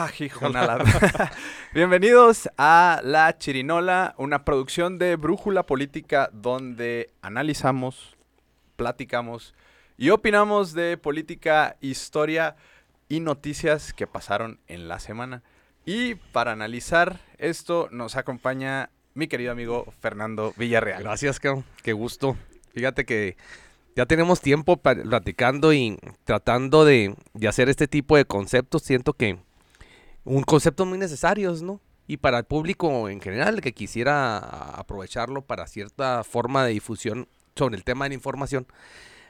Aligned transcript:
Ah, 0.00 0.12
hijonala. 0.16 0.78
Bienvenidos 1.74 2.48
a 2.56 3.00
La 3.02 3.36
Chirinola, 3.36 4.14
una 4.16 4.44
producción 4.44 4.96
de 4.96 5.16
Brújula 5.16 5.64
Política 5.64 6.30
donde 6.32 7.10
analizamos, 7.20 8.16
platicamos 8.76 9.56
y 9.96 10.10
opinamos 10.10 10.72
de 10.72 10.98
política, 10.98 11.76
historia 11.80 12.54
y 13.08 13.18
noticias 13.18 13.92
que 13.92 14.06
pasaron 14.06 14.60
en 14.68 14.86
la 14.86 15.00
semana. 15.00 15.42
Y 15.84 16.14
para 16.14 16.52
analizar 16.52 17.18
esto 17.36 17.88
nos 17.90 18.14
acompaña 18.14 18.90
mi 19.14 19.26
querido 19.26 19.50
amigo 19.50 19.92
Fernando 19.98 20.54
Villarreal. 20.56 21.02
Gracias, 21.02 21.40
cabrón. 21.40 21.64
Qué 21.82 21.92
gusto. 21.92 22.36
Fíjate 22.72 23.04
que 23.04 23.36
ya 23.96 24.06
tenemos 24.06 24.40
tiempo 24.40 24.76
platicando 24.76 25.72
y 25.72 25.98
tratando 26.22 26.84
de, 26.84 27.16
de 27.34 27.48
hacer 27.48 27.68
este 27.68 27.88
tipo 27.88 28.16
de 28.16 28.26
conceptos. 28.26 28.82
Siento 28.82 29.12
que 29.12 29.38
un 30.28 30.42
concepto 30.42 30.84
muy 30.84 30.98
necesarios, 30.98 31.62
¿no? 31.62 31.80
Y 32.06 32.18
para 32.18 32.38
el 32.38 32.44
público 32.44 33.08
en 33.08 33.20
general 33.20 33.60
que 33.60 33.72
quisiera 33.72 34.38
aprovecharlo 34.38 35.42
para 35.42 35.66
cierta 35.66 36.22
forma 36.24 36.64
de 36.64 36.72
difusión 36.72 37.28
sobre 37.56 37.76
el 37.76 37.84
tema 37.84 38.04
de 38.04 38.10
la 38.10 38.14
información. 38.14 38.66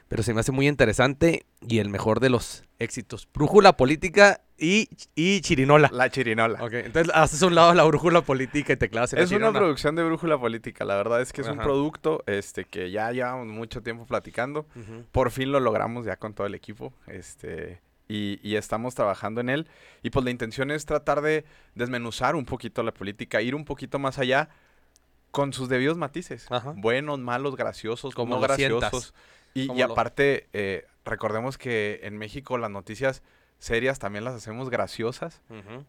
Pero 0.07 0.23
se 0.23 0.33
me 0.33 0.39
hace 0.39 0.51
muy 0.51 0.67
interesante 0.67 1.45
y 1.61 1.79
el 1.79 1.89
mejor 1.89 2.19
de 2.19 2.29
los 2.29 2.63
éxitos. 2.79 3.27
Brújula 3.31 3.77
política 3.77 4.41
y, 4.57 4.89
y 5.13 5.41
chirinola. 5.41 5.89
La 5.93 6.09
Chirinola. 6.09 6.63
Ok, 6.63 6.73
entonces 6.73 7.13
haces 7.13 7.41
un 7.43 7.53
lado 7.53 7.73
la 7.75 7.83
brújula 7.83 8.21
política 8.21 8.73
y 8.73 8.77
te 8.77 8.89
clavas 8.89 9.13
en 9.13 9.19
la 9.19 9.25
Es 9.25 9.31
una 9.31 9.51
producción 9.51 9.95
de 9.95 10.03
Brújula 10.03 10.39
Política, 10.39 10.83
la 10.83 10.95
verdad 10.95 11.21
es 11.21 11.31
que 11.31 11.41
es 11.41 11.47
un 11.47 11.59
producto 11.59 12.23
este, 12.25 12.65
que 12.65 12.89
ya 12.91 13.11
llevamos 13.11 13.47
mucho 13.47 13.81
tiempo 13.83 14.05
platicando. 14.05 14.65
Por 15.11 15.31
fin 15.31 15.51
lo 15.51 15.59
logramos 15.59 16.05
ya 16.05 16.15
con 16.15 16.33
todo 16.33 16.47
el 16.47 16.55
equipo. 16.55 16.91
Este, 17.07 17.79
y, 18.09 18.39
y 18.43 18.55
estamos 18.55 18.95
trabajando 18.95 19.39
en 19.39 19.47
él. 19.47 19.67
Y 20.03 20.09
pues 20.09 20.25
la 20.25 20.31
intención 20.31 20.71
es 20.71 20.85
tratar 20.85 21.21
de 21.21 21.45
desmenuzar 21.75 22.35
un 22.35 22.43
poquito 22.43 22.83
la 22.83 22.93
política, 22.93 23.41
ir 23.41 23.55
un 23.55 23.63
poquito 23.63 23.99
más 23.99 24.19
allá 24.19 24.49
con 25.31 25.53
sus 25.53 25.69
debidos 25.69 25.97
matices. 25.97 26.47
Ajá. 26.51 26.73
Buenos, 26.75 27.19
malos, 27.19 27.55
graciosos, 27.55 28.13
Como 28.15 28.35
no 28.35 28.41
graciosos. 28.41 29.13
Y, 29.53 29.71
y 29.71 29.81
aparte, 29.81 30.49
eh, 30.53 30.85
recordemos 31.05 31.57
que 31.57 32.01
en 32.03 32.17
México 32.17 32.57
las 32.57 32.71
noticias 32.71 33.23
serias 33.59 33.99
también 33.99 34.23
las 34.23 34.33
hacemos 34.33 34.69
graciosas. 34.69 35.41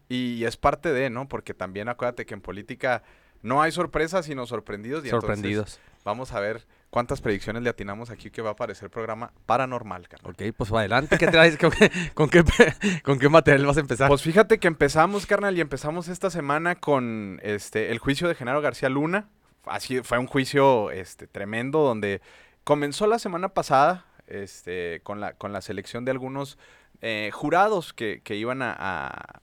Y 0.09 0.43
es 0.45 0.57
parte 0.57 0.93
de, 0.93 1.09
¿no? 1.09 1.27
Porque 1.27 1.53
también 1.53 1.89
acuérdate 1.89 2.25
que 2.25 2.33
en 2.33 2.41
política 2.41 3.03
no 3.41 3.61
hay 3.61 3.71
sorpresas, 3.71 4.25
sino 4.25 4.45
sorprendidos. 4.45 5.03
Y 5.05 5.07
entonces 5.07 5.27
Sorprendidos. 5.27 5.79
vamos 6.03 6.33
a 6.33 6.39
ver 6.39 6.67
cuántas 6.91 7.19
predicciones 7.21 7.63
le 7.63 7.69
atinamos 7.71 8.11
aquí 8.11 8.29
que 8.29 8.43
va 8.43 8.49
a 8.49 8.53
aparecer 8.53 8.91
programa 8.91 9.33
paranormal, 9.47 10.07
carnal. 10.07 10.31
Ok, 10.33 10.55
pues 10.55 10.71
adelante, 10.71 11.17
¿qué 11.17 11.25
traes? 11.27 11.57
¿Con 11.57 11.71
qué, 11.71 11.91
con 12.13 12.29
qué, 12.29 12.43
con 13.03 13.17
qué 13.17 13.27
material 13.29 13.65
vas 13.65 13.77
a 13.77 13.79
empezar? 13.79 14.07
Pues 14.07 14.21
fíjate 14.21 14.59
que 14.59 14.67
empezamos, 14.67 15.25
carnal, 15.25 15.57
y 15.57 15.61
empezamos 15.61 16.07
esta 16.09 16.29
semana 16.29 16.75
con 16.75 17.39
este 17.41 17.89
el 17.91 17.97
juicio 17.97 18.27
de 18.27 18.35
Genaro 18.35 18.61
García 18.61 18.89
Luna. 18.89 19.29
Así 19.65 20.01
fue 20.03 20.19
un 20.19 20.27
juicio 20.27 20.91
este 20.91 21.25
tremendo 21.25 21.79
donde 21.79 22.21
comenzó 22.63 23.07
la 23.07 23.17
semana 23.19 23.49
pasada 23.49 24.05
este 24.27 25.01
con 25.03 25.19
la 25.19 25.33
con 25.33 25.51
la 25.53 25.61
selección 25.61 26.05
de 26.05 26.11
algunos 26.11 26.57
eh, 27.01 27.31
jurados 27.33 27.93
que, 27.93 28.21
que 28.23 28.35
iban 28.35 28.61
a, 28.61 28.75
a- 28.77 29.39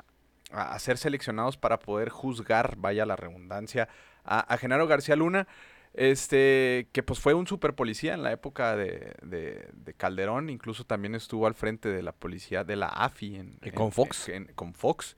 a 0.50 0.78
ser 0.78 0.96
seleccionados 0.96 1.56
para 1.58 1.78
poder 1.78 2.08
juzgar, 2.08 2.76
vaya 2.78 3.04
la 3.04 3.16
redundancia, 3.16 3.88
a, 4.24 4.40
a 4.40 4.56
Genaro 4.56 4.86
García 4.86 5.14
Luna. 5.16 5.46
Este, 5.94 6.88
que 6.92 7.02
pues 7.02 7.18
fue 7.18 7.34
un 7.34 7.46
super 7.46 7.74
policía 7.74 8.14
en 8.14 8.22
la 8.22 8.30
época 8.32 8.76
de, 8.76 9.14
de- 9.22 9.68
de 9.72 9.94
Calderón, 9.94 10.48
incluso 10.50 10.84
también 10.84 11.14
estuvo 11.14 11.46
al 11.46 11.54
frente 11.54 11.88
de 11.88 12.02
la 12.02 12.12
policía 12.12 12.62
de 12.64 12.76
la 12.76 12.86
AFI 12.88 13.36
en, 13.36 13.58
¿Y 13.64 13.70
con 13.72 13.90
Fox? 13.90 14.28
en- 14.28 14.46
con 14.54 14.74
Fox. 14.74 15.16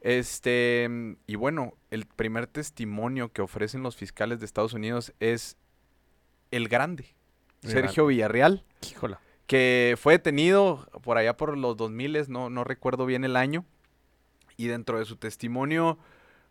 Este, 0.00 0.88
y 1.26 1.34
bueno, 1.34 1.74
el 1.90 2.06
primer 2.06 2.46
testimonio 2.46 3.32
que 3.32 3.42
ofrecen 3.42 3.82
los 3.82 3.96
fiscales 3.96 4.38
de 4.38 4.46
Estados 4.46 4.72
Unidos 4.72 5.12
es 5.20 5.56
el 6.50 6.68
grande, 6.68 7.14
Sergio 7.62 8.06
Villarreal, 8.06 8.64
Híjola. 8.88 9.20
que 9.48 9.96
fue 10.00 10.12
detenido 10.14 10.88
por 11.02 11.18
allá 11.18 11.36
por 11.36 11.58
los 11.58 11.76
2000, 11.76 12.26
no, 12.30 12.50
no 12.50 12.62
recuerdo 12.62 13.04
bien 13.04 13.24
el 13.24 13.36
año, 13.36 13.64
y 14.56 14.68
dentro 14.68 14.98
de 15.00 15.04
su 15.04 15.16
testimonio, 15.16 15.98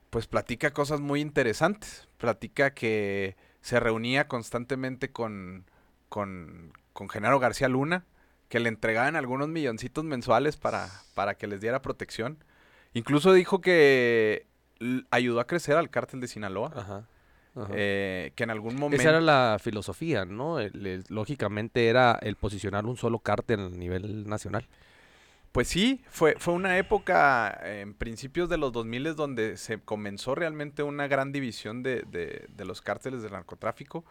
pues 0.10 0.28
platica 0.28 0.72
cosas 0.72 1.00
muy 1.00 1.22
interesantes. 1.22 2.08
Platica 2.18 2.74
que 2.74 3.36
se 3.66 3.80
reunía 3.80 4.28
constantemente 4.28 5.10
con, 5.12 5.66
con, 6.08 6.72
con 6.94 7.10
Genaro 7.10 7.40
García 7.40 7.68
Luna, 7.68 8.06
que 8.48 8.60
le 8.60 8.70
entregaban 8.70 9.16
algunos 9.16 9.48
milloncitos 9.50 10.04
mensuales 10.04 10.56
para, 10.56 10.88
para 11.16 11.34
que 11.34 11.48
les 11.48 11.62
diera 11.62 11.82
protección. 11.82 12.38
Incluso 12.94 13.34
dijo 13.34 13.62
que 13.62 14.46
ayudó 15.10 15.40
a 15.40 15.48
crecer 15.48 15.78
al 15.78 15.90
cártel 15.90 16.22
de 16.22 16.28
Sinaloa, 16.28 16.72
Ajá. 16.76 17.08
ajá. 17.56 17.68
eh, 17.74 18.34
que 18.36 18.44
en 18.44 18.52
algún 18.52 18.76
momento... 18.76 19.02
Esa 19.02 19.10
era 19.10 19.20
la 19.22 19.58
filosofía, 19.60 20.26
¿no? 20.26 20.60
El- 20.60 20.86
el- 20.86 21.04
lógicamente 21.10 21.88
era 21.88 22.20
el 22.22 22.36
posicionar 22.36 22.86
un 22.86 22.98
solo 22.98 23.18
cártel 23.18 23.62
a 23.62 23.70
nivel 23.70 24.28
nacional. 24.30 24.68
Pues 25.56 25.70
sí, 25.70 26.04
fue, 26.10 26.36
fue 26.38 26.54
una 26.54 26.78
época 26.78 27.62
eh, 27.64 27.80
en 27.80 27.94
principios 27.94 28.50
de 28.50 28.58
los 28.58 28.74
2000 28.74 29.16
donde 29.16 29.56
se 29.56 29.80
comenzó 29.80 30.36
realmente 30.36 30.84
una 30.84 31.08
gran 31.08 31.32
división 31.32 31.82
de, 31.82 32.02
de- 32.04 32.46
de 32.50 32.66
los 32.66 32.82
cárteles 32.82 33.22
del 33.24 33.32
narcotráfico 33.32 34.04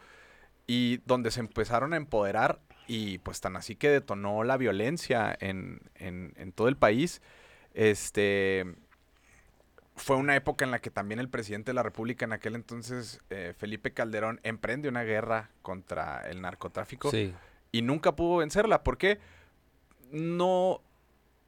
y 0.67 1.03
donde 1.05 1.31
se 1.31 1.41
empezaron 1.41 1.93
a 1.93 1.99
empoderar 1.99 2.61
y 2.89 3.19
pues 3.19 3.43
tan 3.43 3.57
así 3.57 3.77
que 3.77 3.91
detonó 3.91 4.43
la 4.43 4.57
violencia 4.57 5.37
en, 5.39 5.81
en- 5.97 6.33
en 6.37 6.53
todo 6.53 6.69
el 6.69 6.77
país. 6.79 7.21
Este 7.75 8.65
fue 9.97 10.17
una 10.17 10.35
época 10.37 10.65
en 10.65 10.71
la 10.71 10.79
que 10.81 10.91
también 10.91 11.21
el 11.21 11.29
presidente 11.29 11.73
de 11.73 11.75
la 11.75 11.83
República 11.83 12.25
en 12.25 12.33
aquel 12.33 12.55
entonces, 12.55 13.21
eh, 13.29 13.53
Felipe 13.57 13.93
Calderón, 13.93 14.41
emprende 14.45 14.89
una 14.89 15.03
guerra 15.03 15.51
contra 15.61 16.27
el 16.31 16.41
narcotráfico 16.41 17.11
Sí. 17.11 17.35
y 17.71 17.83
nunca 17.83 18.17
pudo 18.17 18.39
vencerla. 18.39 18.83
¿Por 18.83 18.97
qué? 18.97 19.19
No, 20.11 20.81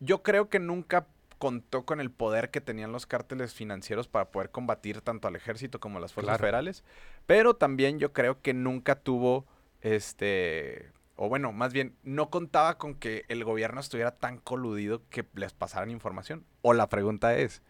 yo 0.00 0.22
creo 0.22 0.48
que 0.48 0.58
nunca 0.58 1.06
contó 1.38 1.84
con 1.84 2.00
el 2.00 2.10
poder 2.10 2.50
que 2.50 2.60
tenían 2.62 2.92
los 2.92 3.06
cárteles 3.06 3.52
financieros 3.52 4.08
para 4.08 4.30
poder 4.30 4.50
combatir 4.50 5.02
tanto 5.02 5.28
al 5.28 5.36
ejército 5.36 5.80
como 5.80 5.98
a 5.98 6.00
las 6.00 6.12
fuerzas 6.14 6.32
Claro. 6.38 6.40
federales, 6.40 6.82
pero 7.26 7.54
también 7.54 7.98
yo 7.98 8.12
creo 8.12 8.40
que 8.40 8.54
nunca 8.54 8.94
tuvo 8.96 9.46
este 9.82 10.90
o 11.18 11.28
bueno, 11.30 11.50
más 11.52 11.72
bien 11.72 11.94
no 12.02 12.28
contaba 12.28 12.76
con 12.76 12.94
que 12.94 13.24
el 13.28 13.42
gobierno 13.42 13.80
estuviera 13.80 14.10
tan 14.12 14.36
coludido 14.38 15.02
que 15.08 15.24
les 15.34 15.54
pasaran 15.54 15.90
información. 15.90 16.44
O 16.60 16.74
la 16.74 16.90
pregunta 16.90 17.36
es, 17.38 17.62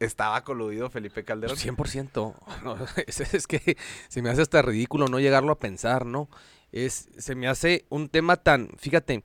¿estaba 0.00 0.42
coludido 0.42 0.88
Felipe 0.88 1.22
Calderón? 1.22 1.56
100%. 1.56 2.34
No, 2.64 2.76
es, 3.06 3.20
es 3.34 3.46
que 3.46 3.76
se 4.08 4.22
me 4.22 4.30
hace 4.30 4.40
hasta 4.40 4.62
ridículo 4.62 5.08
no 5.08 5.20
llegarlo 5.20 5.52
a 5.52 5.58
pensar, 5.58 6.06
¿no? 6.06 6.30
Es, 6.72 7.08
se 7.18 7.34
me 7.34 7.46
hace 7.46 7.84
un 7.90 8.08
tema 8.08 8.36
tan, 8.38 8.70
fíjate, 8.78 9.22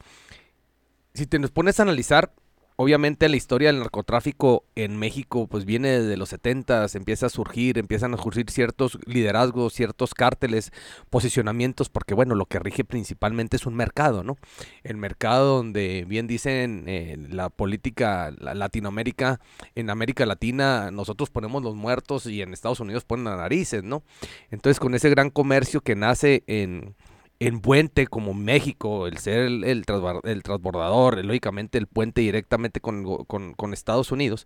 si 1.14 1.26
te 1.26 1.40
nos 1.40 1.52
pones 1.52 1.80
a 1.80 1.84
analizar, 1.84 2.34
obviamente 2.82 3.28
la 3.28 3.36
historia 3.36 3.68
del 3.68 3.80
narcotráfico 3.80 4.64
en 4.76 4.96
México 4.96 5.48
pues 5.48 5.66
viene 5.66 6.00
desde 6.00 6.16
los 6.16 6.30
70, 6.30 6.86
empieza 6.94 7.26
a 7.26 7.30
surgir, 7.30 7.78
empiezan 7.78 8.14
a 8.14 8.18
surgir 8.18 8.50
ciertos 8.50 8.98
liderazgos, 9.06 9.74
ciertos 9.74 10.14
cárteles, 10.14 10.72
posicionamientos, 11.10 11.90
porque 11.90 12.14
bueno, 12.14 12.36
lo 12.36 12.46
que 12.46 12.58
rige 12.58 12.86
principalmente 12.86 13.58
es 13.58 13.66
un 13.66 13.76
mercado, 13.76 14.24
¿no? 14.24 14.38
El 14.84 14.96
mercado 14.96 15.58
donde 15.58 16.06
bien 16.08 16.26
dicen 16.26 16.86
eh, 16.88 17.18
la 17.30 17.50
política 17.50 18.32
la- 18.40 18.54
Latinoamérica, 18.54 19.42
en 19.76 19.90
América 19.90 20.26
Latina 20.26 20.90
nosotros 20.90 21.30
ponemos 21.30 21.62
los 21.62 21.76
muertos 21.76 22.28
y 22.28 22.42
en 22.42 22.54
Estados 22.54 22.80
Unidos 22.80 23.04
ponen 23.04 23.26
las 23.26 23.38
narices, 23.40 23.84
¿no? 23.84 24.04
Entonces 24.52 24.80
con 24.80 24.96
ese 24.96 25.10
gran 25.10 25.32
comercio 25.32 25.82
que 25.82 25.98
nace 25.98 26.44
en, 26.48 26.96
en 27.40 27.62
puente 27.62 28.08
como 28.08 28.34
México, 28.34 29.08
el 29.08 29.18
ser 29.18 29.40
el, 29.46 29.64
el, 29.64 29.86
el 30.24 30.44
transbordador, 30.44 31.24
lógicamente 31.24 31.78
el 31.78 31.88
puente 31.88 32.22
directamente 32.22 32.82
con- 32.82 33.54
con 33.56 33.74
Estados 33.74 34.12
Unidos, 34.12 34.46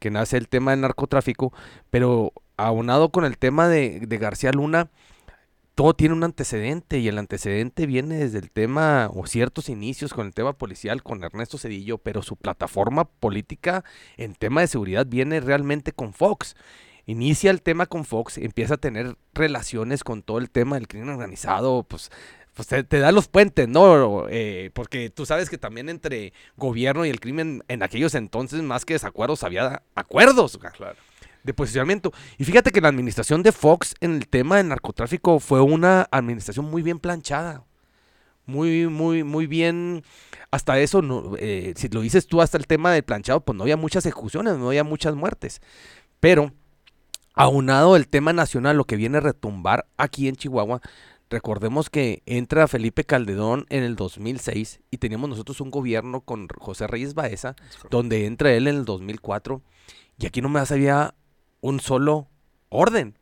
que 0.00 0.10
nace 0.10 0.36
el 0.36 0.48
tema 0.48 0.72
del 0.72 0.80
narcotráfico, 0.80 1.52
pero 1.90 2.32
aunado 2.56 3.10
con 3.10 3.24
el 3.24 3.38
tema 3.38 3.68
de, 3.68 4.00
de 4.00 4.18
García 4.18 4.50
Luna, 4.52 4.90
todo 5.74 5.94
tiene 5.94 6.14
un 6.14 6.24
antecedente 6.24 6.98
y 6.98 7.08
el 7.08 7.18
antecedente 7.18 7.86
viene 7.86 8.16
desde 8.16 8.38
el 8.38 8.50
tema 8.50 9.10
o 9.14 9.26
ciertos 9.26 9.70
inicios 9.70 10.12
con 10.12 10.26
el 10.26 10.34
tema 10.34 10.52
policial 10.52 11.02
con 11.02 11.24
Ernesto 11.24 11.56
Cedillo, 11.56 11.98
pero 11.98 12.22
su 12.22 12.36
plataforma 12.36 13.06
política 13.06 13.82
en 14.18 14.34
tema 14.34 14.60
de 14.60 14.66
seguridad 14.66 15.06
viene 15.06 15.40
realmente 15.40 15.92
con 15.92 16.12
Fox. 16.12 16.56
Inicia 17.06 17.50
el 17.50 17.62
tema 17.62 17.86
con 17.86 18.04
Fox, 18.04 18.38
empieza 18.38 18.74
a 18.74 18.76
tener 18.76 19.16
relaciones 19.34 20.04
con 20.04 20.22
todo 20.22 20.38
el 20.38 20.50
tema 20.50 20.76
del 20.76 20.86
crimen 20.86 21.08
organizado, 21.08 21.82
pues, 21.82 22.10
pues 22.54 22.68
te, 22.68 22.84
te 22.84 23.00
da 23.00 23.10
los 23.10 23.28
puentes, 23.28 23.66
¿no? 23.68 24.26
Eh, 24.28 24.70
porque 24.72 25.10
tú 25.10 25.26
sabes 25.26 25.50
que 25.50 25.58
también 25.58 25.88
entre 25.88 26.32
gobierno 26.56 27.04
y 27.04 27.10
el 27.10 27.18
crimen 27.18 27.64
en 27.68 27.82
aquellos 27.82 28.14
entonces, 28.14 28.62
más 28.62 28.84
que 28.84 28.94
desacuerdos, 28.94 29.42
había 29.42 29.82
acuerdos. 29.94 30.58
Claro. 30.76 30.96
de 31.42 31.54
posicionamiento. 31.54 32.12
Y 32.38 32.44
fíjate 32.44 32.70
que 32.70 32.80
la 32.80 32.88
administración 32.88 33.42
de 33.42 33.50
Fox 33.50 33.94
en 34.00 34.14
el 34.14 34.28
tema 34.28 34.58
del 34.58 34.68
narcotráfico 34.68 35.40
fue 35.40 35.60
una 35.60 36.06
administración 36.12 36.66
muy 36.70 36.82
bien 36.82 36.98
planchada. 37.00 37.64
muy, 38.46 38.86
muy, 38.88 39.24
muy 39.24 39.46
bien. 39.46 40.04
Hasta 40.50 40.78
eso, 40.78 41.02
no, 41.02 41.34
eh, 41.38 41.74
si 41.76 41.88
lo 41.88 42.00
dices 42.00 42.26
tú, 42.26 42.42
hasta 42.42 42.58
el 42.58 42.66
tema 42.66 42.92
del 42.92 43.02
planchado, 43.02 43.40
pues 43.40 43.56
no 43.56 43.64
había 43.64 43.76
muchas 43.76 44.04
ejecuciones, 44.06 44.56
no 44.58 44.68
había 44.68 44.84
muchas 44.84 45.14
muertes. 45.14 45.60
Pero, 46.20 46.52
aunado 47.34 47.96
el 47.96 48.08
tema 48.08 48.32
nacional, 48.32 48.76
lo 48.76 48.84
que 48.84 48.96
viene 48.96 49.18
a 49.18 49.22
retumbar 49.22 49.86
aquí 49.96 50.28
en 50.28 50.36
Chihuahua, 50.36 50.80
recordemos 51.30 51.90
que 51.90 52.22
entra 52.26 52.68
Felipe 52.68 53.04
Calderón 53.04 53.66
en 53.70 53.82
el 53.82 53.96
2006 53.96 54.80
y 54.90 54.98
teníamos 54.98 55.30
nosotros 55.30 55.60
un 55.60 55.70
gobierno 55.70 56.20
con 56.20 56.48
José 56.48 56.86
Reyes 56.86 57.14
Baeza, 57.14 57.56
donde 57.90 58.26
entra 58.26 58.52
él 58.52 58.68
en 58.68 58.76
el 58.76 58.84
2004 58.84 59.62
y 60.18 60.26
aquí 60.26 60.42
no 60.42 60.48
me 60.48 60.60
había 60.60 61.14
un 61.60 61.80
solo 61.80 62.28
orden, 62.68 63.18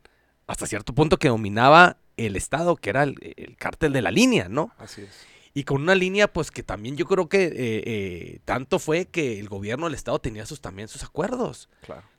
hasta 0.47 0.67
cierto 0.67 0.93
punto 0.93 1.17
que 1.17 1.29
dominaba 1.29 1.97
el 2.17 2.35
Estado, 2.35 2.75
que 2.75 2.89
era 2.89 3.03
el, 3.03 3.55
cártel 3.57 3.93
de 3.93 4.01
la 4.01 4.11
línea, 4.11 4.49
¿no? 4.49 4.71
Así 4.77 5.01
es. 5.01 5.27
Y 5.53 5.63
con 5.63 5.81
una 5.81 5.95
línea, 5.95 6.31
pues 6.31 6.49
que 6.49 6.63
también 6.63 6.95
yo 6.95 7.05
creo 7.05 7.27
que 7.27 7.43
eh, 7.43 7.53
eh, 7.55 8.39
tanto 8.45 8.79
fue 8.79 9.05
que 9.05 9.37
el 9.39 9.49
gobierno 9.49 9.85
del 9.85 9.95
Estado 9.95 10.19
tenía 10.19 10.45
sus, 10.45 10.61
también 10.61 10.87
sus 10.87 11.03
acuerdos 11.03 11.67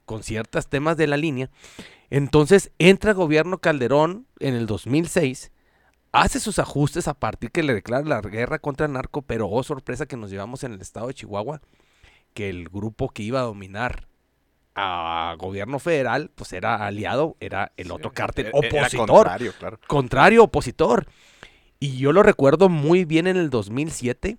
con 0.04 0.22
ciertos 0.22 0.68
temas 0.68 0.96
de 0.96 1.06
la 1.06 1.16
línea. 1.16 1.50
Entonces 2.10 2.72
entra 2.78 3.12
el 3.12 3.16
gobierno 3.16 3.58
Calderón 3.58 4.26
en 4.38 4.54
el 4.54 4.66
2006, 4.66 5.52
hace 6.12 6.40
sus 6.40 6.58
ajustes 6.58 7.08
a 7.08 7.14
partir 7.14 7.50
que 7.50 7.62
le 7.62 7.74
declara 7.74 8.04
la 8.06 8.20
guerra 8.20 8.58
contra 8.58 8.86
el 8.86 8.92
narco, 8.92 9.22
pero 9.22 9.48
oh 9.48 9.62
sorpresa 9.62 10.06
que 10.06 10.16
nos 10.16 10.30
llevamos 10.30 10.62
en 10.64 10.72
el 10.72 10.80
estado 10.80 11.08
de 11.08 11.14
Chihuahua, 11.14 11.62
que 12.34 12.50
el 12.50 12.68
grupo 12.68 13.08
que 13.08 13.22
iba 13.22 13.40
a 13.40 13.44
dominar 13.44 14.08
a 14.74 15.36
gobierno 15.38 15.78
federal, 15.78 16.30
pues 16.34 16.52
era 16.52 16.86
aliado, 16.86 17.36
era 17.40 17.72
el 17.76 17.90
otro 17.90 18.12
cártel 18.12 18.50
opositor. 18.52 19.06
contrario, 19.06 19.52
claro. 19.58 19.78
Contrario, 19.86 20.44
opositor. 20.44 21.06
Y 21.78 21.96
yo 21.98 22.12
lo 22.12 22.22
recuerdo 22.22 22.68
muy 22.68 23.04
bien 23.04 23.26
en 23.26 23.36
el 23.36 23.50
2007. 23.50 24.38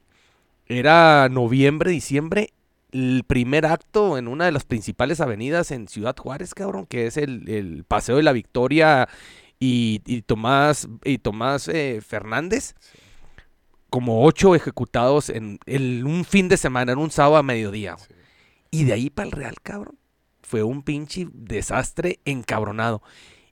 Era 0.66 1.28
noviembre, 1.30 1.92
diciembre. 1.92 2.54
El 2.94 3.24
primer 3.28 3.66
acto 3.66 4.18
en 4.18 4.30
una 4.30 4.46
de 4.46 4.54
las 4.54 4.64
principales 4.64 5.20
avenidas 5.20 5.72
en 5.72 5.90
Ciudad 5.90 6.16
Juárez, 6.16 6.54
cabrón, 6.54 6.86
que 6.86 7.08
es 7.08 7.18
el, 7.18 7.84
Paseo 7.88 8.16
de 8.16 8.24
la 8.24 8.32
Victoria 8.32 9.10
y, 9.60 10.00
Tomás, 10.22 10.88
y 11.04 11.18
Tomás 11.18 11.68
eh, 11.68 12.00
Fernández. 12.06 12.76
Como 13.90 14.24
ocho 14.24 14.56
ejecutados 14.56 15.30
en, 15.30 15.60
un 16.06 16.24
fin 16.24 16.48
de 16.48 16.58
semana, 16.58 16.94
en 16.94 17.00
un 17.00 17.12
sábado 17.12 17.38
a 17.38 17.44
mediodía. 17.44 17.98
Y 18.72 18.86
de 18.86 18.94
ahí 18.94 19.10
para 19.10 19.28
el 19.28 19.32
Real, 19.34 19.56
cabrón 19.62 19.98
fue 20.54 20.62
un 20.62 20.84
pinche 20.84 21.28
desastre 21.34 22.20
encabronado. 22.26 23.02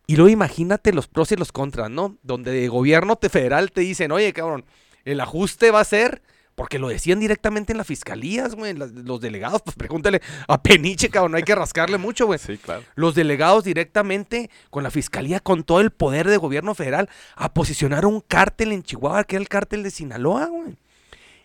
Y 0.06 0.18
luego 0.18 0.30
imagínate 0.30 0.94
los 0.94 1.08
pros 1.08 1.32
y 1.32 1.36
los 1.36 1.52
contras, 1.52 1.90
¿no? 1.90 2.18
Donde 2.22 2.64
el 2.64 2.70
gobierno 2.70 3.18
federal 3.20 3.72
te 3.72 3.82
dicen, 3.82 4.12
oye, 4.12 4.34
cabrón, 4.34 4.66
el 5.04 5.20
ajuste 5.20 5.72
va 5.72 5.80
a 5.80 5.86
ser, 5.86 6.22
porque 6.56 6.80
lo 6.80 6.90
decían 6.90 7.20
directamente 7.20 7.74
en 7.74 7.78
las 7.78 7.88
fiscalías, 7.88 8.56
güey, 8.56 8.74
los 8.74 9.22
delegados, 9.22 9.62
pues 9.62 9.76
pregúntale 9.76 10.22
a 10.48 10.62
Peniche, 10.62 11.10
cabrón, 11.10 11.32
no 11.32 11.38
hay 11.38 11.44
que 11.44 11.56
rascarle 11.56 11.98
mucho, 11.98 12.26
güey. 12.26 12.40
Sí, 12.40 12.58
claro. 12.58 12.84
Los 12.96 13.16
delegados 13.16 13.64
directamente 13.64 14.50
con 14.70 14.84
la 14.84 14.92
fiscalía, 14.92 15.40
con 15.40 15.64
todo 15.64 15.82
el 15.82 15.92
poder 15.92 16.28
del 16.28 16.40
gobierno 16.40 16.76
federal, 16.76 17.10
a 17.36 17.54
posicionar 17.54 18.06
un 18.06 18.22
cártel 18.22 18.72
en 18.72 18.84
Chihuahua, 18.84 19.24
que 19.24 19.36
era 19.38 19.42
el 19.42 19.50
cártel 19.50 19.84
de 19.84 19.92
Sinaloa, 19.92 20.48
güey. 20.48 20.78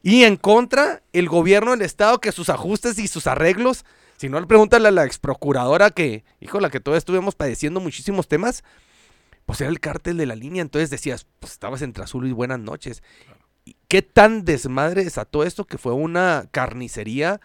Y 0.02 0.24
en 0.24 0.36
contra, 0.36 1.02
el 1.12 1.28
gobierno 1.28 1.72
del 1.72 1.82
estado, 1.82 2.20
que 2.20 2.30
sus 2.30 2.48
ajustes 2.48 2.98
y 2.98 3.08
sus 3.08 3.26
arreglos 3.26 3.84
si 4.16 4.28
no, 4.28 4.40
le 4.40 4.46
pregúntale 4.46 4.88
a 4.88 4.90
la 4.90 5.04
ex 5.04 5.18
procuradora 5.18 5.90
que, 5.90 6.24
hijo, 6.40 6.60
la 6.60 6.70
que 6.70 6.80
todos 6.80 6.98
estuvimos 6.98 7.34
padeciendo 7.34 7.80
muchísimos 7.80 8.28
temas, 8.28 8.64
pues 9.44 9.60
era 9.60 9.68
el 9.68 9.80
cártel 9.80 10.16
de 10.16 10.26
la 10.26 10.34
línea. 10.34 10.62
Entonces 10.62 10.90
decías, 10.90 11.26
pues 11.38 11.52
estabas 11.52 11.82
entre 11.82 12.04
azul 12.04 12.26
y 12.26 12.32
buenas 12.32 12.58
noches. 12.58 13.02
¿Qué 13.88 14.02
tan 14.02 14.44
desmadre 14.44 15.04
desató 15.04 15.44
esto 15.44 15.64
que 15.64 15.78
fue 15.78 15.92
una 15.92 16.48
carnicería 16.50 17.40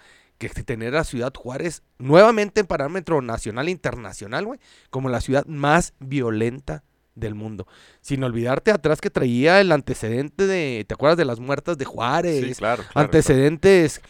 que 0.50 0.64
tener 0.64 0.96
a 0.96 1.04
Ciudad 1.04 1.32
Juárez 1.36 1.84
nuevamente 2.00 2.62
en 2.62 2.68
parámetro 2.68 3.22
nacional 3.22 3.68
e 3.68 3.72
internacional, 3.72 4.46
güey, 4.46 4.60
como 4.90 5.10
la 5.10 5.22
ciudad 5.22 5.46
más 5.46 5.94
violenta 6.00 6.84
del 7.14 7.36
mundo. 7.36 7.68
Sin 8.02 8.24
olvidarte 8.24 8.72
atrás 8.72 9.02
que 9.02 9.10
traía 9.10 9.62
el 9.62 9.72
antecedente 9.72 10.48
de, 10.48 10.84
¿te 10.88 10.94
acuerdas 10.94 11.18
de 11.18 11.26
las 11.26 11.40
muertas 11.40 11.78
de 11.78 11.86
Juárez? 11.86 12.46
Sí, 12.46 12.56
claro. 12.56 12.84
antecedentes 12.96 14.02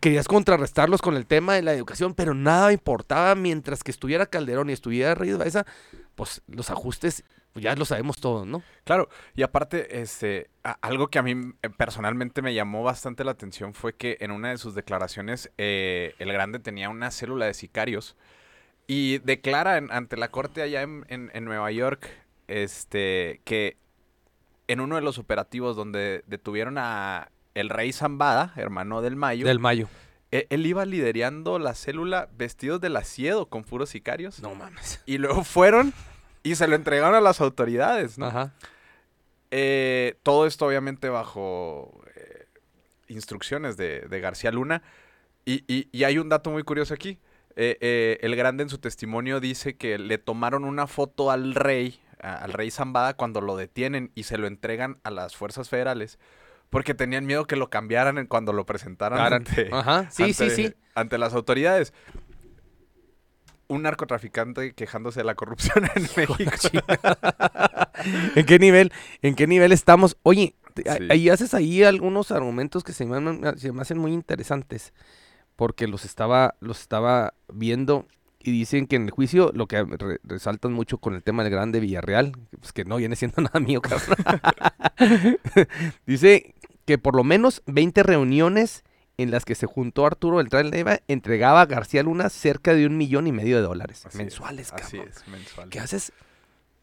querías 0.00 0.28
contrarrestarlos 0.28 1.00
con 1.02 1.16
el 1.16 1.26
tema 1.26 1.54
de 1.54 1.62
la 1.62 1.72
educación, 1.72 2.14
pero 2.14 2.34
nada 2.34 2.72
importaba 2.72 3.34
mientras 3.34 3.82
que 3.82 3.90
estuviera 3.90 4.26
Calderón 4.26 4.70
y 4.70 4.72
estuviera 4.72 5.14
Reyes 5.14 5.38
Baeza, 5.38 5.66
pues 6.14 6.42
los 6.46 6.70
ajustes 6.70 7.24
pues, 7.54 7.64
ya 7.64 7.74
lo 7.74 7.86
sabemos 7.86 8.18
todos, 8.18 8.46
¿no? 8.46 8.62
Claro, 8.84 9.08
y 9.34 9.42
aparte, 9.42 10.02
este, 10.02 10.50
algo 10.82 11.08
que 11.08 11.18
a 11.18 11.22
mí 11.22 11.54
eh, 11.62 11.70
personalmente 11.70 12.42
me 12.42 12.52
llamó 12.52 12.82
bastante 12.82 13.24
la 13.24 13.30
atención 13.30 13.72
fue 13.72 13.94
que 13.94 14.18
en 14.20 14.30
una 14.30 14.50
de 14.50 14.58
sus 14.58 14.74
declaraciones 14.74 15.50
eh, 15.56 16.14
el 16.18 16.30
Grande 16.32 16.58
tenía 16.58 16.90
una 16.90 17.10
célula 17.10 17.46
de 17.46 17.54
sicarios 17.54 18.16
y 18.86 19.18
declara 19.20 19.76
ante 19.76 20.18
la 20.18 20.30
corte 20.30 20.60
allá 20.60 20.82
en, 20.82 21.06
en 21.08 21.44
Nueva 21.46 21.70
York 21.70 22.10
este, 22.48 23.40
que 23.44 23.78
en 24.68 24.80
uno 24.80 24.96
de 24.96 25.02
los 25.02 25.18
operativos 25.18 25.76
donde 25.76 26.24
detuvieron 26.26 26.78
a 26.78 27.30
el 27.54 27.68
rey 27.68 27.92
Zambada, 27.92 28.52
hermano 28.56 29.02
del 29.02 29.16
Mayo. 29.16 29.46
Del 29.46 29.60
Mayo. 29.60 29.88
E, 30.32 30.46
él, 30.50 30.66
iba 30.66 30.84
liderando 30.84 31.58
la 31.58 31.74
célula 31.74 32.28
vestidos 32.36 32.80
de 32.80 32.88
asiedo 32.96 33.46
con 33.46 33.62
puros 33.62 33.90
sicarios. 33.90 34.40
No 34.40 34.54
mames. 34.54 35.02
Y 35.06 35.18
luego 35.18 35.44
fueron 35.44 35.92
y 36.44 36.54
se 36.54 36.68
lo 36.68 36.76
entregaron 36.76 37.16
a 37.16 37.20
las 37.20 37.40
autoridades, 37.40 38.18
¿no? 38.18 38.26
Ajá. 38.26 38.52
Eh, 39.50 40.16
todo 40.22 40.46
esto 40.46 40.66
obviamente 40.66 41.08
bajo 41.08 42.02
eh, 42.14 42.46
instrucciones 43.08 43.76
de, 43.76 44.06
García 44.20 44.52
Luna. 44.52 44.82
Y, 45.46 46.04
hay 46.04 46.18
un 46.18 46.28
dato 46.28 46.50
muy 46.50 46.62
curioso 46.62 46.94
aquí. 46.94 47.18
Eh, 47.56 48.18
el 48.20 48.36
grande 48.36 48.62
en 48.62 48.68
su 48.68 48.78
testimonio 48.78 49.40
dice 49.40 49.76
que 49.76 49.98
le 49.98 50.18
tomaron 50.18 50.64
una 50.64 50.86
foto 50.86 51.30
al 51.30 51.54
rey, 51.54 52.00
al 52.20 52.52
rey 52.52 52.70
Zambada, 52.70 53.14
cuando 53.14 53.40
lo 53.40 53.56
detienen 53.56 54.10
y 54.14 54.24
se 54.24 54.38
lo 54.38 54.46
entregan 54.46 54.98
a 55.02 55.10
las 55.10 55.34
fuerzas 55.34 55.68
federales 55.68 56.18
porque 56.74 56.92
tenían 56.92 57.24
miedo 57.24 57.46
que 57.46 57.54
lo 57.54 57.70
cambiaran 57.70 58.26
cuando 58.26 58.52
lo 58.52 58.66
presentaran 58.66 59.32
ante, 59.32 59.70
ante 60.96 61.18
las 61.18 61.32
autoridades. 61.32 61.92
Un 63.68 63.82
narcotraficante 63.82 64.72
quejándose 64.74 65.20
de 65.20 65.24
la 65.24 65.34
corrupción 65.34 65.84
en 65.94 66.02
México. 66.16 66.36
¿En 68.34 68.46
qué 68.46 68.58
nivel? 68.58 68.92
¿En 69.22 69.34
qué 69.34 69.46
nivel 69.46 69.72
estamos? 69.72 70.16
Oye, 70.22 70.54
ahí 71.10 71.28
haces 71.28 71.54
ahí 71.54 71.82
algunos 71.82 72.30
argumentos 72.30 72.84
que 72.84 72.92
se 72.92 73.06
me, 73.06 73.56
se 73.56 73.72
me 73.72 73.82
hacen 73.82 73.98
muy 73.98 74.12
interesantes. 74.12 74.92
Porque 75.56 75.86
los 75.86 76.04
estaba, 76.04 76.56
los 76.60 76.80
estaba 76.80 77.34
viendo 77.52 78.08
y 78.44 78.52
dicen 78.52 78.86
que 78.86 78.96
en 78.96 79.04
el 79.04 79.10
juicio 79.10 79.50
lo 79.54 79.66
que 79.66 79.84
resaltan 80.22 80.72
mucho 80.72 80.98
con 80.98 81.14
el 81.14 81.22
tema 81.22 81.42
del 81.42 81.52
grande 81.52 81.80
Villarreal, 81.80 82.32
pues 82.60 82.72
que 82.72 82.84
no 82.84 82.96
viene 82.96 83.16
siendo 83.16 83.40
nada 83.42 83.58
mío, 83.58 83.80
cabrón. 83.80 84.16
Dice 86.06 86.54
que 86.84 86.98
por 86.98 87.16
lo 87.16 87.24
menos 87.24 87.62
20 87.66 88.02
reuniones 88.02 88.84
en 89.16 89.30
las 89.30 89.44
que 89.44 89.54
se 89.54 89.66
juntó 89.66 90.06
Arturo 90.06 90.36
Beltrán 90.36 90.70
Leiva 90.70 91.00
entregaba 91.08 91.60
a 91.60 91.66
García 91.66 92.02
Luna 92.02 92.28
cerca 92.28 92.74
de 92.74 92.86
un 92.86 92.96
millón 92.96 93.26
y 93.26 93.32
medio 93.32 93.56
de 93.56 93.62
dólares 93.62 94.06
mensuales. 94.14 94.72
así 94.72 94.98
es, 94.98 95.26
mensuales. 95.28 95.70
¿Qué 95.70 95.80
haces 95.80 96.12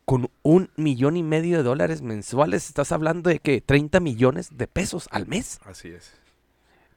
con 0.06 0.30
un 0.42 0.70
millón 0.76 1.18
y 1.18 1.24
medio 1.24 1.58
de 1.58 1.64
dólares 1.64 2.02
mensuales? 2.02 2.68
Estás 2.68 2.92
hablando 2.92 3.30
de 3.30 3.40
que 3.40 3.62
30 3.62 4.00
millones 4.00 4.58
de 4.58 4.68
pesos 4.68 5.08
al 5.12 5.28
mes. 5.28 5.60
Así 5.66 5.90
es. 5.90 6.14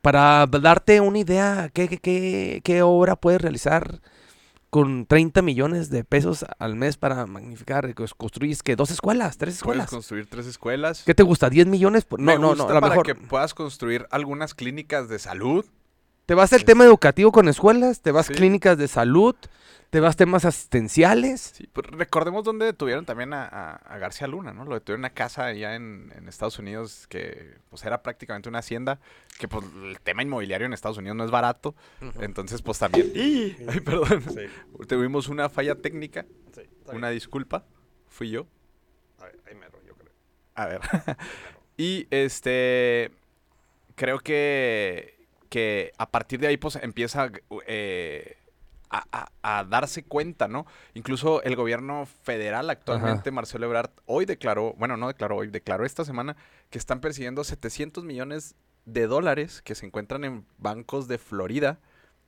Para 0.02 0.46
darte 0.46 1.00
una 1.00 1.18
idea, 1.18 1.70
¿qué, 1.72 1.88
qué, 1.88 1.98
qué, 1.98 2.60
qué 2.62 2.82
obra 2.82 3.16
puedes 3.16 3.40
realizar 3.40 4.00
con 4.74 5.06
30 5.06 5.40
millones 5.42 5.88
de 5.88 6.02
pesos 6.02 6.44
al 6.58 6.74
mes 6.74 6.96
para 6.96 7.26
magnificar, 7.26 7.94
construyes 7.94 8.64
que 8.64 8.74
dos 8.74 8.90
escuelas, 8.90 9.38
tres 9.38 9.54
escuelas. 9.54 9.86
Puedes 9.86 9.98
construir 9.98 10.26
tres 10.26 10.46
escuelas. 10.46 11.04
¿Qué 11.06 11.14
te 11.14 11.22
gusta? 11.22 11.48
¿10 11.48 11.66
millones? 11.66 12.04
No, 12.18 12.38
no, 12.38 12.56
no, 12.56 12.68
a 12.68 12.74
lo 12.74 12.80
para 12.80 13.00
que 13.02 13.14
puedas 13.14 13.54
construir 13.54 14.08
algunas 14.10 14.52
clínicas 14.52 15.08
de 15.08 15.20
salud. 15.20 15.64
Te 16.26 16.34
vas 16.34 16.52
al 16.54 16.64
tema 16.64 16.84
educativo 16.84 17.32
con 17.32 17.48
escuelas, 17.48 18.00
te 18.00 18.10
vas 18.10 18.28
clínicas 18.28 18.78
de 18.78 18.88
salud, 18.88 19.36
te 19.90 20.00
vas 20.00 20.16
temas 20.16 20.46
asistenciales. 20.46 21.52
Sí, 21.54 21.68
pues 21.70 21.86
recordemos 21.88 22.44
dónde 22.44 22.64
detuvieron 22.64 23.04
también 23.04 23.34
a, 23.34 23.78
García 24.00 24.26
Luna, 24.26 24.54
¿no? 24.54 24.64
Lo 24.64 24.74
detuvieron 24.74 25.00
en 25.00 25.10
una 25.10 25.14
casa 25.14 25.44
allá 25.44 25.74
en, 25.74 26.10
Estados 26.26 26.58
Unidos 26.58 27.06
que 27.08 27.58
pues 27.68 27.84
era 27.84 28.02
prácticamente 28.02 28.48
una 28.48 28.60
hacienda, 28.60 28.98
que 29.38 29.48
pues 29.48 29.66
el 29.82 30.00
tema 30.00 30.22
inmobiliario 30.22 30.66
en 30.66 30.72
Estados 30.72 30.96
Unidos 30.96 31.14
no 31.14 31.24
es 31.26 31.30
barato. 31.30 31.74
Entonces 32.18 32.62
pues 32.62 32.78
también... 32.78 33.12
Ay, 33.14 33.80
perdón. 33.84 34.24
Tuvimos 34.88 35.28
una 35.28 35.50
falla 35.50 35.74
técnica, 35.74 36.24
una 36.86 37.10
disculpa, 37.10 37.66
fui 38.08 38.30
yo. 38.30 38.46
Ahí 39.20 39.54
me 39.54 39.66
yo 39.86 39.94
creo. 39.94 40.12
A 40.54 40.66
ver. 40.66 40.80
y 41.76 42.06
este... 42.10 43.12
Creo 43.96 44.18
que, 44.18 45.13
que 45.54 45.92
a 45.98 46.10
partir 46.10 46.40
de 46.40 46.48
ahí 46.48 46.56
pues 46.56 46.74
empieza... 46.82 47.30
Eh, 47.68 48.38
a, 48.90 49.04
a- 49.42 49.58
a 49.60 49.64
darse 49.64 50.04
cuenta, 50.04 50.46
¿no? 50.46 50.66
Incluso 50.94 51.42
el 51.42 51.56
gobierno 51.56 52.06
federal 52.22 52.70
actualmente, 52.70 53.30
Marcelo 53.32 53.66
Ebrard, 53.66 53.90
hoy 54.06 54.24
declaró, 54.24 54.74
bueno, 54.74 54.96
no 54.96 55.08
declaró 55.08 55.36
hoy, 55.36 55.48
declaró 55.48 55.84
esta 55.84 56.04
semana 56.04 56.36
que 56.70 56.78
están 56.78 57.00
persiguiendo 57.00 57.42
700 57.44 58.04
millones 58.04 58.54
de 58.84 59.06
dólares 59.08 59.62
que 59.62 59.74
se 59.74 59.86
encuentran 59.86 60.22
en 60.24 60.44
bancos 60.58 61.08
de 61.08 61.18
Florida, 61.18 61.80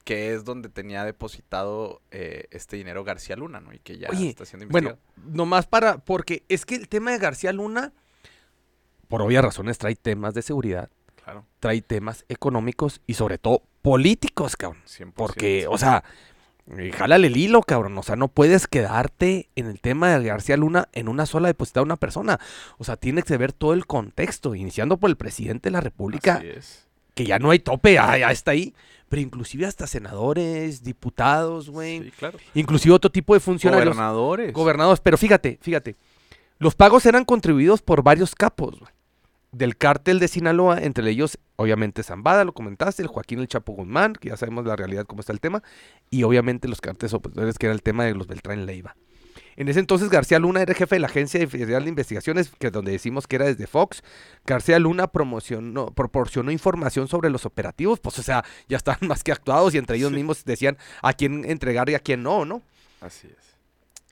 que 0.04 0.34
es 0.34 0.44
donde 0.44 0.68
tenía 0.68 1.04
depositado 1.04 2.00
eh, 2.10 2.46
este 2.50 2.76
dinero 2.76 3.04
García 3.04 3.36
Luna, 3.36 3.60
¿no? 3.60 3.72
Y 3.72 3.78
que 3.78 3.98
ya 3.98 4.08
Oye, 4.10 4.30
está 4.30 4.44
siendo 4.44 4.64
investigado. 4.64 4.98
Bueno, 5.16 5.36
nomás 5.36 5.66
para, 5.66 5.98
porque 5.98 6.42
es 6.48 6.64
que 6.66 6.74
el 6.74 6.88
tema 6.88 7.12
de 7.12 7.18
García 7.18 7.52
Luna, 7.52 7.92
por 9.08 9.22
obvias 9.22 9.44
razones, 9.44 9.78
trae 9.78 9.94
temas 9.94 10.34
de 10.34 10.42
seguridad, 10.42 10.90
claro, 11.26 11.44
trae 11.58 11.82
temas 11.82 12.24
económicos 12.28 13.00
y 13.06 13.14
sobre 13.14 13.36
todo 13.38 13.62
políticos, 13.82 14.56
cabrón. 14.56 14.82
100%. 14.86 15.12
Porque, 15.14 15.66
o 15.68 15.76
sea, 15.76 16.04
eh, 16.78 16.92
jálale 16.94 17.26
el 17.26 17.36
hilo, 17.36 17.62
cabrón. 17.62 17.98
O 17.98 18.02
sea, 18.04 18.14
no 18.14 18.28
puedes 18.28 18.68
quedarte 18.68 19.48
en 19.56 19.66
el 19.66 19.80
tema 19.80 20.16
de 20.16 20.24
García 20.24 20.56
Luna 20.56 20.88
en 20.92 21.08
una 21.08 21.26
sola 21.26 21.48
depositada 21.48 21.82
una 21.82 21.96
persona. 21.96 22.38
O 22.78 22.84
sea, 22.84 22.96
tienes 22.96 23.24
que 23.24 23.36
ver 23.36 23.52
todo 23.52 23.72
el 23.72 23.86
contexto, 23.86 24.54
iniciando 24.54 24.98
por 24.98 25.10
el 25.10 25.16
presidente 25.16 25.68
de 25.68 25.72
la 25.72 25.80
República, 25.80 26.34
Así 26.34 26.48
es. 26.48 26.86
que 27.14 27.24
ya 27.24 27.40
no 27.40 27.50
hay 27.50 27.58
tope, 27.58 27.94
ya, 27.94 28.16
ya 28.16 28.30
está 28.30 28.52
ahí. 28.52 28.72
Pero 29.08 29.20
inclusive 29.20 29.66
hasta 29.66 29.88
senadores, 29.88 30.84
diputados, 30.84 31.70
güey. 31.70 32.04
Sí, 32.04 32.10
claro. 32.12 32.38
Inclusive 32.54 32.94
otro 32.94 33.10
tipo 33.10 33.34
de 33.34 33.40
funcionarios. 33.40 33.96
Gobernadores. 33.96 34.52
Gobernadores. 34.52 35.00
Pero 35.00 35.18
fíjate, 35.18 35.58
fíjate. 35.60 35.96
Los 36.58 36.76
pagos 36.76 37.04
eran 37.04 37.24
contribuidos 37.24 37.82
por 37.82 38.02
varios 38.02 38.34
capos 38.34 38.78
güey, 38.78 38.90
del 39.56 39.76
cártel 39.76 40.18
de 40.18 40.28
Sinaloa, 40.28 40.78
entre 40.82 41.08
ellos, 41.10 41.38
obviamente, 41.56 42.02
Zambada, 42.02 42.44
lo 42.44 42.52
comentaste, 42.52 43.02
el 43.02 43.08
Joaquín 43.08 43.38
El 43.40 43.48
Chapo 43.48 43.72
Guzmán, 43.72 44.12
que 44.14 44.28
ya 44.28 44.36
sabemos 44.36 44.66
la 44.66 44.76
realidad 44.76 45.06
cómo 45.06 45.20
está 45.20 45.32
el 45.32 45.40
tema, 45.40 45.62
y 46.10 46.22
obviamente 46.24 46.68
los 46.68 46.80
cárteles 46.80 47.14
opositores, 47.14 47.58
que 47.58 47.66
era 47.66 47.74
el 47.74 47.82
tema 47.82 48.04
de 48.04 48.14
los 48.14 48.26
Beltrán 48.26 48.66
Leiva. 48.66 48.96
En 49.56 49.68
ese 49.68 49.80
entonces 49.80 50.10
García 50.10 50.38
Luna 50.38 50.60
era 50.60 50.74
jefe 50.74 50.96
de 50.96 51.00
la 51.00 51.06
Agencia 51.06 51.46
Federal 51.48 51.84
de 51.84 51.88
Investigaciones, 51.88 52.50
que 52.58 52.66
es 52.66 52.72
donde 52.72 52.92
decimos 52.92 53.26
que 53.26 53.36
era 53.36 53.46
desde 53.46 53.66
Fox. 53.66 54.02
García 54.44 54.78
Luna 54.78 55.06
promocionó, 55.06 55.86
proporcionó 55.92 56.50
información 56.50 57.08
sobre 57.08 57.30
los 57.30 57.46
operativos, 57.46 57.98
pues 57.98 58.18
o 58.18 58.22
sea, 58.22 58.44
ya 58.68 58.76
estaban 58.76 59.00
más 59.08 59.24
que 59.24 59.32
actuados 59.32 59.74
y 59.74 59.78
entre 59.78 59.96
ellos 59.96 60.10
Sí. 60.10 60.16
mismos 60.16 60.44
decían 60.44 60.76
a 61.02 61.14
quién 61.14 61.46
entregar 61.46 61.88
y 61.88 61.94
a 61.94 62.00
quién 62.00 62.22
no, 62.22 62.44
¿no? 62.44 62.60
Así 63.00 63.28
es. 63.28 63.56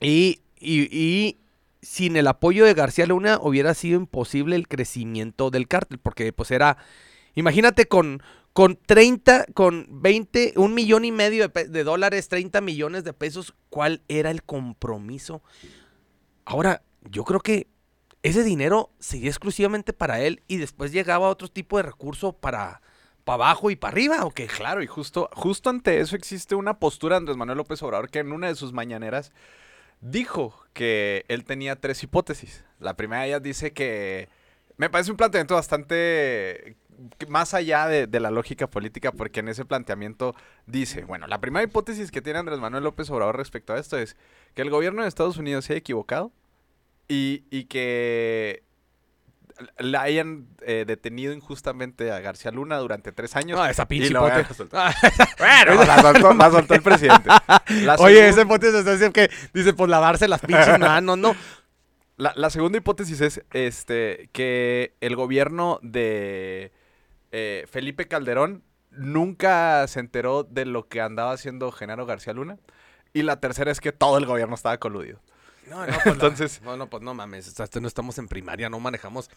Y, 0.01 0.41
y- 0.59 0.89
y 0.91 1.37
sin 1.85 2.17
el 2.17 2.27
apoyo 2.27 2.65
de 2.65 2.73
García 2.73 3.05
Luna 3.05 3.37
hubiera 3.39 3.75
sido 3.75 3.99
imposible 3.99 4.55
el 4.55 4.67
crecimiento 4.67 5.51
del 5.51 5.67
cártel, 5.67 5.99
porque 5.99 6.33
pues 6.33 6.49
era, 6.49 6.77
imagínate 7.35 7.87
con, 7.87 8.23
con 8.53 8.75
30, 8.75 9.45
con 9.53 9.87
20, 10.01 10.53
un 10.55 10.73
millón 10.73 11.05
y 11.05 11.11
medio 11.11 11.47
de, 11.47 11.83
dólares, 11.83 12.27
30 12.27 12.59
millones 12.61 13.03
de 13.03 13.13
pesos, 13.13 13.53
¿cuál 13.69 14.01
era 14.07 14.31
el 14.31 14.41
compromiso? 14.41 15.43
Ahora, 16.43 16.81
yo 17.03 17.23
creo 17.23 17.39
que 17.39 17.67
ese 18.23 18.43
dinero 18.43 18.89
sería 18.97 19.29
exclusivamente 19.29 19.93
para 19.93 20.21
él 20.21 20.41
y 20.47 20.57
después 20.57 20.91
llegaba 20.91 21.29
otro 21.29 21.49
tipo 21.49 21.77
de 21.77 21.83
recurso 21.83 22.33
para, 22.33 22.81
para 23.23 23.35
abajo 23.35 23.69
y 23.69 23.75
para 23.75 23.91
arriba, 23.91 24.25
¿o 24.25 24.31
qué? 24.31 24.47
Claro, 24.47 24.81
y 24.81 24.87
justo, 24.87 25.29
justo 25.33 25.69
ante 25.69 25.99
eso 25.99 26.15
existe 26.15 26.55
una 26.55 26.79
postura 26.79 27.13
de 27.13 27.17
Andrés 27.19 27.37
Manuel 27.37 27.59
López 27.59 27.83
Obrador 27.83 28.09
que 28.09 28.19
en 28.19 28.31
una 28.31 28.47
de 28.47 28.55
sus 28.55 28.73
mañaneras 28.73 29.31
dijo 30.01 30.65
que 30.73 31.25
él 31.27 31.45
tenía 31.45 31.75
tres 31.75 32.03
hipótesis. 32.03 32.63
La 32.79 32.95
primera 32.95 33.21
de 33.21 33.27
ellas 33.29 33.43
dice 33.43 33.73
que 33.73 34.29
me 34.77 34.89
parece 34.89 35.11
un 35.11 35.17
planteamiento 35.17 35.55
bastante 35.55 36.75
más 37.27 37.53
allá 37.53 37.87
de, 37.87 38.07
de 38.07 38.19
la 38.19 38.31
lógica 38.31 38.67
política, 38.67 39.11
porque 39.11 39.41
en 39.41 39.49
ese 39.49 39.65
planteamiento 39.65 40.35
dice, 40.65 41.03
bueno, 41.03 41.27
la 41.27 41.39
primera 41.39 41.63
hipótesis 41.63 42.11
que 42.11 42.21
tiene 42.21 42.39
Andrés 42.39 42.59
Manuel 42.59 42.83
López 42.83 43.09
Obrador 43.09 43.37
respecto 43.37 43.73
a 43.73 43.79
esto 43.79 43.97
es 43.97 44.15
que 44.53 44.61
el 44.61 44.69
gobierno 44.69 45.01
de 45.01 45.07
Estados 45.07 45.37
Unidos 45.37 45.65
se 45.65 45.73
haya 45.73 45.79
equivocado 45.79 46.31
y, 47.07 47.43
y 47.49 47.65
que 47.65 48.63
la 49.77 50.01
hayan 50.01 50.47
eh, 50.61 50.83
detenido 50.85 51.33
injustamente 51.33 52.11
a 52.11 52.19
García 52.19 52.51
Luna 52.51 52.77
durante 52.77 53.11
tres 53.11 53.35
años. 53.35 53.57
No, 53.57 53.65
esa 53.65 53.87
pinche 53.87 54.07
Y 54.07 54.09
lo 54.09 54.27
soltar. 54.53 54.93
Ah, 54.93 54.95
Bueno, 55.37 55.83
la 55.85 56.01
soltó, 56.01 56.33
la 56.33 56.51
soltó 56.51 56.73
el 56.73 56.81
presidente. 56.81 57.29
La 57.83 57.95
Oye, 57.99 58.27
esa 58.27 58.41
hipótesis 58.41 58.85
es 58.85 59.09
que 59.11 59.29
dice, 59.53 59.73
pues 59.73 59.89
lavarse 59.89 60.27
las 60.27 60.41
pinches 60.41 60.79
manos, 60.79 61.17
¿no? 61.17 61.35
La, 62.17 62.33
la 62.35 62.49
segunda 62.49 62.77
hipótesis 62.77 63.21
es 63.21 63.41
este 63.51 64.29
que 64.31 64.95
el 65.01 65.15
gobierno 65.15 65.79
de 65.81 66.71
eh, 67.31 67.65
Felipe 67.69 68.07
Calderón 68.07 68.63
nunca 68.91 69.85
se 69.87 69.99
enteró 69.99 70.43
de 70.43 70.65
lo 70.65 70.87
que 70.87 71.01
andaba 71.01 71.33
haciendo 71.33 71.71
Genaro 71.71 72.05
García 72.05 72.33
Luna. 72.33 72.57
Y 73.13 73.23
la 73.23 73.39
tercera 73.39 73.71
es 73.71 73.79
que 73.79 73.91
todo 73.91 74.17
el 74.17 74.25
gobierno 74.25 74.55
estaba 74.55 74.77
coludido. 74.77 75.21
No, 75.69 75.85
no, 75.85 75.93
pues 75.93 76.05
Entonces- 76.05 76.61
no, 76.63 76.77
no, 76.77 76.89
pues 76.89 77.01
no 77.03 77.13
mames, 77.13 77.47
o 77.47 77.51
sea, 77.51 77.65
esto 77.65 77.81
no 77.81 77.87
estamos 77.87 78.17
en 78.17 78.27
primaria, 78.27 78.69
no 78.69 78.79
manejamos 78.79 79.29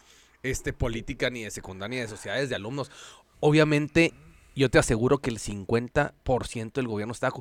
este 0.43 0.73
política 0.73 1.29
ni 1.29 1.43
de 1.43 1.51
secundaria 1.51 1.97
ni 1.97 2.01
de 2.01 2.07
sociedades 2.07 2.49
de 2.49 2.55
alumnos. 2.55 2.91
Obviamente, 3.39 4.13
yo 4.55 4.69
te 4.69 4.77
aseguro 4.79 5.19
que 5.19 5.29
el 5.29 5.39
50% 5.39 6.73
del 6.73 6.87
gobierno 6.87 7.13
está 7.13 7.31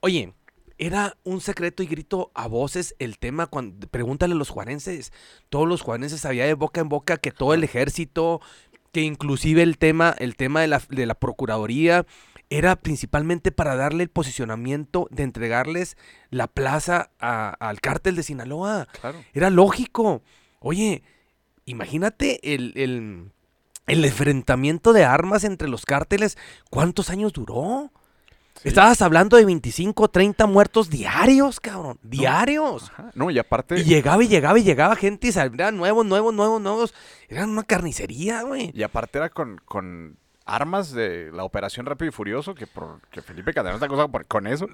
Oye, 0.00 0.34
era 0.78 1.16
un 1.24 1.40
secreto 1.40 1.82
y 1.82 1.86
grito 1.86 2.30
a 2.34 2.46
voces 2.48 2.94
el 2.98 3.18
tema 3.18 3.46
cuando 3.46 3.88
pregúntale 3.88 4.34
a 4.34 4.36
los 4.36 4.50
juarenses. 4.50 5.12
Todos 5.48 5.66
los 5.66 5.80
juarenses 5.80 6.20
sabía 6.20 6.44
de 6.44 6.54
boca 6.54 6.80
en 6.80 6.88
boca 6.88 7.16
que 7.16 7.30
todo 7.32 7.54
el 7.54 7.64
ejército, 7.64 8.40
que 8.92 9.00
inclusive 9.00 9.62
el 9.62 9.78
tema, 9.78 10.14
el 10.18 10.36
tema 10.36 10.60
de 10.60 10.66
la, 10.68 10.82
de 10.90 11.06
la 11.06 11.14
procuraduría 11.14 12.04
era 12.50 12.76
principalmente 12.76 13.50
para 13.52 13.74
darle 13.76 14.04
el 14.04 14.08
posicionamiento 14.10 15.08
de 15.10 15.24
entregarles 15.24 15.96
la 16.30 16.46
plaza 16.46 17.10
a- 17.20 17.50
al 17.58 17.80
cártel 17.80 18.16
de 18.16 18.22
Sinaloa. 18.22 18.86
Claro. 19.00 19.18
Era 19.34 19.50
lógico. 19.50 20.22
Oye, 20.60 21.02
imagínate 21.64 22.54
el, 22.54 22.72
el, 22.76 23.30
el 23.86 24.04
enfrentamiento 24.04 24.92
de 24.92 25.04
armas 25.04 25.44
entre 25.44 25.68
los 25.68 25.84
cárteles. 25.84 26.38
¿Cuántos 26.70 27.10
años 27.10 27.32
duró? 27.32 27.90
Sí. 28.62 28.68
Estabas 28.68 29.02
hablando 29.02 29.36
de 29.36 29.44
25, 29.44 30.08
30 30.08 30.46
muertos 30.46 30.88
diarios, 30.88 31.60
cabrón. 31.60 31.98
Diarios. 32.02 32.90
No, 33.14 33.30
y 33.30 33.38
aparte, 33.38 33.78
Y 33.80 33.84
llegaba 33.84 34.24
y 34.24 34.28
llegaba 34.28 34.58
y 34.58 34.62
llegaba 34.62 34.96
gente 34.96 35.26
y 35.28 35.32
salían 35.32 35.76
nuevos, 35.76 36.06
nuevos, 36.06 36.32
nuevos, 36.32 36.60
nuevos. 36.62 36.94
Eran 37.28 37.50
una 37.50 37.64
carnicería, 37.64 38.42
güey. 38.44 38.70
y 38.74 38.82
aparte 38.82 39.18
era 39.18 39.28
con, 39.28 39.60
con 39.66 40.16
armas 40.46 40.92
de 40.92 41.30
la 41.32 41.42
operación 41.42 41.86
Rápido 41.86 42.08
y 42.08 42.12
Furioso, 42.12 42.54
que, 42.54 42.66
por, 42.68 43.00
que 43.10 43.20
Felipe 43.20 43.52
Calderón 43.52 43.74
está 43.74 43.86
acusado 43.86 44.08
por- 44.08 44.26
con 44.26 44.46
eso. 44.46 44.68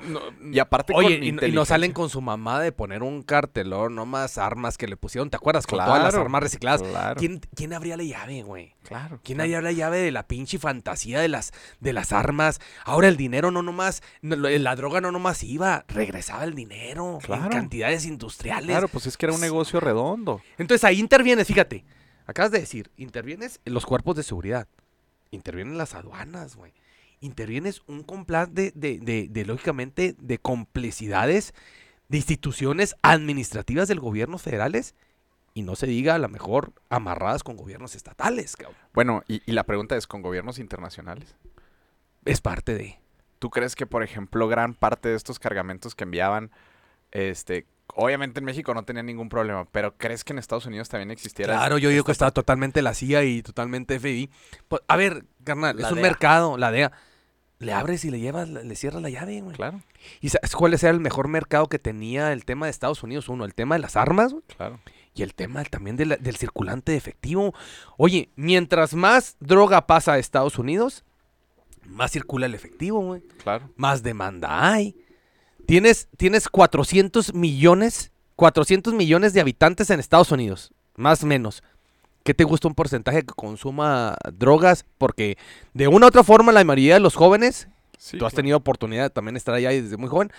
Y 0.53 0.59
aparte 0.59 0.93
Oye, 0.95 1.19
con 1.19 1.45
y, 1.45 1.51
y 1.51 1.53
no 1.53 1.65
salen 1.65 1.93
con 1.93 2.11
su 2.11 2.21
mamá 2.21 2.61
de 2.61 2.73
poner 2.73 3.03
un 3.03 3.23
cartelón, 3.23 3.95
no 3.95 4.05
más 4.05 4.37
armas 4.37 4.77
que 4.77 4.87
le 4.87 4.97
pusieron, 4.99 5.31
¿te 5.31 5.37
acuerdas? 5.37 5.67
Con 5.67 5.79
todas 5.79 6.03
las 6.03 6.15
armas 6.15 6.43
recicladas. 6.43 6.83
Claro. 6.83 7.19
¿Quién, 7.19 7.41
quién 7.57 7.73
abría 7.73 7.97
la 7.97 8.03
llave, 8.05 8.43
güey? 8.43 8.75
Claro. 8.85 9.19
¿Quién 9.25 9.39
claro. 9.39 9.45
abría 9.47 9.63
la 9.63 9.73
llave 9.73 9.99
de 9.99 10.13
la 10.13 10.27
pinche 10.29 10.59
fantasía 10.59 11.21
de 11.21 11.29
las, 11.29 11.53
de 11.81 11.93
las 11.95 12.13
armas? 12.13 12.61
Ahora 12.85 13.09
el 13.09 13.17
dinero 13.17 13.51
no 13.51 13.63
nomás, 13.63 14.03
no, 14.21 14.37
la 14.37 14.77
droga 14.77 15.01
no 15.01 15.11
nomás 15.11 15.43
iba, 15.43 15.85
regresaba 15.89 16.45
el 16.45 16.55
dinero 16.55 17.19
en 17.27 17.49
cantidades 17.49 18.05
industriales. 18.05 18.69
Claro, 18.69 18.89
pues 18.89 19.07
es 19.07 19.17
que 19.17 19.25
era 19.27 19.35
un 19.35 19.41
negocio 19.41 19.81
redondo. 19.81 20.43
Entonces 20.59 20.85
ahí 20.85 21.01
intervienes, 21.01 21.47
fíjate. 21.47 21.85
Acabas 22.27 22.53
de 22.53 22.61
decir, 22.61 22.91
intervienes 22.97 23.59
en 23.65 23.75
los 23.75 23.85
cuerpos 23.87 24.15
de 24.17 24.23
seguridad. 24.23 24.69
Intervienen 25.33 25.77
las 25.77 25.95
aduanas, 25.95 26.55
güey. 26.55 26.73
Intervienes 27.21 27.83
un 27.89 28.05
complot 28.05 28.51
de, 28.51 28.73
de, 28.75 28.99
de, 28.99 29.27
de, 29.29 29.45
lógicamente, 29.45 30.15
de 30.19 30.39
complicidades 30.39 31.55
de 32.09 32.19
instituciones 32.19 32.95
administrativas 33.03 33.89
del 33.89 33.99
gobierno 33.99 34.39
federales 34.39 34.95
y 35.55 35.63
no 35.63 35.75
se 35.75 35.87
diga 35.87 36.15
a 36.15 36.19
lo 36.19 36.29
mejor 36.29 36.73
amarradas 36.91 37.43
con 37.43 37.57
gobiernos 37.57 37.95
estatales, 37.95 38.57
cabrón. 38.57 38.77
Bueno, 38.93 39.23
y, 39.27 39.43
y 39.47 39.53
la 39.53 39.65
pregunta 39.65 39.97
es, 39.97 40.07
¿con 40.07 40.23
gobiernos 40.23 40.59
internacionales? 40.59 41.35
Es 42.25 42.41
parte 42.41 42.75
de... 42.75 42.99
¿Tú 43.39 43.51
crees 43.51 43.75
que, 43.75 43.87
por 43.87 44.03
ejemplo, 44.03 44.47
gran 44.47 44.75
parte 44.75 45.09
de 45.09 45.17
estos 45.17 45.39
cargamentos 45.39 45.95
que 45.95 46.05
enviaban, 46.05 46.51
este, 47.11 47.67
obviamente 47.95 48.41
en 48.41 48.45
México 48.45 48.73
no 48.75 48.85
tenían 48.85 49.07
ningún 49.07 49.29
problema, 49.29 49.65
pero 49.71 49.97
crees 49.97 50.25
que 50.25 50.33
en 50.33 50.39
Estados 50.39 50.67
Unidos 50.67 50.89
también 50.89 51.11
existiera? 51.11 51.55
Claro, 51.55 51.79
yo 51.79 51.91
digo 51.91 52.05
que 52.05 52.13
estaba 52.13 52.31
totalmente 52.31 52.83
la 52.83 52.95
CIA 52.95 53.25
y 53.25 53.43
totalmente 53.43 53.99
FBI. 53.99 54.31
Pues, 54.69 54.83
a 54.89 54.97
ver, 54.97 55.25
carnal, 55.45 55.77
La 55.77 55.87
es 55.87 55.93
un 55.93 55.97
DEA. 55.99 56.03
mercado, 56.11 56.57
la 56.59 56.71
DEA. 56.71 56.93
Le 57.59 57.73
abres 57.73 58.05
y 58.05 58.11
le 58.11 58.19
llevas, 58.19 58.49
le 58.49 58.75
cierras 58.75 59.03
la 59.03 59.09
llave, 59.11 59.41
güey. 59.41 59.55
Claro, 59.55 59.83
¿Y 60.21 60.31
sabes 60.31 60.57
cuál 60.57 60.75
era 60.75 60.91
el 60.91 60.99
mejor 60.99 61.29
mercado 61.29 61.69
que 61.69 61.79
tenía 61.79 62.33
el 62.33 62.45
tema 62.45 62.67
de 62.67 62.71
Estados 62.71 63.05
Unidos? 63.05 63.29
Uno, 63.29 63.45
el 63.45 63.55
tema 63.55 63.77
de 63.77 63.81
las 63.83 63.95
armas 63.95 64.33
güey, 64.33 64.43
claro. 64.57 64.81
y 65.15 65.23
el 65.23 65.33
tema 65.35 65.63
también 65.63 65.97
de 65.97 66.07
la- 66.07 66.17
del 66.17 66.35
circulante 66.37 66.91
de 66.91 66.99
efectivo. 66.99 67.55
Oye, 67.99 68.31
mientras 68.35 68.95
más 68.95 69.37
droga 69.39 69.87
pasa 69.87 70.15
a 70.15 70.19
Estados 70.19 70.59
Unidos, 70.59 71.05
más 71.87 72.11
circula 72.11 72.47
el 72.47 72.55
efectivo, 72.57 72.99
güey. 73.01 73.21
Claro. 73.45 73.71
Más 73.77 74.03
demanda 74.03 74.73
hay. 74.73 74.97
Tienes, 75.67 76.09
tienes 76.17 76.49
400 76.49 77.35
millones, 77.35 78.11
400 78.37 78.95
millones 78.95 79.33
de 79.33 79.41
habitantes 79.41 79.91
en 79.91 80.01
Estados 80.01 80.31
Unidos, 80.33 80.73
más 80.97 81.23
o 81.23 81.27
menos. 81.27 81.63
¿Qué 82.25 82.35
te 82.35 82.45
gusta 82.45 82.69
un 82.69 82.75
porcentaje 82.75 83.21
que 83.23 83.35
consuma 83.35 84.17
drogas? 84.33 84.85
Porque 84.99 85.37
de 85.75 85.89
una 85.89 86.07
u 86.07 86.09
otra 86.09 86.23
forma 86.23 86.53
la 86.53 86.63
mayoría 86.65 86.95
de 86.95 87.01
los 87.01 87.15
jóvenes 87.17 87.69
Sí, 87.99 88.19
Tú 88.19 88.27
has 88.27 88.35
tenido 88.35 88.57
oportunidad 88.57 89.05
de 89.05 89.11
también 89.11 89.37
estar 89.37 89.55
allá 89.55 89.71
desde 89.71 89.97
muy 89.97 90.09
joven. 90.09 90.33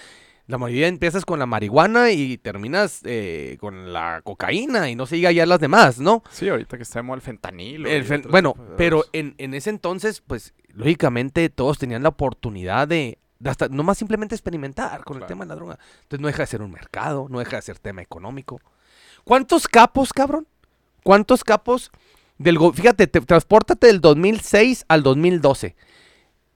La 0.48 0.58
mayoría 0.58 0.90
empiezas 0.90 1.24
con 1.24 1.40
la 1.40 1.46
marihuana 1.46 2.12
y 2.12 2.38
terminas 2.38 3.00
eh, 3.06 3.56
con 3.62 3.94
la 3.94 4.20
cocaína 4.22 4.90
y 4.90 4.96
no 4.96 5.06
se 5.06 5.16
diga 5.16 5.32
ya 5.32 5.46
las 5.46 5.62
demás, 5.62 5.98
¿no? 5.98 6.24
Sí, 6.30 6.50
ahorita 6.50 6.76
que 6.76 6.84
estamos 6.84 7.16
el 7.16 7.22
fentanilo. 7.22 7.88
El 7.88 8.04
fen- 8.06 8.30
bueno, 8.30 8.54
pero 8.76 9.06
en, 9.14 9.36
en 9.38 9.54
ese 9.54 9.70
entonces, 9.70 10.22
pues, 10.28 10.54
lógicamente 10.74 11.48
todos 11.48 11.78
tenían 11.78 12.04
la 12.04 12.10
oportunidad 12.10 12.86
de 12.90 13.18
hasta 13.46 13.68
nomás 13.68 13.98
simplemente 13.98 14.36
experimentar 14.36 15.04
con 15.04 15.18
el 15.18 15.26
tema 15.26 15.46
de 15.46 15.50
la 15.50 15.56
droga. 15.56 15.80
Entonces 16.04 16.22
no 16.22 16.28
deja 16.28 16.44
de 16.44 16.48
ser 16.48 16.62
un 16.62 16.72
mercado, 16.72 17.28
no 17.30 17.40
deja 17.40 17.58
de 17.58 17.62
ser 17.62 17.80
tema 17.80 18.02
económico. 18.02 18.62
¿Cuántos 19.24 19.68
capos, 19.68 20.14
cabrón? 20.14 20.48
¿Cuántos 21.04 21.44
capos 21.44 21.92
del 22.38 22.58
Fíjate, 22.74 23.08
te, 23.08 23.22
transpórtate 23.22 23.88
del 23.88 24.02
2006 24.02 24.86
al 24.88 25.04
2012. 25.04 25.76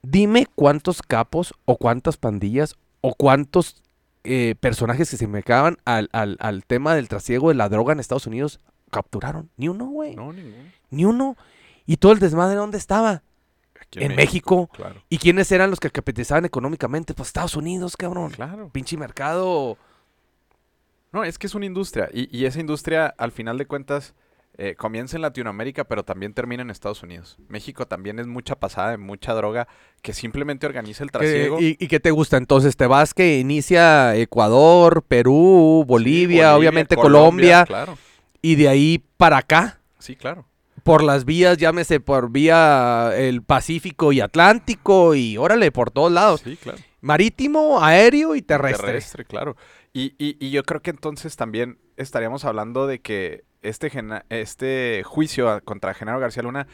Dime 0.02 0.46
cuántos 0.54 1.02
capos 1.02 1.54
o 1.64 1.76
cuántas 1.76 2.16
pandillas 2.16 2.76
o 3.00 3.14
cuántos 3.14 3.82
eh, 4.24 4.54
personajes 4.60 5.10
que 5.10 5.16
se 5.16 5.26
me 5.26 5.38
acaban 5.40 5.78
al, 5.84 6.08
al, 6.12 6.36
al 6.40 6.64
tema 6.64 6.94
del 6.94 7.08
trasiego 7.08 7.48
de 7.48 7.54
la 7.54 7.68
droga 7.68 7.92
en 7.92 8.00
Estados 8.00 8.26
Unidos 8.26 8.60
capturaron. 8.90 9.50
Ni 9.56 9.68
uno, 9.68 9.86
güey. 9.86 10.14
No, 10.14 10.32
ninguno. 10.32 10.64
Ni 10.90 11.04
uno. 11.04 11.36
¿Y 11.86 11.96
todo 11.96 12.12
el 12.12 12.18
desmadre 12.18 12.56
dónde 12.56 12.78
estaba? 12.78 13.22
Aquí 13.90 14.04
En 14.04 14.14
México. 14.16 14.68
Claro. 14.72 15.02
¿Y 15.08 15.18
quiénes 15.18 15.50
eran 15.52 15.70
los 15.70 15.80
que 15.80 15.90
capitalizaban 15.90 16.44
económicamente? 16.44 17.14
Pues 17.14 17.28
Estados 17.28 17.56
Unidos, 17.56 17.96
cabrón. 17.96 18.30
Claro. 18.30 18.70
Pinche 18.72 18.96
mercado. 18.96 19.76
No, 21.12 21.24
es 21.24 21.38
que 21.38 21.46
es 21.46 21.54
una 21.54 21.66
industria. 21.66 22.08
Y, 22.12 22.34
y 22.36 22.44
esa 22.44 22.60
industria, 22.60 23.06
al 23.16 23.32
final 23.32 23.56
de 23.56 23.66
cuentas, 23.66 24.14
eh, 24.58 24.74
comienza 24.74 25.16
en 25.16 25.22
Latinoamérica, 25.22 25.84
pero 25.84 26.04
también 26.04 26.34
termina 26.34 26.62
en 26.62 26.70
Estados 26.70 27.02
Unidos. 27.02 27.38
México 27.48 27.86
también 27.86 28.18
es 28.18 28.26
mucha 28.26 28.56
pasada 28.56 28.90
de 28.90 28.98
mucha 28.98 29.32
droga 29.32 29.68
que 30.02 30.12
simplemente 30.12 30.66
organiza 30.66 31.02
el 31.04 31.10
¿Qué- 31.10 31.18
trasiego. 31.18 31.60
¿Y, 31.60 31.76
y 31.80 31.88
qué 31.88 31.98
te 32.00 32.10
gusta 32.10 32.36
entonces? 32.36 32.76
¿Te 32.76 32.86
vas 32.86 33.14
que 33.14 33.38
inicia 33.38 34.16
Ecuador, 34.16 35.02
Perú, 35.06 35.80
Sí, 35.84 35.88
Bolivia, 35.88 36.56
obviamente 36.56 36.94
Colombia, 36.96 37.64
Claro. 37.64 37.96
y 38.42 38.56
de 38.56 38.68
ahí 38.68 39.02
para 39.16 39.38
acá? 39.38 39.80
Sí, 39.98 40.14
claro. 40.14 40.44
Por 40.88 41.04
las 41.04 41.26
vías, 41.26 41.58
llámese 41.58 42.00
por 42.00 42.30
vía 42.30 43.12
el 43.14 43.42
Pacífico 43.42 44.10
y 44.12 44.20
Atlántico, 44.22 45.14
y 45.14 45.36
órale, 45.36 45.70
por 45.70 45.90
todos 45.90 46.10
lados. 46.10 46.40
Sí, 46.42 46.56
claro. 46.56 46.78
Marítimo, 47.02 47.84
aéreo 47.84 48.34
y 48.34 48.40
terrestre. 48.40 49.24
claro. 49.26 49.54
Y, 49.92 50.14
y- 50.18 50.36
y 50.40 50.50
yo 50.50 50.62
creo 50.62 50.80
que 50.80 50.88
entonces 50.90 51.36
también 51.36 51.78
estaríamos 51.98 52.46
hablando 52.46 52.86
de 52.86 53.00
que 53.00 53.44
este, 53.60 53.90
este 54.30 55.02
juicio 55.04 55.60
contra 55.64 55.92
Genaro 55.92 56.20
García 56.20 56.42
Luna 56.42 56.66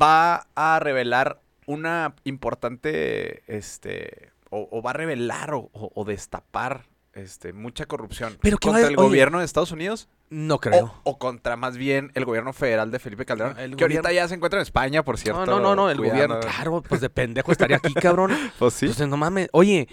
va 0.00 0.46
a 0.54 0.78
revelar 0.78 1.40
una 1.66 2.14
importante, 2.22 3.42
este, 3.52 4.30
o, 4.50 4.68
o 4.70 4.80
va 4.82 4.90
a 4.90 4.94
revelar 4.94 5.54
o, 5.54 5.70
o- 5.72 5.90
o 5.94 6.04
destapar, 6.04 6.84
este, 7.16 7.52
mucha 7.52 7.86
corrupción 7.86 8.38
Pero 8.40 8.58
¿qué 8.58 8.68
va 8.68 8.74
contra 8.74 8.88
a- 8.88 8.90
el 8.92 8.98
oye, 8.98 9.08
gobierno 9.08 9.38
de 9.40 9.44
Estados 9.44 9.72
Unidos 9.72 10.08
No 10.30 10.58
creo. 10.60 10.94
o, 11.04 11.10
o 11.12 11.18
contra 11.18 11.56
más 11.56 11.76
bien 11.76 12.12
el 12.14 12.24
gobierno 12.24 12.52
federal 12.52 12.90
de 12.90 12.98
Felipe 12.98 13.24
Calderón, 13.24 13.54
No, 13.56 13.60
el 13.62 13.74
que 13.76 13.84
ahorita 13.84 14.12
ya 14.12 14.28
se 14.28 14.34
encuentra 14.34 14.58
en 14.60 14.62
España, 14.62 15.02
por 15.04 15.18
cierto. 15.18 15.46
No, 15.46 15.56
no, 15.56 15.60
no, 15.60 15.74
no, 15.76 15.90
el 15.90 15.96
cuidado. 15.98 16.14
gobierno. 16.28 16.40
Claro, 16.40 16.82
pues 16.82 17.00
de 17.00 17.10
pendejo 17.10 17.50
estaría 17.52 17.76
aquí, 17.78 17.94
cabrón. 17.94 18.30
Pues 18.58 18.74
sí. 18.74 18.86
Entonces, 18.86 19.08
no 19.08 19.16
mames. 19.16 19.48
Oye, 19.52 19.88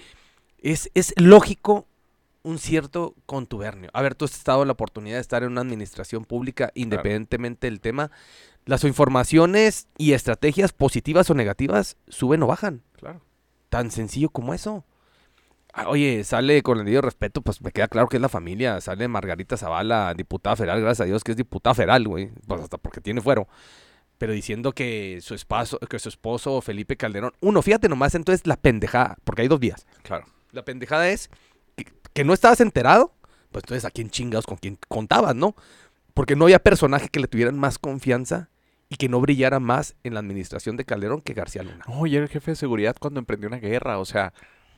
es, 0.59 0.89
es 0.93 1.13
lógico 1.17 1.87
un 2.43 2.57
cierto 2.59 3.15
contubernio. 3.25 3.89
A 3.93 4.01
ver, 4.01 4.15
tú 4.15 4.25
has 4.25 4.33
estado 4.35 4.61
en 4.63 4.67
la 4.67 4.73
oportunidad 4.73 5.15
de 5.15 5.21
estar 5.21 5.43
en 5.43 5.51
una 5.53 5.61
administración 5.61 6.25
pública, 6.25 6.71
independientemente 6.75 7.67
del 7.67 7.79
tema. 7.79 8.11
Las 8.65 8.83
informaciones 8.83 9.87
y 9.97 10.11
estrategias 10.13 10.73
positivas 10.73 11.29
o 11.29 11.35
negativas 11.35 11.95
suben 12.09 12.43
o 12.43 12.47
bajan. 12.47 12.81
Claro. 12.97 13.21
Tan 13.69 13.91
sencillo 13.91 14.29
como 14.29 14.53
eso. 14.53 14.83
Ah, 15.75 15.89
Oye, 15.89 16.23
sale 16.23 16.61
con 16.61 16.77
el 16.77 16.85
debido 16.85 17.01
respeto, 17.01 17.41
pues 17.41 17.59
me 17.61 17.71
queda 17.71 17.87
claro 17.87 18.07
que 18.07 18.17
es 18.17 18.21
la 18.21 18.29
familia. 18.29 18.79
Sale 18.79 19.07
Margarita 19.07 19.57
Zavala, 19.57 20.13
diputada 20.15 20.55
federal, 20.55 20.79
gracias 20.81 21.01
a 21.01 21.05
Dios 21.05 21.23
que 21.23 21.31
es 21.31 21.37
diputada 21.37 21.73
federal, 21.73 22.07
güey. 22.07 22.29
Pues 22.47 22.61
hasta 22.61 22.77
porque 22.77 23.01
tiene 23.01 23.21
fuero. 23.21 23.47
Pero 24.19 24.33
diciendo 24.33 24.73
que 24.73 25.19
su 25.21 25.33
esposo, 25.33 25.79
que 25.79 25.97
su 25.97 26.09
esposo 26.09 26.61
Felipe 26.61 26.95
Calderón. 26.95 27.33
Uno, 27.39 27.63
fíjate 27.63 27.89
nomás 27.89 28.13
entonces 28.13 28.45
la 28.45 28.55
pendejada, 28.55 29.17
porque 29.23 29.41
hay 29.41 29.47
dos 29.47 29.59
vías. 29.59 29.87
Claro. 30.03 30.25
La 30.51 30.63
pendejada 30.63 31.09
es 31.09 31.31
que, 31.75 31.87
que 32.13 32.23
no 32.23 32.33
estabas 32.33 32.61
enterado, 32.61 33.11
pues 33.51 33.63
entonces 33.63 33.83
a 33.85 33.89
quién 33.89 34.11
chingados 34.11 34.45
con 34.45 34.57
quién 34.57 34.77
contabas, 34.87 35.35
¿no? 35.35 35.55
Porque 36.13 36.35
no 36.35 36.45
había 36.45 36.59
personaje 36.59 37.09
que 37.09 37.19
le 37.19 37.27
tuvieran 37.27 37.57
más 37.57 37.79
confianza 37.79 38.49
y 38.89 38.97
que 38.97 39.09
no 39.09 39.19
brillara 39.19 39.59
más 39.59 39.95
en 40.03 40.13
la 40.13 40.19
administración 40.19 40.77
de 40.77 40.85
Calderón 40.85 41.21
que 41.21 41.33
García 41.33 41.63
Luna. 41.63 41.83
No, 41.87 42.05
y 42.05 42.15
era 42.15 42.25
el 42.25 42.29
jefe 42.29 42.51
de 42.51 42.55
seguridad 42.55 42.95
cuando 42.99 43.19
emprendió 43.19 43.47
una 43.47 43.57
guerra, 43.57 43.97
o 43.97 44.05
sea, 44.05 44.33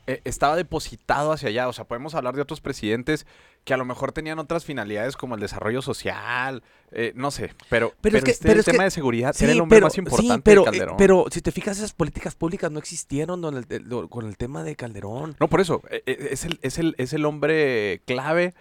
eh, 0.08 0.22
estaba 0.24 0.56
depositado 0.56 1.32
hacia 1.32 1.50
allá, 1.50 1.68
o 1.68 1.74
sea, 1.74 1.86
podemos 1.86 2.14
hablar 2.16 2.36
de 2.36 2.42
otros 2.42 2.62
presidentes 2.62 3.26
que 3.64 3.74
a 3.74 3.78
lo 3.78 3.86
mejor 3.86 4.12
tenían 4.12 4.38
otras 4.38 4.64
finalidades 4.64 5.18
como 5.18 5.34
el 5.36 5.42
desarrollo 5.42 5.82
social, 5.82 6.62
eh, 6.92 7.14
no 7.16 7.32
sé, 7.32 7.54
pero, 7.70 7.94
Pero 8.02 8.18
es 8.18 8.24
que- 8.24 8.32
este, 8.32 8.44
pero 8.44 8.54
el 8.54 8.60
es 8.60 8.66
que- 8.66 8.72
tema 8.72 8.84
de 8.84 8.92
seguridad 8.92 9.34
Sí, 9.34 9.44
era 9.46 9.54
el 9.54 9.62
hombre 9.62 9.82
más 9.82 9.94
sí, 9.94 10.00
importante 10.02 10.42
pero, 10.44 10.62
de 10.64 10.68
eh, 10.68 10.72
Calderón. 10.72 10.98
pero 10.98 11.26
si 11.32 11.42
te 11.42 11.52
fijas, 11.52 11.78
esas 11.78 11.94
políticas 11.94 12.36
públicas 12.36 12.72
no 12.72 12.78
existieron 12.80 13.42
con 13.42 13.58
el, 13.58 13.66
el- 13.70 13.84
lo- 13.84 14.08
con 14.08 14.28
el 14.28 14.38
tema 14.38 14.64
de 14.64 14.76
Calderón. 14.76 15.36
no, 15.40 15.48
por 15.48 15.62
eso, 15.62 15.82
eh, 15.90 16.04
eh, 16.06 16.28
es 16.32 16.46
el, 16.46 16.60
es 16.62 16.78
el, 16.78 16.94
es 17.00 17.14
el 17.14 17.26
hombre 17.26 18.02
clave 18.06 18.54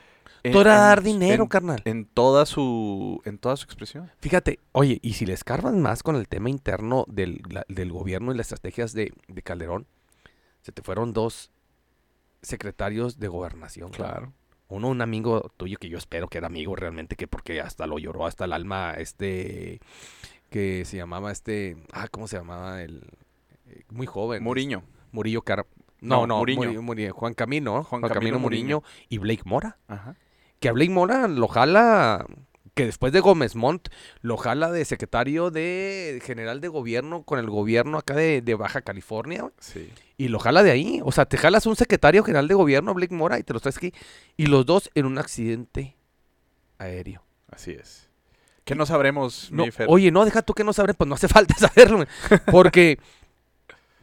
en, 0.43 0.53
Todo 0.53 0.63
era 0.63 0.75
en- 0.75 0.81
dar 0.81 1.03
dinero, 1.03 1.43
en- 1.45 1.49
carnal. 1.49 1.83
en 1.85 2.05
toda 2.07 2.47
su 2.47 3.21
en 3.27 3.37
toda 3.39 3.57
su 3.57 3.65
expresión. 3.65 4.11
Fíjate, 4.21 4.59
oye, 4.73 4.99
y 5.03 5.15
si 5.15 5.27
le 5.27 5.33
escarbas 5.35 5.75
más 5.75 6.03
con 6.03 6.17
el 6.17 6.29
tema 6.29 6.49
interno 6.51 7.05
del, 7.09 7.43
la- 7.51 7.65
del 7.69 7.93
gobierno 7.93 8.33
y 8.33 8.37
las 8.39 8.47
estrategias 8.53 8.93
de, 8.95 9.13
de 9.29 9.43
Calderón, 9.43 9.87
se 10.65 10.73
te 10.73 10.81
fueron 10.81 11.13
dos 11.13 11.51
secretarios 12.43 13.19
de 13.19 13.29
gobernación. 13.29 13.91
cabrón. 13.91 14.35
Uno, 14.69 14.89
un 14.89 15.03
amigo 15.03 15.53
tuyo 15.59 15.77
que 15.79 15.89
yo 15.91 15.99
espero 15.99 16.29
que 16.29 16.39
era 16.39 16.47
amigo 16.47 16.75
realmente, 16.75 17.17
que 17.17 17.27
porque 17.29 17.61
hasta 17.61 17.87
lo 17.87 17.99
lloró 17.99 18.27
hasta 18.27 18.47
el 18.47 18.53
alma, 18.55 18.95
este, 18.95 19.79
que 20.51 20.85
se 20.87 20.97
llamaba 20.97 21.31
este, 21.31 21.77
ah, 21.93 22.09
¿cómo 22.11 22.27
se 22.29 22.39
llamaba? 22.39 22.83
El, 22.83 23.05
eh, 23.67 23.83
muy 23.91 24.07
joven. 24.07 24.43
Muriño. 24.43 24.83
Murillo 25.13 25.43
Car... 25.43 25.67
No, 26.01 26.21
No, 26.21 26.27
no, 26.27 26.39
Muriño. 26.39 26.83
Muri- 26.83 27.07
Muri- 27.07 27.11
Juan 27.11 27.35
Camino, 27.35 27.73
Juan 27.85 27.85
Juan, 27.85 28.03
Camino, 28.03 28.15
Camino 28.15 28.39
Muriño 28.39 28.83
y 29.11 29.19
Blake 29.19 29.43
Mora. 29.45 29.77
Ajá. 29.87 30.17
Que 30.61 30.69
a 30.71 30.73
Blake 30.73 30.91
Mora 30.91 31.29
lo 31.29 31.47
jala, 31.47 32.27
que 32.75 32.85
después 32.87 33.13
de 33.13 33.21
Gómez 33.21 33.55
Montt, 33.55 33.89
lo 34.21 34.37
jala 34.37 34.71
de 34.73 34.85
secretario 34.85 35.51
de 35.53 36.21
general 36.25 36.61
de 36.61 36.69
gobierno 36.69 37.23
con 37.23 37.39
el 37.39 37.49
gobierno 37.49 37.99
acá 37.99 38.15
de, 38.15 38.43
de 38.43 38.55
Baja 38.57 38.83
California, 38.83 39.51
Sí. 39.61 39.89
y 40.17 40.29
lo 40.29 40.41
jala 40.41 40.63
de 40.65 40.73
ahí. 40.73 41.01
O 41.05 41.13
sea, 41.13 41.25
te 41.27 41.37
jalas 41.37 41.67
un 41.67 41.77
secretario 41.77 42.25
general 42.25 42.49
de 42.49 42.55
gobierno, 42.55 42.93
Blake 42.93 43.15
Mora, 43.15 43.39
y 43.39 43.45
te 43.45 43.53
los 43.53 43.63
traes 43.63 43.77
aquí. 43.77 43.93
Y 44.37 44.47
los 44.47 44.67
dos 44.67 44.91
en 44.95 45.07
un 45.07 45.19
accidente 45.19 45.95
aéreo. 46.79 47.23
Así 47.51 47.71
es. 47.71 48.09
Que 48.65 48.75
no 48.75 48.87
sabremos, 48.87 49.53
No, 49.53 49.67
mi 49.67 49.71
Fer? 49.71 49.87
oye, 49.89 50.11
no, 50.11 50.25
deja 50.25 50.43
tú 50.43 50.53
que 50.55 50.65
no 50.65 50.73
sabré, 50.73 50.95
pues 50.95 51.07
no 51.07 51.15
hace 51.15 51.29
falta 51.29 51.55
saberlo, 51.55 52.07
porque 52.51 52.99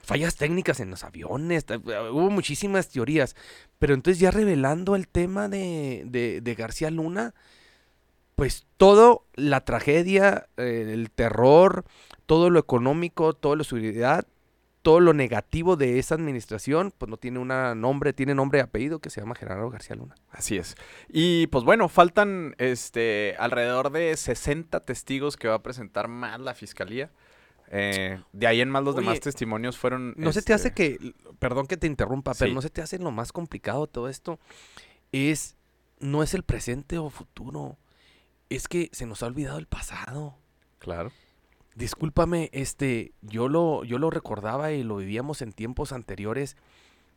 fallas 0.02 0.36
técnicas 0.36 0.80
en 0.80 0.92
los 0.92 1.04
aviones, 1.04 1.66
hubo 2.12 2.30
muchísimas 2.30 2.88
teorías, 2.90 3.36
pero 3.80 3.94
entonces 3.94 4.20
ya 4.20 4.32
revelando 4.32 4.96
el 4.96 5.08
tema 5.08 5.48
de, 5.50 6.04
de- 6.06 6.42
de 6.42 6.56
García 6.56 6.90
Luna, 6.92 7.34
pues 8.42 8.66
todo 8.78 9.28
la 9.36 9.66
tragedia, 9.66 10.48
eh, 10.58 10.90
el 10.92 11.12
terror, 11.12 11.86
todo 12.26 12.50
lo 12.50 12.60
económico, 12.60 13.34
todo 13.34 13.56
lo 13.56 13.64
seguridad, 13.64 14.26
todo 14.82 15.00
lo 15.00 15.14
negativo 15.14 15.76
de 15.76 16.00
esa 16.00 16.16
administración, 16.16 16.92
pues 16.98 17.08
no 17.08 17.18
tiene 17.18 17.38
un 17.38 17.50
nombre, 17.80 18.14
tiene 18.14 18.34
nombre 18.34 18.58
y 18.58 18.64
apellido 18.64 18.98
que 18.98 19.12
se 19.12 19.22
llama 19.22 19.36
Gerardo 19.36 19.70
García 19.70 19.96
Luna. 19.96 20.16
Así 20.32 20.58
es. 20.58 20.76
Y 21.08 21.46
pues 21.52 21.64
bueno, 21.64 21.88
faltan 21.88 22.56
este 22.58 23.36
alrededor 23.38 23.92
de 23.92 24.18
60 24.18 24.80
testigos 24.86 25.38
que 25.38 25.48
va 25.48 25.54
a 25.54 25.62
presentar 25.62 26.08
más 26.08 26.40
la 26.40 26.56
fiscalía. 26.56 27.12
Eh, 27.68 28.20
de 28.32 28.48
ahí 28.48 28.60
en 28.60 28.72
más 28.72 28.84
los 28.84 28.96
demás 28.96 29.20
testimonios 29.20 29.78
fueron. 29.78 30.16
No 30.18 30.34
se 30.34 30.42
te 30.42 30.56
hace 30.56 30.70
este, 30.70 30.98
que, 30.98 31.14
perdón 31.38 31.68
que 31.68 31.78
te 31.78 31.86
interrumpa, 31.86 32.34
pero 32.34 32.52
no 32.56 32.64
se 32.64 32.72
te 32.72 32.82
hace 32.82 32.98
lo 32.98 33.12
más 33.12 33.34
complicado 33.34 33.86
todo 33.86 34.10
esto. 34.10 34.40
Es, 35.12 35.58
no 36.00 36.24
es 36.24 36.34
el 36.34 36.42
presente 36.42 36.98
o 36.98 37.12
futuro. 37.12 37.78
Es 38.52 38.68
que 38.68 38.90
se 38.92 39.06
nos 39.06 39.24
ha 39.24 39.28
olvidado 39.28 39.60
el 39.60 39.66
pasado. 39.66 40.36
Claro. 40.78 41.14
Discúlpame, 41.76 42.50
este, 42.52 43.14
yo 43.22 43.48
lo, 43.48 43.86
yo 43.86 43.98
lo 43.98 44.10
recordaba 44.10 44.74
y 44.74 44.84
lo 44.84 44.98
vivíamos 44.98 45.42
en 45.42 45.54
tiempos 45.54 45.94
anteriores. 45.94 46.58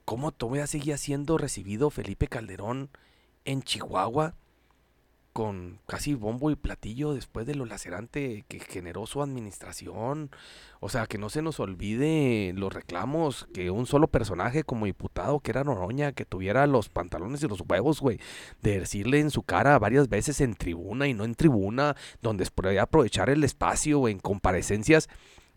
¿Cómo 0.04 0.30
todavía 0.30 0.68
seguía 0.68 0.96
siendo 0.96 1.36
recibido 1.36 1.90
Felipe 1.90 2.28
Calderón 2.28 2.88
en 3.44 3.64
Chihuahua 3.64 4.36
con 5.34 5.80
casi 5.86 6.14
bombo 6.14 6.52
y 6.52 6.56
platillo 6.56 7.12
después 7.12 7.44
de 7.44 7.56
lo 7.56 7.66
lacerante 7.66 8.44
que 8.48 8.60
generó 8.60 9.04
su 9.04 9.20
administración? 9.20 10.30
O 10.80 10.88
sea, 10.88 11.06
que 11.06 11.18
no 11.18 11.28
se 11.28 11.42
nos 11.42 11.58
olvide 11.60 12.52
los 12.54 12.72
reclamos 12.72 13.48
que 13.52 13.70
un 13.70 13.86
solo 13.86 14.06
personaje 14.06 14.62
como 14.62 14.86
diputado, 14.86 15.40
que 15.40 15.50
era 15.50 15.64
Noroña, 15.64 16.12
que 16.12 16.24
tuviera 16.24 16.66
los 16.68 16.88
pantalones 16.88 17.42
y 17.42 17.48
los 17.48 17.62
huevos, 17.68 18.00
güey, 18.00 18.20
de 18.62 18.78
decirle 18.80 19.18
en 19.18 19.30
su 19.30 19.42
cara 19.42 19.78
varias 19.78 20.08
veces 20.08 20.40
en 20.40 20.54
tribuna 20.54 21.08
y 21.08 21.14
no 21.14 21.24
en 21.24 21.34
tribuna, 21.34 21.96
donde 22.22 22.46
podía 22.46 22.82
aprovechar 22.82 23.28
el 23.28 23.42
espacio 23.42 24.06
en 24.06 24.20
comparecencias 24.20 25.08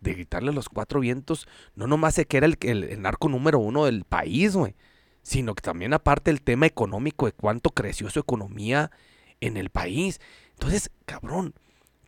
de 0.02 0.14
gritarle 0.14 0.50
a 0.50 0.54
los 0.54 0.70
cuatro 0.70 1.00
vientos, 1.00 1.48
no 1.76 1.86
nomás 1.86 2.16
sé 2.16 2.26
que 2.26 2.38
era 2.38 2.48
el, 2.48 2.58
el, 2.62 2.84
el 2.84 3.02
narco 3.02 3.30
número 3.30 3.60
uno 3.60 3.86
del 3.86 4.06
país, 4.06 4.56
güey, 4.56 4.76
sino 5.22 5.54
que 5.54 5.62
también 5.62 5.94
aparte 5.94 6.32
el 6.32 6.42
tema 6.42 6.66
económico 6.66 7.28
de 7.28 7.32
cuánto 7.32 7.70
creció 7.70 8.10
su 8.10 8.20
economía 8.20 8.92
en 9.42 9.58
el 9.58 9.70
país. 9.70 10.20
Entonces, 10.54 10.92
cabrón, 11.06 11.54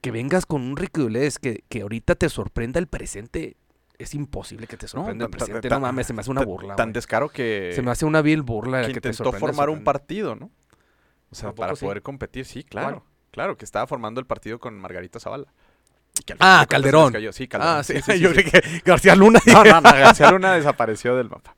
que 0.01 0.11
vengas 0.11 0.45
con 0.45 0.61
un 0.61 0.77
ridiculez 0.77 1.39
que, 1.39 1.63
que 1.69 1.81
ahorita 1.81 2.15
te 2.15 2.29
sorprenda 2.29 2.79
el 2.79 2.87
presente, 2.87 3.57
es 3.97 4.13
imposible 4.13 4.65
que 4.65 4.77
te 4.77 4.87
sorprenda 4.87 5.25
el 5.25 5.31
presente. 5.31 5.69
no 5.69 5.79
mames, 5.79 6.07
se 6.07 6.13
me 6.13 6.21
hace 6.21 6.31
una 6.31 6.43
burla. 6.43 6.75
Tan 6.75 6.93
descaro 6.93 7.29
que, 7.29 7.71
Se 7.75 7.81
me 7.81 7.91
hace 7.91 8.05
una 8.05 8.21
vil 8.21 8.41
burla 8.41 8.81
que 8.81 8.93
que, 8.93 9.01
te 9.01 9.09
intentó 9.09 9.33
formar 9.33 9.69
un 9.69 9.83
partido, 9.83 10.35
¿no? 10.35 10.49
O 11.31 11.35
sea, 11.35 11.49
¿A 11.49 11.51
poco 11.51 11.61
para 11.61 11.75
poder 11.75 12.01
competir, 12.01 12.45
sí, 12.45 12.63
claro. 12.63 13.03
Claro, 13.31 13.57
que 13.57 13.65
estaba 13.65 13.85
formando 13.85 14.19
el 14.19 14.25
partido 14.25 14.59
con 14.59 14.79
Margarita 14.79 15.19
Zavala. 15.19 15.45
Ah, 16.39 16.59
les 16.61 16.67
Calderón. 16.67 17.13
Sí, 17.31 17.47
Calderón. 17.47 17.77
Ah, 17.77 17.83
sí, 17.83 17.93
yo 18.19 18.33
sí. 18.33 18.35
creí 18.35 18.45
que 18.45 18.81
García 18.83 19.15
Luna. 19.15 19.39
No, 19.45 19.63
no, 19.63 19.81
no, 19.81 19.81
García 19.81 20.31
Luna 20.31 20.53
desapareció 20.53 21.15
del 21.15 21.29
mapa. 21.29 21.55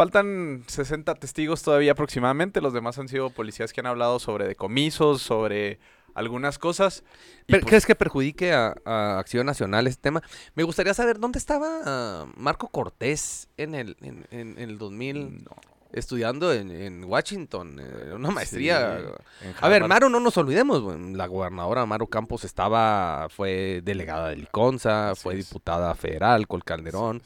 Faltan 0.00 0.64
60 0.66 1.14
testigos 1.16 1.62
todavía 1.62 1.92
aproximadamente. 1.92 2.62
Los 2.62 2.72
demás 2.72 2.98
han 2.98 3.06
sido 3.08 3.28
policías 3.28 3.74
que 3.74 3.80
han 3.80 3.86
hablado 3.86 4.18
sobre 4.18 4.48
decomisos, 4.48 5.20
sobre 5.20 5.78
algunas 6.14 6.58
cosas. 6.58 7.04
Y 7.46 7.52
Per- 7.52 7.60
pues, 7.60 7.68
¿Crees 7.68 7.84
que 7.84 7.94
perjudique 7.94 8.54
a, 8.54 8.74
a 8.86 9.18
Acción 9.18 9.44
Nacional 9.44 9.86
este 9.86 10.00
tema? 10.00 10.22
Me 10.54 10.62
gustaría 10.62 10.94
saber 10.94 11.18
dónde 11.20 11.38
estaba 11.38 11.80
ah, 11.84 12.26
Marco 12.34 12.68
Cortés 12.68 13.48
en 13.58 13.74
el, 13.74 13.98
en, 14.00 14.26
en- 14.30 14.58
en 14.58 14.70
el 14.70 14.78
2000 14.78 15.44
no, 15.44 15.50
estudiando 15.92 16.50
en, 16.54 16.70
en 16.70 17.04
Washington, 17.04 17.78
eh, 17.78 18.14
una 18.14 18.30
maestría. 18.30 19.00
sí, 19.42 19.48
A 19.60 19.68
ver. 19.68 19.86
Maru, 19.86 20.08
no 20.08 20.18
nos 20.18 20.34
olvidemos, 20.38 20.82
la 21.14 21.26
gobernadora 21.26 21.84
Maru 21.84 22.06
Campos 22.06 22.44
estaba, 22.44 23.28
fue 23.28 23.82
delegada 23.84 24.30
de 24.30 24.36
Liconza, 24.36 25.10
Así 25.10 25.20
fue 25.22 25.34
diputada 25.34 25.94
federal 25.94 26.46
con 26.48 26.60
Calderón, 26.62 27.22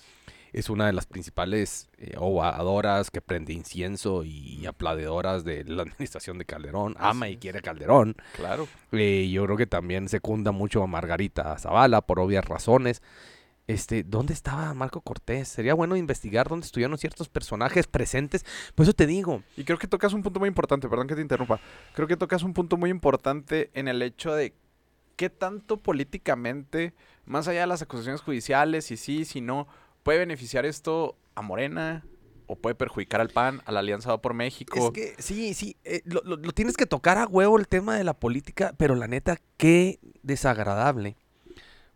es 0.54 0.70
una 0.70 0.86
de 0.86 0.92
las 0.92 1.06
principales 1.06 1.88
eh, 1.98 2.14
ovadoras 2.16 3.10
que 3.10 3.20
prende 3.20 3.52
incienso 3.52 4.22
y 4.24 4.64
aplaudedoras 4.66 5.44
de 5.44 5.64
la 5.64 5.82
administración 5.84 6.38
de 6.38 6.44
Calderón, 6.44 6.94
ama 6.98 7.28
y 7.28 7.36
quiere 7.36 7.60
Calderón. 7.60 8.16
es, 8.18 8.32
Claro. 8.36 8.68
Eh, 8.92 9.28
yo 9.30 9.44
creo 9.44 9.56
que 9.56 9.66
también 9.66 10.08
secunda 10.08 10.52
mucho 10.52 10.82
a 10.82 10.86
Margarita 10.86 11.58
Zavala 11.58 12.00
por 12.02 12.20
obvias 12.20 12.44
razones. 12.44 13.02
Este, 13.66 14.02
¿dónde 14.02 14.34
estaba 14.34 14.72
Marco 14.74 15.00
Cortés? 15.00 15.48
Sería 15.48 15.74
bueno 15.74 15.96
investigar 15.96 16.48
dónde 16.48 16.66
estuvieron 16.66 16.98
ciertos 16.98 17.28
personajes 17.28 17.86
presentes. 17.86 18.44
Por 18.74 18.84
eso 18.84 18.92
te 18.92 19.06
digo, 19.06 19.42
Y 19.56 19.64
creo 19.64 19.78
que 19.78 19.88
tocas 19.88 20.12
un 20.12 20.22
punto 20.22 20.38
muy 20.38 20.48
importante, 20.48 20.88
perdón 20.88 21.08
que 21.08 21.14
te 21.14 21.22
interrumpa. 21.22 21.58
Creo 21.94 22.06
que 22.06 22.16
tocas 22.16 22.42
un 22.42 22.52
punto 22.52 22.76
muy 22.76 22.90
importante 22.90 23.70
en 23.72 23.88
el 23.88 24.02
hecho 24.02 24.34
de 24.34 24.54
qué 25.16 25.30
tanto 25.30 25.78
políticamente, 25.78 26.92
más 27.24 27.48
allá 27.48 27.62
de 27.62 27.66
las 27.66 27.82
acusaciones 27.82 28.20
judiciales, 28.20 28.84
si 28.84 28.96
sí, 28.96 29.24
si 29.24 29.40
no, 29.40 29.66
puede 30.04 30.20
beneficiar 30.20 30.64
esto 30.66 31.16
a 31.34 31.42
Morena 31.42 32.04
o 32.46 32.54
puede 32.56 32.74
perjudicar 32.76 33.20
al 33.20 33.30
PAN, 33.30 33.62
a 33.64 33.72
la 33.72 33.80
Alianza 33.80 34.10
Va 34.10 34.20
por 34.22 34.34
México. 34.34 34.76
Es 34.78 34.90
que 34.92 35.20
sí, 35.20 35.54
sí, 35.54 35.76
eh, 35.82 36.02
lo, 36.04 36.20
lo- 36.24 36.36
lo 36.36 36.52
tienes 36.52 36.76
que 36.76 36.86
tocar 36.86 37.18
a 37.18 37.26
huevo 37.26 37.58
el 37.58 37.66
tema 37.66 37.96
de 37.96 38.04
la 38.04 38.12
política, 38.14 38.74
pero 38.76 38.94
la 38.94 39.08
neta, 39.08 39.38
qué 39.56 39.98
desagradable. 40.22 41.16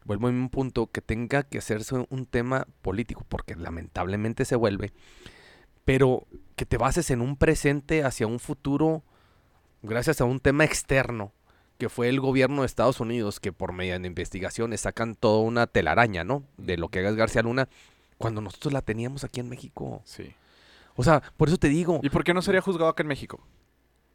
Vuelvo 0.04 0.28
a 0.28 0.30
un 0.30 0.48
punto 0.48 0.86
que 0.86 1.02
tenga 1.02 1.42
que 1.42 1.58
hacerse 1.58 2.06
un 2.08 2.24
tema 2.26 2.66
político, 2.80 3.26
porque 3.28 3.54
lamentablemente 3.56 4.46
se 4.46 4.56
vuelve, 4.56 4.92
pero 5.84 6.26
que 6.56 6.64
te 6.64 6.78
bases 6.78 7.10
en 7.10 7.20
un 7.20 7.36
presente 7.36 8.02
hacia 8.02 8.26
un 8.26 8.38
futuro 8.40 9.02
gracias 9.82 10.20
a 10.22 10.24
un 10.24 10.40
tema 10.40 10.64
externo, 10.64 11.32
que 11.76 11.90
fue 11.90 12.08
el 12.08 12.20
gobierno 12.20 12.62
de 12.62 12.66
Estados 12.66 13.00
Unidos, 13.00 13.38
que 13.38 13.52
por 13.52 13.72
medio 13.72 13.98
de 14.00 14.06
investigaciones 14.06 14.80
sacan 14.80 15.14
toda 15.14 15.40
una 15.42 15.66
telaraña, 15.66 16.24
¿no? 16.24 16.42
De 16.56 16.78
lo 16.78 16.88
que 16.88 17.00
haga 17.00 17.12
García 17.12 17.42
Luna, 17.42 17.68
cuando 18.18 18.40
nosotros 18.40 18.72
la 18.72 18.82
teníamos 18.82 19.24
aquí 19.24 19.40
en 19.40 19.48
México. 19.48 20.02
Sí. 20.04 20.34
O 20.96 21.04
sea, 21.04 21.22
por 21.36 21.48
eso 21.48 21.56
te 21.58 21.68
digo, 21.68 22.00
¿Y 22.02 22.10
por 22.10 22.24
qué 22.24 22.34
no 22.34 22.42
sería 22.42 22.60
juzgado 22.60 22.90
acá 22.90 23.02
en 23.02 23.08
México? 23.08 23.40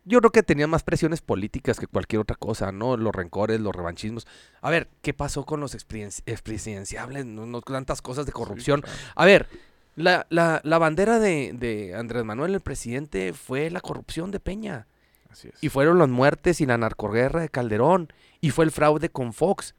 yo 0.05 0.19
creo 0.19 0.31
que 0.31 0.43
tenía 0.43 0.67
más 0.67 0.83
presiones 0.83 1.21
políticas 1.21 1.79
que 1.79 1.87
cualquier 1.87 2.19
otra 2.21 2.35
cosa, 2.35 2.73
¿no? 2.73 2.97
Los 2.97 3.15
rencores, 3.15 3.61
los 3.61 3.73
revanchismos. 3.73 4.27
A 4.61 4.69
ver, 4.69 4.89
¿qué 5.01 5.13
pasó 5.13 5.45
con 5.45 5.61
los 5.61 5.75
expresidenciables? 5.75 7.25
No, 7.25 7.45
no 7.45 7.61
tantas 7.61 8.01
cosas 8.01 8.25
de 8.25 8.31
corrupción. 8.33 8.81
Sí, 8.85 8.91
claro. 8.91 8.99
A 9.15 9.25
ver, 9.25 9.47
la, 9.95 10.25
la- 10.29 10.59
la 10.65 10.77
bandera 10.77 11.19
de, 11.19 11.53
de 11.53 11.95
Andrés 11.95 12.25
Manuel, 12.25 12.53
el 12.53 12.59
presidente, 12.59 13.31
fue 13.31 13.69
la 13.69 13.79
corrupción 13.79 14.31
de 14.31 14.41
Peña. 14.41 14.87
Así 15.29 15.47
es. 15.47 15.63
Y 15.63 15.69
fueron 15.69 15.97
las 15.99 16.09
muertes 16.09 16.59
y 16.59 16.65
la 16.65 16.77
narcoguerra 16.77 17.39
de 17.39 17.47
Calderón. 17.49 18.11
Y 18.41 18.49
fue 18.49 18.65
el 18.65 18.71
fraude 18.71 19.09
con 19.09 19.31
Fox. 19.31 19.73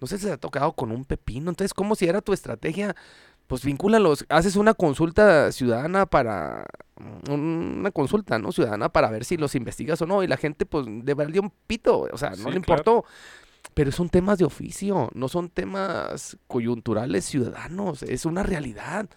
No 0.00 0.06
sé 0.06 0.18
si 0.18 0.26
se 0.26 0.32
ha 0.32 0.36
tocado 0.36 0.72
con 0.74 0.92
un 0.92 1.04
pepino. 1.04 1.50
Entonces, 1.50 1.74
¿cómo 1.74 1.96
si 1.96 2.06
era 2.06 2.20
tu 2.20 2.32
estrategia? 2.32 2.94
Pues 3.46 3.64
vincúlalos. 3.64 4.24
Haces 4.28 4.56
una 4.56 4.74
consulta 4.74 5.52
ciudadana 5.52 6.06
para... 6.06 6.66
Una 7.28 7.90
consulta, 7.90 8.38
¿no? 8.38 8.52
Ciudadana 8.52 8.88
para 8.88 9.10
ver 9.10 9.24
si 9.24 9.36
los 9.36 9.54
investigas 9.54 10.00
o 10.02 10.06
no. 10.06 10.22
Y 10.22 10.26
la 10.26 10.36
gente, 10.36 10.64
pues, 10.66 10.86
le 10.86 11.14
valió 11.14 11.42
un 11.42 11.52
pito. 11.66 12.08
O 12.12 12.16
sea, 12.18 12.30
no 12.30 12.36
Sí, 12.36 12.42
le 12.42 12.44
claro. 12.44 12.58
importó. 12.58 13.04
Pero 13.74 13.92
son 13.92 14.08
temas 14.08 14.38
de 14.38 14.44
oficio. 14.44 15.10
No 15.14 15.28
son 15.28 15.50
temas 15.50 16.36
coyunturales 16.46 17.24
ciudadanos. 17.24 18.02
Es 18.02 18.24
una 18.24 18.42
realidad. 18.42 19.08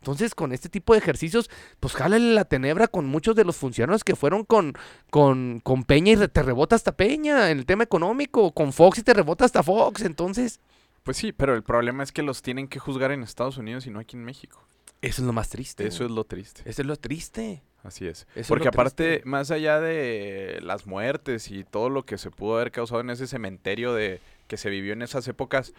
Entonces, 0.00 0.34
con 0.34 0.52
este 0.52 0.68
tipo 0.68 0.92
de 0.92 1.00
ejercicios, 1.00 1.50
pues 1.80 1.94
jálale 1.94 2.32
la 2.32 2.44
tenebra 2.44 2.86
con 2.86 3.06
muchos 3.06 3.34
de 3.34 3.44
los 3.44 3.56
funcionarios 3.56 4.04
que 4.04 4.14
fueron 4.14 4.44
con, 4.44 4.74
con, 5.10 5.60
con 5.64 5.82
Peña 5.84 6.12
y 6.12 6.28
te 6.28 6.42
rebota 6.42 6.76
hasta 6.76 6.96
Peña 6.96 7.50
en 7.50 7.58
el 7.58 7.66
tema 7.66 7.82
económico, 7.84 8.52
con 8.52 8.72
Fox 8.72 8.98
y 8.98 9.02
te 9.02 9.14
rebota 9.14 9.44
hasta 9.44 9.64
Fox. 9.64 10.02
Entonces, 10.02 10.60
Pues 11.06 11.16
sí, 11.16 11.32
pero 11.32 11.54
el 11.54 11.62
problema 11.62 12.02
es 12.02 12.12
que 12.12 12.22
los 12.22 12.42
tienen 12.42 12.68
que 12.68 12.78
juzgar 12.78 13.12
en 13.12 13.22
Estados 13.22 13.56
Unidos 13.56 13.86
y 13.86 13.90
no 13.90 13.98
aquí 14.00 14.16
en 14.16 14.24
México. 14.24 14.62
eso 15.00 15.22
es 15.22 15.26
lo 15.26 15.32
más 15.32 15.48
triste. 15.48 15.86
Eso 15.86 16.04
es 16.04 16.10
lo 16.10 16.24
triste. 16.24 16.62
Eso 16.68 16.82
es 16.82 16.86
lo 16.86 16.96
triste. 16.96 17.62
Así 17.84 18.06
es. 18.08 18.26
Eso 18.34 18.48
Porque 18.48 18.66
aparte, 18.68 19.08
triste. 19.12 19.28
más 19.28 19.50
allá 19.52 19.80
de 19.80 20.58
las 20.62 20.86
muertes 20.86 21.50
y 21.52 21.62
todo 21.62 21.88
lo 21.88 22.04
que 22.04 22.18
se 22.18 22.30
pudo 22.32 22.56
haber 22.56 22.72
causado 22.72 23.00
en 23.00 23.10
ese 23.10 23.26
cementerio 23.28 23.94
de 23.94 24.20
que 24.48 24.56
se 24.56 24.68
vivió 24.68 24.92
en 24.92 25.02
esas 25.02 25.26
épocas, 25.28 25.72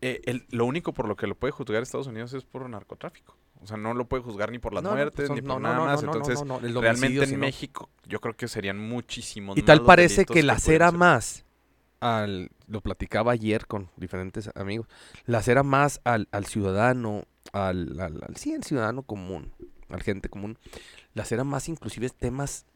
eh, 0.00 0.22
el- 0.24 0.46
lo 0.50 0.64
único 0.64 0.92
por 0.94 1.06
lo 1.08 1.16
que 1.16 1.26
lo 1.26 1.34
puede 1.34 1.50
juzgar 1.52 1.82
Estados 1.82 2.06
Unidos 2.06 2.32
es 2.32 2.44
por 2.44 2.68
narcotráfico. 2.68 3.36
O 3.60 3.66
sea, 3.66 3.76
no 3.76 3.92
lo 3.92 4.06
puede 4.06 4.22
juzgar 4.22 4.50
ni 4.52 4.58
por 4.60 4.72
las 4.72 4.82
No, 4.84 4.90
no, 4.90 4.94
pues 4.94 5.04
muertes 5.28 5.30
ni 5.30 5.42
por 5.42 5.60
no, 5.60 5.68
nada 5.68 5.78
más. 5.84 6.02
no, 6.02 6.12
no, 6.12 6.18
Entonces, 6.18 6.72
realmente 6.74 7.24
en. 7.24 7.40
México 7.40 7.90
yo 8.06 8.20
creo 8.20 8.34
que 8.34 8.46
serían 8.46 8.78
muchísimos 8.78 9.58
Y 9.58 9.62
tal 9.62 9.82
parece 9.84 10.24
que 10.24 10.42
lacera 10.42 10.92
más 10.92 11.44
al, 12.00 12.50
lo 12.66 12.80
platicaba 12.80 13.32
ayer 13.32 13.66
con 13.66 13.90
diferentes 13.96 14.50
amigos, 14.54 14.86
lacera 15.26 15.62
más 15.62 16.00
al, 16.04 16.28
al 16.32 16.46
ciudadano, 16.46 17.24
al, 17.52 17.98
al, 18.00 18.22
al- 18.22 18.36
sí, 18.36 18.54
al 18.54 18.64
ciudadano 18.64 19.02
común, 19.02 19.52
al 19.88 20.02
gente 20.02 20.28
común, 20.28 20.58
lacera 21.14 21.44
más 21.44 21.68
inclusive 21.68 22.10
temas 22.10 22.66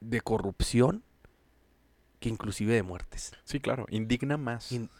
de 0.00 0.20
corrupción 0.20 1.02
que 2.20 2.28
inclusive 2.28 2.74
de 2.74 2.82
muertes. 2.82 3.32
Sí, 3.44 3.60
claro, 3.60 3.86
indigna 3.90 4.36
más. 4.36 4.72
In- 4.72 4.90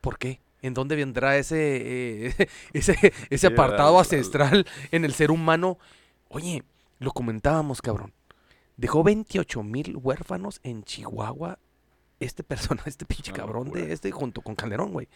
¿Por 0.00 0.18
qué? 0.18 0.40
¿En 0.62 0.74
dónde 0.74 0.96
vendrá 0.96 1.36
ese, 1.36 2.26
eh, 2.28 2.48
ese, 2.72 3.12
ese 3.30 3.46
apartado 3.46 3.88
al- 3.90 3.94
al- 3.94 4.00
ancestral 4.00 4.66
en 4.90 5.04
el 5.04 5.14
ser 5.14 5.30
humano? 5.30 5.78
Oye, 6.28 6.62
lo 6.98 7.12
comentábamos, 7.12 7.80
cabrón. 7.82 8.12
Dejó 8.76 9.02
28 9.04 9.62
mil 9.62 9.96
huérfanos 9.96 10.60
en 10.64 10.84
Chihuahua 10.84 11.58
este 12.20 12.42
persona, 12.42 12.82
este 12.86 13.04
pinche 13.04 13.32
Una 13.32 13.40
cabrón 13.40 13.64
locura. 13.66 13.84
de 13.84 13.92
este 13.92 14.10
junto 14.10 14.42
con 14.42 14.54
Calderón, 14.54 14.92
güey. 14.92 15.08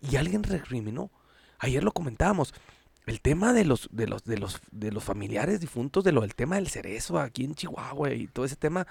Y 0.00 0.16
alguien 0.16 0.42
recriminó. 0.42 1.10
Ayer 1.58 1.84
lo 1.84 1.92
comentábamos. 1.92 2.54
El 3.06 3.20
tema 3.20 3.52
de 3.52 3.64
los, 3.64 3.88
de 3.92 4.06
los, 4.06 4.24
de 4.24 4.38
los, 4.38 4.60
de 4.70 4.92
los 4.92 5.02
familiares 5.02 5.60
difuntos, 5.60 6.04
de 6.04 6.12
lo 6.12 6.20
del 6.20 6.34
tema 6.34 6.56
del 6.56 6.68
cerezo 6.68 7.18
aquí 7.18 7.44
en 7.44 7.54
Chihuahua 7.54 8.12
y 8.12 8.26
todo 8.28 8.44
ese 8.44 8.56
tema, 8.56 8.86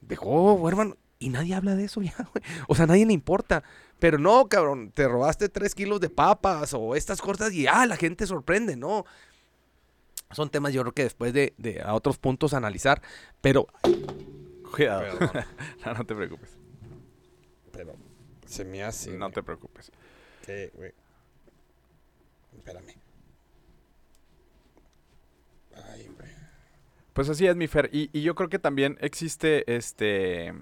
dejó 0.00 0.54
huérfano. 0.54 0.96
Y 1.18 1.28
nadie 1.28 1.54
habla 1.54 1.74
de 1.74 1.84
eso 1.84 2.02
ya, 2.02 2.16
güey. 2.32 2.44
O 2.68 2.74
sea, 2.74 2.84
a 2.84 2.88
nadie 2.88 3.06
le 3.06 3.12
importa. 3.12 3.62
Pero 3.98 4.18
no, 4.18 4.48
cabrón, 4.48 4.90
te 4.92 5.08
robaste 5.08 5.48
tres 5.48 5.74
kilos 5.74 6.00
de 6.00 6.10
papas 6.10 6.74
o 6.74 6.94
estas 6.94 7.20
cosas 7.20 7.52
y 7.52 7.66
ah, 7.66 7.86
la 7.86 7.96
gente 7.96 8.26
sorprende, 8.26 8.76
¿no? 8.76 9.04
Son 10.30 10.50
temas 10.50 10.72
yo 10.72 10.82
creo 10.82 10.92
que 10.92 11.04
después 11.04 11.32
de, 11.32 11.54
de 11.58 11.80
a 11.80 11.94
otros 11.94 12.18
puntos 12.18 12.54
analizar, 12.54 13.00
pero... 13.40 13.68
Cuidado. 14.74 15.18
no, 15.84 15.94
no 15.94 16.04
te 16.04 16.14
preocupes. 16.14 16.56
Pero 17.72 17.94
se 18.46 18.64
me 18.64 18.82
hace... 18.82 19.16
No 19.16 19.30
te 19.30 19.42
preocupes. 19.42 19.90
que, 20.44 20.70
güey. 20.74 20.92
Espérame. 22.56 22.94
Ay, 25.74 26.08
güey. 26.16 26.30
Pues 27.12 27.28
así 27.28 27.46
es, 27.46 27.56
mi 27.56 27.66
Fer. 27.66 27.90
Y, 27.92 28.10
y 28.12 28.22
yo 28.22 28.34
creo 28.34 28.48
que 28.48 28.58
también 28.58 28.98
existe 29.00 29.74
este 29.74 30.52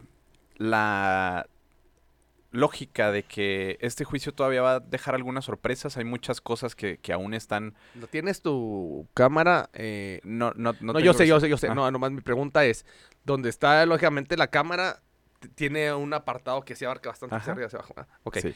la 0.56 1.46
lógica 2.52 3.10
de 3.10 3.24
que 3.24 3.78
este 3.80 4.04
juicio 4.04 4.32
todavía 4.32 4.62
va 4.62 4.74
a 4.74 4.80
dejar 4.80 5.14
algunas 5.14 5.44
sorpresas. 5.46 5.96
Hay 5.96 6.04
muchas 6.04 6.40
cosas 6.40 6.76
que, 6.76 6.98
que 6.98 7.12
aún 7.12 7.34
están. 7.34 7.74
¿No 7.94 8.06
tienes 8.06 8.42
tu 8.42 9.08
cámara? 9.14 9.70
Eh, 9.72 10.20
No, 10.22 10.52
no, 10.54 10.74
no, 10.80 10.92
no, 10.92 11.00
yo 11.00 11.14
sé, 11.14 11.26
yo 11.26 11.40
sé, 11.40 11.48
yo 11.48 11.56
sé. 11.56 11.68
Ah, 11.68 11.74
No, 11.74 11.90
nomás 11.90 12.12
mi 12.12 12.20
pregunta 12.20 12.64
es, 12.64 12.86
¿dónde 13.24 13.48
está 13.48 13.84
lógicamente 13.86 14.36
la 14.36 14.46
cámara? 14.48 15.02
Tiene 15.54 15.92
un 15.92 16.14
apartado 16.14 16.62
que 16.62 16.76
se 16.76 16.84
abarca 16.86 17.08
bastante 17.10 17.34
hacia 17.34 17.52
arriba 17.52 17.66
hacia 17.66 17.78
abajo. 17.80 17.94
Ah, 17.96 18.06
ok. 18.22 18.36
sí. 18.38 18.54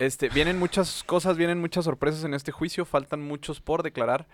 Este, 0.00 0.28
vienen 0.28 0.58
muchas 0.58 1.04
cosas, 1.04 1.36
vienen 1.36 1.60
muchas 1.60 1.84
sorpresas 1.84 2.24
en 2.24 2.34
este 2.34 2.50
juicio, 2.50 2.84
faltan 2.84 3.22
muchos 3.22 3.60
por 3.60 3.82
declarar. 3.84 4.26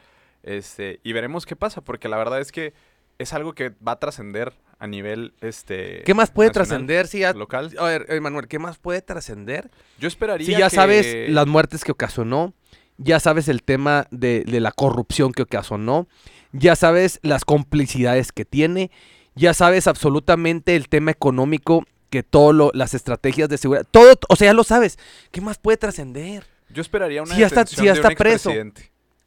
Este, 0.43 1.01
y 1.03 1.13
veremos 1.13 1.45
qué 1.45 1.55
pasa, 1.55 1.83
porque 1.83 2.09
la 2.09 2.17
verdad 2.17 2.41
es 2.41 2.51
que 2.51 2.73
es 3.19 3.35
algo 3.35 3.53
que 3.55 3.69
va 3.87 3.93
a 3.93 3.99
trascender 3.99 4.55
a 4.81 4.87
nivel 4.87 5.35
este 5.43 6.03
¿Qué 6.05 6.15
más 6.15 6.31
puede 6.31 6.51
trascender 6.51 7.07
si 7.07 7.21
ya... 7.21 7.33
local. 7.35 7.73
A 7.79 7.85
ver, 7.85 8.07
Emanuel, 8.09 8.49
¿qué 8.49 8.59
más 8.59 8.79
puede 8.79 9.03
trascender? 9.03 9.71
Yo 9.99 10.09
esperaría 10.09 10.47
Si 10.47 10.53
ya 10.53 10.69
que- 10.71 10.75
sabes 10.77 11.31
las 11.31 11.47
muertes 11.47 11.85
que 11.85 11.93
ocasionó, 11.93 12.55
ya 12.97 13.21
sabes 13.21 13.49
el 13.49 13.63
tema 13.63 14.07
de, 14.11 14.43
de 14.45 14.59
la 14.61 14.73
corrupción 14.73 15.33
que 15.33 15.43
ocasionó, 15.43 16.09
ya 16.53 16.75
sabes 16.77 17.21
las 17.23 17.45
complicidades 17.45 18.33
que 18.33 18.45
tiene, 18.45 18.91
ya 19.35 19.55
sabes 19.55 19.87
absolutamente 19.87 20.75
el 20.77 20.89
tema 20.89 21.11
económico, 21.13 21.85
que 22.09 22.23
todo 22.25 22.73
las 22.75 22.95
estrategias 22.95 23.49
de 23.49 23.57
seguridad, 23.59 23.87
todo, 23.91 24.15
o 24.29 24.35
sea, 24.37 24.47
ya 24.49 24.55
lo 24.55 24.65
sabes. 24.65 24.99
¿Qué 25.31 25.41
más 25.41 25.59
puede 25.59 25.77
trascender? 25.77 26.45
Yo 26.71 26.81
esperaría 26.83 27.23
una 27.23 27.35
Si 27.35 27.41
ya 27.41 27.47
está- 27.47 27.67
si 27.67 27.77
ya 27.77 27.93
de 27.93 27.99
está 27.99 28.09
un 28.09 28.15
preso. 28.17 28.51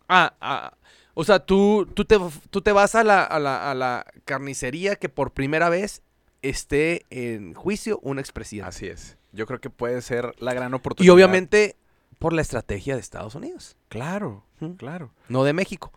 Ah, 0.10 0.34
ah, 0.42 0.74
o 1.14 1.24
sea, 1.24 1.40
tú, 1.46 1.88
tú, 1.94 2.06
te, 2.06 2.18
tú 2.50 2.62
te 2.62 2.72
vas 2.72 2.96
a 2.96 3.04
la, 3.04 3.24
a, 3.24 3.40
la, 3.40 3.70
a 3.72 3.76
la 3.76 4.06
carnicería 4.26 4.96
que 4.96 5.10
por 5.10 5.32
primera 5.34 5.70
vez 5.70 6.02
esté 6.42 7.06
en 7.10 7.54
juicio 7.54 8.00
un 8.02 8.20
expresidente. 8.20 8.70
Así 8.70 8.88
es. 8.88 9.18
Yo 9.32 9.46
creo 9.46 9.60
que 9.62 9.70
puede 9.70 10.02
ser 10.02 10.34
la 10.40 10.54
gran 10.54 10.72
Y 10.72 10.76
oportunidad. 10.76 11.14
obviamente 11.14 11.76
por 12.20 12.34
la 12.34 12.42
estrategia 12.42 12.96
de 12.96 13.02
Estados 13.02 13.36
Unidos, 13.36 13.76
Claro, 13.90 14.46
claro, 14.78 15.12
no 15.30 15.44
de 15.44 15.54
México. 15.54 15.92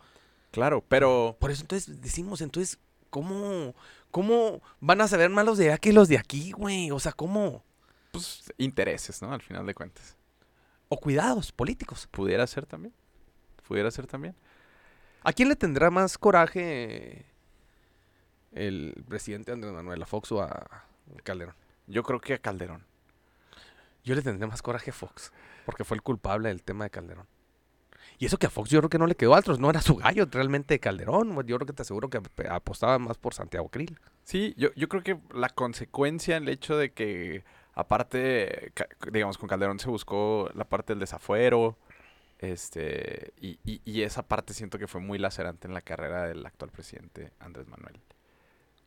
claro. 0.50 0.82
Pero 0.88 1.36
Por 1.38 1.50
eso 1.50 1.62
entonces 1.62 2.00
decimos, 2.00 2.40
entonces, 2.40 2.78
¿cómo, 3.10 3.74
cómo 4.10 4.60
van 4.80 5.00
a 5.00 5.08
saber 5.08 5.30
más 5.30 5.44
los 5.46 5.56
de 5.58 5.68
allá 5.68 5.78
que 5.78 5.92
los 5.92 6.08
de 6.08 6.18
aquí, 6.18 6.50
güey? 6.52 6.90
O 6.90 6.98
sea, 6.98 7.12
¿cómo? 7.12 7.64
pues 8.12 8.50
intereses, 8.56 9.20
¿no? 9.20 9.30
Al 9.32 9.42
final 9.42 9.66
de 9.66 9.74
cuentas. 9.74 10.16
O 10.88 10.96
cuidados 10.98 11.52
políticos. 11.52 12.08
Pudiera 12.10 12.46
ser 12.46 12.64
también. 12.64 12.94
Pudiera 13.68 13.90
ser 13.90 14.06
también. 14.06 14.34
¿A 15.26 15.32
quién 15.32 15.48
le 15.48 15.56
tendrá 15.56 15.90
más 15.90 16.18
coraje 16.18 17.26
el 18.52 18.94
presidente 19.08 19.50
Andrés 19.50 19.72
Manuel, 19.72 20.00
a 20.00 20.06
Fox 20.06 20.30
o 20.30 20.40
a 20.40 20.84
Calderón? 21.24 21.56
Yo 21.88 22.04
creo 22.04 22.20
que 22.20 22.34
a 22.34 22.38
Calderón. 22.38 22.84
Yo 24.04 24.14
le 24.14 24.22
tendré 24.22 24.46
más 24.46 24.62
coraje 24.62 24.90
a 24.90 24.94
Fox, 24.94 25.32
porque 25.64 25.82
fue 25.82 25.96
el 25.96 26.02
culpable 26.02 26.48
del 26.48 26.62
tema 26.62 26.84
de 26.84 26.90
Calderón. 26.90 27.26
Y 28.18 28.26
eso 28.26 28.38
que 28.38 28.46
a 28.46 28.50
Fox 28.50 28.70
yo 28.70 28.78
creo 28.78 28.88
que 28.88 28.98
no 28.98 29.08
le 29.08 29.16
quedó 29.16 29.34
a 29.34 29.40
otros, 29.40 29.58
no 29.58 29.68
era 29.68 29.82
su 29.82 29.96
gallo 29.96 30.28
realmente 30.30 30.78
Calderón. 30.78 31.34
Yo 31.44 31.56
creo 31.56 31.66
que 31.66 31.72
te 31.72 31.82
aseguro 31.82 32.08
que 32.08 32.18
ap- 32.18 32.46
apostaba 32.48 32.96
más 33.00 33.18
por 33.18 33.34
Santiago 33.34 33.68
Krill. 33.68 33.98
Sí, 34.22 34.54
yo, 34.56 34.68
yo 34.76 34.88
creo 34.88 35.02
que 35.02 35.18
la 35.34 35.48
consecuencia, 35.48 36.36
el 36.36 36.48
hecho 36.48 36.76
de 36.76 36.92
que, 36.92 37.42
aparte, 37.74 38.72
digamos, 39.10 39.38
con 39.38 39.48
Calderón 39.48 39.80
se 39.80 39.88
buscó 39.90 40.48
la 40.54 40.64
parte 40.64 40.92
del 40.92 41.00
desafuero, 41.00 41.76
este, 42.38 43.32
y, 43.40 43.58
y- 43.64 43.80
y 43.84 44.02
esa 44.02 44.26
parte 44.26 44.52
siento 44.54 44.78
que 44.78 44.86
fue 44.86 45.00
muy 45.00 45.18
lacerante 45.18 45.66
en 45.68 45.74
la 45.74 45.80
carrera 45.80 46.26
del 46.26 46.44
actual 46.44 46.70
presidente 46.70 47.32
Andrés 47.38 47.66
Manuel. 47.68 48.00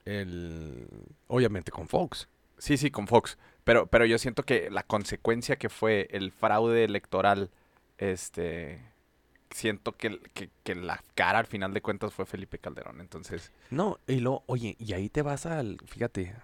El... 0.06 0.88
Obviamente 1.28 1.72
con 1.72 1.88
Fox. 1.88 2.28
Sí, 2.58 2.78
sí, 2.78 2.92
con 2.92 3.08
Fox, 3.08 3.38
pero, 3.64 3.88
pero 3.88 4.06
yo 4.06 4.18
siento 4.18 4.44
que 4.44 4.70
la 4.70 4.84
consecuencia 4.84 5.56
que 5.56 5.70
fue 5.70 6.08
el 6.12 6.32
fraude 6.32 6.84
electoral, 6.84 7.52
este, 7.98 8.82
siento 9.50 9.96
que, 9.96 10.20
que, 10.34 10.50
que 10.64 10.76
la 10.76 11.02
cara 11.16 11.40
al 11.40 11.46
final 11.48 11.74
de 11.74 11.82
cuentas 11.82 12.14
fue 12.14 12.26
Felipe 12.26 12.60
Calderón, 12.60 13.00
entonces, 13.00 13.54
No, 13.70 13.98
y 14.08 14.20
lo, 14.20 14.44
oye, 14.48 14.76
y 14.78 14.92
ahí 14.94 15.08
te 15.10 15.22
vas 15.22 15.46
al, 15.46 15.78
fíjate, 15.86 16.36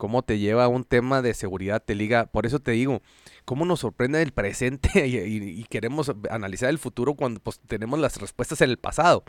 cómo 0.00 0.22
te 0.22 0.38
lleva 0.38 0.64
a 0.64 0.68
un 0.68 0.84
tema 0.84 1.20
de 1.20 1.34
seguridad, 1.34 1.84
te 1.84 1.94
liga, 1.94 2.24
por 2.24 2.46
eso 2.46 2.58
te 2.58 2.70
digo, 2.70 3.02
cómo 3.44 3.66
nos 3.66 3.80
sorprende 3.80 4.22
el 4.22 4.32
presente 4.32 5.06
y, 5.06 5.62
queremos 5.64 6.10
analizar 6.30 6.70
el 6.70 6.78
futuro 6.78 7.12
cuando 7.12 7.38
pues, 7.38 7.60
tenemos 7.60 7.98
las 7.98 8.16
respuestas 8.16 8.62
en 8.62 8.70
el 8.70 8.78
pasado. 8.78 9.24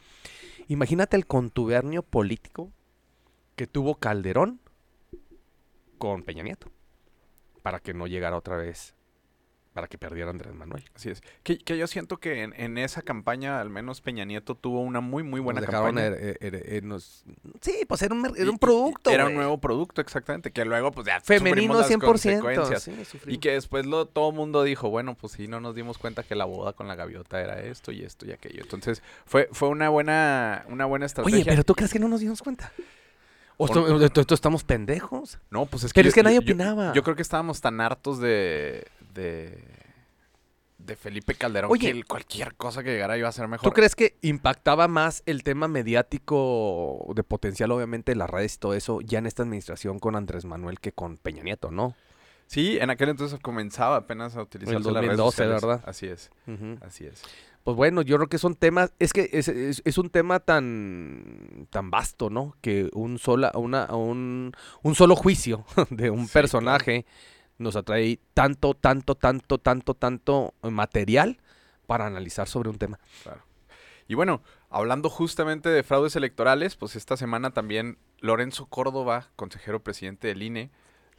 Imagínate 0.70 1.18
el 1.18 1.28
contubernio 1.28 2.04
político 2.04 2.72
que 3.58 3.68
tuvo 3.68 3.96
Calderón 3.96 4.62
con 5.98 6.24
Peña 6.24 6.44
Nieto 6.44 6.72
para 7.62 7.82
que 7.82 7.94
no 7.94 8.08
llegara 8.08 8.38
otra 8.38 8.56
vez, 8.56 8.96
para 9.74 9.88
que 9.88 9.98
perdiera 9.98 10.30
Andrés 10.30 10.54
Manuel. 10.54 10.84
así 10.96 11.10
es. 11.10 11.22
Que, 11.44 11.58
que 11.58 11.78
yo 11.78 11.88
siento 11.88 12.18
que 12.18 12.44
en, 12.44 12.54
en 12.60 12.78
esa 12.78 13.02
campaña, 13.02 13.62
al 13.62 13.70
menos 13.70 14.02
Peña 14.02 14.26
Nieto 14.26 14.56
tuvo 14.56 14.82
una 14.82 15.00
muy, 15.00 15.24
muy 15.24 15.40
buena 15.40 15.62
Nos 15.62 15.70
campaña. 15.70 16.08
her- 16.08 16.38
her- 16.42 16.56
her- 16.66 16.84
nos- 16.84 17.24
sí, 17.62 17.86
pues 17.88 18.02
era 18.02 18.14
un, 18.14 18.26
era 18.36 18.50
un 18.50 18.56
y- 18.56 18.60
producto. 18.60 19.10
Era 19.12 19.28
un 19.28 19.34
nuevo 19.36 19.60
producto, 19.60 20.02
exactamente, 20.02 20.52
que 20.52 20.66
luego 20.66 20.92
pues 20.92 21.08
ya 21.08 21.22
Femenino 21.22 21.74
las 21.80 21.90
100%. 21.90 22.00
consecuencias. 22.06 22.84
sí, 22.84 22.94
Y 23.28 23.38
que 23.38 23.52
después 23.54 23.86
lo, 23.86 24.06
todo 24.08 24.30
el 24.32 24.36
mundo 24.36 24.64
dijo, 24.64 24.90
bueno, 24.90 25.16
pues 25.16 25.34
sí, 25.34 25.48
no 25.48 25.62
nos 25.62 25.74
dimos 25.76 25.98
cuenta 25.98 26.24
que 26.24 26.36
la 26.36 26.46
boda 26.46 26.74
con 26.74 26.88
la 26.90 26.96
gaviota 26.96 27.40
era 27.42 27.62
esto 27.62 27.92
y 27.94 28.04
esto 28.04 28.26
y 28.26 28.32
aquello. 28.34 28.62
Entonces, 28.64 29.02
fue, 29.26 29.48
fue 29.54 29.70
una 29.70 29.88
buena, 29.90 30.66
una 30.68 30.86
buena 30.86 31.06
estrategia. 31.06 31.38
Oye, 31.38 31.46
pero 31.46 31.64
¿tú 31.64 31.76
crees 31.76 31.94
que 31.94 32.00
no 32.00 32.08
nos 32.10 32.20
dimos 32.20 32.42
cuenta? 32.42 32.72
¿O 33.62 33.66
esto- 33.66 34.02
esto- 34.06 34.22
esto 34.22 34.34
estamos 34.36 34.64
pendejos? 34.64 35.40
No, 35.50 35.66
pues 35.66 35.84
es 35.84 35.94
que. 35.94 35.98
Pero 36.00 36.06
yo- 36.06 36.10
es 36.10 36.16
que 36.16 36.24
nadie 36.24 36.36
yo- 36.38 36.42
opinaba. 36.42 36.94
Yo, 36.94 37.04
creo 37.04 37.16
que 37.16 37.22
estábamos 37.22 37.62
tan 37.62 37.80
hartos 37.82 38.20
de. 38.20 38.86
de. 39.14 39.64
de 40.78 40.96
Felipe 40.96 41.36
Calderón 41.36 41.70
Oye. 41.72 41.94
que 41.94 42.04
cualquier 42.04 42.56
cosa 42.56 42.82
que 42.84 42.90
llegara 42.92 43.16
iba 43.18 43.30
a 43.30 43.32
ser 43.32 43.48
mejor. 43.48 43.64
¿Tú 43.70 43.72
crees 43.74 43.96
que 43.96 44.18
impactaba 44.24 44.88
más 44.88 45.22
el 45.28 45.44
tema 45.44 45.68
mediático 45.68 47.06
de 47.16 47.24
potencial, 47.24 47.72
obviamente, 47.72 48.16
las 48.16 48.30
redes 48.30 48.56
y 48.56 48.58
todo 48.58 48.74
eso, 48.74 49.00
ya 49.02 49.20
en 49.20 49.26
esta 49.28 49.44
administración 49.44 50.00
con 50.00 50.16
Andrés 50.16 50.46
Manuel 50.46 50.80
que 50.80 50.92
con 50.92 51.18
Peña 51.18 51.44
Nieto, 51.44 51.70
no? 51.72 51.96
Sí, 52.48 52.78
en 52.82 52.90
aquel 52.90 53.10
entonces 53.10 53.40
comenzaba 53.40 53.96
apenas 53.96 54.36
a 54.36 54.42
utilizar 54.42 54.74
las 54.74 54.84
redes 54.84 54.96
2012, 55.18 55.36
sociales. 55.38 55.62
¿verdad? 55.62 55.84
Así 55.88 56.08
es, 56.08 56.32
así 56.82 57.06
es. 57.06 57.22
Pues 57.64 57.78
bueno, 57.78 58.02
yo 58.02 58.18
creo 58.18 58.28
que 58.30 58.40
son 58.40 58.56
temas, 58.56 58.92
es 59.00 59.14
que 59.14 59.30
es, 59.34 59.48
es- 59.48 59.82
es 59.86 59.98
un 59.98 60.10
tema 60.10 60.40
tan, 60.40 61.68
tan 61.70 61.92
vasto, 61.92 62.30
¿no? 62.30 62.56
Que 62.62 62.90
un, 62.94 63.20
sola, 63.20 63.52
una, 63.56 63.86
un, 63.94 64.54
un 64.82 64.96
solo 64.96 65.16
juicio 65.16 65.66
de 65.92 66.10
un 66.10 66.28
Sí, 66.28 66.30
personaje 66.30 67.06
nos 67.60 67.76
atrae 67.76 68.20
tanto, 68.34 68.74
tanto, 68.74 69.16
tanto, 69.16 69.60
tanto, 69.60 69.94
tanto 69.94 70.54
material 70.64 71.40
para 71.86 72.08
analizar 72.08 72.48
sobre 72.48 72.70
un 72.70 72.78
tema. 72.80 73.00
Y 74.08 74.16
bueno, 74.16 74.42
hablando 74.70 75.10
justamente 75.10 75.70
de 75.70 75.84
fraudes 75.84 76.16
electorales, 76.16 76.76
pues 76.76 76.96
esta 76.96 77.18
semana 77.18 77.52
también 77.52 77.98
Lorenzo 78.20 78.66
Córdoba, 78.66 79.30
consejero 79.36 79.82
presidente 79.84 80.28
del 80.28 80.44
INE, 80.44 80.70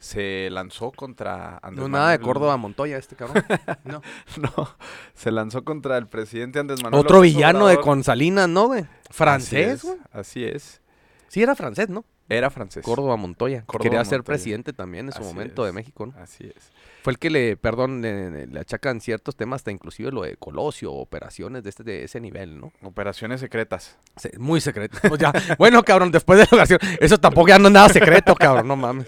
se 0.03 0.49
lanzó 0.51 0.91
contra 0.91 1.59
Andrés 1.63 1.79
No 1.79 1.87
nada 1.87 2.11
de 2.11 2.19
Córdoba 2.19 2.57
Montoya 2.57 2.97
este 2.97 3.15
cabrón. 3.15 3.45
No. 3.85 4.01
No, 4.37 4.75
se 5.13 5.31
lanzó 5.31 5.63
contra 5.63 5.97
el 5.97 6.07
presidente 6.07 6.59
Andrés 6.59 6.83
Manuel. 6.83 6.99
Otro 6.99 7.17
López 7.17 7.33
villano 7.33 7.67
de. 7.67 7.77
Consalinas, 7.77 8.49
¿no, 8.49 8.67
güey? 8.67 8.85
Francés, 9.09 9.83
güey. 9.83 9.97
Así 10.11 10.43
es. 10.43 10.81
Sí, 11.29 11.41
era 11.41 11.55
francés, 11.55 11.87
¿no? 11.87 12.03
Era 12.27 12.49
francés. 12.49 12.83
Córdoba 12.83 13.15
Montoya. 13.15 13.63
Córdoba 13.65 13.83
quería 13.83 14.05
ser 14.05 14.19
Montoya. 14.19 14.35
presidente 14.35 14.73
también 14.73 15.05
en 15.05 15.13
su 15.13 15.21
Así 15.21 15.27
momento 15.27 15.63
de. 15.63 15.71
México, 15.71 16.05
¿no? 16.05 16.13
Así 16.21 16.51
es. 16.53 16.71
Fue 17.01 17.13
el 17.13 17.19
que 17.19 17.29
le, 17.29 17.55
perdón, 17.55 18.01
le, 18.01 18.47
le 18.47 18.59
achacan 18.59 18.99
ciertos 18.99 19.37
temas, 19.37 19.59
hasta 19.59 19.71
inclusive 19.71 20.11
lo 20.11 20.23
de 20.23 20.35
Colosio, 20.35 20.91
operaciones 20.91 21.63
de, 21.63 21.69
este, 21.69 21.83
de 21.83 22.03
ese 22.03 22.19
nivel, 22.19 22.59
¿no? 22.59 22.73
Operaciones 22.81 23.39
secretas. 23.39 23.97
Sí, 24.17 24.29
muy 24.37 24.59
secreto. 24.59 24.97
Pues 25.07 25.19
ya, 25.19 25.31
bueno, 25.57 25.81
cabrón, 25.83 26.11
después 26.11 26.39
de 26.39 26.47
la 26.51 26.57
oración, 26.57 26.79
eso 26.99 27.17
tampoco 27.17 27.47
ya 27.47 27.59
no 27.59 27.67
es 27.67 27.73
nada 27.73 27.89
secreto, 27.89 28.35
cabrón, 28.35 28.67
no 28.67 28.75
mames. 28.75 29.07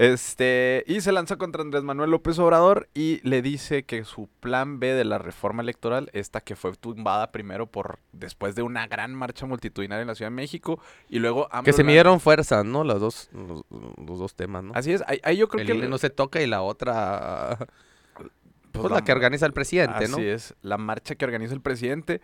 Este, 0.00 0.84
y 0.86 1.00
se 1.00 1.10
lanzó 1.10 1.38
contra 1.38 1.60
Andrés 1.60 1.82
Manuel 1.82 2.12
López 2.12 2.38
Obrador 2.38 2.88
y 2.94 3.20
le 3.28 3.42
dice 3.42 3.82
que 3.82 4.04
su 4.04 4.28
plan 4.38 4.78
B 4.78 4.94
de 4.94 5.04
la 5.04 5.18
reforma 5.18 5.60
electoral, 5.60 6.08
esta 6.12 6.40
que 6.40 6.54
fue 6.54 6.72
tumbada 6.76 7.32
primero 7.32 7.66
por 7.66 7.98
después 8.12 8.54
de 8.54 8.62
una 8.62 8.86
gran 8.86 9.12
marcha 9.12 9.44
multitudinaria 9.44 10.02
en 10.02 10.06
la 10.06 10.14
Ciudad 10.14 10.30
de 10.30 10.36
México 10.36 10.78
y 11.08 11.18
luego 11.18 11.48
AMLO 11.50 11.64
Que 11.64 11.72
se 11.72 11.82
la- 11.82 11.88
midieron 11.88 12.20
fuerzas, 12.20 12.64
¿no? 12.64 12.84
Los 12.84 13.00
dos, 13.00 13.28
los, 13.32 13.62
los 13.70 14.18
dos 14.20 14.36
temas, 14.36 14.62
¿no? 14.62 14.72
Así 14.76 14.92
es, 14.92 15.02
ahí, 15.08 15.18
ahí 15.24 15.36
yo 15.36 15.48
creo 15.48 15.62
el 15.62 15.66
que 15.66 15.74
INE 15.74 15.88
no 15.88 15.98
se 15.98 16.10
toca 16.10 16.40
y 16.40 16.46
la 16.46 16.62
otra, 16.62 17.58
pues, 18.14 18.28
pues, 18.70 18.90
la 18.92 19.02
que 19.02 19.10
organiza 19.10 19.46
el 19.46 19.52
presidente, 19.52 20.04
Así 20.04 20.12
¿no? 20.12 20.18
es, 20.18 20.54
la 20.62 20.78
marcha 20.78 21.16
que 21.16 21.24
organiza 21.24 21.54
el 21.54 21.60
presidente. 21.60 22.20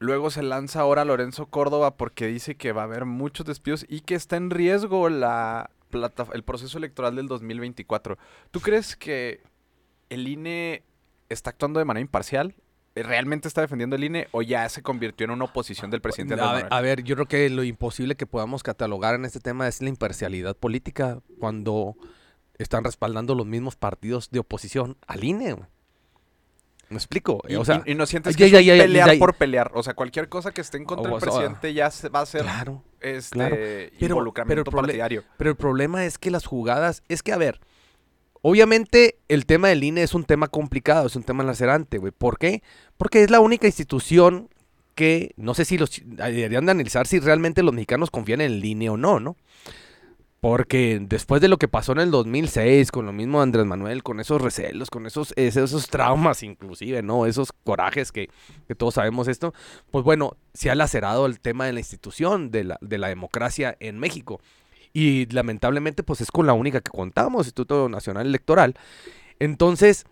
Luego 0.00 0.30
se 0.30 0.42
lanza 0.42 0.80
ahora 0.80 1.04
Lorenzo 1.04 1.46
Córdoba 1.46 1.96
porque 1.96 2.26
dice 2.26 2.56
que 2.56 2.72
va 2.72 2.82
a 2.82 2.86
haber 2.86 3.04
muchos 3.04 3.46
despidos 3.46 3.86
y 3.88 4.00
que 4.00 4.16
está 4.16 4.36
en 4.36 4.50
riesgo 4.50 5.08
la 5.08 5.70
plata- 5.90 6.26
el 6.32 6.42
proceso 6.42 6.78
electoral 6.78 7.16
del 7.16 7.28
2024. 7.28 8.18
¿Tú 8.50 8.60
crees 8.60 8.96
que 8.96 9.42
el 10.10 10.26
INE 10.28 10.82
está 11.28 11.50
actuando 11.50 11.78
de 11.78 11.84
manera 11.84 12.02
imparcial? 12.02 12.54
¿Realmente 12.94 13.46
está 13.46 13.60
defendiendo 13.60 13.94
el 13.96 14.04
INE 14.04 14.28
o 14.30 14.40
ya 14.40 14.66
se 14.70 14.82
convirtió 14.82 15.24
en 15.24 15.32
una 15.32 15.44
oposición 15.44 15.90
del 15.90 16.00
presidente 16.00 16.34
A 16.40 16.52
ver, 16.54 16.66
a 16.70 16.80
ver, 16.80 17.02
yo 17.02 17.14
creo 17.14 17.26
que 17.26 17.50
lo 17.50 17.62
imposible 17.62 18.14
que 18.16 18.26
podamos 18.26 18.62
catalogar 18.62 19.14
en 19.14 19.26
este 19.26 19.38
tema 19.40 19.68
es 19.68 19.82
la 19.82 19.90
imparcialidad 19.90 20.56
política 20.56 21.20
cuando 21.38 21.94
están 22.56 22.84
respaldando 22.84 23.34
los 23.34 23.44
mismos 23.44 23.76
partidos 23.76 24.30
de 24.30 24.38
oposición 24.38 24.96
al 25.06 25.24
INE. 25.24 25.56
¿Me 26.88 26.96
explico? 26.96 27.42
Y, 27.48 27.56
o 27.56 27.64
sea, 27.64 27.82
y- 27.84 27.92
y 27.92 27.94
no 27.94 28.06
sientes 28.06 28.36
que 28.36 28.48
ya, 28.48 28.58
pelear 28.58 29.18
por 29.18 29.34
pelear. 29.34 29.70
O 29.74 29.82
sea, 29.82 29.94
cualquier 29.94 30.28
cosa 30.28 30.52
que 30.52 30.60
esté 30.60 30.76
en 30.76 30.84
contra 30.84 31.10
del 31.10 31.20
presidente 31.20 31.74
ya 31.74 31.90
se 31.90 32.08
va 32.08 32.20
a 32.20 32.26
ser 32.26 32.42
claro. 32.42 32.84
este 33.00 33.30
claro. 33.34 33.56
Pero- 33.56 33.90
involucramiento 34.00 34.70
pero 34.70 34.76
partidario. 34.82 35.24
Pero 35.36 35.50
el 35.50 35.56
problema 35.56 36.04
es 36.04 36.18
que 36.18 36.30
las 36.30 36.46
jugadas, 36.46 37.02
es 37.08 37.22
que 37.22 37.32
a 37.32 37.36
ver, 37.38 37.60
Obviamente 38.42 39.18
el 39.26 39.44
tema 39.44 39.68
del 39.68 39.82
INE 39.82 40.02
es 40.04 40.14
un 40.14 40.22
tema 40.22 40.46
complicado, 40.46 41.08
es 41.08 41.16
un 41.16 41.24
tema 41.24 41.42
lacerante, 41.42 41.98
güey. 41.98 42.12
¿Por 42.16 42.38
qué? 42.38 42.62
Porque 42.96 43.24
es 43.24 43.30
la 43.30 43.40
única 43.40 43.66
institución 43.66 44.48
que 44.94 45.32
no 45.36 45.52
sé 45.54 45.64
si 45.64 45.76
los 45.78 45.90
deberían 46.06 46.64
de 46.64 46.70
analizar 46.70 47.08
si 47.08 47.18
realmente 47.18 47.64
los 47.64 47.74
mexicanos 47.74 48.10
confían 48.12 48.40
en 48.42 48.52
el 48.52 48.64
INE 48.64 48.90
o 48.90 48.96
no, 48.96 49.18
¿no? 49.18 49.36
Porque 50.40 51.00
después 51.00 51.40
de 51.40 51.48
lo 51.48 51.56
que 51.56 51.66
pasó 51.66 51.92
en 51.92 51.98
el 51.98 52.10
2006, 52.10 52.92
con 52.92 53.06
lo 53.06 53.12
mismo 53.12 53.40
Andrés 53.40 53.64
Manuel, 53.64 54.02
con 54.02 54.20
esos 54.20 54.40
recelos, 54.40 54.90
con 54.90 55.06
esos, 55.06 55.32
esos 55.36 55.88
traumas 55.88 56.42
inclusive, 56.42 57.02
¿no? 57.02 57.26
Esos 57.26 57.52
corajes 57.64 58.12
que, 58.12 58.28
que, 58.68 58.74
todos 58.74 58.94
sabemos 58.94 59.28
esto, 59.28 59.54
pues 59.90 60.04
bueno, 60.04 60.36
se 60.52 60.70
ha 60.70 60.74
lacerado 60.74 61.26
el 61.26 61.40
tema 61.40 61.64
de 61.66 61.72
la 61.72 61.80
institución, 61.80 62.50
de 62.50 62.64
la, 62.64 62.78
de 62.80 62.98
la 62.98 63.08
democracia 63.08 63.76
en 63.80 63.98
México. 63.98 64.40
Y 64.92 65.26
lamentablemente, 65.26 66.02
pues 66.02 66.20
es 66.20 66.30
con 66.30 66.46
la 66.46 66.52
única 66.52 66.80
que 66.80 66.90
contamos, 66.90 67.46
Instituto 67.46 67.88
Nacional 67.88 68.26
Electoral. 68.26 68.74
Entonces, 69.38 70.06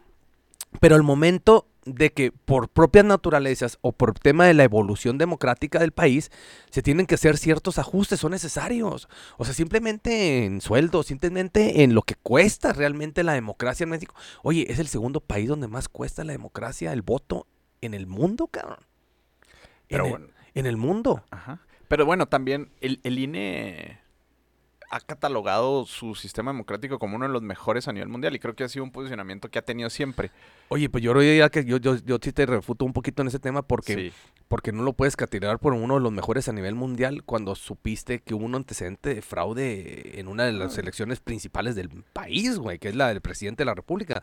pero 0.80 0.96
el 0.96 1.02
momento 1.02 1.68
de 1.84 2.12
que 2.12 2.32
por 2.32 2.68
propias 2.68 3.04
naturalezas 3.04 3.78
o 3.82 3.92
por 3.92 4.18
tema 4.18 4.46
de 4.46 4.54
la 4.54 4.64
evolución 4.64 5.18
democrática 5.18 5.78
del 5.78 5.92
país, 5.92 6.30
se 6.70 6.82
tienen 6.82 7.06
que 7.06 7.16
hacer 7.16 7.36
ciertos 7.36 7.78
ajustes, 7.78 8.20
son 8.20 8.32
necesarios. 8.32 9.08
O 9.36 9.44
sea, 9.44 9.54
simplemente 9.54 10.44
en 10.44 10.60
sueldos, 10.60 11.06
simplemente 11.06 11.82
en 11.82 11.94
lo 11.94 12.02
que 12.02 12.14
cuesta 12.14 12.72
realmente 12.72 13.22
la 13.22 13.34
democracia 13.34 13.84
en 13.84 13.90
México. 13.90 14.14
Oye, 14.42 14.66
es 14.70 14.78
el 14.78 14.88
segundo 14.88 15.20
país 15.20 15.48
donde 15.48 15.68
más 15.68 15.88
cuesta 15.88 16.24
la 16.24 16.32
democracia, 16.32 16.92
el 16.92 17.02
voto 17.02 17.46
en 17.80 17.94
el 17.94 18.06
mundo, 18.06 18.46
cabrón. 18.46 18.80
Pero 19.88 20.04
en, 20.04 20.10
bueno. 20.10 20.26
el, 20.26 20.60
en 20.60 20.66
el 20.66 20.76
mundo. 20.76 21.24
Ajá. 21.30 21.60
Pero 21.88 22.06
bueno, 22.06 22.26
también 22.26 22.70
el, 22.80 23.00
el 23.04 23.18
INE 23.18 24.00
ha 24.94 25.00
catalogado 25.00 25.86
su 25.86 26.14
sistema 26.14 26.52
democrático 26.52 27.00
como 27.00 27.16
uno 27.16 27.26
de 27.26 27.32
los 27.32 27.42
mejores 27.42 27.88
a 27.88 27.92
nivel 27.92 28.08
mundial 28.08 28.34
y 28.36 28.38
creo 28.38 28.54
que 28.54 28.62
ha 28.62 28.68
sido 28.68 28.84
un 28.84 28.92
posicionamiento 28.92 29.50
que 29.50 29.58
ha 29.58 29.62
tenido 29.62 29.90
siempre. 29.90 30.30
Oye, 30.68 30.88
pues 30.88 31.02
yo 31.02 31.12
creo 31.12 31.50
que 31.50 31.64
yo, 31.64 31.78
yo, 31.78 31.96
yo 31.96 32.18
sí 32.22 32.32
te 32.32 32.46
refuto 32.46 32.84
un 32.84 32.92
poquito 32.92 33.22
en 33.22 33.28
ese 33.28 33.40
tema 33.40 33.62
porque, 33.62 33.94
Sí. 33.94 34.12
porque 34.46 34.70
no 34.70 34.84
lo 34.84 34.92
puedes 34.92 35.16
catalogar 35.16 35.58
por 35.58 35.72
uno 35.72 35.94
de 35.94 36.00
los 36.00 36.12
mejores 36.12 36.48
a 36.48 36.52
nivel 36.52 36.76
mundial 36.76 37.24
cuando 37.24 37.56
supiste 37.56 38.20
que 38.20 38.34
hubo 38.34 38.44
un 38.44 38.54
antecedente 38.54 39.14
de 39.16 39.20
fraude 39.22 40.20
en 40.20 40.28
una 40.28 40.44
de 40.44 40.52
las 40.52 40.78
Ah. 40.78 40.82
elecciones 40.82 41.18
principales 41.18 41.74
del 41.74 41.88
país, 42.12 42.58
güey, 42.58 42.78
que 42.78 42.88
es 42.90 42.94
la 42.94 43.08
del 43.08 43.20
presidente 43.20 43.62
de 43.62 43.66
la 43.66 43.74
República. 43.74 44.22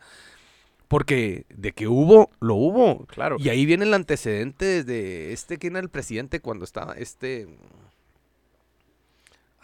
Porque 0.88 1.46
de 1.54 1.72
que 1.72 1.86
hubo, 1.88 2.30
lo 2.40 2.54
hubo. 2.54 3.06
Claro. 3.06 3.36
Y 3.38 3.48
ahí 3.48 3.64
viene 3.66 3.84
el 3.84 3.94
antecedente 3.94 4.84
de 4.84 5.32
este, 5.32 5.58
¿quién 5.58 5.74
era 5.76 5.82
el 5.82 5.88
presidente 5.90 6.40
cuando 6.40 6.64
estaba 6.64 6.94
este... 6.94 7.46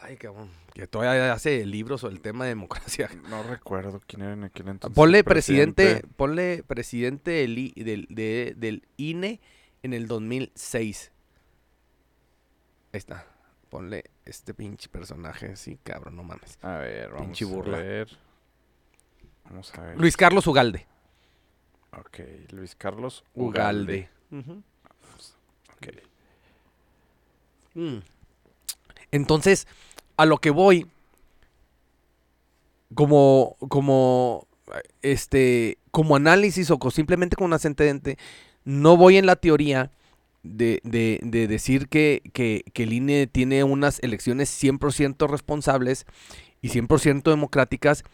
Ay, 0.01 0.17
cabrón, 0.17 0.49
que 0.75 0.87
todavía 0.87 1.33
hace 1.33 1.67
libros 1.67 2.03
sobre 2.03 2.15
el 2.15 2.21
tema 2.21 2.45
de 2.45 2.51
democracia. 2.51 3.11
No 3.29 3.43
recuerdo 3.43 4.01
quién 4.07 4.23
era 4.23 4.33
en 4.35 4.45
aquel 4.45 4.69
entonces. 4.69 4.95
Ponle 4.95 5.19
el 5.19 5.25
presidente, 5.25 6.03
ponle 6.17 6.63
presidente 6.63 7.31
del, 7.33 7.73
del, 7.75 8.07
de- 8.09 8.55
del 8.57 8.87
INE 8.97 9.41
en 9.83 9.93
el 9.95 10.07
2006. 10.07 11.11
Ahí 12.93 12.99
está. 12.99 13.27
Ponle 13.71 14.05
este 14.25 14.55
pinche 14.55 14.89
personaje, 14.89 15.57
sí, 15.57 15.79
cabrón, 15.83 16.17
no 16.17 16.23
mames. 16.23 16.59
A 16.63 16.77
ver, 16.79 17.11
vamos 17.11 17.27
Pinche 17.27 17.45
a 17.45 17.49
burla. 17.49 17.79
ver. 17.79 18.09
Vamos 19.45 19.75
a 19.75 19.83
ver. 19.83 19.99
Luis 20.01 20.17
Carlos 20.17 20.47
Ugalde. 20.47 20.87
Ok, 21.93 22.21
Luis 22.53 22.75
Carlos 22.77 23.25
Ugalde. 23.35 24.09
Ugalde. 24.31 24.51
Ujú. 24.53 24.63
Ok. 25.77 25.89
Mm. 27.75 27.99
Entonces, 29.13 29.67
a 30.17 30.27
lo 30.27 30.39
que 30.39 30.51
voy, 30.51 30.87
como, 32.95 33.57
como, 33.69 34.47
este, 35.03 35.79
como 35.91 36.17
análisis 36.17 36.71
o 36.71 36.79
simplemente 36.91 37.37
como 37.37 37.47
un 37.47 37.53
ascendente, 37.53 38.19
no 38.65 38.97
voy 38.97 39.17
en 39.17 39.27
la 39.27 39.37
teoría 39.37 39.91
de, 40.43 40.81
de- 40.85 41.21
de 41.23 41.49
decir 41.49 41.89
que, 41.89 42.23
que, 42.33 42.65
que 42.73 42.85
el 42.85 42.93
INE 42.93 43.27
tiene 43.27 43.65
unas 43.65 44.01
elecciones 44.03 44.49
100% 44.63 45.29
responsables 45.29 46.07
y 46.63 46.69
100% 46.71 47.31
democráticas 47.31 48.05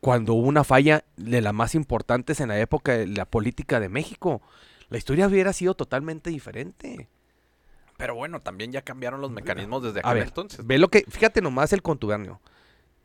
cuando 0.00 0.34
hubo 0.34 0.48
una 0.48 0.64
falla 0.64 1.04
de 1.16 1.40
las 1.42 1.54
más 1.54 1.74
importantes 1.74 2.40
en 2.40 2.48
la 2.48 2.60
época 2.60 2.92
de 2.98 3.06
la 3.08 3.24
política 3.26 3.80
de 3.80 3.88
México. 3.88 4.42
La 4.90 4.98
historia 4.98 5.28
hubiera 5.28 5.52
sido 5.52 5.74
totalmente 5.74 6.30
diferente. 6.30 7.08
Pero 7.98 8.14
bueno, 8.14 8.40
también 8.40 8.72
ya 8.72 8.80
cambiaron 8.80 9.20
los 9.20 9.30
mecanismos 9.30 9.82
desde 9.82 9.98
A 10.00 10.08
aquel 10.08 10.14
ver, 10.20 10.28
entonces. 10.28 10.66
Ve 10.66 10.78
lo 10.78 10.88
que, 10.88 11.04
fíjate 11.08 11.42
nomás 11.42 11.72
el 11.74 11.82
contubernio. 11.82 12.40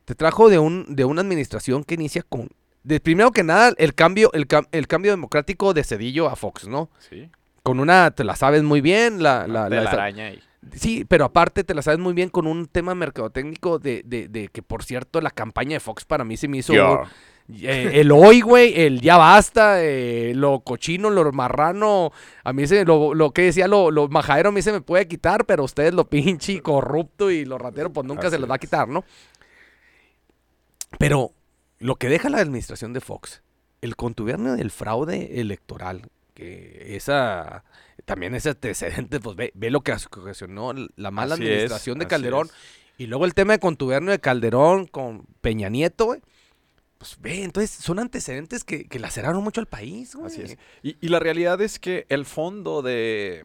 Te 0.06 0.14
trajo 0.14 0.48
de 0.48 0.58
un 0.58 0.86
de 0.88 1.04
una 1.04 1.20
administración 1.20 1.84
que 1.84 1.94
inicia 1.94 2.22
con 2.22 2.48
de 2.84 3.00
primero 3.00 3.30
que 3.32 3.42
nada 3.42 3.72
el 3.76 3.94
cambio 3.94 4.30
el, 4.34 4.46
el 4.72 4.86
cambio 4.86 5.10
democrático 5.10 5.74
de 5.74 5.82
Cedillo 5.84 6.28
a 6.30 6.36
Fox, 6.36 6.66
¿no? 6.68 6.88
Sí. 7.10 7.28
Con 7.62 7.80
una 7.80 8.10
te 8.12 8.24
la 8.24 8.36
sabes 8.36 8.62
muy 8.62 8.80
bien, 8.80 9.22
la, 9.22 9.46
la- 9.48 9.68
de 9.68 9.76
la- 9.76 9.82
la 9.82 9.90
esa- 9.90 9.92
araña 10.02 10.32
sí, 10.72 11.04
pero 11.06 11.24
aparte 11.24 11.64
te 11.64 11.74
la 11.74 11.82
sabes 11.82 11.98
muy 11.98 12.12
bien 12.14 12.28
con 12.30 12.46
un 12.46 12.66
tema 12.66 12.94
mercadotécnico 12.94 13.78
de, 13.78 14.02
de, 14.04 14.28
de 14.28 14.48
que 14.48 14.62
por 14.62 14.84
cierto 14.84 15.20
la 15.20 15.30
campaña 15.30 15.72
de 15.74 15.80
Fox 15.80 16.04
para 16.04 16.24
mí 16.24 16.36
se 16.36 16.46
me 16.48 16.58
hizo 16.58 16.72
Yo. 16.72 17.02
Eh, 17.52 18.00
el 18.00 18.10
hoy, 18.10 18.40
güey, 18.40 18.80
el 18.80 19.00
ya 19.02 19.18
basta, 19.18 19.84
eh, 19.84 20.32
lo 20.34 20.60
cochino, 20.60 21.10
lo 21.10 21.30
marrano, 21.32 22.10
a 22.42 22.52
mí 22.54 22.66
se, 22.66 22.84
lo, 22.86 23.14
lo 23.14 23.32
que 23.32 23.42
decía, 23.42 23.68
lo, 23.68 23.90
lo 23.90 24.08
majadero 24.08 24.48
a 24.48 24.52
mí 24.52 24.62
se 24.62 24.72
me 24.72 24.80
puede 24.80 25.06
quitar, 25.06 25.44
pero 25.44 25.64
ustedes 25.64 25.92
lo 25.92 26.08
pinche 26.08 26.62
corrupto 26.62 27.30
y 27.30 27.44
lo 27.44 27.58
ratero, 27.58 27.92
pues 27.92 28.06
nunca 28.06 28.30
se 28.30 28.38
les 28.38 28.50
va 28.50 28.54
a 28.54 28.58
quitar, 28.58 28.88
¿no? 28.88 29.04
Pero 30.98 31.32
lo 31.78 31.96
que 31.96 32.08
deja 32.08 32.30
la 32.30 32.38
administración 32.38 32.94
de 32.94 33.00
Fox, 33.00 33.42
el 33.82 33.94
contubernio 33.94 34.54
del 34.54 34.70
fraude 34.70 35.40
electoral, 35.40 36.08
que 36.32 36.96
esa, 36.96 37.64
también 38.06 38.34
ese 38.34 38.50
antecedente, 38.50 39.20
pues 39.20 39.36
ve, 39.36 39.52
ve 39.54 39.70
lo 39.70 39.82
que 39.82 39.92
ocasionó 39.92 40.72
la 40.96 41.10
mala 41.10 41.34
Así 41.34 41.44
es, 41.44 41.50
administración 41.50 41.98
de 41.98 42.06
Calderón. 42.06 42.48
Y 42.96 43.06
luego 43.06 43.24
el 43.24 43.34
tema 43.34 43.52
de 43.52 43.58
contubernio 43.58 44.12
de 44.12 44.20
Calderón 44.20 44.86
con 44.86 45.26
Peña 45.40 45.68
Nieto, 45.68 46.06
güey. 46.06 46.20
Pues 47.04 47.20
ve, 47.20 47.44
entonces 47.44 47.70
son 47.70 47.98
antecedentes 47.98 48.64
que, 48.64 48.86
que 48.86 48.98
laceraron 48.98 49.44
mucho 49.44 49.60
al 49.60 49.66
país, 49.66 50.14
güey. 50.14 50.28
Así 50.28 50.40
es. 50.40 50.56
Y, 50.82 50.96
y 51.02 51.08
la 51.10 51.18
realidad 51.18 51.60
es 51.60 51.78
que 51.78 52.06
el 52.08 52.24
fondo 52.24 52.80
de, 52.80 53.44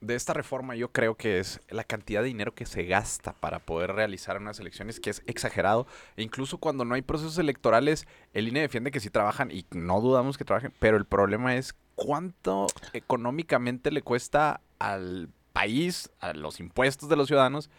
de 0.00 0.14
esta 0.14 0.32
reforma 0.32 0.76
yo 0.76 0.92
creo 0.92 1.16
que 1.16 1.40
es 1.40 1.60
la 1.70 1.82
cantidad 1.82 2.20
de 2.20 2.28
dinero 2.28 2.54
que 2.54 2.66
se 2.66 2.84
gasta 2.84 3.32
para 3.32 3.58
poder 3.58 3.94
realizar 3.94 4.36
unas 4.36 4.60
elecciones, 4.60 5.00
que 5.00 5.10
es 5.10 5.24
exagerado. 5.26 5.88
E 6.16 6.22
incluso 6.22 6.58
cuando 6.58 6.84
no 6.84 6.94
hay 6.94 7.02
procesos 7.02 7.36
electorales, 7.38 8.06
el 8.32 8.46
INE 8.46 8.60
defiende 8.60 8.92
que 8.92 9.00
sí 9.00 9.10
trabajan 9.10 9.50
y 9.50 9.66
no 9.72 10.00
dudamos 10.00 10.38
que 10.38 10.44
trabajen, 10.44 10.72
pero 10.78 10.96
el 10.96 11.04
problema 11.04 11.56
es 11.56 11.74
cuánto 11.96 12.68
económicamente 12.92 13.90
le 13.90 14.02
cuesta 14.02 14.60
al 14.78 15.30
país, 15.52 16.12
a 16.20 16.32
los 16.32 16.60
impuestos 16.60 17.08
de 17.08 17.16
los 17.16 17.26
ciudadanos, 17.26 17.70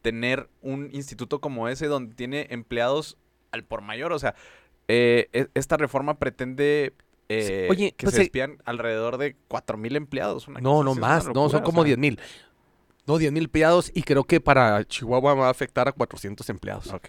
tener 0.00 0.48
un 0.62 0.88
instituto 0.94 1.42
como 1.42 1.68
ese 1.68 1.88
donde 1.88 2.14
tiene 2.14 2.46
empleados 2.48 3.18
al 3.52 3.64
por 3.64 3.82
mayor. 3.82 4.12
O 4.12 4.18
sea, 4.18 4.34
eh, 4.94 5.28
e- 5.32 5.48
esta 5.54 5.78
reforma 5.78 6.18
pretende 6.18 6.92
eh, 7.30 7.66
oye, 7.70 7.92
que 7.92 8.04
pues, 8.04 8.14
se 8.14 8.20
eh, 8.20 8.24
despidan 8.24 8.58
alrededor 8.66 9.16
de 9.16 9.36
4.000 9.48 9.96
empleados. 9.96 10.48
una 10.48 10.60
No, 10.60 10.82
no 10.84 10.94
más, 10.94 11.26
no, 11.28 11.48
son 11.48 11.62
o 11.62 11.64
como 11.64 11.80
sea, 11.80 11.86
10 11.86 11.98
mil. 11.98 12.20
No, 13.06 13.16
10 13.16 13.32
mil 13.32 13.44
empleados 13.44 13.90
y 13.94 14.02
creo 14.02 14.24
que 14.24 14.40
para 14.40 14.84
Chihuahua 14.84 15.34
va 15.34 15.46
a 15.46 15.50
afectar 15.50 15.88
a 15.88 15.92
400 15.92 16.48
empleados. 16.50 16.92
Ok. 16.92 17.08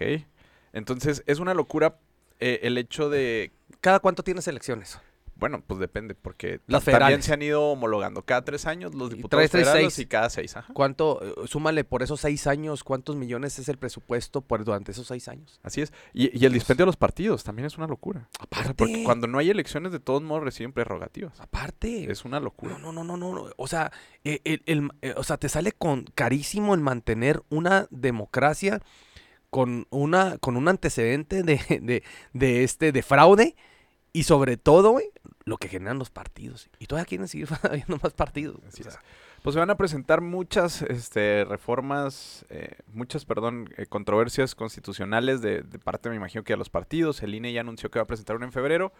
Entonces, 0.72 1.22
es 1.26 1.40
una 1.40 1.52
locura 1.52 1.98
eh, 2.40 2.60
el 2.62 2.78
hecho 2.78 3.10
de... 3.10 3.52
¿Cada 3.82 4.00
cuánto 4.00 4.22
tienes 4.22 4.48
elecciones? 4.48 4.98
Bueno, 5.44 5.62
pues 5.66 5.78
depende, 5.78 6.14
porque 6.14 6.60
Las 6.68 6.84
también 6.84 7.22
se 7.22 7.34
han 7.34 7.42
ido 7.42 7.64
homologando 7.64 8.22
cada 8.22 8.42
tres 8.46 8.64
años 8.64 8.94
los 8.94 9.10
Y 9.12 9.16
diputados 9.16 9.40
traes 9.40 9.50
tres, 9.50 9.64
federales 9.64 9.92
seis. 9.94 10.06
y 10.06 10.08
cada 10.08 10.30
seis. 10.30 10.56
Ajá. 10.56 10.72
¿Cuánto, 10.72 11.20
eh, 11.22 11.46
súmale 11.46 11.84
por 11.84 12.02
esos 12.02 12.18
seis 12.18 12.46
años, 12.46 12.82
cuántos 12.82 13.14
millones 13.16 13.58
es 13.58 13.68
el 13.68 13.76
presupuesto 13.76 14.40
por 14.40 14.64
durante 14.64 14.92
esos 14.92 15.06
seis 15.06 15.28
años? 15.28 15.60
Así 15.62 15.82
es. 15.82 15.92
Y, 16.14 16.34
y 16.38 16.46
el 16.46 16.52
dispendio 16.54 16.84
de 16.84 16.86
los 16.86 16.96
partidos 16.96 17.44
también 17.44 17.66
es 17.66 17.76
una 17.76 17.86
locura. 17.86 18.30
O 18.40 18.46
sea, 18.54 18.62
Aparte, 18.62 18.74
porque 18.74 19.04
cuando 19.04 19.26
no 19.26 19.36
hay 19.38 19.50
elecciones, 19.50 19.92
de 19.92 20.00
todos 20.00 20.22
modos 20.22 20.44
reciben 20.44 20.72
prerrogativas. 20.72 21.38
aparte. 21.38 22.10
Es 22.10 22.24
una 22.24 22.40
locura. 22.40 22.78
No, 22.78 22.90
no, 22.90 23.04
no, 23.04 23.18
no, 23.18 23.34
no. 23.34 23.50
O 23.58 23.66
sea, 23.66 23.92
eh, 24.24 24.40
el, 24.44 24.62
el- 24.64 24.90
eh, 25.02 25.12
o 25.18 25.24
sea, 25.24 25.36
te 25.36 25.50
sale 25.50 25.72
con 25.72 26.04
carísimo 26.14 26.74
el 26.74 26.80
mantener 26.80 27.42
una 27.50 27.86
democracia 27.90 28.80
con 29.50 29.86
una, 29.90 30.38
con 30.38 30.56
un 30.56 30.68
antecedente 30.68 31.42
de, 31.42 31.60
de, 31.82 32.02
de 32.32 32.64
este, 32.64 32.92
de 32.92 33.02
fraude 33.02 33.54
y 34.12 34.22
sobre 34.24 34.56
todo, 34.56 34.92
güey, 34.92 35.10
lo 35.44 35.58
que 35.58 35.68
generan 35.68 35.98
los 35.98 36.10
partidos. 36.10 36.70
Y 36.78 36.86
todavía 36.86 37.06
quieren 37.06 37.28
seguir 37.28 37.48
habiendo 37.62 37.98
más 38.02 38.12
partidos. 38.12 38.60
Así 38.66 38.82
o 38.82 38.84
sea, 38.84 38.92
es. 38.92 38.98
Pues 39.42 39.54
se 39.54 39.60
van 39.60 39.70
a 39.70 39.76
presentar 39.76 40.22
muchas 40.22 40.80
este, 40.82 41.44
reformas, 41.44 42.46
eh, 42.48 42.78
muchas, 42.92 43.26
perdón, 43.26 43.68
eh, 43.76 43.86
controversias 43.86 44.54
constitucionales 44.54 45.42
de, 45.42 45.62
de 45.62 45.78
parte, 45.78 46.08
me 46.08 46.16
imagino 46.16 46.44
que 46.44 46.54
de 46.54 46.56
los 46.56 46.70
partidos. 46.70 47.22
El 47.22 47.34
INE 47.34 47.52
ya 47.52 47.60
anunció 47.60 47.90
que 47.90 47.98
va 47.98 48.04
a 48.04 48.06
presentar 48.06 48.36
una 48.36 48.46
en 48.46 48.52
febrero. 48.52 48.92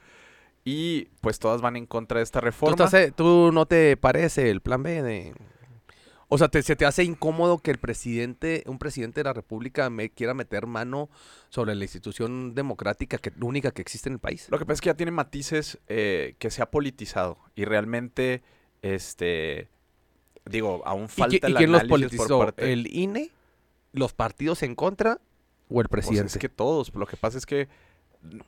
Y 0.64 1.07
pues 1.20 1.38
todas 1.38 1.61
van 1.61 1.76
en 1.76 1.86
contra 1.86 2.18
de 2.18 2.24
esta 2.24 2.40
¿tú, 2.40 2.47
reforma. 2.47 2.72
estás, 2.72 2.95
eh, 2.95 3.12
tú 3.14 3.53
no 3.53 3.66
te 3.66 3.97
parece 3.97 4.51
el 4.51 4.61
plan 4.61 4.82
B 4.82 5.03
de... 5.03 5.34
O 6.28 6.38
sea, 6.38 6.48
te- 6.48 6.62
¿se 6.62 6.74
te 6.76 6.86
hace 6.86 7.04
incómodo 7.04 7.58
que 7.58 7.70
el 7.70 7.78
presidente, 7.78 8.62
un 8.66 8.78
presidente 8.78 9.20
de 9.20 9.24
la 9.24 9.32
República 9.32 9.90
me 9.90 10.10
quiera 10.10 10.34
meter 10.34 10.66
mano 10.66 11.10
sobre 11.50 11.74
la 11.74 11.84
institución 11.84 12.54
democrática 12.54 13.18
que, 13.18 13.32
única 13.40 13.70
que 13.72 13.82
existe 13.82 14.08
en 14.08 14.14
el 14.14 14.18
país? 14.18 14.46
Lo 14.50 14.58
que 14.58 14.64
pasa 14.66 14.74
es 14.74 14.80
que 14.80 14.88
ya 14.88 14.94
tiene 14.96 15.12
matices 15.12 15.78
eh, 15.88 16.34
que 16.38 16.50
se 16.50 16.62
ha 16.62 16.70
politizado 16.70 17.38
y 17.54 17.64
realmente, 17.66 18.42
este, 18.82 19.68
digo, 20.46 20.82
aún 20.86 21.04
¿Y, 21.04 21.08
falta 21.08 21.48
y 21.48 21.50
el 21.52 21.56
quién 21.56 21.72
los 21.72 21.80
análisis 21.82 22.16
por 22.18 22.26
politizó? 22.28 22.38
parte- 22.38 22.72
¿El 22.72 22.86
INE? 22.86 23.30
¿Los 23.92 24.12
partidos 24.12 24.62
en 24.62 24.74
contra? 24.74 25.20
¿O 25.68 25.80
el 25.80 25.88
Pues 25.88 26.04
presidente? 26.06 26.32
es 26.32 26.38
que 26.38 26.48
todos. 26.48 26.92
Lo 26.94 27.06
que 27.06 27.16
pasa 27.16 27.38
es 27.38 27.46
que 27.46 27.68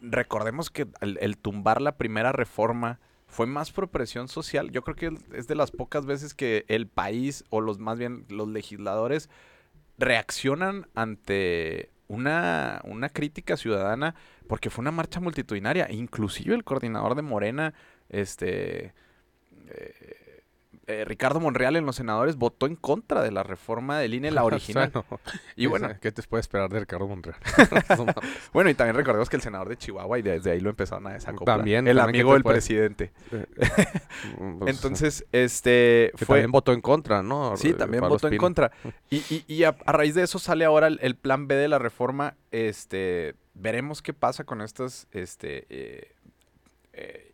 recordemos 0.00 0.70
que 0.70 0.86
el, 1.00 1.18
el 1.20 1.36
tumbar 1.38 1.80
la 1.82 1.96
primera 1.96 2.32
reforma 2.32 2.98
fue 3.26 3.46
más 3.46 3.72
por 3.72 3.88
presión 3.88 4.28
social. 4.28 4.70
Yo 4.70 4.82
creo 4.82 4.96
que 4.96 5.36
es 5.36 5.48
de 5.48 5.54
las 5.54 5.70
pocas 5.70 6.06
veces 6.06 6.34
que 6.34 6.64
el 6.68 6.86
país 6.86 7.44
o 7.50 7.60
los 7.60 7.78
más 7.78 7.98
bien 7.98 8.24
los 8.28 8.48
legisladores 8.48 9.28
reaccionan 9.98 10.88
ante 10.94 11.90
una, 12.08 12.80
una 12.84 13.08
crítica 13.08 13.56
ciudadana 13.56 14.14
porque 14.48 14.70
fue 14.70 14.82
una 14.82 14.92
marcha 14.92 15.20
multitudinaria. 15.20 15.90
Inclusive 15.90 16.54
el 16.54 16.64
coordinador 16.64 17.14
de 17.14 17.22
Morena, 17.22 17.74
este 18.08 18.94
eh, 19.68 20.25
eh, 20.88 21.04
Ricardo 21.04 21.40
Monreal 21.40 21.76
en 21.76 21.84
los 21.86 21.96
senadores 21.96 22.36
votó 22.36 22.66
en 22.66 22.76
contra 22.76 23.22
de 23.22 23.30
la 23.32 23.42
reforma 23.42 23.98
del 23.98 24.14
INE, 24.14 24.30
la 24.30 24.44
original. 24.44 24.92
Y 25.56 25.66
bueno, 25.66 25.88
¿qué 26.00 26.12
te 26.12 26.22
puede 26.22 26.40
esperar 26.40 26.70
de 26.70 26.80
Ricardo 26.80 27.08
Monreal? 27.08 27.36
Bueno, 28.52 28.70
y 28.70 28.74
también 28.74 28.96
recordemos 28.96 29.28
que 29.28 29.36
el 29.36 29.42
senador 29.42 29.68
de 29.68 29.76
Chihuahua, 29.76 30.18
y 30.18 30.22
desde 30.22 30.52
ahí 30.52 30.60
lo 30.60 30.70
empezaron 30.70 31.06
a 31.08 31.12
desacoplar. 31.14 31.58
También, 31.58 31.86
el 31.88 31.96
también, 31.96 32.12
¿qué 32.12 32.18
amigo 32.20 32.32
del 32.34 32.44
presidente. 32.44 33.12
Pues, 33.28 33.46
Entonces, 34.66 35.24
este 35.32 36.12
que 36.16 36.24
fue. 36.24 36.36
también 36.36 36.52
votó 36.52 36.72
en 36.72 36.80
contra, 36.80 37.22
¿no? 37.22 37.56
Sí, 37.56 37.70
Eh, 37.70 37.74
también 37.74 38.00
Pablo 38.00 38.14
votó 38.16 38.28
en 38.28 38.36
contra. 38.38 38.70
Y, 39.10 39.16
y- 39.30 39.44
y 39.48 39.64
a, 39.64 39.76
a 39.86 39.92
raíz 39.92 40.14
de 40.14 40.22
eso 40.22 40.38
sale 40.38 40.64
ahora 40.64 40.86
el, 40.86 40.98
el 41.02 41.16
plan 41.16 41.46
B 41.48 41.54
de 41.56 41.68
la 41.68 41.78
reforma. 41.78 42.34
Este, 42.50 43.34
veremos 43.54 44.02
qué 44.02 44.12
pasa 44.12 44.44
con 44.44 44.60
estas, 44.62 45.06
este, 45.12 45.66
eh, 45.68 46.12
eh, 46.92 47.25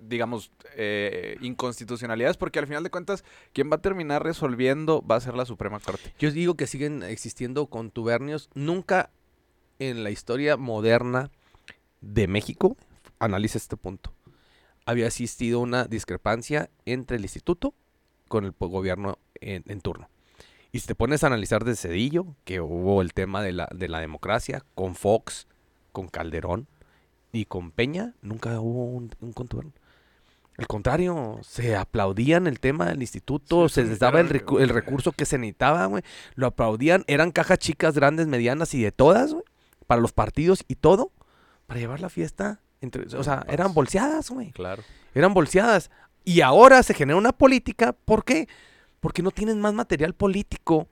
digamos, 0.00 0.50
eh, 0.76 1.36
inconstitucionalidades, 1.40 2.36
porque 2.36 2.58
al 2.58 2.66
final 2.66 2.82
de 2.82 2.90
cuentas, 2.90 3.24
quien 3.52 3.70
va 3.70 3.76
a 3.76 3.82
terminar 3.82 4.22
resolviendo 4.22 5.02
va 5.02 5.16
a 5.16 5.20
ser 5.20 5.34
la 5.34 5.44
Suprema 5.44 5.80
Corte. 5.80 6.14
Yo 6.18 6.30
digo 6.30 6.54
que 6.54 6.66
siguen 6.66 7.02
existiendo 7.02 7.66
contubernios. 7.66 8.50
Nunca 8.54 9.10
en 9.78 10.04
la 10.04 10.10
historia 10.10 10.56
moderna 10.56 11.30
de 12.00 12.26
México, 12.26 12.76
analiza 13.18 13.58
este 13.58 13.76
punto, 13.76 14.12
había 14.86 15.06
existido 15.06 15.60
una 15.60 15.84
discrepancia 15.84 16.70
entre 16.86 17.18
el 17.18 17.22
instituto 17.22 17.74
con 18.28 18.44
el 18.44 18.52
gobierno 18.58 19.18
en, 19.34 19.64
en 19.66 19.80
turno. 19.80 20.08
Y 20.72 20.78
si 20.78 20.86
te 20.86 20.94
pones 20.94 21.24
a 21.24 21.26
analizar 21.26 21.64
de 21.64 21.74
Cedillo, 21.74 22.36
que 22.44 22.60
hubo 22.60 23.02
el 23.02 23.12
tema 23.12 23.42
de 23.42 23.52
la, 23.52 23.68
de 23.74 23.88
la 23.88 23.98
democracia, 24.00 24.64
con 24.74 24.94
Fox, 24.94 25.48
con 25.92 26.08
Calderón 26.08 26.68
y 27.32 27.46
con 27.46 27.72
Peña, 27.72 28.14
nunca 28.22 28.60
hubo 28.60 28.84
un, 28.84 29.10
un 29.20 29.32
contubernio. 29.32 29.74
Al 30.58 30.66
contrario, 30.66 31.38
se 31.42 31.74
aplaudían 31.76 32.46
el 32.46 32.60
tema 32.60 32.86
del 32.86 33.00
instituto, 33.00 33.68
Sí, 33.68 33.76
se 33.76 33.84
les 33.84 33.98
daba 33.98 34.20
el, 34.20 34.26
era- 34.28 34.40
recu- 34.40 34.60
el 34.60 34.68
recurso 34.68 35.12
que 35.12 35.24
se 35.24 35.38
necesitaba, 35.38 35.86
güey. 35.86 36.02
Lo 36.34 36.46
aplaudían, 36.46 37.04
eran 37.06 37.30
cajas 37.30 37.58
chicas, 37.58 37.94
grandes, 37.94 38.26
medianas 38.26 38.74
y 38.74 38.82
de 38.82 38.92
todas, 38.92 39.32
güey. 39.32 39.44
Para 39.86 40.00
los 40.02 40.12
partidos 40.12 40.64
y 40.68 40.74
todo, 40.76 41.12
para 41.66 41.80
llevar 41.80 42.00
la 42.00 42.10
fiesta. 42.10 42.60
Entre, 42.82 43.04
o 43.16 43.24
sea, 43.24 43.44
eran 43.48 43.72
bolseadas, 43.74 44.30
güey. 44.30 44.52
Claro. 44.52 44.82
Eran 45.14 45.32
bolseadas. 45.34 45.90
Y 46.24 46.42
ahora 46.42 46.82
se 46.82 46.94
genera 46.94 47.16
una 47.18 47.32
política, 47.32 47.92
¿por 48.04 48.24
qué? 48.24 48.46
Porque 49.00 49.22
no 49.22 49.30
tienen 49.30 49.60
más 49.60 49.72
material 49.72 50.14
político 50.14 50.88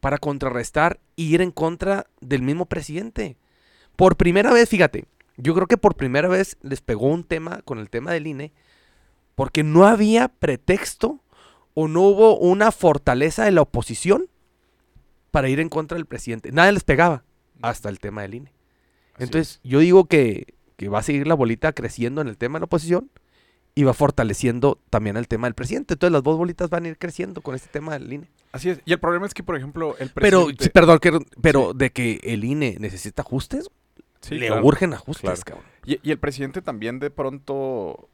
para 0.00 0.18
contrarrestar 0.18 0.98
y 1.14 1.32
ir 1.32 1.40
en 1.42 1.52
contra 1.52 2.06
del 2.20 2.42
mismo 2.42 2.66
presidente. 2.66 3.36
Por 3.94 4.16
primera 4.16 4.52
vez, 4.52 4.68
fíjate, 4.68 5.04
yo 5.36 5.54
creo 5.54 5.68
que 5.68 5.76
por 5.76 5.94
primera 5.94 6.26
vez 6.28 6.56
les 6.62 6.80
pegó 6.80 7.06
un 7.06 7.22
tema 7.22 7.62
con 7.64 7.78
el 7.78 7.88
tema 7.88 8.10
del 8.10 8.26
INE, 8.26 8.52
porque 9.42 9.64
no 9.64 9.86
había 9.88 10.28
pretexto 10.28 11.18
o 11.74 11.88
no 11.88 12.02
hubo 12.02 12.38
una 12.38 12.70
fortaleza 12.70 13.44
de 13.44 13.50
la 13.50 13.62
oposición 13.62 14.26
para 15.32 15.48
ir 15.48 15.58
en 15.58 15.68
contra 15.68 15.96
del 15.96 16.06
presidente. 16.06 16.52
Nada 16.52 16.70
les 16.70 16.84
pegaba 16.84 17.24
hasta 17.60 17.88
el 17.88 17.98
tema 17.98 18.22
del 18.22 18.34
INE. 18.34 18.52
Así 19.14 19.24
Entonces, 19.24 19.60
yo 19.64 19.80
digo 19.80 20.04
que, 20.04 20.54
que 20.76 20.88
va 20.88 21.00
a 21.00 21.02
seguir 21.02 21.26
la 21.26 21.34
bolita 21.34 21.72
creciendo 21.72 22.20
en 22.20 22.28
el 22.28 22.36
tema 22.38 22.58
de 22.58 22.60
la 22.60 22.64
oposición 22.66 23.10
y 23.74 23.82
va 23.82 23.94
fortaleciendo 23.94 24.78
también 24.90 25.16
el 25.16 25.26
tema 25.26 25.48
del 25.48 25.54
presidente. 25.54 25.94
Entonces, 25.94 26.12
las 26.12 26.22
dos 26.22 26.38
bolitas 26.38 26.70
van 26.70 26.84
a 26.84 26.88
ir 26.90 26.96
creciendo 26.96 27.40
con 27.40 27.56
este 27.56 27.68
tema 27.68 27.94
del 27.94 28.12
INE. 28.12 28.30
Así 28.52 28.70
es. 28.70 28.78
Y 28.84 28.92
el 28.92 29.00
problema 29.00 29.26
es 29.26 29.34
que, 29.34 29.42
por 29.42 29.56
ejemplo, 29.56 29.96
el 29.98 30.10
Pero, 30.10 30.42
presidente... 30.42 30.62
sí, 30.66 30.70
perdón, 30.70 31.00
que- 31.00 31.18
pero 31.40 31.74
de 31.74 31.90
que 31.90 32.20
el 32.22 32.44
INE 32.44 32.76
necesita 32.78 33.22
ajustes, 33.22 33.68
Sí, 34.20 34.36
le 34.36 34.46
claro. 34.46 34.64
urgen 34.64 34.94
ajustes, 34.94 35.42
claro. 35.42 35.62
cabrón. 35.62 35.64
Y, 35.84 35.98
y 36.08 36.12
el 36.12 36.18
presidente 36.20 36.62
también 36.62 37.00
de 37.00 37.10
pronto 37.10 38.08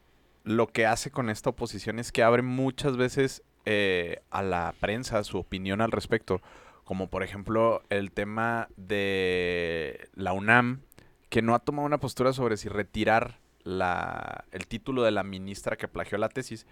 lo 0.48 0.66
que 0.66 0.86
hace 0.86 1.10
con 1.10 1.28
esta 1.28 1.50
oposición 1.50 1.98
es 1.98 2.10
que 2.10 2.22
abre 2.22 2.40
muchas 2.42 2.96
veces 2.96 3.42
eh, 3.66 4.22
a 4.30 4.42
la 4.42 4.74
prensa 4.80 5.22
su 5.22 5.36
opinión 5.36 5.82
al 5.82 5.92
respecto. 5.92 6.40
Como 6.84 7.10
por 7.10 7.22
ejemplo 7.22 7.82
el 7.90 8.12
tema 8.12 8.68
de 8.78 10.08
la 10.14 10.32
UNAM, 10.32 10.80
que 11.28 11.42
no 11.42 11.54
ha 11.54 11.58
tomado 11.58 11.84
una 11.84 12.00
postura 12.00 12.32
sobre 12.32 12.56
si 12.56 12.70
retirar 12.70 13.40
la, 13.62 14.46
el 14.50 14.66
título 14.66 15.02
de 15.02 15.10
la 15.10 15.22
ministra 15.22 15.76
que 15.76 15.86
plagió 15.86 16.16
la 16.16 16.30
tesis. 16.30 16.66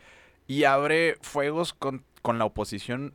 Y 0.46 0.64
abre 0.64 1.16
fuegos 1.20 1.74
con, 1.74 2.02
con 2.22 2.38
la 2.38 2.46
oposición 2.46 3.14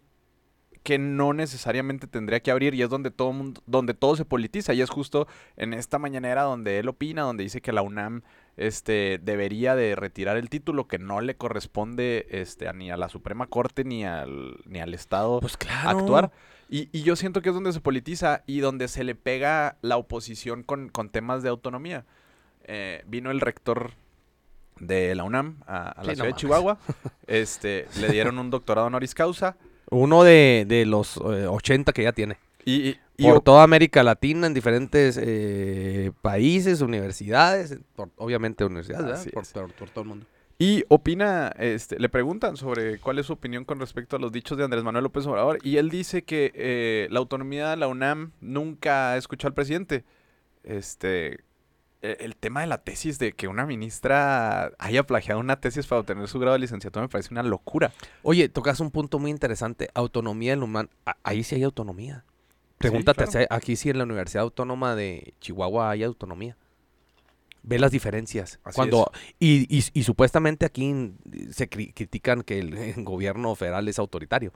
que 0.83 0.99
no 0.99 1.33
necesariamente 1.33 2.05
tendría 2.05 2.39
que 2.39 2.51
abrir 2.51 2.75
y 2.75 2.83
es 2.83 2.89
donde 2.89 3.09
todo 3.09 3.33
mundo, 3.33 3.61
donde 3.65 3.95
todo 3.95 4.15
se 4.15 4.25
politiza 4.25 4.73
y 4.73 4.81
es 4.81 4.89
justo 4.89 5.27
en 5.55 5.73
esta 5.73 5.97
mañanera 5.97 6.43
donde 6.43 6.77
él 6.77 6.87
opina, 6.87 7.23
donde 7.23 7.43
dice 7.43 7.61
que 7.61 7.71
la 7.71 7.81
UNAM 7.81 8.21
este 8.57 9.19
debería 9.21 9.75
de 9.75 9.95
retirar 9.95 10.37
el 10.37 10.49
título 10.49 10.87
que 10.87 10.99
no 10.99 11.21
le 11.21 11.35
corresponde 11.35 12.27
este 12.29 12.67
a- 12.67 12.73
ni 12.73 12.91
a 12.91 12.97
la 12.97 13.09
Suprema 13.09 13.47
Corte 13.47 13.83
ni 13.83 14.05
al 14.05 14.57
ni 14.65 14.79
al 14.79 14.93
Estado 14.93 15.39
Pues 15.39 15.57
claro. 15.57 15.99
actuar. 15.99 16.31
Y, 16.69 16.89
y 16.91 17.03
yo 17.03 17.15
siento 17.15 17.41
que 17.41 17.49
es 17.49 17.55
donde 17.55 17.73
se 17.73 17.81
politiza 17.81 18.43
y 18.47 18.59
donde 18.61 18.87
se 18.87 19.03
le 19.03 19.13
pega 19.15 19.77
la 19.81 19.97
oposición 19.97 20.63
con, 20.63 20.87
con 20.89 21.09
temas 21.09 21.43
de 21.43 21.49
autonomía. 21.49 22.05
Eh, 22.63 23.03
vino 23.07 23.29
el 23.31 23.41
rector 23.41 23.91
de 24.79 25.13
la 25.15 25.23
UNAM 25.23 25.57
a, 25.67 25.89
a 25.89 26.03
la 26.03 26.03
Sí, 26.03 26.09
no 26.09 26.15
ciudad 26.15 26.27
de. 26.27 26.33
Chihuahua. 26.35 26.77
Este, 27.27 27.87
le 27.99 28.09
dieron 28.09 28.39
un 28.39 28.49
doctorado 28.49 28.87
honoris 28.87 29.13
causa. 29.15 29.57
Uno 29.89 30.23
de, 30.23 30.65
de 30.67 30.85
los 30.85 31.17
eh, 31.17 31.47
80 31.47 31.91
que 31.93 32.03
ya 32.03 32.13
tiene. 32.13 32.37
Y, 32.65 32.89
y- 32.89 32.99
y 33.17 33.23
por 33.25 33.41
toda 33.41 33.63
América 33.63 34.01
Latina, 34.03 34.47
en 34.47 34.53
diferentes 34.53 35.19
eh, 35.21 36.11
países, 36.21 36.81
universidades, 36.81 37.77
por- 37.95 38.09
obviamente 38.17 38.65
universidades, 38.65 39.27
Por, 39.31 39.43
es. 39.43 39.51
por- 39.53 39.71
por 39.73 39.89
todo 39.89 40.01
el 40.03 40.07
mundo. 40.09 40.25
Y 40.57 40.83
opina, 40.89 41.51
este, 41.57 41.97
le 41.99 42.07
preguntan 42.07 42.55
sobre 42.55 42.99
cuál 42.99 43.17
es 43.19 43.25
su 43.25 43.33
opinión 43.33 43.65
con 43.65 43.79
respecto 43.79 44.15
a 44.15 44.19
los 44.19 44.31
dichos 44.31 44.57
de 44.59 44.63
Andrés 44.63 44.83
Manuel 44.83 45.03
López 45.03 45.25
Obrador 45.25 45.57
y 45.63 45.77
él 45.77 45.89
dice 45.89 46.23
que 46.23 46.51
eh, 46.53 47.07
la 47.09 47.17
autonomía 47.19 47.69
de 47.71 47.77
la 47.77 47.87
UNAM 47.87 48.31
nunca 48.41 49.17
escuchó 49.17 49.47
al 49.47 49.55
presidente. 49.55 50.03
Este, 50.63 51.39
e- 52.03 52.17
el 52.19 52.35
tema 52.35 52.61
de 52.61 52.67
la 52.67 52.77
tesis 52.79 53.17
de 53.17 53.33
que 53.33 53.47
una 53.47 53.65
ministra 53.65 54.71
haya 54.77 55.03
plagiado 55.03 55.39
una 55.39 55.59
tesis 55.59 55.87
para 55.87 56.01
obtener 56.01 56.27
su 56.27 56.37
grado 56.39 56.53
de 56.53 56.59
licenciatura 56.59 57.03
me 57.03 57.09
parece 57.09 57.33
una 57.33 57.41
locura. 57.43 57.91
Oye, 58.21 58.47
tocas 58.49 58.79
un 58.79 58.91
punto 58.91 59.17
muy 59.17 59.31
interesante. 59.31 59.89
Autonomía 59.95 60.51
del 60.51 60.61
humano. 60.63 60.89
Ahí 61.23 61.43
sí 61.43 61.55
hay 61.55 61.63
autonomía. 61.63 62.23
Pregúntate, 62.81 63.25
claro. 63.25 63.31
si- 63.31 63.45
aquí 63.49 63.75
sí 63.75 63.89
en 63.89 63.97
la 63.97 64.03
Universidad 64.03 64.43
Autónoma 64.43 64.95
de 64.95 65.33
Chihuahua 65.39 65.91
hay 65.91 66.03
autonomía. 66.03 66.57
Ve 67.63 67.77
las 67.77 67.91
diferencias. 67.91 68.59
Así 68.63 68.75
Cuando 68.75 69.11
y, 69.39 69.67
y- 69.77 69.83
y 69.93 70.03
supuestamente 70.03 70.65
aquí 70.65 71.13
se 71.51 71.69
cri- 71.69 71.93
critican 71.93 72.41
que 72.41 72.59
el, 72.95 73.03
gobierno 73.03 73.53
federal 73.55 73.87
es 73.87 73.99
autoritario. 73.99 74.51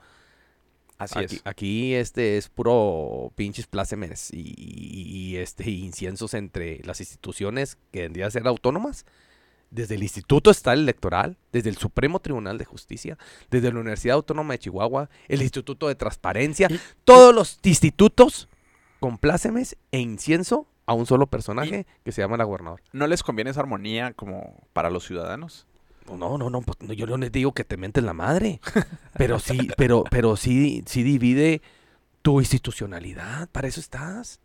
Así 0.97 1.19
aquí, 1.19 1.35
es. 1.35 1.41
aquí 1.45 1.93
este 1.93 2.37
es 2.37 2.47
puro 2.49 3.31
pinches 3.35 3.67
plácemes 3.67 4.29
y, 4.33 5.35
este 5.35 5.69
inciensos 5.69 6.33
entre 6.33 6.79
las 6.85 7.01
instituciones 7.01 7.77
que 7.91 8.03
vendrían 8.03 8.29
a 8.29 8.31
ser 8.31 8.47
autónomas. 8.47 9.05
Desde 9.75 9.95
el 9.95 10.03
Instituto 10.03 10.51
Estatal 10.51 10.79
Electoral, 10.79 11.37
desde 11.51 11.69
el 11.69 11.77
Supremo 11.77 12.19
Tribunal 12.19 12.57
de 12.57 12.65
Justicia, 12.65 13.17
desde 13.51 13.71
la 13.73 13.79
Universidad 13.79 14.15
Autónoma 14.15 14.53
de 14.53 14.59
Chihuahua, 14.59 15.09
el 15.27 15.41
Instituto 15.41 15.87
de 15.87 15.95
Transparencia, 15.95 16.67
Y- 16.69 16.79
todos 17.03 17.35
los 17.35 17.59
institutos 17.63 18.47
con 18.99 19.17
plácemes 19.17 19.75
e 19.91 19.99
incienso 19.99 20.67
a 20.85 20.93
un 20.93 21.05
solo 21.05 21.27
personaje 21.27 21.85
que 22.03 22.11
se 22.11 22.21
llama 22.21 22.37
la 22.37 22.43
gobernadora. 22.45 22.81
¿No 22.93 23.05
les 23.07 23.21
conviene 23.23 23.51
esa 23.51 23.59
armonía 23.59 24.13
como 24.13 24.63
para 24.73 24.89
los 24.89 25.05
ciudadanos? 25.05 25.67
No, 26.07 26.37
no, 26.37 26.49
no, 26.49 26.61
pues, 26.61 26.77
no, 26.81 26.93
yo 26.93 27.07
no 27.07 27.17
les 27.17 27.31
digo 27.31 27.51
que 27.53 27.63
te 27.63 27.77
mentes 27.77 28.03
la 28.03 28.13
madre, 28.13 28.61
pero 29.17 29.39
sí, 29.39 29.69
pero, 29.75 30.03
pero 30.11 30.35
sí, 30.37 30.83
sí 30.85 31.01
divide 31.03 31.61
tu 32.21 32.39
institucionalidad, 32.39 33.49
para 33.49 33.67
eso 33.67 33.79
estás. 33.79 34.39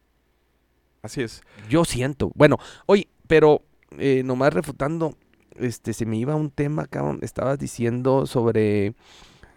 Así 1.02 1.22
es. 1.22 1.42
Yo 1.68 1.84
siento. 1.84 2.32
Bueno, 2.34 2.58
oye, 2.86 3.08
pero 3.26 3.62
eh, 3.98 4.22
nomás 4.24 4.52
refutando, 4.54 5.16
este, 5.56 5.92
se 5.92 6.06
me 6.06 6.16
iba 6.16 6.34
un 6.34 6.50
tema, 6.50 6.86
cabrón. 6.86 7.18
Estabas 7.22 7.58
diciendo 7.58 8.26
sobre, 8.26 8.94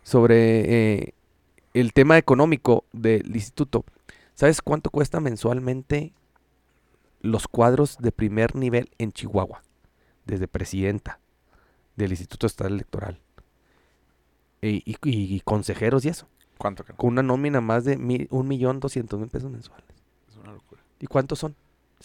sobre 0.04 0.96
eh, 1.02 1.14
el 1.74 1.94
tema 1.94 2.18
económico 2.18 2.86
del 2.94 3.36
instituto. 3.36 3.86
¿Sabes 4.36 4.62
cuánto 4.62 4.90
cuesta 4.90 5.20
mensualmente 5.20 6.14
los 7.22 7.48
cuadros 7.48 7.98
de 8.00 8.12
primer 8.12 8.56
nivel 8.56 8.90
en 8.98 9.12
Chihuahua? 9.12 9.62
Desde 10.26 10.48
presidenta 10.48 11.20
del 11.96 12.12
Instituto 12.12 12.48
Estatal 12.48 12.74
Electoral. 12.74 13.20
Y, 14.62 14.78
y- 14.86 14.98
y 15.04 15.40
consejeros 15.42 16.06
y 16.06 16.10
eso. 16.10 16.28
¿Cuánto? 16.58 16.86
Con 16.96 17.10
una 17.10 17.24
nómina 17.24 17.60
más 17.60 17.84
de 17.84 17.98
mi- 17.98 18.28
un 18.30 18.48
millón 18.48 18.80
doscientos 18.80 19.20
mil 19.20 19.28
pesos 19.30 19.52
mensuales. 19.52 19.86
Es 20.30 20.38
una 20.38 20.54
locura. 20.54 20.82
¿Y 21.00 21.08
cuántos 21.08 21.40
son? 21.40 21.56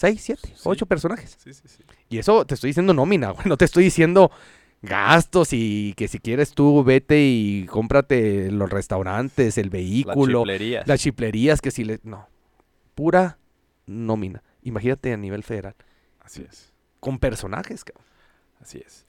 ¿Seis, 0.01 0.21
siete, 0.23 0.49
Sí. 0.55 0.63
ocho 0.63 0.87
personajes? 0.87 1.37
Sí, 1.43 1.53
sí, 1.53 1.63
sí. 1.67 1.83
Y 2.09 2.19
eso 2.19 2.45
te 2.45 2.55
estoy 2.55 2.69
diciendo 2.69 2.95
nómina, 2.95 3.31
güey. 3.33 3.49
No 3.49 3.57
te 3.57 3.65
estoy 3.65 3.83
diciendo 3.83 4.31
gastos 4.81 5.49
y 5.53 5.93
que 5.97 6.07
si 6.07 6.21
quieres 6.21 6.53
tú 6.53 6.85
vete 6.85 7.21
y 7.21 7.67
cómprate 7.67 8.53
los 8.53 8.71
restaurantes, 8.71 9.59
el 9.59 9.71
vehículo, 9.71 10.43
chiflerías. 10.43 10.87
las 10.87 11.01
chiplerías, 11.01 11.61
que 11.61 11.73
si 11.73 11.83
le... 11.83 11.99
No. 12.05 12.29
Pura 12.95 13.39
nómina. 13.87 14.45
Imagínate 14.63 15.13
a 15.13 15.17
nivel 15.17 15.43
federal. 15.43 15.75
Así 16.21 16.47
es. 16.49 16.73
Con 17.01 17.19
personajes, 17.19 17.83
cabrón. 17.83 18.05
Así 18.61 18.79
es. 18.79 19.05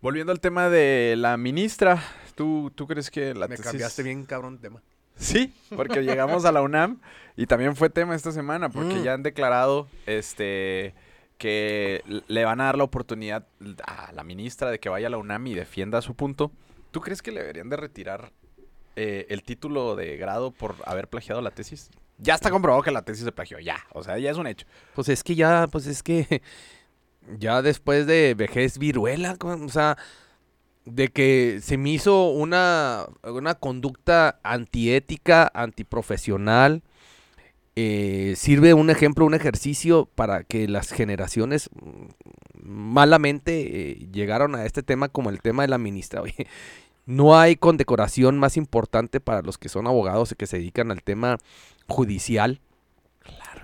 Volviendo 0.00 0.32
al 0.32 0.40
tema 0.40 0.68
de 0.68 1.14
la 1.16 1.36
ministra, 1.36 2.02
¿tú, 2.34 2.72
tú 2.74 2.88
crees 2.88 3.08
que 3.10 3.34
la 3.34 3.46
Me 3.46 3.54
tesis- 3.56 3.62
cambiaste 3.62 4.02
bien, 4.02 4.24
cabrón, 4.24 4.58
tema. 4.58 4.82
Sí, 5.22 5.52
porque 5.74 6.02
llegamos 6.02 6.44
a 6.44 6.52
la 6.52 6.62
UNAM 6.62 7.00
y 7.36 7.46
también 7.46 7.76
fue 7.76 7.88
tema 7.90 8.14
esta 8.14 8.32
semana 8.32 8.68
porque 8.68 8.94
Mm. 8.96 9.02
ya 9.02 9.14
han 9.14 9.22
declarado 9.22 9.88
este 10.06 10.94
que 11.38 12.02
le 12.28 12.44
van 12.44 12.60
a 12.60 12.64
dar 12.66 12.78
la 12.78 12.84
oportunidad 12.84 13.46
a 13.86 14.12
la 14.12 14.22
ministra 14.24 14.70
de 14.70 14.78
que 14.78 14.88
vaya 14.88 15.08
a 15.08 15.10
la 15.10 15.18
UNAM 15.18 15.46
y 15.48 15.54
defienda 15.54 16.00
su 16.02 16.14
punto. 16.14 16.52
¿Tú 16.92 17.00
crees 17.00 17.22
que 17.22 17.32
le 17.32 17.40
deberían 17.40 17.68
de 17.68 17.76
retirar 17.76 18.32
eh, 18.96 19.26
el 19.30 19.42
título 19.42 19.96
de 19.96 20.16
grado 20.18 20.50
por 20.52 20.76
haber 20.84 21.08
plagiado 21.08 21.40
la 21.40 21.50
tesis? 21.50 21.90
Ya 22.18 22.34
está 22.34 22.50
comprobado 22.50 22.82
que 22.82 22.90
la 22.92 23.02
tesis 23.02 23.24
se 23.24 23.32
plagió, 23.32 23.58
ya. 23.58 23.78
O 23.92 24.02
sea, 24.04 24.18
ya 24.18 24.30
es 24.30 24.36
un 24.36 24.46
hecho. 24.46 24.66
Pues 24.94 25.08
es 25.08 25.24
que 25.24 25.34
ya, 25.34 25.66
pues 25.72 25.86
es 25.86 26.02
que 26.04 26.42
ya 27.38 27.62
después 27.62 28.06
de 28.06 28.34
vejez 28.34 28.78
viruela, 28.78 29.36
o 29.40 29.68
sea, 29.68 29.96
de 30.84 31.08
que 31.08 31.60
se 31.62 31.76
me 31.76 31.90
hizo 31.90 32.30
una, 32.30 33.06
una 33.22 33.54
conducta 33.54 34.40
antiética, 34.42 35.50
antiprofesional, 35.54 36.82
eh, 37.74 38.34
sirve 38.36 38.74
un 38.74 38.90
ejemplo, 38.90 39.24
un 39.24 39.34
ejercicio 39.34 40.08
para 40.14 40.44
que 40.44 40.68
las 40.68 40.90
generaciones 40.90 41.70
malamente 42.62 43.90
eh, 43.90 44.08
llegaron 44.12 44.54
a 44.54 44.66
este 44.66 44.82
tema 44.82 45.08
como 45.08 45.30
el 45.30 45.40
tema 45.40 45.62
de 45.62 45.68
la 45.68 45.78
ministra. 45.78 46.20
Oye, 46.22 46.46
no 47.06 47.38
hay 47.38 47.56
condecoración 47.56 48.38
más 48.38 48.56
importante 48.56 49.20
para 49.20 49.42
los 49.42 49.58
que 49.58 49.68
son 49.68 49.86
abogados 49.86 50.32
y 50.32 50.34
que 50.34 50.46
se 50.46 50.58
dedican 50.58 50.90
al 50.90 51.02
tema 51.02 51.38
judicial 51.88 52.60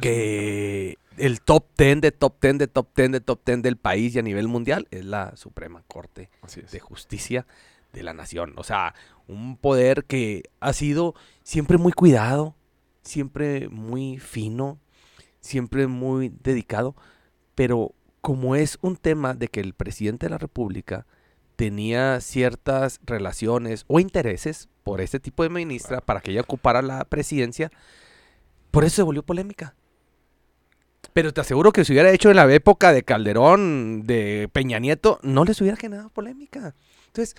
que 0.01 0.97
el 1.19 1.41
top 1.41 1.67
10 1.77 2.01
de 2.01 2.13
top 2.13 2.41
10 2.41 2.59
de 2.59 2.67
top 2.69 2.89
10 2.95 3.13
de 3.13 3.21
top 3.21 3.41
10 3.45 3.63
del 3.63 3.77
país 3.77 4.15
y 4.15 4.19
a 4.19 4.23
nivel 4.23 4.49
mundial 4.49 4.89
es 4.91 5.05
la 5.05 5.37
Suprema 5.37 5.83
Corte 5.87 6.31
de 6.71 6.81
Justicia 6.81 7.47
de 7.93 8.03
la 8.03 8.15
Nación. 8.15 8.55
O 8.57 8.65
sea, 8.65 8.95
un 9.27 9.57
poder 9.57 10.05
que 10.05 10.45
ha 10.61 10.73
sido 10.73 11.15
siempre 11.43 11.79
muy 11.79 11.93
cuidado, 11.93 12.55
siempre 13.03 13.69
muy 13.69 14.19
fino, 14.19 14.79
siempre 15.41 15.87
muy 15.87 16.33
dedicado, 16.43 16.95
pero 17.55 17.93
como 18.21 18.57
es 18.57 18.79
un 18.83 18.97
tema 18.97 19.35
de 19.35 19.49
que 19.49 19.61
el 19.61 19.75
presidente 19.75 20.27
de 20.27 20.31
la 20.31 20.39
República 20.39 21.07
tenía 21.57 22.21
ciertas 22.21 23.01
relaciones 23.05 23.85
o 23.89 23.99
intereses 24.01 24.69
por 24.85 25.01
este 25.01 25.19
tipo 25.19 25.43
de 25.43 25.49
ministra 25.49 26.01
para 26.01 26.21
que 26.21 26.31
ella 26.31 26.43
ocupara 26.43 26.83
la 26.83 27.05
presidencia, 27.05 27.71
por 28.71 28.85
eso 28.85 28.97
se 28.97 29.03
volvió 29.03 29.23
polémica. 29.23 29.75
Pero 31.13 31.33
te 31.33 31.41
aseguro 31.41 31.73
que 31.73 31.85
si 31.85 31.93
hubiera 31.93 32.11
hecho 32.11 32.31
en 32.31 32.37
la 32.37 32.53
época 32.53 32.93
de 32.93 33.03
Calderón, 33.03 34.05
de 34.07 34.49
Peña 34.53 34.79
Nieto, 34.79 35.19
no 35.23 35.45
les 35.45 35.61
hubiera 35.61 35.77
generado 35.77 36.11
polémica. 36.11 36.75
Entonces, 37.07 37.35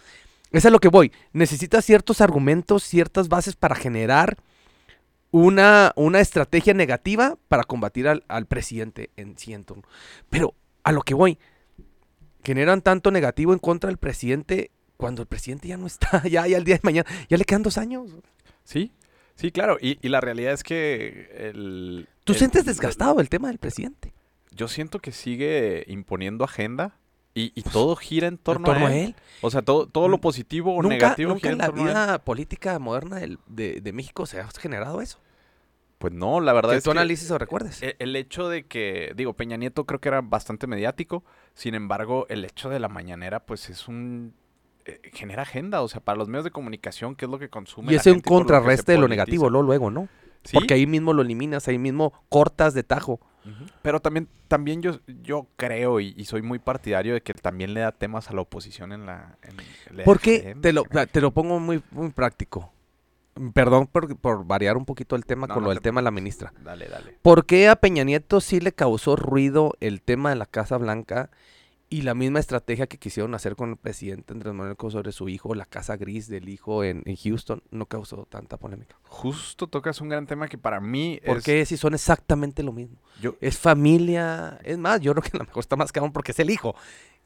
eso 0.52 0.68
es 0.68 0.72
lo 0.72 0.80
que 0.80 0.90
voy. 0.90 1.12
Necesitas 1.32 1.86
ciertos 1.86 2.22
argumentos, 2.22 2.84
ciertas 2.84 3.30
bases 3.30 3.56
para 3.56 3.76
generar 3.76 4.38
una, 5.32 5.94
una 5.96 6.20
estrategia 6.20 6.74
negativa 6.74 7.38
para 7.48 7.64
combatir 7.64 8.08
al, 8.08 8.24
al 8.28 8.48
presidente 8.48 9.12
en 9.16 9.36
turno. 9.64 9.84
Pero 10.30 10.56
a 10.84 10.92
lo 10.92 11.02
que 11.04 11.14
voy, 11.14 11.38
generan 12.44 12.82
tanto 12.82 13.12
negativo 13.12 13.54
en 13.54 13.60
contra 13.60 13.90
del 13.90 13.98
presidente 13.98 14.72
cuando 14.98 15.22
el 15.22 15.28
presidente 15.28 15.68
ya 15.68 15.78
no 15.78 15.88
está, 15.88 16.24
ya, 16.28 16.48
ya 16.48 16.58
el 16.58 16.64
día 16.64 16.76
de 16.76 16.82
mañana, 16.84 17.10
ya 17.30 17.38
le 17.38 17.46
quedan 17.46 17.64
dos 17.64 17.78
años. 17.78 18.12
Sí, 18.64 18.92
sí, 19.40 19.52
claro. 19.52 19.78
Y, 19.82 19.98
y 20.06 20.10
la 20.10 20.22
realidad 20.22 20.54
es 20.54 20.64
que 20.64 21.30
el... 21.50 22.08
¿Tú 22.24 22.34
el- 22.34 22.40
sientes 22.40 22.66
desgastado 22.66 23.20
el 23.22 23.30
tema 23.30 23.48
del 23.48 23.58
presidente? 23.58 24.14
Yo 24.52 24.68
siento 24.68 25.00
que 25.00 25.12
sigue 25.12 25.86
imponiendo 25.88 26.44
agenda 26.44 26.98
y, 27.34 27.52
y 27.56 27.62
todo 27.62 27.96
gira 27.96 28.28
en 28.28 28.38
torno, 28.38 28.68
¿En 28.68 28.74
torno 28.74 28.88
a, 28.88 28.90
a 28.90 28.96
él. 28.96 29.16
O 29.42 29.50
sea, 29.52 29.62
todo, 29.62 29.88
todo 29.88 30.08
lo 30.10 30.18
positivo 30.20 30.74
o 30.76 30.82
Nunca, 30.82 30.96
negativo 30.96 31.30
nunca 31.30 31.42
gira 31.42 31.50
en 31.50 31.54
en 31.54 31.58
la 31.60 31.66
torno 31.68 31.82
a 31.84 31.86
él. 31.86 31.94
vida 31.94 32.26
política 32.26 32.80
moderna 32.80 33.18
del- 33.18 33.40
de, 33.48 33.80
de 33.82 33.94
México 33.94 34.26
se 34.26 34.40
ha 34.42 34.48
generado 34.50 35.02
eso. 35.02 35.20
Pues 36.00 36.14
no, 36.14 36.40
la 36.40 36.54
verdad 36.54 36.72
Que 36.72 36.78
es 36.78 36.84
tú 36.84 36.92
que 36.92 36.98
analices 36.98 37.30
o 37.32 37.38
recuerdes. 37.38 37.82
e- 37.84 37.96
el 38.00 38.16
hecho 38.16 38.50
de 38.50 38.66
que, 38.66 39.14
digo, 39.16 39.34
Peña 39.34 39.58
Nieto 39.58 39.86
creo 39.86 40.00
que 40.00 40.08
era 40.10 40.22
bastante 40.22 40.66
mediático, 40.66 41.24
sin 41.54 41.76
embargo, 41.76 42.26
el 42.30 42.44
hecho 42.46 42.70
de 42.70 42.80
la 42.80 42.88
mañanera, 42.90 43.42
pues 43.46 43.70
es 43.70 43.88
un... 43.88 44.34
eh, 44.86 45.00
genera 45.14 45.44
agenda, 45.44 45.82
o 45.82 45.88
sea, 45.88 46.02
para 46.02 46.18
los 46.18 46.28
medios 46.28 46.44
de 46.46 46.52
comunicación, 46.52 47.16
¿qué 47.16 47.26
es 47.26 47.32
lo 47.32 47.40
que 47.40 47.50
consume 47.50 47.92
y 47.92 47.96
la 47.96 48.02
es 48.02 48.08
un 48.08 48.18
lo 48.18 48.22
contrarreste 48.24 48.94
de 48.94 48.98
lo 48.98 49.08
negativo, 49.08 49.50
luego, 49.50 49.66
luego, 49.66 49.92
¿no? 49.92 50.08
Sí, 50.44 50.56
Porque 50.58 50.74
ahí 50.74 50.88
mismo 50.88 51.14
lo 51.14 51.22
eliminas, 51.22 51.68
ahí 51.68 51.78
mismo 51.78 52.14
cortas 52.30 52.74
de 52.74 52.84
tajo. 52.84 53.20
Pero 53.82 54.00
también, 54.00 54.28
también 54.48 54.82
yo, 54.82 55.00
yo 55.24 55.48
creo 55.56 56.00
y, 56.00 56.14
y 56.16 56.26
soy 56.26 56.42
muy 56.44 56.60
partidario 56.60 57.16
de 57.16 57.22
que 57.22 57.34
también 57.34 57.74
le 57.74 57.80
da 57.80 57.92
temas 57.92 58.30
a 58.30 58.34
la 58.34 58.42
oposición 58.42 58.92
en 58.92 59.06
la... 59.08 59.38
en- 59.42 59.58
le 59.96 60.04
da 60.04 60.06
Porque 60.06 60.36
agenda, 60.38 60.62
te 60.62 60.74
lo, 60.74 60.84
te 60.84 61.22
lo 61.22 61.32
pongo 61.32 61.60
muy, 61.60 61.82
muy 61.92 62.10
práctico. 62.12 62.72
Perdón 63.54 63.88
por, 63.88 64.16
por 64.18 64.46
variar 64.46 64.78
un 64.78 64.86
poquito 64.86 65.16
el 65.16 65.26
tema 65.26 65.48
No, 65.48 65.54
con 65.56 65.64
no 65.64 65.68
lo 65.68 65.70
del 65.72 65.80
te 65.80 65.84
tema 65.90 66.02
de 66.02 66.06
la 66.06 66.12
ministra. 66.12 66.54
Dale, 66.64 66.88
dale. 66.90 67.18
¿Por 67.22 67.46
qué 67.46 67.70
a 67.70 67.78
Peña 67.78 68.04
Nieto 68.04 68.40
sí 68.42 68.60
le 68.60 68.74
causó 68.74 69.16
ruido 69.16 69.74
el 69.80 70.02
tema 70.02 70.30
de 70.30 70.36
la 70.36 70.46
Casa 70.46 70.78
Blanca 70.78 71.30
y 71.90 72.04
la 72.04 72.14
misma 72.14 72.40
estrategia 72.40 72.86
que 72.88 72.98
quisieron 72.98 73.34
hacer 73.34 73.56
con 73.56 73.72
el 73.72 73.78
presidente 73.78 74.34
Andrés 74.34 74.54
Manuel 74.54 74.76
sobre 74.90 75.12
su 75.12 75.28
hijo, 75.28 75.56
la 75.56 75.66
Casa 75.66 75.98
Gris 75.98 76.28
del 76.28 76.48
hijo 76.48 76.84
en, 76.84 77.02
en 77.06 77.16
Houston, 77.16 77.64
no 77.72 77.88
causó 77.88 78.28
tanta 78.30 78.58
polémica? 78.58 78.96
Justo 79.04 79.68
tocas 79.68 80.00
un 80.00 80.10
gran 80.10 80.28
tema 80.28 80.48
que 80.48 80.58
para 80.58 80.80
mí 80.80 81.20
¿Por 81.26 81.38
es... 81.38 81.44
qué 81.44 81.66
si 81.66 81.78
son 81.78 81.96
exactamente 81.96 82.62
lo 82.62 82.72
mismo? 82.72 82.98
Yo, 83.20 83.36
Es 83.42 83.58
familia, 83.58 84.60
es 84.64 84.78
más, 84.78 85.02
yo 85.02 85.14
creo 85.14 85.24
que 85.24 85.32
a 85.36 85.40
lo 85.40 85.46
mejor 85.46 85.62
está 85.62 85.76
más 85.76 85.92
cabrón 85.92 86.14
porque 86.14 86.32
es 86.32 86.40
el 86.40 86.52
hijo, 86.52 86.76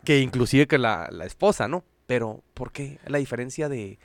que 0.05 0.21
inclusive 0.21 0.65
que 0.65 0.77
la, 0.77 1.09
la 1.11 1.25
esposa, 1.25 1.67
¿no? 1.67 1.83
Pero, 2.07 2.41
¿por 2.53 2.71
qué 2.71 2.99
la 3.05 3.17
diferencia 3.17 3.67
de... 3.67 3.99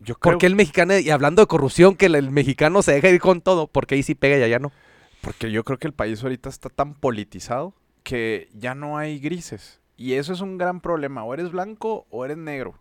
yo 0.00 0.16
creo 0.16 0.32
¿Por 0.32 0.38
qué 0.38 0.46
el 0.46 0.56
mexicano, 0.56 0.98
y 0.98 1.10
hablando 1.10 1.42
de 1.42 1.46
corrupción, 1.46 1.94
que 1.94 2.06
el, 2.06 2.16
el 2.16 2.30
mexicano 2.30 2.82
se 2.82 2.92
deja 2.92 3.08
ir 3.08 3.20
con 3.20 3.40
todo? 3.40 3.68
Porque 3.68 3.94
ahí 3.94 4.02
sí 4.02 4.14
pega 4.16 4.36
y 4.36 4.42
allá 4.42 4.58
no. 4.58 4.72
Porque 5.20 5.50
yo 5.50 5.64
creo 5.64 5.78
que 5.78 5.86
el 5.86 5.94
país 5.94 6.22
ahorita 6.22 6.48
está 6.48 6.68
tan 6.68 6.94
politizado 6.94 7.74
que 8.06 8.48
ya 8.54 8.76
no 8.76 8.96
hay 8.98 9.18
grises. 9.18 9.80
Y 9.96 10.12
eso 10.12 10.32
es 10.32 10.40
un 10.40 10.58
gran 10.58 10.80
problema. 10.80 11.24
O 11.24 11.34
eres 11.34 11.50
blanco 11.50 12.06
o 12.08 12.24
eres 12.24 12.36
negro. 12.36 12.78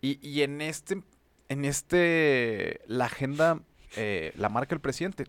Y, 0.00 0.20
y 0.26 0.42
en 0.42 0.60
este, 0.60 1.02
en 1.48 1.64
este, 1.64 2.80
la 2.86 3.06
agenda 3.06 3.58
eh, 3.96 4.32
la 4.36 4.48
marca 4.48 4.72
el 4.76 4.80
presidente. 4.80 5.24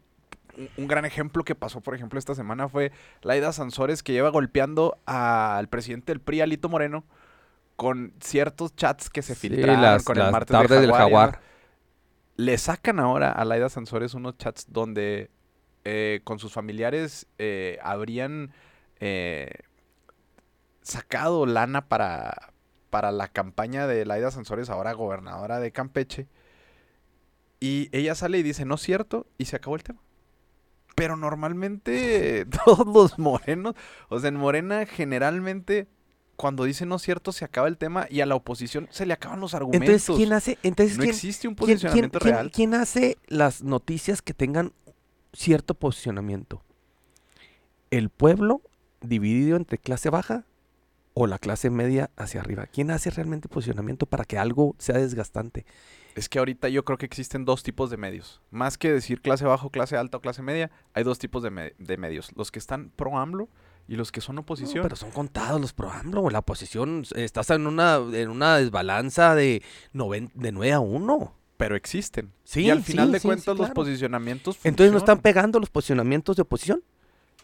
Un, 0.56 0.70
un 0.78 0.88
gran 0.88 1.04
ejemplo 1.06 1.44
que 1.44 1.56
pasó, 1.56 1.82
por 1.82 1.96
ejemplo, 1.96 2.20
esta 2.20 2.36
semana 2.36 2.70
fue 2.70 2.92
Laida 3.24 3.52
Sansores 3.54 4.04
que 4.04 4.14
lleva 4.14 4.30
golpeando 4.30 5.00
al 5.08 5.68
presidente 5.68 6.12
del 6.12 6.20
PRI, 6.22 6.42
Alito 6.42 6.70
Moreno, 6.70 7.04
con 7.76 8.14
ciertos 8.22 8.76
chats 8.76 9.10
que 9.10 9.24
se 9.24 9.34
Sí, 9.34 9.50
filtraron 9.50 9.82
las- 9.82 10.04
con 10.04 10.20
el 10.20 10.30
martes 10.32 10.52
tardes 10.52 10.70
de 10.70 10.82
del 10.82 10.92
Jaguar. 10.92 11.10
y 11.10 11.12
Jaguar. 11.34 11.40
Le 12.36 12.58
sacan 12.60 13.00
ahora 13.00 13.32
a 13.32 13.44
Laida 13.46 13.70
Sansores 13.70 14.14
unos 14.14 14.38
chats 14.38 14.68
donde 14.70 15.32
eh, 15.86 16.22
con 16.24 16.38
sus 16.38 16.54
familiares 16.54 17.26
eh, 17.40 17.80
habrían 17.82 18.52
eh, 19.06 19.50
sacado 20.82 21.46
lana 21.46 21.88
para, 21.88 22.54
para 22.90 23.12
la 23.12 23.28
campaña 23.28 23.86
de 23.88 24.06
Laida 24.06 24.32
Sansores, 24.32 24.70
ahora 24.70 24.94
gobernadora 24.94 25.60
de 25.60 25.72
Campeche. 25.72 26.28
Y 27.60 27.90
ella 27.92 28.16
sale 28.16 28.38
y 28.40 28.44
dice, 28.44 28.66
no 28.66 28.76
es 28.76 28.82
cierto, 28.82 29.26
y 29.38 29.46
se 29.46 29.56
acabó 29.56 29.76
el 29.76 29.84
tema. 29.84 30.00
Pero 30.96 31.16
normalmente 31.18 32.46
todos 32.66 32.86
los 32.88 33.20
morenos, 33.20 33.76
o 34.10 34.20
sea, 34.20 34.30
en 34.30 34.36
Morena 34.36 34.86
generalmente 34.86 35.88
cuando 36.36 36.64
dice 36.64 36.86
no 36.88 36.96
es 36.96 37.04
cierto 37.04 37.32
se 37.32 37.46
acaba 37.46 37.68
el 37.68 37.78
tema 37.78 38.08
y 38.10 38.22
a 38.22 38.26
la 38.26 38.34
oposición 38.36 38.88
se 38.90 39.06
le 39.06 39.14
acaban 39.14 39.40
los 39.40 39.54
argumentos. 39.54 39.88
Entonces, 39.88 40.16
¿quién 40.16 40.34
hace, 40.34 40.58
entonces, 40.64 40.98
no 40.98 41.04
¿quién, 41.04 41.14
existe 41.14 41.48
un 41.48 41.54
quién- 41.56 41.68
posicionamiento 41.78 42.20
quién- 42.20 42.34
real. 42.34 42.52
quién 42.52 42.74
hace 42.74 43.18
las 43.28 43.62
noticias 43.64 44.22
que 44.22 44.34
tengan 44.34 44.74
cierto 45.32 45.74
posicionamiento? 45.76 46.64
¿El 47.92 48.10
pueblo 48.10 48.62
dividido 49.04 49.58
entre 49.58 49.78
clase 49.78 50.10
baja 50.10 50.46
o 51.14 51.28
la 51.28 51.38
clase 51.38 51.70
media 51.70 52.10
hacia 52.18 52.42
arriba? 52.42 52.66
¿Quién 52.68 52.90
hace 52.92 53.10
realmente 53.12 53.48
posicionamiento 53.48 54.06
para 54.06 54.26
que 54.26 54.38
algo 54.38 54.76
sea 54.80 54.98
desgastante? 54.98 55.66
Es 56.16 56.30
que 56.30 56.38
ahorita 56.40 56.70
yo 56.70 56.86
creo 56.86 56.98
que 56.98 57.06
existen 57.08 57.44
dos 57.46 57.64
tipos 57.64 57.90
de 57.90 57.98
medios. 57.98 58.42
Más 58.52 58.78
que 58.78 58.92
decir 58.92 59.22
clase 59.22 59.46
bajo, 59.46 59.70
clase 59.72 59.98
alta 59.98 60.18
o 60.18 60.22
clase 60.22 60.42
media, 60.44 60.70
hay 60.94 61.04
dos 61.04 61.18
tipos 61.20 61.42
de, 61.44 61.50
me- 61.50 61.74
de 61.80 61.98
medios. 61.98 62.32
Los 62.36 62.52
que 62.52 62.60
están 62.60 62.92
pro 62.96 63.18
AMLO 63.18 63.50
y 63.88 63.96
los 63.96 64.12
que 64.12 64.22
son 64.22 64.36
No, 64.36 64.42
oposición. 64.42 64.84
pero 64.84 64.96
son 64.96 65.10
contados 65.12 65.60
los 65.60 65.74
pro 65.74 65.92
AMLO. 65.92 66.30
La 66.30 66.40
oposición, 66.40 67.04
estás 67.16 67.50
en 67.50 67.66
una, 67.68 67.96
en 68.14 68.30
una 68.30 68.58
desbalanza 68.58 69.34
de, 69.36 69.64
de 69.92 70.52
9 70.52 70.74
a 70.74 70.80
1. 70.80 71.36
pero 71.58 71.76
existen. 71.76 72.32
Sí, 72.44 72.62
y 72.62 72.70
al 72.70 72.84
final 72.84 73.08
sí, 73.08 73.14
de 73.14 73.20
sí, 73.20 73.28
cuentas 73.28 73.56
sí, 73.56 73.62
los 73.62 73.72
posicionamientos 73.72 74.58
Entonces 74.64 74.92
no 74.92 75.00
están 75.00 75.20
pegando 75.20 75.60
los 75.60 75.70
posicionamientos 75.70 76.36
de 76.36 76.44
oposición. 76.44 76.84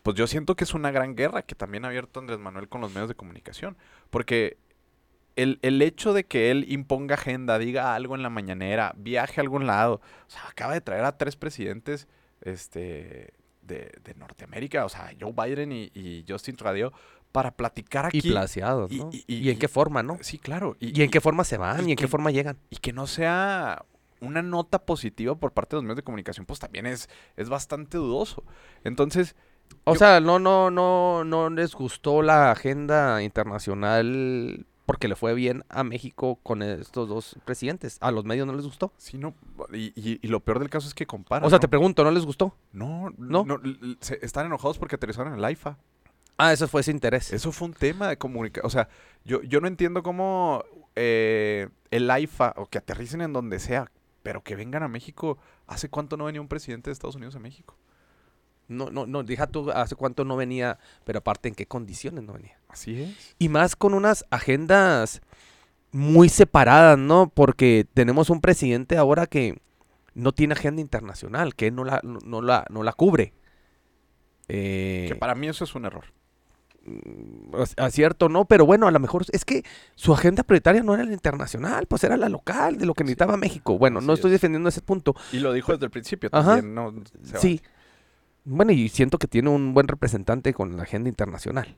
Pues 0.03 0.15
yo 0.15 0.27
siento 0.27 0.55
que 0.55 0.63
es 0.63 0.73
una 0.73 0.91
gran 0.91 1.15
guerra 1.15 1.41
que 1.41 1.55
también 1.55 1.85
ha 1.85 1.89
abierto 1.89 2.19
Andrés 2.19 2.39
Manuel 2.39 2.69
con 2.69 2.81
los 2.81 2.91
medios 2.93 3.09
de 3.09 3.15
comunicación. 3.15 3.77
Porque 4.09 4.57
el, 5.35 5.59
el 5.61 5.81
hecho 5.81 6.13
de 6.13 6.25
que 6.25 6.51
él 6.51 6.65
imponga 6.69 7.15
agenda, 7.15 7.59
diga 7.59 7.95
algo 7.95 8.15
en 8.15 8.23
la 8.23 8.29
mañanera, 8.29 8.93
viaje 8.97 9.39
a 9.39 9.43
algún 9.43 9.67
lado, 9.67 9.95
o 10.27 10.29
sea, 10.29 10.47
acaba 10.49 10.73
de 10.73 10.81
traer 10.81 11.05
a 11.05 11.17
tres 11.17 11.35
presidentes 11.35 12.07
este, 12.41 13.33
de, 13.61 13.91
de 14.03 14.15
Norteamérica, 14.15 14.85
o 14.85 14.89
sea, 14.89 15.11
Joe 15.19 15.33
Biden 15.33 15.71
y, 15.71 15.91
y 15.93 16.25
Justin 16.27 16.55
Trudeau, 16.55 16.91
para 17.31 17.51
platicar 17.51 18.07
aquí. 18.07 18.19
Y 18.19 18.31
placeados, 18.31 18.91
y- 18.91 18.97
¿no? 18.97 19.09
y- 19.13 19.23
Y, 19.27 19.35
y- 19.47 19.49
en 19.51 19.59
qué 19.59 19.67
forma, 19.67 20.01
no? 20.03 20.17
Sí, 20.21 20.39
claro. 20.39 20.75
¿Y, 20.79 21.01
en 21.01 21.11
qué 21.11 21.21
forma 21.21 21.43
se 21.43 21.57
van? 21.57 21.85
y 21.85 21.89
¿Y 21.89 21.91
en 21.91 21.97
qué 21.97 22.07
forma 22.07 22.31
llegan? 22.31 22.57
y 22.69 22.77
que 22.77 22.91
no 22.91 23.05
sea 23.07 23.85
una 24.21 24.41
nota 24.41 24.79
positiva 24.85 25.35
por 25.35 25.53
parte 25.53 25.75
de 25.75 25.77
los 25.77 25.83
medios 25.83 25.97
de 25.97 26.03
comunicación, 26.03 26.45
pues 26.45 26.59
también 26.59 26.85
es, 26.85 27.07
es 27.37 27.47
bastante 27.47 27.97
dudoso. 27.97 28.43
Entonces, 28.83 29.35
O 29.85 29.93
Yo- 29.93 29.99
sea, 29.99 30.19
no, 30.19 30.39
no, 30.39 30.69
no, 30.71 31.23
no 31.23 31.49
les 31.49 31.73
gustó 31.73 32.21
la 32.21 32.51
agenda 32.51 33.21
internacional 33.23 34.65
porque 34.85 35.07
le 35.07 35.15
fue 35.15 35.33
bien 35.35 35.63
a 35.69 35.83
México 35.83 36.39
con 36.41 36.61
estos 36.63 37.07
dos 37.07 37.37
presidentes. 37.45 37.97
A 38.01 38.11
los 38.11 38.25
medios 38.25 38.47
no 38.47 38.53
les 38.53 38.65
gustó. 38.65 38.91
sí, 38.97 39.17
no, 39.17 39.35
y, 39.71 39.93
y- 39.95 40.19
y 40.21 40.27
lo 40.27 40.39
peor 40.39 40.59
del 40.59 40.69
caso 40.69 40.87
es 40.87 40.93
que 40.93 41.05
comparan. 41.05 41.45
O 41.45 41.49
sea, 41.49 41.57
¿no? 41.57 41.61
te 41.61 41.67
pregunto, 41.67 42.03
¿no 42.03 42.11
les 42.11 42.25
gustó? 42.25 42.55
No, 42.71 43.11
¿No? 43.17 43.45
no. 43.45 43.59
se- 44.01 44.23
están 44.25 44.45
enojados 44.47 44.77
porque 44.79 44.95
aterrizaron 44.95 45.33
en 45.33 45.39
el 45.39 45.45
AIFA. 45.45 45.77
Ah, 46.37 46.53
eso 46.53 46.67
fue 46.67 46.81
ese 46.81 46.91
interés. 46.91 47.33
Eso 47.33 47.51
fue 47.51 47.67
un 47.67 47.73
tema 47.73 48.07
de 48.07 48.17
comunicación. 48.17 48.65
O 48.65 48.69
sea, 48.69 48.87
yo, 49.25 49.41
yo 49.43 49.59
no 49.61 49.67
entiendo 49.67 50.01
cómo 50.03 50.63
eh, 50.95 51.67
el 51.91 52.09
AIFA, 52.09 52.53
o 52.57 52.65
que 52.65 52.77
aterricen 52.77 53.21
en 53.21 53.33
donde 53.33 53.59
sea, 53.59 53.91
pero 54.23 54.41
que 54.43 54.55
vengan 54.55 54.81
a 54.83 54.87
México. 54.87 55.37
¿Hace 55.67 55.89
cuánto 55.89 56.17
no 56.17 56.25
venía 56.25 56.41
un 56.41 56.47
presidente 56.47 56.89
de 56.89 56.93
Estados 56.93 57.15
Unidos 57.15 57.35
a 57.35 57.39
México? 57.39 57.75
No, 58.69 58.89
no, 58.91 59.05
no, 59.05 59.23
deja 59.23 59.47
tú 59.47 59.69
hace 59.71 59.95
cuánto 59.95 60.23
no 60.23 60.35
venía, 60.37 60.77
pero 61.03 61.19
aparte 61.19 61.49
en 61.49 61.55
qué 61.55 61.65
condiciones 61.65 62.23
no 62.23 62.33
venía. 62.33 62.57
Así 62.69 63.01
es. 63.01 63.35
Y 63.39 63.49
más 63.49 63.75
con 63.75 63.93
unas 63.93 64.25
agendas 64.29 65.21
muy 65.91 66.29
separadas, 66.29 66.97
¿no? 66.97 67.29
Porque 67.33 67.85
tenemos 67.93 68.29
un 68.29 68.41
presidente 68.41 68.95
ahora 68.97 69.25
que 69.27 69.59
no 70.13 70.31
tiene 70.33 70.53
agenda 70.53 70.81
internacional, 70.81 71.55
que 71.55 71.71
no 71.71 71.83
la, 71.83 71.99
no, 72.03 72.19
no 72.23 72.41
la, 72.41 72.65
no 72.69 72.83
la 72.83 72.93
cubre. 72.93 73.33
Eh, 74.47 75.05
Que 75.09 75.15
para 75.15 75.35
mí 75.35 75.47
eso 75.47 75.63
es 75.63 75.75
un 75.75 75.85
error. 75.85 76.05
Ac- 77.51 77.73
acierto, 77.77 78.29
¿no? 78.29 78.45
Pero 78.45 78.65
bueno, 78.65 78.87
a 78.87 78.91
lo 78.91 78.99
mejor 78.99 79.25
es 79.31 79.45
que 79.45 79.63
su 79.95 80.13
agenda 80.13 80.43
prioritaria 80.43 80.81
no 80.81 80.93
era 80.95 81.03
la 81.03 81.13
internacional, 81.13 81.85
pues 81.85 82.03
era 82.03 82.17
la 82.17 82.29
local, 82.29 82.77
de 82.77 82.85
lo 82.85 82.93
que 82.93 83.03
necesitaba 83.03 83.37
México. 83.37 83.77
Bueno, 83.77 84.01
no 84.01 84.13
estoy 84.13 84.29
es. 84.29 84.33
defendiendo 84.33 84.69
ese 84.69 84.81
punto. 84.81 85.15
Y 85.31 85.39
lo 85.39 85.53
dijo 85.53 85.71
desde 85.73 85.85
el 85.85 85.91
principio 85.91 86.29
Ajá. 86.31 86.55
también, 86.55 86.73
¿no? 86.73 86.93
Se 87.23 87.37
Sí. 87.37 87.61
Bueno, 88.51 88.71
y 88.71 88.89
siento 88.89 89.19
que 89.19 89.27
tiene 89.27 89.49
un 89.49 89.73
buen 89.73 89.87
representante 89.87 90.53
con 90.53 90.75
la 90.75 90.83
agenda 90.83 91.07
internacional. 91.07 91.75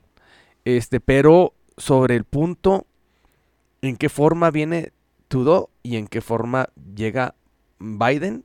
Este, 0.64 1.00
pero 1.00 1.52
sobre 1.76 2.16
el 2.16 2.24
punto 2.24 2.86
en 3.82 3.96
qué 3.96 4.08
forma 4.08 4.50
viene 4.50 4.92
Trudeau 5.28 5.68
y 5.82 5.96
en 5.96 6.06
qué 6.06 6.20
forma 6.20 6.68
llega 6.94 7.34
Biden 7.78 8.44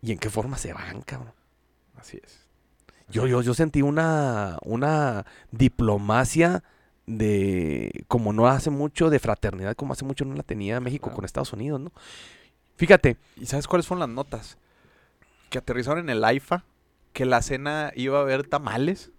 y 0.00 0.12
en 0.12 0.18
qué 0.18 0.30
forma 0.30 0.56
se 0.56 0.72
van, 0.72 1.02
cabrón. 1.02 1.34
Así 1.96 2.18
es. 2.24 2.46
Yo, 3.10 3.26
yo, 3.26 3.42
yo 3.42 3.52
sentí 3.52 3.82
una, 3.82 4.56
una 4.64 5.26
diplomacia 5.50 6.62
de, 7.06 8.04
como 8.08 8.32
no 8.32 8.46
hace 8.46 8.70
mucho, 8.70 9.10
de 9.10 9.18
fraternidad, 9.18 9.74
como 9.74 9.92
hace 9.92 10.04
mucho 10.04 10.24
no 10.24 10.34
la 10.34 10.44
tenía 10.44 10.80
México 10.80 11.04
Claro. 11.06 11.16
con 11.16 11.24
Estados 11.24 11.52
Unidos, 11.52 11.80
¿no? 11.80 11.92
Fíjate, 12.76 13.16
¿Y 13.36 13.44
sabes 13.46 13.66
cuáles 13.66 13.86
fueron 13.86 14.00
las 14.00 14.08
notas? 14.08 14.56
Que 15.50 15.58
aterrizaron 15.58 16.04
en 16.04 16.10
el 16.10 16.24
AIFA, 16.24 16.64
que 17.12 17.24
la 17.24 17.42
cena 17.42 17.92
iba 17.96 18.18
a 18.18 18.22
haber 18.22 18.46
tamales, 18.46 19.10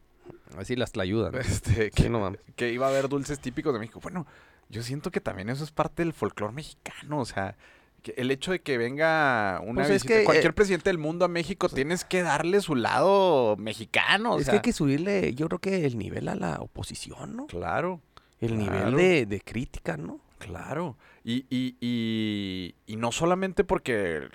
así 0.58 0.76
las 0.76 0.96
ayudan. 0.98 1.36
este, 1.36 1.92
que, 1.92 2.04
Sí, 2.04 2.10
no 2.10 2.20
mames. 2.20 2.42
que 2.56 2.72
iba 2.72 2.88
a 2.88 2.90
haber 2.90 3.10
dulces 3.10 3.40
típicos 3.40 3.74
de 3.74 3.80
México. 3.80 4.00
Bueno, 4.02 4.26
yo 4.70 4.84
siento 4.84 5.12
que 5.12 5.22
también 5.22 5.50
eso 5.50 5.64
es 5.64 5.72
parte 5.72 6.04
del 6.04 6.14
folclore 6.14 6.54
mexicano, 6.54 7.20
o 7.20 7.26
sea, 7.26 7.56
que 8.02 8.14
el 8.18 8.32
hecho 8.32 8.52
de 8.52 8.62
que 8.62 8.78
venga 8.78 9.60
una 9.64 9.82
Pues 9.82 9.90
es 9.90 10.04
visita, 10.04 10.20
que, 10.20 10.26
cualquier 10.26 10.52
eh, 10.52 10.54
presidente 10.54 10.90
del 10.90 10.98
mundo 10.98 11.26
a 11.26 11.28
México, 11.28 11.70
tienes 11.70 12.04
que 12.06 12.24
darle 12.24 12.62
su 12.62 12.76
lado 12.76 13.56
mexicano, 13.58 14.34
o 14.34 14.40
es 14.40 14.46
sea, 14.46 14.54
que 14.54 14.58
hay 14.58 14.62
que 14.62 14.74
subirle, 14.74 15.34
yo 15.36 15.48
creo 15.48 15.60
que 15.60 15.86
el 15.86 15.98
nivel 15.98 16.28
a 16.28 16.36
la 16.36 16.56
oposición, 16.60 17.36
¿no? 17.36 17.48
claro. 17.48 18.02
El 18.40 18.58
nivel 18.58 18.96
de, 18.96 19.28
de 19.28 19.40
crítica, 19.40 19.98
¿no? 19.98 20.20
Claro. 20.40 20.98
Y, 21.24 21.46
y, 21.52 21.78
y, 21.80 22.74
y 22.88 22.96
no 22.96 23.12
solamente 23.12 23.64
porque 23.64 24.30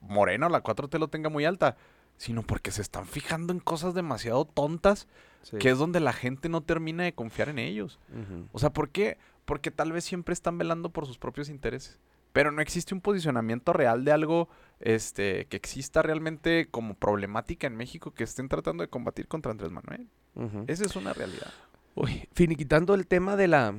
Moreno, 0.00 0.48
la 0.48 0.64
4T 0.64 0.98
lo 0.98 1.06
tenga 1.06 1.28
muy 1.28 1.44
alta, 1.44 1.76
sino 2.22 2.42
porque 2.42 2.70
se 2.70 2.82
están 2.82 3.04
fijando 3.04 3.52
en 3.52 3.58
cosas 3.58 3.94
demasiado 3.94 4.44
tontas, 4.44 5.08
que 5.58 5.70
es 5.70 5.78
donde 5.78 5.98
la 5.98 6.12
gente 6.12 6.48
no 6.48 6.60
termina 6.60 7.02
de 7.02 7.14
confiar 7.14 7.48
en 7.48 7.58
ellos. 7.58 7.98
O 8.52 8.60
sea, 8.60 8.72
¿por 8.72 8.90
qué? 8.90 9.18
Porque 9.44 9.72
tal 9.72 9.90
vez 9.90 10.04
siempre 10.04 10.32
están 10.32 10.56
velando 10.56 10.90
por 10.90 11.04
sus 11.04 11.18
propios 11.18 11.48
intereses. 11.48 11.98
Pero 12.32 12.52
no 12.52 12.62
existe 12.62 12.94
un 12.94 13.00
posicionamiento 13.00 13.72
real 13.72 14.04
de 14.04 14.12
algo 14.12 14.48
este, 14.78 15.46
que 15.46 15.56
exista 15.56 16.00
realmente 16.00 16.68
como 16.70 16.94
problemática 16.94 17.66
en 17.66 17.74
México 17.74 18.12
que 18.12 18.22
estén 18.22 18.48
tratando 18.48 18.82
de 18.82 18.88
combatir 18.88 19.26
contra 19.26 19.50
Andrés 19.50 19.72
Manuel. 19.72 20.06
Esa 20.68 20.84
es 20.84 20.94
una 20.94 21.12
realidad. 21.14 21.52
Uy, 21.96 22.28
finiquitando 22.34 22.94
el 22.94 23.08
tema 23.08 23.34
de 23.34 23.48
la, 23.48 23.74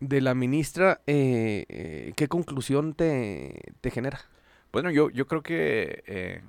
de 0.00 0.22
la 0.22 0.34
ministra, 0.34 1.02
eh, 1.06 1.66
eh, 1.68 2.12
¿qué 2.16 2.28
conclusión 2.28 2.94
te, 2.94 3.74
te 3.82 3.90
genera? 3.90 4.20
Bueno, 4.72 4.90
yo, 4.90 5.10
yo 5.10 5.26
creo 5.26 5.42
que 5.42 6.02
eh, 6.06 6.40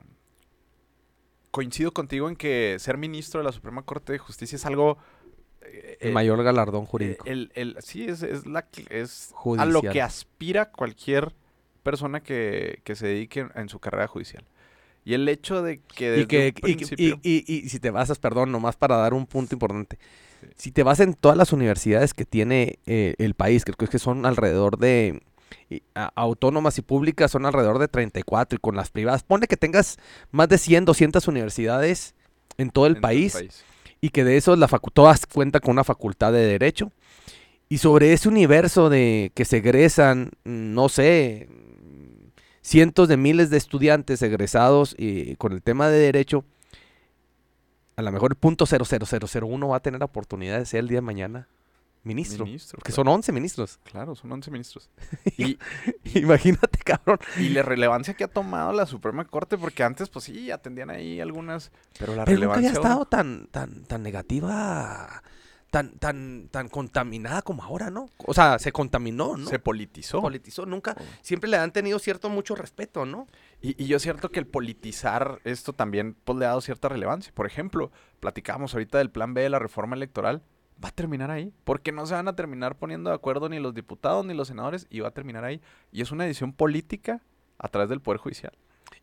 coincido 1.56 1.93
contigo 1.93 2.28
en 2.28 2.36
que 2.36 2.76
ser 2.80 2.97
ministro 2.97 3.39
de 3.39 3.45
la 3.45 3.53
Suprema 3.53 3.84
Corte 3.84 4.12
de 4.12 4.20
Justicia 4.20 4.58
es 4.58 4.66
algo... 4.66 4.97
eh, 5.62 5.97
El 6.01 6.10
eh, 6.10 6.12
mayor 6.12 6.43
galardón 6.43 6.84
eh, 6.84 6.88
jurídico. 6.88 7.24
el- 7.26 7.49
el- 7.56 7.78
sí, 7.80 8.03
es, 8.03 8.24
es, 8.24 8.45
la, 8.45 8.68
es 8.89 9.34
a 9.58 9.66
lo 9.66 9.82
que 9.82 10.01
aspira 10.01 10.70
cualquier 10.70 11.34
persona 11.82 12.20
que, 12.22 12.82
que 12.84 12.95
se 12.95 13.08
dedique 13.08 13.39
en, 13.39 13.51
en 13.56 13.70
su 13.70 13.80
carrera 13.80 14.08
judicial. 14.08 14.43
Y 15.06 15.14
el 15.14 15.30
hecho 15.30 15.62
de 15.62 15.80
que 15.80 16.12
desde 16.12 16.24
y 16.24 16.26
que 16.26 16.47
un 16.47 16.51
y- 16.51 16.51
y, 16.51 16.62
principio... 16.62 17.20
y- 17.24 17.53
y 17.66 17.70
si 17.70 17.80
te 17.80 17.89
basas, 17.89 18.20
perdón, 18.20 18.51
nomás 18.51 18.76
para 18.76 18.97
dar 18.97 19.14
un 19.14 19.26
punto 19.26 19.56
importante. 19.56 19.97
Si 20.58 20.72
te 20.74 20.84
vas 20.84 20.99
en 20.99 21.14
todas 21.14 21.38
las 21.38 21.53
universidades 21.53 22.14
que 22.14 22.26
tiene 22.26 22.80
eh, 22.86 23.16
el 23.18 23.34
país, 23.34 23.64
creo 23.64 23.78
que 23.89 23.99
son 23.99 24.26
alrededor 24.26 24.78
de 24.78 25.22
y, 25.70 25.82
a- 25.96 26.12
autónomas 26.16 26.78
y 26.78 26.82
públicas 26.82 27.32
son 27.32 27.46
alrededor 27.46 27.80
de 27.80 27.88
34 27.88 28.58
y 28.58 28.60
con 28.60 28.76
las 28.76 28.89
privadas, 28.89 29.24
pone 29.24 29.48
que 29.48 29.58
tengas 29.58 29.98
más 30.32 30.50
de 30.50 30.58
100, 30.58 30.86
200 30.86 31.28
universidades 31.28 32.16
en 32.58 32.70
todo 32.70 32.88
el 32.88 32.93
en 32.96 33.02
todo 33.02 33.10
país 33.10 33.36
y 34.02 34.10
que 34.10 34.24
de 34.24 34.38
esos 34.38 34.58
la 34.60 34.68
todas 34.93 35.26
cuentan 35.26 35.62
con 35.62 35.72
una 35.72 35.84
facultad 35.84 36.32
de 36.32 36.46
derecho. 36.46 36.91
Y 37.68 37.80
sobre 37.80 38.14
ese 38.14 38.30
universo 38.30 38.89
de 38.89 39.32
que 39.34 39.43
se 39.43 39.58
egresan, 39.58 40.30
no 40.43 40.88
sé, 40.88 41.50
cientos 42.62 43.08
de 43.08 43.18
miles 43.18 43.50
de 43.50 43.58
estudiantes 43.58 44.22
egresados 44.22 44.96
y 44.98 45.36
con 45.38 45.52
el 45.52 45.64
tema 45.64 45.89
de 45.89 45.98
derecho, 45.98 46.46
a 47.96 48.02
lo 48.02 48.12
mejor 48.12 48.34
el 48.34 48.36
punto 48.36 48.66
00001 48.66 49.68
va 49.68 49.78
a 49.78 49.80
tener 49.80 50.04
oportunidad 50.04 50.60
de 50.60 50.66
ser 50.66 50.82
el 50.82 50.88
día 50.89 50.98
de 50.98 51.02
mañana 51.02 51.48
ministro. 52.06 52.45
Ministro, 52.45 52.78
que 52.78 52.84
claro. 52.91 52.95
son 52.95 53.08
11 53.10 53.32
ministros. 53.32 53.80
Claro, 53.84 54.16
son 54.16 54.32
11 54.32 54.51
ministros. 54.51 54.89
Y, 55.38 55.58
Imagínate, 56.20 56.80
cabrón. 56.80 57.20
y 57.38 57.49
la 57.49 57.62
relevancia 57.64 58.14
que 58.14 58.24
ha 58.24 58.28
tomado 58.30 58.72
la 58.72 58.86
Suprema 58.86 59.26
Corte, 59.26 59.58
porque 59.58 59.84
antes, 59.84 60.08
pues 60.10 60.26
sí, 60.26 60.51
atendían 60.51 60.89
ahí 60.89 61.20
algunas, 61.20 61.72
pero 61.99 62.16
la 62.16 62.24
Pero 62.26 62.39
nunca 62.39 62.56
relevancia... 62.56 62.70
había 62.70 62.80
estado 62.80 63.06
tan, 63.06 63.47
tan, 63.47 63.84
tan 63.86 64.03
negativa, 64.03 65.22
tan, 65.72 65.97
tan, 65.97 66.47
tan 66.51 66.70
contaminada 66.70 67.41
como 67.41 67.64
ahora, 67.64 67.89
¿no? 67.89 68.10
O 68.26 68.34
sea, 68.34 68.60
se 68.60 68.72
contaminó, 68.72 69.36
¿no? 69.36 69.47
Se 69.49 69.60
politizó. 69.60 70.22
politizó, 70.22 70.66
nunca, 70.66 70.95
Oh. 70.97 71.03
siempre 71.22 71.49
le 71.49 71.58
han 71.58 71.72
tenido 71.74 71.99
cierto 71.99 72.30
mucho 72.30 72.56
respeto, 72.56 73.06
¿no? 73.06 73.28
Y, 73.62 73.82
y 73.84 73.88
yo 73.88 73.99
cierto 73.99 74.30
que 74.30 74.39
el 74.39 74.47
politizar 74.47 75.41
esto 75.43 75.74
también 75.74 76.16
pues, 76.24 76.38
le 76.38 76.45
ha 76.45 76.49
dado 76.49 76.62
cierta 76.62 76.88
relevancia. 76.88 77.34
Por 77.36 77.45
ejemplo, 77.47 77.91
platicábamos 78.22 78.74
ahorita 78.74 78.99
del 78.99 79.10
plan 79.12 79.34
B 79.34 79.41
de 79.41 79.49
la 79.49 79.60
reforma 79.60 79.95
electoral. 79.95 80.43
Va 80.84 80.89
a 80.89 80.91
terminar 80.91 81.32
ahí. 81.32 81.53
Porque 81.63 81.91
no 81.91 82.05
se 82.05 82.13
van 82.15 82.28
a 82.28 82.36
terminar 82.36 82.76
poniendo 82.78 83.09
de 83.09 83.15
acuerdo 83.15 83.47
ni 83.49 83.59
los 83.59 83.73
diputados 83.73 84.26
ni 84.26 84.34
los 84.34 84.47
senadores 84.49 84.88
y 84.89 84.99
va 84.99 85.07
a 85.09 85.11
terminar 85.11 85.43
ahí. 85.43 85.61
Y 85.91 86.01
es 86.01 86.11
una 86.11 86.26
decisión 86.26 86.53
política 86.53 87.21
a 87.57 87.67
través 87.69 87.89
del 87.89 88.01
Poder 88.01 88.19
Judicial. 88.19 88.51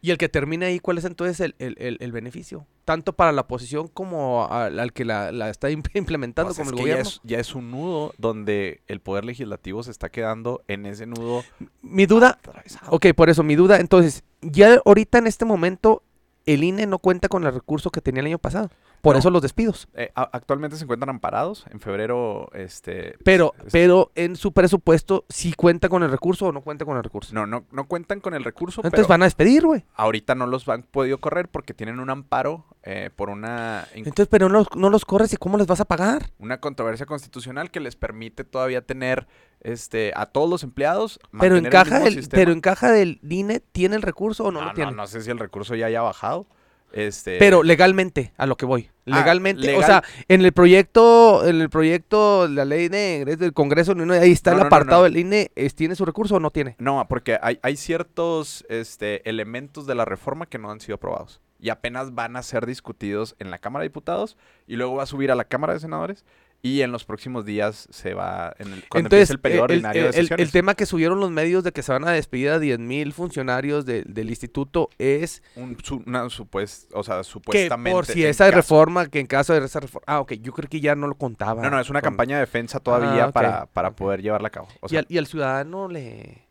Y 0.00 0.10
el 0.10 0.18
que 0.18 0.28
termine 0.28 0.66
ahí, 0.66 0.78
¿cuál 0.80 0.98
es 0.98 1.04
entonces 1.04 1.40
el, 1.40 1.54
el- 1.58 1.76
el- 1.78 1.96
el 2.00 2.12
beneficio? 2.12 2.66
Tanto 2.84 3.12
para 3.14 3.32
la 3.32 3.42
oposición 3.42 3.88
como 3.88 4.46
al, 4.50 4.78
al 4.78 4.92
que 4.92 5.04
la, 5.04 5.32
la 5.32 5.48
está 5.48 5.70
imp- 5.70 5.90
implementando 5.94 6.54
Pues 6.54 6.58
como 6.58 6.70
es 6.70 6.72
el 6.72 6.76
ya 6.78 6.82
gobierno. 6.94 7.08
es, 7.08 7.20
ya 7.24 7.38
es 7.38 7.54
un 7.54 7.70
nudo 7.70 8.12
donde 8.18 8.80
el 8.86 9.00
poder 9.00 9.24
legislativo 9.24 9.82
se 9.82 9.90
está 9.90 10.08
quedando 10.08 10.62
en 10.68 10.86
ese 10.86 11.06
nudo 11.06 11.42
Mi 11.82 12.06
duda, 12.06 12.30
atravesado. 12.30 12.90
ok, 12.92 13.06
por 13.16 13.30
eso, 13.30 13.42
mi 13.42 13.54
duda, 13.56 13.80
entonces, 13.80 14.22
ya 14.40 14.80
ahorita 14.84 15.18
en 15.18 15.26
este 15.26 15.44
momento, 15.44 16.02
el 16.46 16.64
INE 16.64 16.86
no 16.86 16.98
cuenta 16.98 17.28
con 17.28 17.44
el 17.44 17.52
recurso 17.54 17.90
que 17.90 18.00
tenía 18.00 18.20
el 18.20 18.26
año 18.26 18.38
pasado. 18.38 18.70
Por 19.02 19.16
No. 19.16 19.18
eso 19.18 19.30
los 19.30 19.42
despidos. 19.42 19.88
Eh, 19.94 20.10
actualmente 20.14 20.76
se 20.76 20.84
encuentran 20.84 21.10
amparados. 21.10 21.66
En 21.70 21.80
febrero, 21.80 22.48
este... 22.54 23.16
Pero, 23.24 23.52
pero 23.72 24.12
en 24.14 24.36
su 24.36 24.52
presupuesto, 24.52 25.24
¿sí 25.28 25.52
cuenta 25.54 25.88
con 25.88 26.02
el 26.04 26.10
recurso 26.10 26.46
o 26.46 26.52
no 26.52 26.60
cuenta 26.62 26.84
con 26.84 26.96
el 26.96 27.02
recurso? 27.02 27.34
No, 27.34 27.44
no, 27.44 27.64
no 27.72 27.88
cuentan 27.88 28.20
con 28.20 28.32
el 28.34 28.44
recurso, 28.44 28.80
Entonces 28.80 29.00
pero 29.00 29.08
van 29.08 29.22
a 29.22 29.26
despedir, 29.26 29.66
güey. 29.66 29.84
ahorita 29.96 30.36
no 30.36 30.46
los 30.46 30.68
han 30.68 30.84
podido 30.84 31.18
correr 31.18 31.48
porque 31.48 31.74
tienen 31.74 31.98
un 31.98 32.10
amparo 32.10 32.64
eh, 32.84 33.10
por 33.14 33.28
una, 33.28 33.88
Entonces, 33.92 34.28
pero 34.28 34.48
no, 34.48 34.60
los- 34.60 34.74
no 34.76 34.88
los 34.88 35.04
corres 35.04 35.32
y 35.32 35.36
cómo 35.36 35.58
les 35.58 35.66
vas 35.66 35.80
a 35.80 35.84
pagar. 35.84 36.30
una 36.38 36.60
controversia 36.60 37.04
constitucional 37.04 37.72
que 37.72 37.80
les 37.80 37.96
permite 37.96 38.44
todavía 38.44 38.82
tener 38.86 39.26
este 39.60 40.12
a 40.14 40.26
todos 40.26 40.48
los 40.48 40.62
empleados. 40.62 41.18
Pero 41.40 41.56
el 41.56 41.66
encaja, 41.66 42.06
el, 42.06 42.14
sistema. 42.14 42.40
pero 42.40 42.52
encaja 42.52 42.90
del 42.92 43.18
INE, 43.28 43.58
¿tiene 43.58 43.96
el 43.96 44.02
recurso 44.02 44.44
o 44.44 44.52
no, 44.52 44.60
no, 44.60 44.66
lo 44.66 44.70
no, 44.70 44.74
tiene? 44.74 44.92
no 44.92 45.06
sé 45.08 45.22
si 45.22 45.30
el 45.30 45.38
recurso 45.40 45.74
ya 45.74 45.86
haya 45.86 46.02
bajado. 46.02 46.46
Este, 46.92 47.38
Pero 47.38 47.62
legalmente, 47.62 48.32
a 48.36 48.46
lo 48.46 48.56
que 48.56 48.66
voy. 48.66 48.90
Ah, 49.06 49.18
Legalmente, 49.18 49.74
o 49.76 49.82
sea, 49.82 50.04
en 50.28 50.44
el 50.44 50.52
proyecto, 50.52 51.46
en 51.46 51.60
el 51.60 51.70
proyecto, 51.70 52.46
la 52.48 52.64
ley 52.64 52.88
de 52.88 53.24
del 53.24 53.52
Congreso, 53.52 53.94
ahí 54.12 54.30
está 54.30 54.52
No, 54.52 54.58
el 54.58 54.60
no, 54.60 54.66
apartado 54.66 55.00
no. 55.00 55.04
del 55.04 55.16
INE, 55.16 55.50
¿tiene 55.74 55.96
su 55.96 56.04
recurso 56.04 56.36
o 56.36 56.40
no 56.40 56.50
tiene? 56.50 56.76
No, 56.78 57.04
porque 57.08 57.38
hay, 57.42 57.58
hay 57.62 57.76
ciertos 57.76 58.64
este, 58.68 59.28
elementos 59.28 59.86
de 59.86 59.94
la 59.94 60.04
reforma 60.04 60.46
que 60.46 60.58
no 60.58 60.70
han 60.70 60.80
sido 60.80 60.96
aprobados. 60.96 61.40
Y 61.58 61.70
apenas 61.70 62.14
van 62.14 62.36
a 62.36 62.42
ser 62.42 62.66
discutidos 62.66 63.36
en 63.38 63.50
la 63.50 63.58
Cámara 63.58 63.82
de 63.82 63.88
Diputados 63.88 64.36
y 64.66 64.76
luego 64.76 64.96
va 64.96 65.04
a 65.04 65.06
subir 65.06 65.30
a 65.30 65.36
la 65.36 65.44
Cámara 65.44 65.72
de 65.72 65.80
Senadores 65.80 66.24
y 66.64 66.82
en 66.82 66.92
los 66.92 67.04
próximos 67.04 67.44
días 67.44 67.88
se 67.90 68.14
va, 68.14 68.54
en 68.60 68.72
el, 68.72 68.84
cuando 68.88 69.08
Entonces, 69.08 69.30
empiece 69.30 69.32
el 69.32 69.40
periodo 69.40 69.64
el, 69.64 69.70
ordinario 69.72 70.06
el- 70.06 70.12
de 70.12 70.18
el- 70.20 70.24
sesiones. 70.26 70.46
el 70.46 70.52
tema 70.52 70.74
que 70.76 70.86
subieron 70.86 71.18
los 71.18 71.30
medios 71.32 71.64
de 71.64 71.72
que 71.72 71.82
se 71.82 71.90
van 71.90 72.06
a 72.06 72.12
despedir 72.12 72.50
a 72.50 72.60
10 72.60 72.78
mil 72.78 73.12
funcionarios 73.12 73.84
de- 73.84 74.04
del 74.04 74.30
instituto 74.30 74.88
es 74.98 75.42
Un 75.56 75.76
su- 75.82 76.04
una 76.06 76.22
o 76.24 76.30
sea, 76.30 77.18
que 77.18 77.24
supuestamente. 77.24 77.90
por 77.90 78.06
si 78.06 78.24
esa 78.24 78.44
caso- 78.44 78.56
reforma, 78.56 79.08
que 79.08 79.18
en 79.18 79.26
caso 79.26 79.52
de 79.54 79.64
esa 79.64 79.80
reforma... 79.80 80.04
Ah, 80.06 80.20
ok, 80.20 80.34
yo 80.34 80.52
creo 80.52 80.68
que 80.70 80.80
ya 80.80 80.94
no 80.94 81.08
lo 81.08 81.16
contaba. 81.16 81.62
No, 81.62 81.68
no, 81.70 81.80
es 81.80 81.90
una 81.90 82.00
con- 82.00 82.10
campaña 82.10 82.36
de 82.36 82.42
defensa 82.42 82.78
todavía 82.78 83.24
Ah, 83.24 83.32
para, 83.32 83.66
para 83.66 83.90
poder 83.96 84.22
llevarla 84.22 84.46
a 84.46 84.52
cabo. 84.52 84.68
O 84.80 84.86
y, 84.88 84.96
al, 84.96 85.06
y 85.08 85.18
al 85.18 85.26
ciudadano 85.26 85.88
le... 85.88 86.46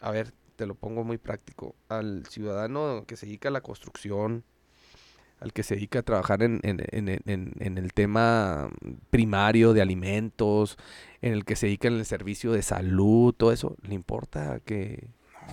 A 0.00 0.10
ver, 0.10 0.32
te 0.56 0.64
lo 0.66 0.74
pongo 0.74 1.04
muy 1.04 1.18
práctico. 1.18 1.74
Al 1.90 2.24
ciudadano 2.30 3.04
que 3.06 3.16
se 3.16 3.26
dedica 3.26 3.50
a 3.50 3.52
la 3.52 3.60
construcción, 3.60 4.42
al 5.40 5.52
que 5.52 5.62
se 5.62 5.74
dedica 5.74 5.98
a 5.98 6.02
trabajar 6.02 6.42
en, 6.42 6.60
en- 6.62 6.82
en- 6.90 7.20
en- 7.26 7.52
en 7.58 7.78
el 7.78 7.92
tema 7.92 8.70
primario 9.10 9.72
de 9.74 9.82
alimentos, 9.82 10.78
en 11.22 11.32
el 11.32 11.44
que 11.44 11.56
se 11.56 11.66
dedica 11.66 11.88
en 11.88 11.94
el 11.94 12.04
servicio 12.06 12.52
de 12.52 12.62
salud, 12.62 13.34
todo 13.34 13.52
eso, 13.52 13.76
¿le 13.82 13.94
importa 13.94 14.60
que, 14.64 15.08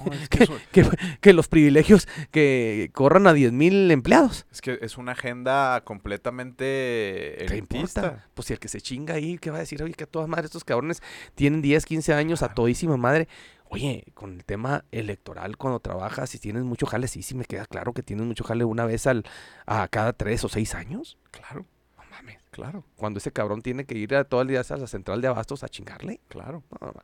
no, 0.05 0.13
es, 0.13 0.29
que 0.29 0.47
que, 0.71 0.85
que 1.21 1.33
los 1.33 1.47
privilegios 1.49 2.07
que 2.31 2.89
corran 2.93 3.27
a 3.27 3.33
10 3.33 3.51
mil 3.51 3.91
empleados? 3.91 4.45
es 4.51 4.61
que 4.61 4.79
es 4.81 4.97
una 4.97 5.11
agenda 5.11 5.81
completamente 5.83 7.45
¿Qué 7.47 7.57
importa? 7.57 8.25
Pues 8.33 8.47
si 8.47 8.53
el 8.53 8.59
que 8.59 8.67
se 8.67 8.81
chinga 8.81 9.15
ahí, 9.15 9.37
¿qué 9.37 9.51
va 9.51 9.57
a 9.57 9.61
decir? 9.61 9.81
Oye, 9.83 9.93
que 9.93 10.05
a 10.05 10.07
todas 10.07 10.27
madres 10.27 10.45
estos 10.45 10.63
cabrones 10.63 11.01
tienen 11.35 11.61
10, 11.61 11.85
15 11.85 12.13
años 12.13 12.41
a 12.43 12.53
todísima 12.53 12.97
madre. 12.97 13.27
Oye, 13.73 14.05
con 14.13 14.33
el 14.33 14.45
tema 14.45 14.85
electoral, 14.91 15.57
cuando 15.57 15.79
trabajas 15.79 16.33
y 16.35 16.39
tienes 16.39 16.63
mucho 16.63 16.85
jale, 16.85 17.07
sí, 17.07 17.21
sí 17.23 17.35
me 17.35 17.45
queda 17.45 17.65
claro 17.65 17.93
que 17.93 18.03
tienes 18.03 18.25
mucho 18.25 18.43
jale 18.43 18.63
una 18.65 18.85
vez 18.85 19.07
al, 19.07 19.23
a 19.65 19.87
cada 19.87 20.13
tres 20.13 20.43
o 20.43 20.49
seis 20.49 20.75
años. 20.75 21.17
Claro, 21.31 21.65
No 21.97 22.03
mames. 22.11 22.37
claro, 22.51 22.83
Cuando 22.95 23.17
ese 23.17 23.31
cabrón 23.31 23.61
tiene 23.61 23.85
que 23.85 23.97
ir 23.97 24.15
a 24.15 24.23
todo 24.23 24.41
el 24.41 24.47
día 24.47 24.61
a 24.67 24.77
la 24.77 24.87
central 24.87 25.21
de 25.21 25.27
abastos 25.27 25.63
a 25.63 25.69
chingarle. 25.69 26.19
claro. 26.27 26.63
No, 26.79 26.87
mames. 26.87 27.03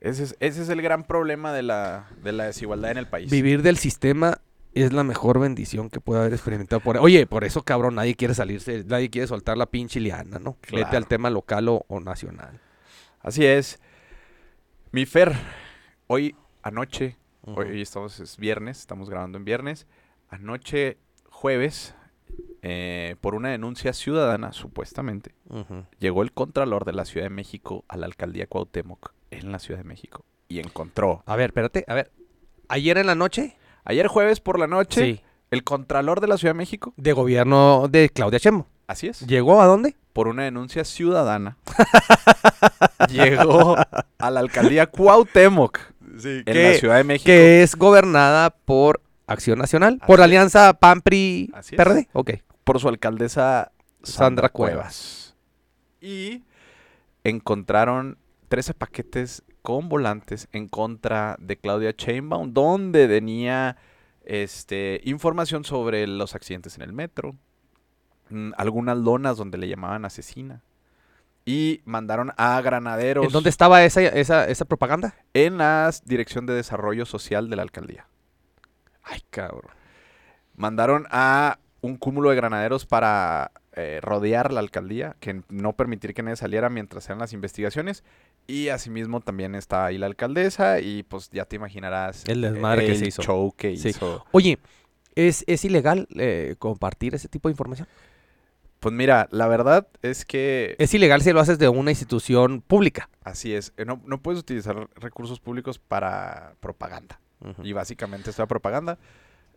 Ese 0.00 0.22
es, 0.24 0.36
ese 0.40 0.62
es 0.62 0.68
el 0.70 0.80
gran 0.80 1.04
problema 1.04 1.52
de 1.52 1.62
la, 1.62 2.08
de 2.22 2.32
la 2.32 2.44
desigualdad 2.44 2.90
en 2.92 2.96
el 2.98 3.06
país. 3.06 3.30
Vivir 3.30 3.60
del 3.62 3.76
sistema 3.76 4.38
es 4.72 4.92
la 4.94 5.04
mejor 5.04 5.38
bendición 5.40 5.90
que 5.90 6.00
puede 6.00 6.20
haber 6.20 6.32
experimentado. 6.32 6.80
Por... 6.80 6.96
Oye, 6.98 7.26
por 7.26 7.44
eso, 7.44 7.64
cabrón, 7.64 7.96
nadie 7.96 8.14
quiere 8.14 8.32
salirse, 8.34 8.84
nadie 8.86 9.10
quiere 9.10 9.26
soltar 9.26 9.58
la 9.58 9.66
pinche 9.66 10.00
liana, 10.00 10.38
¿no? 10.38 10.56
Vete 10.62 10.68
Claro. 10.84 10.96
al 10.96 11.06
tema 11.06 11.28
local 11.28 11.68
o, 11.68 11.84
o 11.88 12.00
nacional. 12.00 12.60
Así 13.20 13.44
es. 13.44 13.78
Mi 14.92 15.04
Fer, 15.04 15.34
hoy 16.12 16.34
anoche, 16.64 17.16
hoy 17.42 17.80
estamos, 17.80 18.18
es 18.18 18.36
viernes, 18.36 18.80
estamos 18.80 19.08
grabando 19.08 19.38
en 19.38 19.44
viernes. 19.44 19.86
Anoche, 20.28 20.98
jueves, 21.30 21.94
eh, 22.62 23.14
por 23.20 23.36
una 23.36 23.50
denuncia 23.50 23.92
ciudadana, 23.92 24.52
supuestamente, 24.52 25.36
llegó 26.00 26.22
el 26.22 26.32
Contralor 26.32 26.84
de 26.84 26.94
la 26.94 27.04
Ciudad 27.04 27.26
de 27.26 27.30
México 27.30 27.84
a 27.86 27.96
la 27.96 28.06
alcaldía 28.06 28.48
Cuauhtémoc 28.48 29.12
en 29.30 29.52
la 29.52 29.60
Ciudad 29.60 29.78
de 29.78 29.84
México 29.84 30.24
y 30.48 30.58
encontró. 30.58 31.22
A 31.26 31.36
ver, 31.36 31.50
espérate, 31.50 31.84
a 31.86 31.94
ver. 31.94 32.10
Ayer 32.68 32.98
en 32.98 33.06
la 33.06 33.14
noche, 33.14 33.56
Ayer 33.84 34.08
jueves 34.08 34.40
por 34.40 34.58
la 34.58 34.66
noche, 34.66 35.00
sí, 35.00 35.20
el 35.52 35.62
Contralor 35.62 36.20
de 36.20 36.26
la 36.26 36.38
Ciudad 36.38 36.54
de 36.54 36.58
México, 36.58 36.92
de 36.96 37.12
gobierno 37.12 37.86
de 37.88 38.08
Claudia 38.10 38.40
Chemo. 38.40 38.66
así 38.88 39.06
es, 39.06 39.20
¿Llegó 39.26 39.62
a 39.62 39.66
dónde? 39.66 39.96
por 40.12 40.26
una 40.26 40.42
denuncia 40.42 40.84
ciudadana, 40.84 41.56
llegó 43.08 43.76
a 44.18 44.30
la 44.30 44.40
alcaldía 44.40 44.86
Cuauhtémoc 44.86 45.78
en 46.46 46.62
la 46.62 46.74
Ciudad 46.74 46.96
de 46.96 47.04
México. 47.04 47.26
que 47.26 47.62
es 47.62 47.76
gobernada 47.76 48.50
por 48.50 49.00
Acción 49.26 49.58
Nacional, 49.58 49.98
Así 50.00 50.06
por. 50.06 50.20
Alianza 50.20 50.72
PAN-PRI 50.74 51.50
Así 51.54 51.74
es. 51.74 51.76
PRD. 51.76 52.08
Ok. 52.12 52.30
por 52.64 52.80
su 52.80 52.88
alcaldesa 52.88 53.72
Sandra, 54.02 54.24
Sandra 54.26 54.48
Cuevas. 54.48 55.36
Y 56.00 56.42
encontraron 57.24 58.18
13 58.48 58.74
paquetes 58.74 59.42
con 59.62 59.88
volantes 59.88 60.48
en 60.52 60.68
contra 60.68 61.36
de 61.38 61.56
Claudia 61.56 61.92
Sheinbaum, 61.96 62.52
donde 62.52 63.06
venía 63.06 63.76
este, 64.24 65.00
información 65.04 65.64
sobre 65.64 66.06
los 66.06 66.34
accidentes 66.34 66.76
en 66.76 66.82
el 66.82 66.92
metro, 66.92 67.36
mm, 68.30 68.52
algunas 68.56 68.96
lonas 68.96 69.36
donde 69.36 69.58
le 69.58 69.68
llamaban 69.68 70.04
asesina. 70.04 70.62
Y 71.44 71.80
mandaron 71.84 72.32
a 72.36 72.60
granaderos 72.60 73.24
¿En 73.26 73.32
dónde 73.32 73.48
estaba 73.50 73.82
esa, 73.84 74.02
esa, 74.02 74.44
esa 74.46 74.64
propaganda? 74.66 75.14
en 75.34 75.58
la 75.58 75.90
Dirección 76.04 76.46
de 76.46 76.52
Desarrollo 76.54 77.06
Social 77.06 77.48
de 77.50 77.56
la 77.56 77.62
alcaldía. 77.62 78.06
Ay, 79.02 79.20
cabrón. 79.30 79.72
Mandaron 80.54 81.06
a 81.10 81.58
un 81.80 81.96
cúmulo 81.96 82.30
de 82.30 82.36
granaderos 82.36 82.84
para 82.84 83.52
eh, 83.72 84.00
rodear 84.02 84.52
la 84.52 84.60
alcaldía, 84.60 85.16
que 85.20 85.42
no 85.48 85.72
permitir 85.72 86.12
que 86.12 86.22
nadie 86.22 86.36
saliera 86.36 86.68
mientras 86.68 87.06
eran 87.06 87.18
las 87.20 87.32
investigaciones. 87.32 88.04
Y 88.46 88.68
asimismo 88.68 89.20
también 89.20 89.54
está 89.54 89.86
ahí 89.86 89.96
la 89.96 90.06
alcaldesa 90.06 90.80
y 90.80 91.04
pues 91.04 91.30
ya 91.30 91.46
te 91.46 91.56
imaginarás 91.56 92.24
El 92.28 92.42
desmadre 92.42 92.84
que 92.86 92.92
el 92.92 92.98
se 92.98 93.06
hizo. 93.08 93.22
show 93.22 93.52
que 93.56 93.76
Sí. 93.76 93.88
hizo. 93.88 94.26
Oye, 94.32 94.58
¿es, 95.14 95.44
es 95.46 95.64
ilegal 95.64 96.06
eh, 96.16 96.56
compartir 96.58 97.14
ese 97.14 97.28
tipo 97.28 97.48
de 97.48 97.52
información? 97.52 97.88
Pues 98.80 98.94
mira, 98.94 99.28
la 99.30 99.46
verdad 99.46 99.86
es 100.02 100.24
que 100.24 100.74
Es 100.78 100.92
ilegal 100.94 101.20
si 101.22 101.32
lo 101.32 101.40
haces 101.40 101.58
de 101.58 101.68
una 101.68 101.90
institución 101.90 102.62
pública. 102.62 103.08
así 103.22 103.54
es. 103.54 103.72
eh, 103.76 103.84
No, 103.84 104.00
no 104.06 104.20
puedes 104.22 104.40
utilizar 104.40 104.88
recursos 104.96 105.38
públicos 105.40 105.78
para 105.78 106.54
propaganda. 106.60 107.20
Y 107.62 107.72
básicamente 107.72 108.28
esta 108.30 108.46
propaganda 108.46 108.98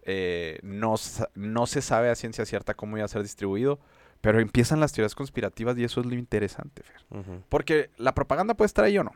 eh, 0.03 0.59
no, 0.63 0.95
no 1.35 1.65
se 1.67 1.81
sabe 1.81 2.09
a 2.09 2.15
ciencia 2.15 2.45
cierta 2.45 2.73
cómo 2.73 2.97
iba 2.97 3.05
a 3.05 3.09
ser 3.09 3.21
distribuido, 3.23 3.79
pero 4.21 4.39
empiezan 4.39 4.79
las 4.79 4.93
teorías 4.93 5.15
conspirativas 5.15 5.77
y 5.77 5.83
eso 5.83 5.99
es 5.99 6.05
lo 6.05 6.15
interesante, 6.15 6.83
Fer. 6.83 7.01
Porque 7.49 7.89
la 7.97 8.13
propaganda 8.13 8.53
puede 8.53 8.67
estar 8.67 8.85
ahí 8.85 8.97
o 8.97 9.03
no. 9.03 9.11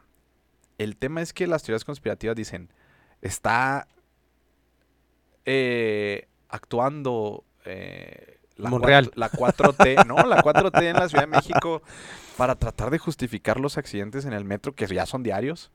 El 0.77 0.97
tema 0.97 1.21
es 1.21 1.31
que 1.33 1.47
las 1.47 1.63
teorías 1.63 1.85
conspirativas 1.85 2.35
dicen, 2.35 2.69
está 3.21 3.87
eh, 5.45 6.27
actuando 6.49 7.43
eh, 7.65 8.36
la, 8.57 8.69
Monreal. 8.69 9.11
la 9.15 9.29
4T, 9.31 10.05
no, 10.05 10.15
la 10.27 10.43
4T 10.43 10.83
en 10.83 10.95
la 10.95 11.07
Ciudad 11.09 11.23
de 11.23 11.27
México 11.27 11.81
para 12.37 12.55
tratar 12.55 12.89
de 12.91 12.97
justificar 12.99 13.59
los 13.59 13.77
accidentes 13.77 14.25
en 14.25 14.33
el 14.33 14.45
metro, 14.45 14.73
que 14.75 14.85
ya 14.87 15.05
son 15.05 15.23
diarios, 15.23 15.71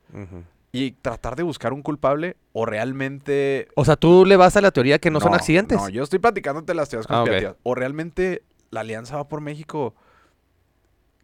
y 0.72 0.92
tratar 0.92 1.36
de 1.36 1.42
buscar 1.42 1.72
un 1.72 1.82
culpable 1.82 2.36
o 2.52 2.64
realmente... 2.66 3.68
O 3.74 3.84
sea, 3.84 3.96
tú 3.96 4.24
le 4.24 4.36
vas 4.36 4.56
a 4.56 4.60
la 4.60 4.70
teoría 4.70 4.98
que 4.98 5.10
no, 5.10 5.20
son 5.20 5.34
accidentes. 5.34 5.78
No, 5.78 5.88
yo 5.88 6.02
estoy 6.02 6.18
platicándote 6.18 6.74
las 6.74 6.88
teorías 6.88 7.06
Ah, 7.10 7.14
conspirativas. 7.16 7.56
O 7.62 7.74
realmente 7.74 8.42
la 8.70 8.80
Alianza 8.80 9.16
va 9.16 9.28
por 9.28 9.40
México. 9.40 9.94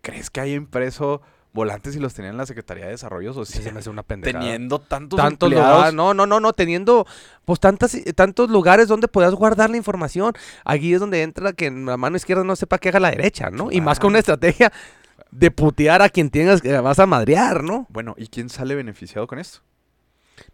¿Crees 0.03 0.31
que 0.31 0.41
hay 0.41 0.55
impreso 0.55 1.23
volantes 1.59 1.95
y 1.95 1.99
los 1.99 2.15
tenían 2.15 2.35
en 2.35 2.39
la 2.39 2.47
Secretaría 2.47 2.87
de 2.87 2.93
Desarrollo 2.93 3.33
Social? 3.35 3.63
se 3.63 3.73
me 3.73 3.81
hace 3.81 3.91
una 3.91 4.03
pendejada. 4.03 4.45
Teniendo 4.45 4.79
tantos, 4.79 5.51
lugares, 5.51 5.93
no, 5.93 6.15
no, 6.15 6.27
no, 6.27 6.41
no, 6.41 6.53
teniendo 6.53 7.07
pues 7.45 7.61
tantas, 7.61 7.97
tantos 8.15 8.49
lugares 8.51 8.89
donde 8.89 9.09
puedas 9.09 9.35
guardar 9.35 9.71
la 9.71 9.77
información. 9.77 10.33
Aquí 10.65 10.95
es 10.95 11.01
donde 11.01 11.23
entra 11.23 11.53
que 11.53 11.67
en 11.67 11.87
la 11.87 11.97
mano 11.97 12.17
izquierda 12.17 12.45
no 12.45 12.57
sepa 12.57 12.79
qué 12.79 12.89
haga 12.89 13.01
la 13.01 13.11
derecha, 13.11 13.51
¿no? 13.51 13.71
Y 13.71 13.81
más 13.81 13.99
con 13.99 14.11
una 14.11 14.21
estrategia 14.21 14.73
de 15.31 15.51
putear 15.51 16.03
a 16.03 16.09
quien 16.09 16.31
tengas 16.31 16.63
que 16.63 16.79
vas 16.79 16.99
a 16.99 17.07
madrear, 17.07 17.63
¿no? 17.63 17.87
Bueno, 17.91 18.15
¿y 18.17 18.29
quién 18.29 18.49
sale 18.49 18.75
beneficiado 18.75 19.27
con 19.27 19.39
esto? 19.39 19.61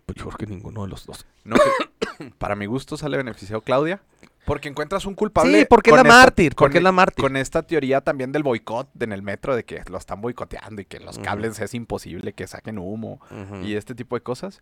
Pues 0.07 0.19
yo 0.19 0.25
creo 0.25 0.39
que 0.39 0.47
ninguno 0.47 0.83
de 0.83 0.89
los 0.89 1.07
dos. 1.07 1.27
No, 1.45 1.57
para 2.39 2.57
mi 2.57 2.67
gusto 2.67 2.97
sale 2.97 3.17
beneficiado 3.17 3.61
Claudia. 3.61 4.01
Porque 4.45 4.69
encuentras 4.69 5.07
un 5.07 5.15
culpable. 5.15 5.61
Sí, 5.61 5.67
porque 5.69 5.91
es 5.91 5.97
la 5.97 6.03
esta- 6.03 6.15
mártir, 6.15 6.55
con 6.55 6.65
porque 6.67 6.79
es 6.79 6.85
la 6.85 6.93
mártir. 6.93 7.23
Con 7.23 7.37
esta 7.37 7.63
teoría 7.63 8.01
también 8.03 8.31
del 8.33 8.43
boicot 8.43 8.89
en 9.03 9.13
el 9.13 9.23
metro, 9.23 9.57
de 9.57 9.65
que 9.65 9.83
lo 9.89 9.97
están 9.99 10.21
boicoteando 10.21 10.83
y 10.83 10.85
que 10.85 11.01
los 11.01 11.19
cables 11.19 11.59
es 11.61 11.75
imposible 11.75 12.33
que 12.35 12.47
saquen 12.47 12.79
humo 12.79 13.21
y 13.63 13.75
este 13.75 13.95
tipo 13.95 14.17
de 14.17 14.23
cosas. 14.23 14.61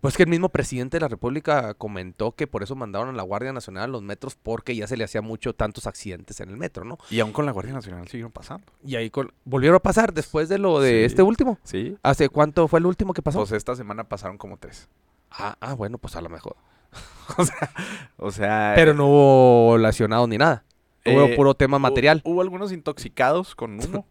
Pues 0.00 0.16
que 0.16 0.24
el 0.24 0.28
mismo 0.28 0.48
presidente 0.48 0.96
de 0.96 1.02
la 1.02 1.08
República 1.08 1.74
comentó 1.74 2.32
que 2.32 2.46
por 2.46 2.62
eso 2.62 2.74
mandaron 2.74 3.10
a 3.10 3.12
la 3.12 3.22
Guardia 3.22 3.52
Nacional 3.52 3.84
a 3.84 3.86
los 3.88 4.02
metros 4.02 4.34
porque 4.34 4.74
ya 4.74 4.86
se 4.86 4.96
le 4.96 5.04
hacía 5.04 5.20
mucho 5.22 5.54
tantos 5.54 5.86
accidentes 5.86 6.40
en 6.40 6.48
el 6.48 6.56
metro, 6.56 6.84
¿no? 6.84 6.98
Y 7.10 7.20
aún 7.20 7.32
con 7.32 7.46
la 7.46 7.52
Guardia 7.52 7.74
Nacional 7.74 8.08
siguieron 8.08 8.32
pasando. 8.32 8.66
Y 8.84 8.96
ahí 8.96 9.10
con- 9.10 9.32
volvieron 9.44 9.76
a 9.76 9.80
pasar 9.80 10.12
después 10.14 10.48
de 10.48 10.58
lo 10.58 10.80
de 10.80 11.00
Sí. 11.00 11.04
este 11.04 11.22
último. 11.22 11.58
Sí. 11.62 11.96
¿Hace 12.02 12.28
cuánto 12.30 12.66
fue 12.68 12.80
el 12.80 12.86
último 12.86 13.12
que 13.12 13.22
pasó? 13.22 13.38
Pues 13.38 13.52
esta 13.52 13.76
semana 13.76 14.04
pasaron 14.04 14.38
como 14.38 14.56
tres. 14.56 14.88
ah, 15.30 15.56
ah, 15.60 15.74
bueno, 15.74 15.98
pues 15.98 16.16
a 16.16 16.20
lo 16.20 16.28
mejor. 16.28 16.56
O 18.16 18.30
sea. 18.30 18.72
Pero 18.74 18.94
no 18.94 19.06
hubo 19.06 19.78
lesionados 19.78 20.28
ni 20.28 20.36
nada. 20.36 20.64
Hubo 21.06 21.24
eh, 21.24 21.36
puro 21.36 21.54
tema 21.54 21.78
material. 21.78 22.20
Hubo, 22.24 22.42
algunos 22.42 22.72
intoxicados 22.72 23.54
con 23.54 23.82
humo. 23.82 24.06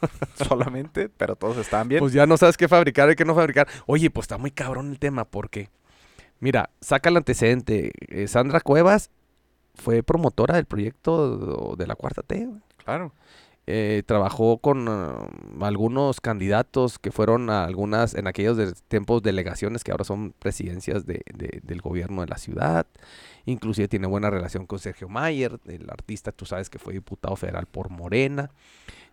solamente, 0.48 1.08
pero 1.08 1.36
todos 1.36 1.56
estaban 1.58 1.88
bien. 1.88 2.00
Pues 2.00 2.12
ya 2.12 2.26
no 2.26 2.36
sabes 2.36 2.56
qué 2.56 2.66
fabricar 2.66 3.10
y 3.10 3.14
qué 3.14 3.24
no 3.24 3.34
fabricar. 3.34 3.68
Oye, 3.86 4.10
pues 4.10 4.24
está 4.24 4.38
muy 4.38 4.50
cabrón 4.50 4.90
el 4.90 4.98
tema 4.98 5.24
porque, 5.24 5.68
mira, 6.40 6.70
saca 6.80 7.08
el 7.08 7.16
antecedente. 7.16 7.92
eh, 8.08 8.26
Sandra 8.26 8.60
Cuevas 8.60 9.10
fue 9.74 10.02
promotora 10.02 10.56
del 10.56 10.66
proyecto 10.66 11.76
de 11.76 11.86
la 11.86 11.94
Cuarta 11.94 12.22
T. 12.22 12.48
claro. 12.84 13.12
Eh, 13.68 14.02
trabajó 14.06 14.58
con 14.58 14.88
ah, 14.88 15.28
algunos 15.60 16.20
candidatos 16.20 16.98
que 16.98 17.12
fueron 17.12 17.48
a 17.48 17.64
algunas, 17.64 18.14
en 18.14 18.26
aquellos 18.26 18.82
tiempos, 18.88 19.22
delegaciones 19.22 19.84
que 19.84 19.92
ahora 19.92 20.02
son 20.04 20.34
presidencias 20.36 21.06
de- 21.06 21.22
de- 21.32 21.60
del 21.62 21.80
gobierno 21.80 22.22
de 22.22 22.26
la 22.26 22.38
ciudad. 22.38 22.86
Inclusive 23.46 23.86
tiene 23.86 24.08
buena 24.08 24.30
relación 24.30 24.66
con 24.66 24.80
Sergio 24.80 25.08
Mayer, 25.08 25.60
el 25.66 25.88
artista, 25.90 26.32
tú 26.32 26.44
sabes 26.44 26.70
que 26.70 26.80
fue 26.80 26.92
diputado 26.92 27.36
federal 27.36 27.66
por 27.66 27.88
Morena. 27.88 28.50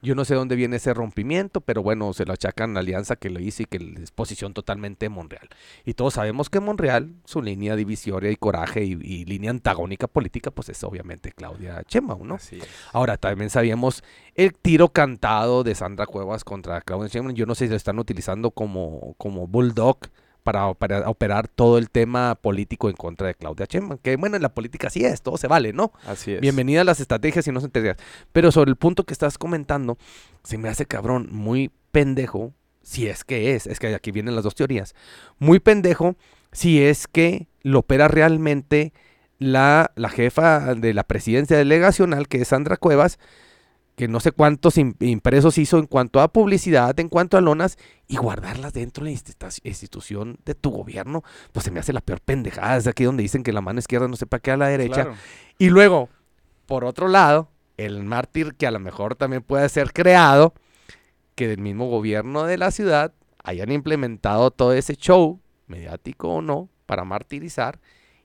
Yo 0.02 0.16
no 0.16 0.26
sé 0.26 0.36
dónde 0.36 0.56
viene 0.56 0.78
ese 0.78 0.93
rompimiento, 0.93 1.62
pero 1.62 1.84
bueno, 1.84 2.14
se 2.14 2.26
lo 2.26 2.34
achacan 2.34 2.72
a 2.72 2.74
la 2.76 2.80
alianza 2.80 3.16
que 3.16 3.30
lo 3.30 3.39
hizo 3.39 3.64
y 3.64 3.66
que 3.66 3.95
es 4.02 4.12
posición 4.12 4.54
totalmente 4.54 5.06
de 5.06 5.10
Monreal. 5.10 5.50
Y 5.86 5.93
todos 5.93 6.14
sabemos 6.14 6.50
que 6.50 6.60
Monreal, 6.60 7.14
su 7.26 7.41
línea 7.41 7.76
divisoria 7.76 8.32
y 8.32 8.36
coraje 8.36 8.84
y, 8.84 8.97
y 9.02 9.26
línea 9.26 9.52
antagónica 9.52 10.08
política, 10.08 10.52
pues 10.52 10.70
es 10.70 10.84
obviamente 10.84 11.32
Claudia 11.32 11.84
Sheinbaum, 11.88 12.28
¿no? 12.28 12.36
Así 12.36 12.58
es. 12.58 12.68
Ahora, 12.93 13.18
también 13.18 13.50
sabíamos 13.50 14.04
el 14.36 14.54
tiro 14.54 14.89
cantado 14.89 15.64
de 15.64 15.76
Sandra 15.76 16.06
Cuevas 16.06 16.43
contra 16.43 16.82
Claudia 16.82 17.10
Sheinbaum. 17.10 17.36
Yo 17.36 17.45
no 17.45 17.56
sé 17.56 17.66
si 17.66 17.72
lo 17.72 17.76
están 17.76 18.00
utilizando 18.00 18.52
como, 18.52 19.16
como 19.18 19.47
bulldog 19.47 20.00
para, 20.43 20.73
para 20.73 21.09
operar 21.09 21.47
todo 21.47 21.77
el 21.77 21.89
tema 21.89 22.35
político 22.35 22.89
en 22.89 22.95
contra 22.95 23.27
de 23.27 23.35
Claudia 23.35 23.65
Sheinbaum. 23.69 23.99
Que 24.01 24.15
bueno, 24.15 24.35
en 24.35 24.41
la 24.41 24.53
política 24.53 24.87
así 24.87 25.03
es, 25.03 25.21
todo 25.21 25.37
se 25.37 25.47
vale, 25.47 25.73
¿no? 25.73 25.91
Así 26.05 26.33
es. 26.33 26.41
Bienvenida 26.41 26.81
a 26.81 26.83
las 26.83 26.99
estrategias 26.99 27.47
y 27.47 27.51
no 27.51 27.59
estrategias. 27.59 27.97
Pero 28.31 28.51
sobre 28.51 28.69
el 28.69 28.75
punto 28.75 29.03
que 29.03 29.13
estás 29.13 29.37
comentando, 29.37 29.97
se 30.43 30.57
me 30.57 30.69
hace 30.69 30.85
cabrón, 30.85 31.29
muy 31.31 31.71
pendejo, 31.91 32.53
si 32.81 33.07
es 33.07 33.23
que 33.23 33.55
es, 33.55 33.67
es 33.67 33.79
que 33.79 33.93
aquí 33.93 34.11
vienen 34.11 34.35
las 34.35 34.43
dos 34.43 34.55
teorías, 34.55 34.95
muy 35.37 35.59
pendejo 35.59 36.15
si 36.51 36.81
es 36.81 37.07
que 37.07 37.47
lo 37.61 37.79
opera 37.79 38.07
realmente 38.07 38.93
la, 39.37 39.91
la 39.95 40.09
jefa 40.09 40.75
de 40.75 40.93
la 40.93 41.03
presidencia 41.03 41.57
delegacional, 41.57 42.27
que 42.27 42.41
es 42.41 42.47
Sandra 42.47 42.77
Cuevas, 42.77 43.19
que 44.00 44.08
no 44.08 44.22
sé 44.22 44.32
cuántos 44.32 44.78
im- 44.78 44.95
impresos 45.02 45.58
hizo 45.58 45.78
en 45.78 45.86
cuanto 45.86 46.22
a 46.22 46.30
publicidad, 46.32 46.97
en 47.02 47.10
cuanto 47.10 47.36
a 47.36 47.41
lonas, 47.41 47.78
y 48.08 48.16
guardarlas 48.16 48.72
dentro 48.72 49.04
de 49.04 49.12
la 49.12 49.18
institu- 49.18 49.60
institución 49.66 50.38
de 50.45 50.56
tu 50.56 50.70
gobierno, 50.72 51.22
pues 51.52 51.66
se 51.66 51.72
me 51.72 51.82
hace 51.82 51.91
la 51.91 52.00
peor 52.00 52.22
pendejada. 52.22 52.78
Es 52.78 52.88
aquí 52.88 53.04
donde 53.04 53.24
dicen 53.24 53.43
que 53.43 53.52
la 53.52 53.60
mano 53.60 53.80
izquierda 53.80 54.08
no 54.08 54.16
sepa 54.16 54.39
qué 54.39 54.52
a 54.52 54.56
la 54.58 54.68
derecha. 54.70 55.04
Claro. 55.04 55.16
Y 55.58 55.70
luego, 55.70 56.08
por 56.66 56.86
otro 56.86 57.10
lado, 57.10 57.50
el 57.76 58.02
mártir 58.06 58.56
que 58.56 58.68
a 58.68 58.72
lo 58.72 58.80
mejor 58.80 59.16
también 59.18 59.41
puede 59.43 59.68
ser 59.68 59.91
creado, 59.91 60.54
que 61.36 61.50
del 61.50 61.60
mismo 61.60 61.89
gobierno 61.89 62.45
de 62.45 62.58
la 62.58 62.72
ciudad 62.72 63.12
hayan 63.43 63.70
implementado 63.70 64.50
todo 64.52 64.72
ese 64.72 64.95
show, 64.95 65.41
mediático 65.68 66.36
o 66.36 66.41
no, 66.41 66.70
para 66.86 67.04
martirizar, 67.04 67.82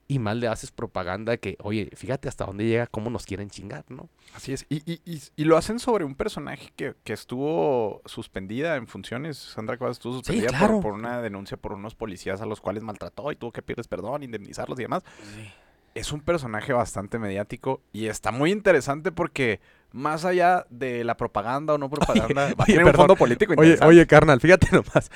y 0.07 0.19
mal 0.19 0.39
le 0.39 0.47
haces 0.47 0.71
propaganda 0.71 1.31
de 1.31 1.39
que, 1.39 1.57
oye, 1.63 1.89
fíjate 1.95 2.27
hasta 2.27 2.45
dónde 2.45 2.65
llega, 2.65 2.85
cómo 2.85 3.09
nos 3.09 3.25
quieren 3.25 3.49
chingar, 3.49 3.85
¿no? 3.89 4.07
Así 4.35 4.53
es. 4.53 4.65
Y, 4.69 4.77
y, 4.85 5.01
y, 5.03 5.19
y 5.35 5.43
lo 5.45 5.57
hacen 5.57 5.79
sobre 5.79 6.05
un 6.05 6.13
personaje 6.13 6.71
que, 6.75 6.93
que 7.03 7.13
estuvo 7.13 8.01
suspendida 8.05 8.75
en 8.75 8.87
funciones. 8.87 9.37
Sandra 9.37 9.77
Cuevas 9.77 9.97
estuvo 9.97 10.13
suspendida 10.13 10.49
por- 10.49 10.57
claro. 10.59 10.79
por, 10.81 10.93
una 10.93 11.21
denuncia 11.23 11.57
por 11.57 11.73
unos 11.73 11.95
policías 11.95 12.39
a 12.41 12.45
los 12.45 12.61
cuales 12.61 12.83
maltrató 12.83 13.31
y 13.31 13.35
tuvo 13.35 13.51
que 13.51 13.63
pedirles 13.63 13.87
perdón, 13.87 14.21
indemnizarlos 14.21 14.77
y 14.79 14.83
demás. 14.83 15.01
Es 15.95 16.11
un 16.11 16.21
personaje 16.21 16.71
bastante 16.73 17.17
mediático 17.17 17.81
y 17.91 18.05
está 18.07 18.31
muy 18.31 18.51
interesante 18.51 19.11
porque 19.11 19.59
más 19.91 20.23
allá 20.25 20.67
de 20.69 21.03
la 21.03 21.17
propaganda 21.17 21.73
o 21.73 21.77
no 21.79 21.89
propaganda, 21.89 22.47
va 22.47 22.49
a 22.49 22.63
oye, 22.65 22.73
tener 22.73 22.85
un 22.85 22.93
fondo 22.93 23.15
político 23.15 23.53
Oye, 23.57 23.79
oye, 23.81 24.05
carnal, 24.05 24.39
fíjate 24.39 24.67
nomás. 24.71 25.09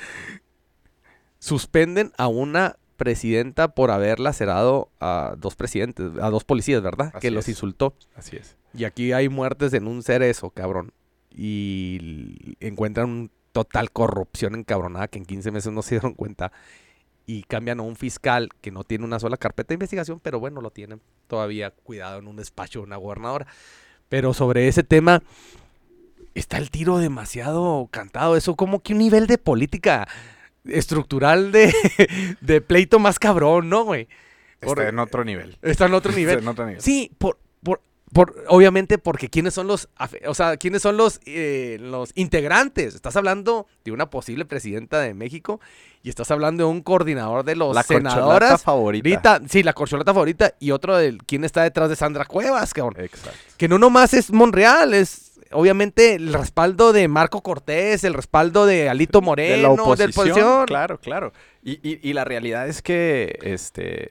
Suspenden 1.38 2.12
a 2.18 2.26
una 2.28 2.76
presidenta 3.00 3.68
por 3.68 3.90
haber 3.90 4.20
lacerado 4.20 4.90
a 5.00 5.34
dos 5.38 5.56
presidentes, 5.56 6.10
a 6.20 6.28
dos 6.28 6.44
policías, 6.44 6.82
¿verdad? 6.82 7.12
Así 7.14 7.20
que 7.20 7.30
los 7.30 7.48
insultó. 7.48 7.94
Así 8.14 8.36
es. 8.36 8.58
Y 8.74 8.84
aquí 8.84 9.12
hay 9.12 9.30
muertes 9.30 9.72
en 9.72 9.86
un 9.86 10.02
cerezo, 10.02 10.50
cabrón. 10.50 10.92
Y 11.34 12.56
encuentran 12.60 13.30
total 13.52 13.90
corrupción 13.90 14.54
encabronada 14.54 15.08
que 15.08 15.18
en 15.18 15.24
15 15.24 15.50
meses 15.50 15.72
no 15.72 15.80
se 15.80 15.94
dieron 15.94 16.12
cuenta. 16.12 16.52
Y 17.24 17.44
cambian 17.44 17.80
a 17.80 17.84
un 17.84 17.96
fiscal 17.96 18.50
que 18.60 18.70
no 18.70 18.84
tiene 18.84 19.06
una 19.06 19.18
sola 19.18 19.38
carpeta 19.38 19.68
de 19.68 19.76
investigación, 19.76 20.20
pero 20.20 20.38
bueno, 20.38 20.60
lo 20.60 20.70
tienen 20.70 21.00
todavía 21.26 21.70
cuidado 21.70 22.18
en 22.18 22.28
un 22.28 22.36
despacho 22.36 22.80
de 22.80 22.84
una 22.84 22.96
gobernadora. 22.96 23.46
Pero 24.10 24.34
sobre 24.34 24.68
ese 24.68 24.82
tema 24.82 25.22
está 26.34 26.58
el 26.58 26.68
tiro 26.70 26.98
demasiado 26.98 27.88
cantado. 27.90 28.36
Eso 28.36 28.56
como 28.56 28.82
que 28.82 28.92
un 28.92 28.98
nivel 28.98 29.26
de 29.26 29.38
política 29.38 30.06
estructural 30.64 31.52
de, 31.52 31.74
de 32.40 32.60
pleito 32.60 32.98
más 32.98 33.18
cabrón, 33.18 33.68
¿no, 33.68 33.84
güey? 33.84 34.08
Por- 34.60 34.78
Está 34.78 34.90
en 34.90 34.98
otro 34.98 35.24
nivel. 35.24 35.56
Está 35.62 35.86
en 35.86 35.94
otro 35.94 36.12
nivel. 36.16 36.34
Está 36.38 36.42
en 36.42 36.48
otro 36.48 36.66
nivel. 36.66 36.82
Sí, 36.82 37.10
por, 37.18 37.38
por, 37.62 37.80
por, 38.12 38.44
obviamente 38.48 38.98
porque 38.98 39.30
quiénes 39.30 39.54
son 39.54 39.66
los, 39.66 39.88
o 40.26 40.34
sea, 40.34 40.56
quiénes 40.56 40.82
son 40.82 40.96
los, 40.96 41.20
eh, 41.24 41.78
los 41.80 42.10
integrantes. 42.14 42.94
Estás 42.94 43.16
hablando 43.16 43.66
de 43.84 43.92
una 43.92 44.10
posible 44.10 44.44
presidenta 44.44 45.00
de 45.00 45.14
México 45.14 45.60
y 46.02 46.08
estás 46.08 46.30
hablando 46.30 46.64
de 46.64 46.70
un 46.70 46.82
coordinador 46.82 47.44
de 47.44 47.56
los 47.56 47.74
La 47.74 47.84
corcholata 47.84 48.14
senadoras. 48.16 48.62
favorita. 48.62 49.08
Ahorita, 49.32 49.48
sí, 49.48 49.62
la 49.62 49.72
corcholata 49.74 50.12
favorita 50.12 50.54
y 50.58 50.70
otro 50.72 50.96
del 50.96 51.18
quién 51.24 51.44
está 51.44 51.62
detrás 51.62 51.88
de 51.88 51.96
Sandra 51.96 52.24
Cuevas, 52.24 52.72
cabrón. 52.74 53.04
Exacto. 53.04 53.38
Que 53.56 53.68
no 53.68 53.78
nomás 53.78 54.12
es 54.14 54.30
Monreal, 54.32 54.92
es 54.94 55.29
obviamente 55.52 56.14
el 56.14 56.32
respaldo 56.32 56.92
de 56.92 57.08
Marco 57.08 57.42
Cortés, 57.42 58.04
el 58.04 58.14
respaldo 58.14 58.66
de 58.66 58.88
Alito 58.88 59.20
Moreno, 59.22 59.56
de 59.56 59.62
la 59.62 59.70
oposición, 59.70 60.10
oposición. 60.10 60.66
Claro, 60.66 60.98
claro. 61.00 61.32
Y, 61.62 61.72
y, 61.88 62.00
y 62.08 62.12
la 62.14 62.24
realidad 62.24 62.68
es 62.68 62.80
que 62.82 63.38
este 63.42 64.10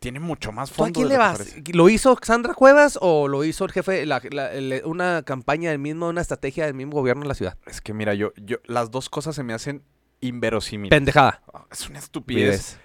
tiene 0.00 0.20
mucho 0.20 0.52
más 0.52 0.70
¿Tú 0.70 0.74
a 0.74 0.76
fondo. 0.86 0.92
quién 1.00 1.08
de 1.08 1.14
le 1.14 1.18
lo 1.18 1.20
vas? 1.24 1.54
¿Lo 1.72 1.88
hizo 1.88 2.18
Sandra 2.22 2.52
Cuevas 2.54 2.98
o 3.00 3.28
lo 3.28 3.44
hizo 3.44 3.64
el 3.64 3.72
jefe, 3.72 4.04
la- 4.06 4.20
la- 4.30 4.50
una 4.84 5.22
campaña 5.22 5.70
del 5.70 5.78
mismo, 5.78 6.08
una 6.08 6.20
estrategia 6.20 6.66
del 6.66 6.74
mismo 6.74 6.92
gobierno 6.94 7.22
de 7.22 7.28
la 7.28 7.34
ciudad? 7.34 7.56
Es 7.66 7.80
que 7.80 7.94
mira, 7.94 8.12
yo, 8.14 8.32
yo, 8.36 8.56
las 8.66 8.90
dos 8.90 9.08
cosas 9.08 9.34
se 9.36 9.42
me 9.42 9.54
hacen 9.54 9.82
inverosímiles. 10.20 10.90
Pendejada. 10.90 11.42
Ah, 11.52 11.64
Es 11.70 11.88
una 11.88 11.98
estupidez. 12.00 12.78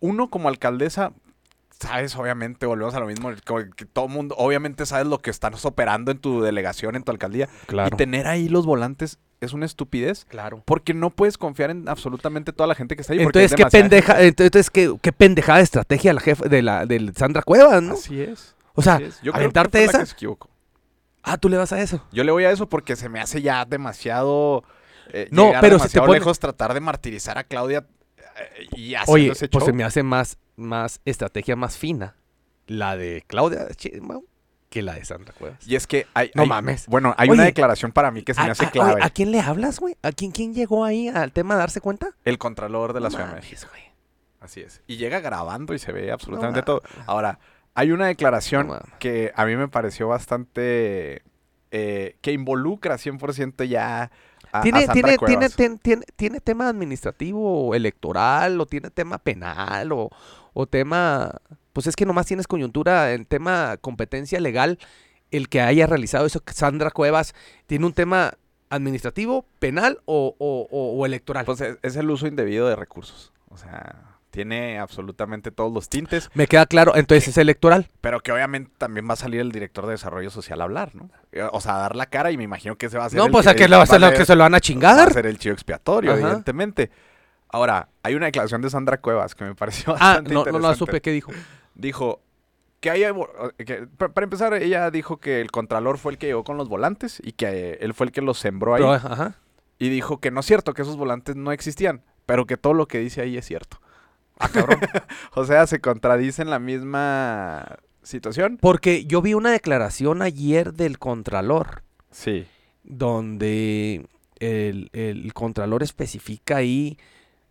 Uno 0.00 0.30
como 0.30 0.48
alcaldesa, 0.48 1.12
sabes, 1.80 2.16
obviamente, 2.16 2.66
volvemos 2.66 2.94
a 2.94 3.00
lo 3.00 3.06
mismo, 3.06 3.30
que 3.76 3.84
todo 3.84 4.08
mundo, 4.08 4.34
obviamente 4.38 4.84
sabes 4.86 5.06
lo 5.06 5.18
que 5.18 5.30
estás 5.30 5.64
operando 5.64 6.10
en 6.10 6.18
tu 6.18 6.40
delegación, 6.42 6.96
en 6.96 7.02
tu 7.02 7.12
alcaldía. 7.12 7.48
Claro. 7.66 7.94
Y 7.94 7.96
tener 7.96 8.26
ahí 8.26 8.48
los 8.48 8.66
volantes 8.66 9.18
es 9.40 9.52
una 9.52 9.66
estupidez. 9.66 10.24
Claro. 10.24 10.62
Porque 10.64 10.92
no 10.94 11.10
puedes 11.10 11.38
confiar 11.38 11.70
en 11.70 11.88
absolutamente 11.88 12.52
toda 12.52 12.66
la 12.66 12.74
gente 12.74 12.96
que 12.96 13.02
está 13.02 13.12
ahí. 13.12 13.20
Entonces, 13.20 13.52
es 13.52 13.56
qué 13.56 13.66
pendeja, 13.66 14.20
entonces 14.22 14.70
qué, 14.70 14.92
qué 15.00 15.12
pendejada 15.12 15.58
de 15.58 15.64
estrategia 15.64 16.12
la 16.12 16.20
jefa 16.20 16.48
de 16.48 16.62
la 16.62 16.86
del 16.86 17.14
Sandra 17.14 17.42
Cuevas, 17.42 17.82
¿no? 17.82 17.94
Así 17.94 18.20
es. 18.20 18.56
O 18.74 18.82
sea, 18.82 18.96
es. 18.96 19.16
Yo 19.22 19.30
creo 19.30 19.34
que 19.34 19.38
aventarte 19.40 19.78
fue 19.78 19.86
la 19.86 19.90
esa. 19.90 19.98
que 20.00 20.06
se 20.06 20.12
equivocó. 20.14 20.50
Ah, 21.22 21.36
tú 21.36 21.48
le 21.48 21.56
vas 21.56 21.72
a 21.72 21.80
eso. 21.80 22.02
Yo 22.10 22.24
le 22.24 22.32
voy 22.32 22.44
a 22.44 22.50
eso 22.50 22.68
porque 22.68 22.96
se 22.96 23.08
me 23.08 23.20
hace 23.20 23.40
ya 23.42 23.64
demasiado. 23.64 24.64
eh, 25.12 25.28
No, 25.30 25.50
pero 25.60 25.60
si 25.60 25.60
te 25.60 25.70
demasiado 25.70 26.06
pone- 26.06 26.18
lejos 26.18 26.38
tratar 26.40 26.74
de 26.74 26.80
martirizar 26.80 27.38
a 27.38 27.44
Claudia 27.44 27.86
y 28.76 28.94
Oye, 29.06 29.28
pues 29.28 29.50
show. 29.50 29.60
se 29.60 29.72
me 29.72 29.84
hace 29.84 30.02
más, 30.02 30.38
más 30.56 31.00
estrategia 31.04 31.56
más 31.56 31.76
fina 31.76 32.16
la 32.66 32.96
de 32.96 33.24
Claudia 33.26 33.66
que 34.70 34.82
la 34.82 34.94
de 34.94 35.04
Sandra 35.04 35.32
Cuevas. 35.32 35.66
Y 35.66 35.76
es 35.76 35.86
que 35.86 36.06
hay. 36.12 36.30
No 36.34 36.42
hay- 36.42 36.48
mames. 36.48 36.86
Bueno, 36.88 37.14
hay 37.16 37.30
Oye, 37.30 37.38
una 37.38 37.44
declaración 37.46 37.90
para 37.92 38.10
mí 38.10 38.22
que 38.22 38.34
se 38.34 38.42
me 38.42 38.48
¿A, 38.48 38.52
hace 38.52 38.70
clave. 38.70 38.94
oye, 38.96 39.02
¿a 39.04 39.08
quién 39.10 39.30
le 39.32 39.40
hablas, 39.40 39.80
güey? 39.80 39.96
¿A 40.02 40.12
quién, 40.12 40.30
quién 40.30 40.52
llegó 40.52 40.84
ahí 40.84 41.08
al 41.08 41.32
tema 41.32 41.54
de 41.54 41.60
darse 41.60 41.80
cuenta? 41.80 42.10
El 42.24 42.36
contralor 42.36 42.92
de 42.92 43.00
la 43.00 43.08
Ciudad 43.08 43.28
de 43.28 43.36
México. 43.36 43.62
Así 44.40 44.60
es. 44.60 44.82
Y 44.86 44.96
llega 44.98 45.20
grabando 45.20 45.72
y 45.74 45.78
se 45.78 45.90
ve 45.92 46.12
absolutamente 46.12 46.60
No 46.60 46.64
todo. 46.64 46.82
Ahora, 47.06 47.38
hay 47.74 47.90
una 47.92 48.06
declaración 48.08 48.66
No 48.68 48.78
que 48.98 49.32
a 49.34 49.46
mí 49.46 49.56
me 49.56 49.68
pareció 49.68 50.06
bastante. 50.08 51.22
eh, 51.70 52.16
que 52.20 52.32
involucra 52.32 52.96
100% 52.98 53.64
ya 53.64 54.10
a- 54.52 54.60
¿Tiene, 54.62 54.86
Sandra 54.86 54.94
tiene, 54.94 55.18
tiene, 55.18 55.48
ten- 55.50 55.78
tiene, 55.78 56.04
tiene 56.16 56.40
tema 56.40 56.68
administrativo 56.68 57.68
o 57.68 57.74
electoral 57.74 58.60
o 58.60 58.66
tiene 58.66 58.90
tema 58.90 59.18
penal 59.18 59.92
o, 59.92 60.10
o 60.54 60.66
tema... 60.66 61.32
Pues 61.72 61.86
es 61.86 61.94
que 61.96 62.06
nomás 62.06 62.26
tienes 62.26 62.46
coyuntura 62.46 63.12
en 63.12 63.24
tema 63.24 63.76
competencia 63.80 64.40
legal. 64.40 64.78
El 65.30 65.48
que 65.48 65.60
haya 65.60 65.86
realizado 65.86 66.26
eso, 66.26 66.42
Sandra 66.46 66.90
Cuevas, 66.90 67.34
¿tiene 67.66 67.86
un 67.86 67.92
tema 67.92 68.34
administrativo, 68.70 69.44
penal 69.58 70.00
o, 70.04 70.34
o- 70.38 70.66
o- 70.70 70.98
o 70.98 71.06
electoral? 71.06 71.44
Pues 71.44 71.60
es, 71.60 71.78
es 71.82 71.96
el 71.96 72.10
uso 72.10 72.26
indebido 72.26 72.68
de 72.68 72.76
recursos. 72.76 73.32
O 73.50 73.56
sea, 73.56 74.07
tiene 74.30 74.78
absolutamente 74.78 75.50
todos 75.50 75.72
los 75.72 75.88
tintes, 75.88 76.30
Me 76.34 76.46
queda 76.46 76.66
claro, 76.66 76.94
entonces 76.96 77.28
es 77.28 77.38
electoral. 77.38 77.88
pero 78.00 78.20
que 78.20 78.30
obviamente 78.32 78.70
también 78.78 79.08
va 79.08 79.14
a 79.14 79.16
salir 79.16 79.40
el 79.40 79.52
director 79.52 79.86
de 79.86 79.92
desarrollo 79.92 80.30
social 80.30 80.60
a 80.60 80.64
hablar, 80.64 80.94
¿no? 80.94 81.10
Eh, 81.32 81.46
O 81.52 81.60
sea, 81.60 81.76
a 81.76 81.78
dar 81.80 81.96
la 81.96 82.06
cara 82.06 82.30
y 82.30 82.36
me 82.36 82.44
imagino 82.44 82.76
que 82.76 82.88
se 82.90 82.98
va 82.98 83.04
a 83.04 83.06
hacer 83.06 83.18
No, 83.18 83.26
el 83.26 83.32
pues 83.32 83.44
que- 83.46 83.50
a 83.50 83.54
que, 83.54 83.68
lo, 83.68 83.78
va 83.78 83.84
a 83.84 83.86
se 83.86 83.98
lo- 83.98 84.08
ser- 84.08 84.18
que 84.18 84.24
se 84.26 84.34
lo 84.36 84.42
van 84.44 84.52
a 84.52 84.56
va 84.56 84.58
a 84.58 84.60
chingar. 84.60 85.12
ser 85.12 85.26
el 85.26 85.38
chivo 85.38 85.54
expiatorio, 85.54 86.12
Ajá. 86.12 86.20
evidentemente. 86.20 86.90
Ahora, 87.50 87.88
hay 88.02 88.14
una 88.14 88.26
declaración 88.26 88.60
de 88.60 88.68
Sandra 88.70 88.98
Cuevas 89.00 89.34
que 89.34 89.44
me 89.44 89.54
pareció 89.54 89.94
Ah, 89.98 90.20
no, 90.22 90.44
no 90.44 90.58
la 90.58 90.74
supe 90.74 91.00
qué 91.00 91.10
dijo. 91.12 91.32
Dijo 91.74 92.20
que 92.80 92.90
hay... 92.90 93.02
que- 93.64 93.86
pa- 93.96 94.10
para 94.10 94.24
empezar, 94.24 94.52
ella 94.54 94.90
dijo 94.90 95.16
que 95.16 95.40
el 95.40 95.50
contralor 95.50 95.96
fue 95.98 96.12
el 96.12 96.18
que 96.18 96.26
llegó 96.26 96.44
con 96.44 96.56
los 96.58 96.68
volantes 96.68 97.20
y 97.24 97.32
que 97.32 97.46
eh, 97.46 97.78
él 97.80 97.94
fue 97.94 98.06
el 98.06 98.12
que 98.12 98.20
los 98.20 98.38
sembró 98.38 98.74
ahí. 98.74 98.82
Pero, 98.82 98.92
ajá. 98.92 99.34
Y 99.78 99.88
dijo 99.88 100.20
que 100.20 100.30
no 100.30 100.40
es 100.40 100.46
cierto, 100.46 100.74
que 100.74 100.82
esos 100.82 100.96
volantes 100.96 101.36
no 101.36 101.50
existían, 101.52 102.02
pero 102.26 102.46
que 102.46 102.56
todo 102.56 102.74
lo 102.74 102.86
que 102.86 102.98
dice 102.98 103.20
ahí 103.22 103.36
es 103.38 103.46
cierto. 103.46 103.80
Ah, 104.38 104.48
cabrón. 104.48 104.80
o 105.34 105.44
sea, 105.44 105.66
se 105.66 105.80
contradice 105.80 106.42
en 106.42 106.50
la 106.50 106.58
misma 106.58 107.78
situación. 108.02 108.58
Porque 108.60 109.04
yo 109.04 109.22
vi 109.22 109.34
una 109.34 109.50
declaración 109.50 110.22
ayer 110.22 110.72
del 110.72 110.98
Contralor. 110.98 111.82
Sí. 112.10 112.46
donde 112.84 114.06
el, 114.40 114.88
el 114.94 115.32
contralor 115.34 115.82
especifica 115.82 116.56
ahí 116.56 116.96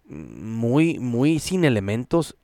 muy, 0.07 0.99
muy 0.99 1.39
sin 1.39 1.65
elementos, 1.65 2.35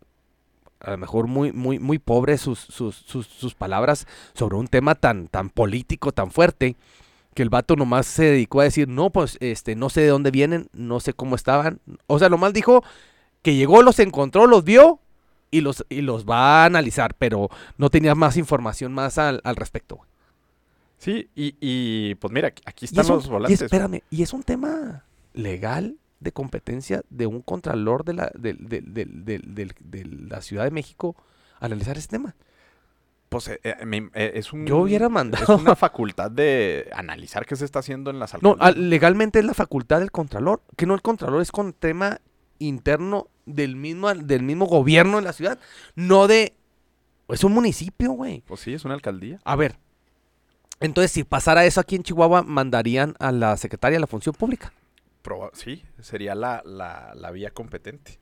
a 0.80 0.92
lo 0.92 0.98
mejor 0.98 1.28
muy, 1.28 1.52
muy, 1.52 1.80
muy 1.80 1.98
pobres 1.98 2.42
sus, 2.42 2.60
sus, 2.60 2.96
sus, 2.96 3.26
sus 3.26 3.56
palabras 3.56 4.06
sobre 4.34 4.58
un 4.58 4.68
tema 4.68 4.96
tan, 4.96 5.28
tan 5.28 5.50
político, 5.50 6.12
tan 6.12 6.30
fuerte, 6.30 6.76
que 7.34 7.42
el 7.42 7.50
vato 7.50 7.76
nomás 7.76 8.06
se 8.06 8.26
dedicó 8.26 8.62
a 8.62 8.66
decir, 8.66 8.88
no, 8.88 9.10
pues, 9.10 9.38
este, 9.40 9.76
no 9.76 9.90
sé 9.90 10.02
de 10.02 10.08
dónde 10.08 10.30
vienen, 10.30 10.68
no 10.74 11.00
sé 11.00 11.14
cómo 11.14 11.36
estaban. 11.36 11.80
O 12.06 12.20
sea, 12.20 12.30
nomás 12.30 12.54
dijo 12.54 12.84
que 13.44 13.54
llegó, 13.56 13.84
los 13.84 14.00
encontró, 14.00 14.48
los 14.48 14.64
vio 14.64 15.00
y 15.52 15.62
los, 15.62 15.86
y 15.90 16.02
los 16.02 16.26
va 16.26 16.64
a 16.64 16.66
analizar, 16.66 17.14
pero 17.20 17.50
no 17.78 17.92
tenía 17.92 18.16
más 18.16 18.38
información 18.38 18.92
más 18.92 19.20
al, 19.20 19.40
al 19.44 19.56
respecto. 19.56 20.00
Sí, 20.98 21.30
y, 21.36 21.56
y, 21.60 22.16
pues 22.16 22.34
mira, 22.34 22.48
aquí- 22.66 22.86
Y 22.86 22.86
están 22.86 23.04
es 23.04 23.10
un- 23.10 23.16
los 23.18 23.26
y 23.26 23.30
volantes. 23.30 23.62
espérame, 23.62 24.02
y 24.10 24.24
es 24.24 24.34
un 24.34 24.42
tema 24.44 25.04
legal 25.34 25.98
de 26.22 26.32
competencia 26.32 27.04
de 27.10 27.28
un 27.28 27.42
contralor 27.42 28.06
de 28.06 28.14
la, 28.14 28.32
del- 28.34 28.58
del- 28.70 28.94
del- 28.94 29.74
de 29.84 30.06
la 30.30 30.42
Ciudad 30.42 30.64
de 30.64 30.72
México 30.72 31.16
analizar 31.60 31.98
ese 31.98 32.08
tema. 32.08 32.36
Pues 33.28 33.48
eh, 33.50 33.60
eh, 33.64 34.10
eh, 34.14 34.32
es 34.36 34.54
un... 34.54 34.66
Yo 34.66 34.78
hubiera 34.78 35.08
Es 35.08 35.12
mandado. 35.12 35.58
una 35.58 35.76
facultad 35.76 36.32
de 36.32 36.90
analizar 36.96 37.46
qué 37.46 37.56
se 37.58 37.66
está 37.66 37.80
haciendo 37.80 38.10
en 38.12 38.20
las 38.20 38.32
No, 38.42 38.52
alcaldías. 38.52 38.78
al- 38.78 38.90
legalmente 38.90 39.40
es 39.40 39.46
la 39.46 39.54
facultad 39.54 40.00
del 40.00 40.12
contralor, 40.12 40.62
que 40.78 40.86
no 40.86 40.94
el 40.96 41.02
contralor 41.02 41.42
es 41.42 41.52
con 41.52 41.74
tema 41.74 42.22
interno 42.60 43.28
del 43.46 43.76
mismo, 43.76 44.14
del 44.14 44.44
mismo 44.44 44.66
gobierno 44.66 45.18
de 45.18 45.24
la 45.24 45.34
ciudad, 45.34 45.60
no 45.96 46.28
de... 46.28 46.54
Es 47.30 47.44
un 47.44 47.54
municipio, 47.54 48.12
güey. 48.12 48.42
Pues 48.46 48.60
sí, 48.62 48.74
es 48.74 48.86
una 48.86 48.94
alcaldía. 48.94 49.40
A 49.46 49.56
ver, 49.56 49.78
entonces 50.80 51.12
si 51.12 51.24
pasara 51.24 51.66
eso 51.66 51.80
aquí 51.80 51.96
en 51.96 52.04
Chihuahua, 52.04 52.44
mandarían 52.44 53.16
a 53.20 53.32
la 53.32 53.56
secretaria 53.58 53.96
de 53.96 54.02
la 54.02 54.08
Función 54.08 54.36
Pública. 54.36 54.74
Proba- 55.24 55.52
sí, 55.54 55.84
sería 56.02 56.36
la, 56.36 56.62
la, 56.66 57.14
la 57.16 57.32
vía 57.32 57.50
competente. 57.52 58.20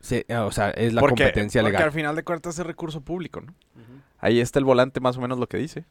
Se- 0.00 0.24
eh, 0.28 0.36
o 0.36 0.52
sea, 0.52 0.70
es 0.70 0.92
la 0.94 1.00
Porque- 1.00 1.24
competencia 1.24 1.60
porque 1.60 1.72
legal. 1.72 1.88
al 1.88 1.92
final 1.92 2.14
de 2.16 2.22
cuentas 2.22 2.58
es 2.58 2.64
recurso 2.64 3.00
público, 3.00 3.40
¿no? 3.40 3.52
Ahí 4.20 4.40
está 4.40 4.58
el 4.60 4.64
volante 4.64 5.00
más 5.00 5.16
o 5.16 5.20
menos 5.20 5.38
lo 5.38 5.48
que 5.48 5.56
dice. 5.58 5.84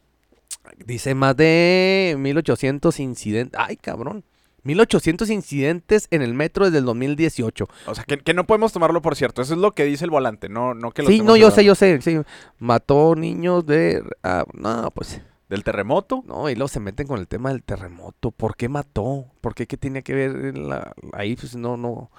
Dice 0.84 1.14
más 1.14 1.36
de 1.36 2.16
1800 2.18 2.98
incidentes. 3.00 3.58
Ay, 3.62 3.76
cabrón. 3.76 4.24
1800 4.68 5.30
incidentes 5.30 6.06
en 6.10 6.22
el 6.22 6.34
metro 6.34 6.66
desde 6.66 6.78
el 6.78 6.84
2018. 6.84 7.66
O 7.86 7.94
sea, 7.94 8.04
que, 8.04 8.18
que 8.18 8.34
no 8.34 8.46
podemos 8.46 8.72
tomarlo 8.72 9.02
por 9.02 9.16
cierto. 9.16 9.42
Eso 9.42 9.54
es 9.54 9.60
lo 9.60 9.72
que 9.72 9.84
dice 9.84 10.04
el 10.04 10.10
volante, 10.10 10.48
no, 10.48 10.74
no 10.74 10.90
que 10.92 11.02
lo 11.02 11.08
Sí, 11.08 11.20
no, 11.20 11.36
yo 11.36 11.50
sé, 11.50 11.64
yo 11.64 11.74
sé. 11.74 12.00
Sí. 12.02 12.18
Mató 12.58 13.14
niños 13.16 13.64
de... 13.66 14.02
ah, 14.22 14.44
no, 14.54 14.90
pues... 14.92 15.20
Del 15.48 15.64
terremoto. 15.64 16.22
No, 16.26 16.50
y 16.50 16.54
luego 16.54 16.68
se 16.68 16.78
meten 16.78 17.06
con 17.06 17.18
el 17.18 17.26
tema 17.26 17.48
del 17.48 17.62
terremoto. 17.62 18.30
¿Por 18.32 18.54
qué 18.54 18.68
mató? 18.68 19.24
¿Por 19.40 19.54
qué? 19.54 19.66
¿Qué 19.66 19.78
tenía 19.78 20.02
que 20.02 20.12
ver 20.12 20.58
la- 20.58 20.92
ahí? 21.14 21.36
Pues 21.36 21.56
no, 21.56 21.78
no. 21.78 22.10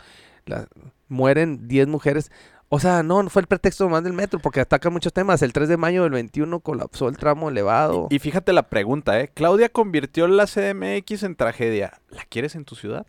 la- 0.47 0.67
mueren 1.09 1.67
10 1.67 1.87
mujeres. 1.87 2.31
O 2.71 2.79
sea, 2.79 3.01
no, 3.01 3.23
no 3.23 3.29
fue 3.31 3.41
el 3.41 3.47
pretexto 3.47 3.89
más 3.89 4.03
del 4.03 4.13
metro, 4.13 4.39
porque 4.39 4.59
atacan 4.61 4.93
muchos 4.93 5.11
temas. 5.11 5.41
El 5.41 5.53
3 5.53 5.67
de 5.69 5.77
mayo 5.77 6.03
del 6.03 6.11
21 6.11 6.59
colapsó 6.59 7.09
el 7.09 7.17
tramo 7.17 7.49
elevado. 7.49 8.07
Y 8.11 8.19
fíjate 8.19 8.53
la 8.53 8.63
pregunta, 8.69 9.19
¿eh? 9.19 9.29
Claudia 9.33 9.69
convirtió 9.69 10.27
la 10.27 10.45
CDMX 10.45 11.23
en 11.23 11.35
tragedia. 11.35 11.99
¿La 12.11 12.23
quieres 12.25 12.53
en 12.55 12.65
tu 12.65 12.75
ciudad? 12.75 13.07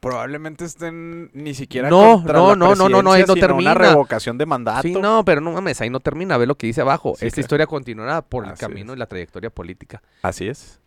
Probablemente 0.00 0.64
estén 0.64 1.30
ni 1.34 1.52
siquiera 1.52 1.90
No, 1.90 2.14
contra 2.14 2.32
no, 2.32 2.48
la 2.50 2.56
no, 2.56 2.74
no, 2.74 2.88
no, 2.88 3.02
no, 3.02 3.12
ahí 3.12 3.24
no 3.26 3.34
una 3.34 3.40
termina. 3.40 3.74
revocación 3.74 4.38
de 4.38 4.46
mandato. 4.46 4.80
Sí, 4.80 4.92
no, 4.94 5.22
pero 5.26 5.42
no 5.42 5.52
mames, 5.52 5.78
ahí 5.82 5.90
no 5.90 6.00
termina. 6.00 6.38
Ve 6.38 6.46
lo 6.46 6.54
que 6.54 6.66
dice 6.66 6.80
abajo. 6.80 7.14
Sí, 7.18 7.26
Esta 7.26 7.34
claro. 7.34 7.44
historia 7.44 7.66
continuará 7.66 8.22
por 8.22 8.44
el 8.46 8.52
Así 8.52 8.60
camino 8.60 8.92
es. 8.92 8.96
y 8.96 8.98
la 8.98 9.04
trayectoria 9.06 9.50
política. 9.50 10.00
Así 10.22 10.48
es. 10.48 10.79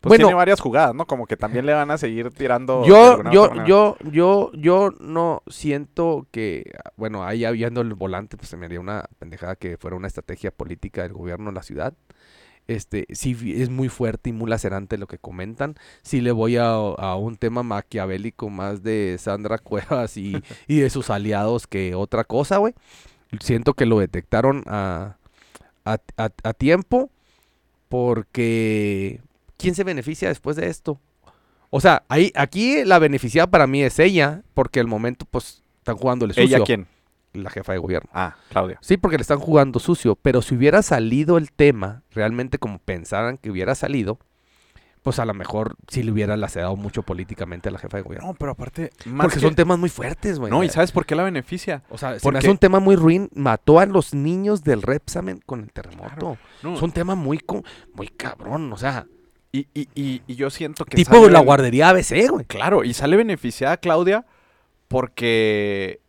Pues 0.00 0.10
Bueno. 0.10 0.26
tiene 0.28 0.34
varias 0.34 0.60
jugadas, 0.60 0.94
¿no? 0.94 1.06
Como 1.06 1.26
que 1.26 1.36
también 1.36 1.66
le 1.66 1.74
van 1.74 1.90
a 1.90 1.98
seguir 1.98 2.30
tirando. 2.30 2.84
Yo, 2.86 3.22
yo, 3.30 3.52
yo, 3.66 3.96
yo, 4.10 4.50
yo 4.54 4.90
no 4.98 5.42
siento 5.46 6.26
que, 6.30 6.72
bueno, 6.96 7.22
ahí 7.24 7.40
ya 7.40 7.50
viendo 7.50 7.82
el 7.82 7.92
volante, 7.94 8.38
pues 8.38 8.48
se 8.48 8.56
me 8.56 8.64
haría 8.66 8.80
una 8.80 9.04
pendejada 9.18 9.56
que 9.56 9.76
fuera 9.76 9.96
una 9.96 10.06
estrategia 10.06 10.50
política 10.50 11.02
del 11.02 11.12
gobierno 11.12 11.50
de 11.50 11.54
la 11.54 11.62
ciudad. 11.62 11.92
Este, 12.66 13.06
sí 13.10 13.36
es 13.60 13.68
muy 13.68 13.88
fuerte 13.88 14.30
y 14.30 14.32
muy 14.32 14.48
lacerante 14.48 14.96
lo 14.96 15.06
que 15.06 15.18
comentan. 15.18 15.74
Sí 16.02 16.20
le 16.22 16.30
voy 16.32 16.56
a, 16.56 16.70
a 16.70 17.16
un 17.16 17.36
tema 17.36 17.62
maquiavélico 17.62 18.48
más 18.48 18.82
de 18.82 19.16
Sandra 19.18 19.58
Cuevas 19.62 20.16
y, 20.16 20.40
y 20.66 20.78
de 20.80 20.88
sus 20.88 21.10
aliados 21.10 21.66
que 21.66 21.94
otra 21.94 22.24
cosa, 22.24 22.56
güey. 22.58 22.72
Siento 23.40 23.74
que 23.74 23.84
lo 23.86 23.98
detectaron 23.98 24.62
a, 24.66 25.16
a- 25.84 25.98
a 26.16 26.52
tiempo 26.54 27.10
porque 27.88 29.20
¿quién 29.60 29.74
se 29.74 29.84
beneficia 29.84 30.28
después 30.28 30.56
de 30.56 30.68
esto? 30.68 31.00
O 31.70 31.80
sea, 31.80 32.02
ahí, 32.08 32.32
aquí 32.34 32.84
la 32.84 32.98
beneficiada 32.98 33.48
para 33.48 33.66
mí 33.66 33.82
es 33.82 33.98
ella, 33.98 34.42
porque 34.54 34.80
al 34.80 34.86
momento 34.88 35.24
pues 35.30 35.62
están 35.78 35.96
jugándole 35.96 36.34
sucio. 36.34 36.56
¿Ella 36.56 36.64
quién? 36.64 36.86
La 37.32 37.48
jefa 37.50 37.72
de 37.72 37.78
gobierno. 37.78 38.10
Ah, 38.12 38.34
Claudia. 38.48 38.78
Sí, 38.82 38.96
porque 38.96 39.16
le 39.16 39.22
están 39.22 39.38
jugando 39.38 39.78
sucio, 39.78 40.16
pero 40.16 40.42
si 40.42 40.56
hubiera 40.56 40.82
salido 40.82 41.38
el 41.38 41.52
tema, 41.52 42.02
realmente 42.10 42.58
como 42.58 42.80
pensaran 42.80 43.36
que 43.38 43.50
hubiera 43.52 43.76
salido, 43.76 44.18
pues 45.02 45.20
a 45.20 45.24
lo 45.24 45.32
mejor 45.32 45.76
sí 45.88 46.02
le 46.02 46.10
hubiera 46.10 46.36
lacerado 46.36 46.74
mucho 46.74 47.02
políticamente 47.04 47.68
a 47.68 47.72
la 47.72 47.78
jefa 47.78 47.98
de 47.98 48.02
gobierno. 48.02 48.26
No, 48.28 48.34
pero 48.34 48.50
aparte. 48.50 48.90
Más 49.06 49.26
porque 49.26 49.36
que- 49.36 49.46
son 49.46 49.54
temas 49.54 49.78
muy 49.78 49.88
fuertes, 49.88 50.40
güey. 50.40 50.50
No, 50.50 50.64
¿y 50.64 50.68
sabes 50.70 50.90
por 50.90 51.06
qué 51.06 51.14
la 51.14 51.22
beneficia? 51.22 51.84
O 51.88 51.96
sea, 51.96 52.16
porque- 52.20 52.38
hace 52.40 52.50
un 52.50 52.58
tema 52.58 52.80
muy 52.80 52.96
ruin. 52.96 53.30
Mató 53.34 53.78
a 53.78 53.86
los 53.86 54.12
niños 54.12 54.64
del 54.64 54.82
Repsamen 54.82 55.40
con 55.46 55.60
el 55.60 55.72
terremoto. 55.72 56.36
No, 56.64 56.74
Es 56.74 56.82
un 56.82 56.90
tema 56.90 57.14
muy, 57.14 57.40
muy 57.94 58.08
cabrón, 58.08 58.72
o 58.72 58.76
sea, 58.76 59.06
y, 59.52 59.66
y, 59.74 59.88
y, 59.94 60.22
y 60.26 60.34
yo 60.36 60.50
siento 60.50 60.84
que. 60.84 60.96
tipo 60.96 61.16
sale 61.16 61.30
la 61.30 61.40
guardería 61.40 61.88
ABC, 61.88 62.28
güey. 62.30 62.44
Claro, 62.44 62.84
y 62.84 62.94
sale 62.94 63.16
beneficiada 63.16 63.76
Claudia 63.78 64.24
porque 64.88 66.00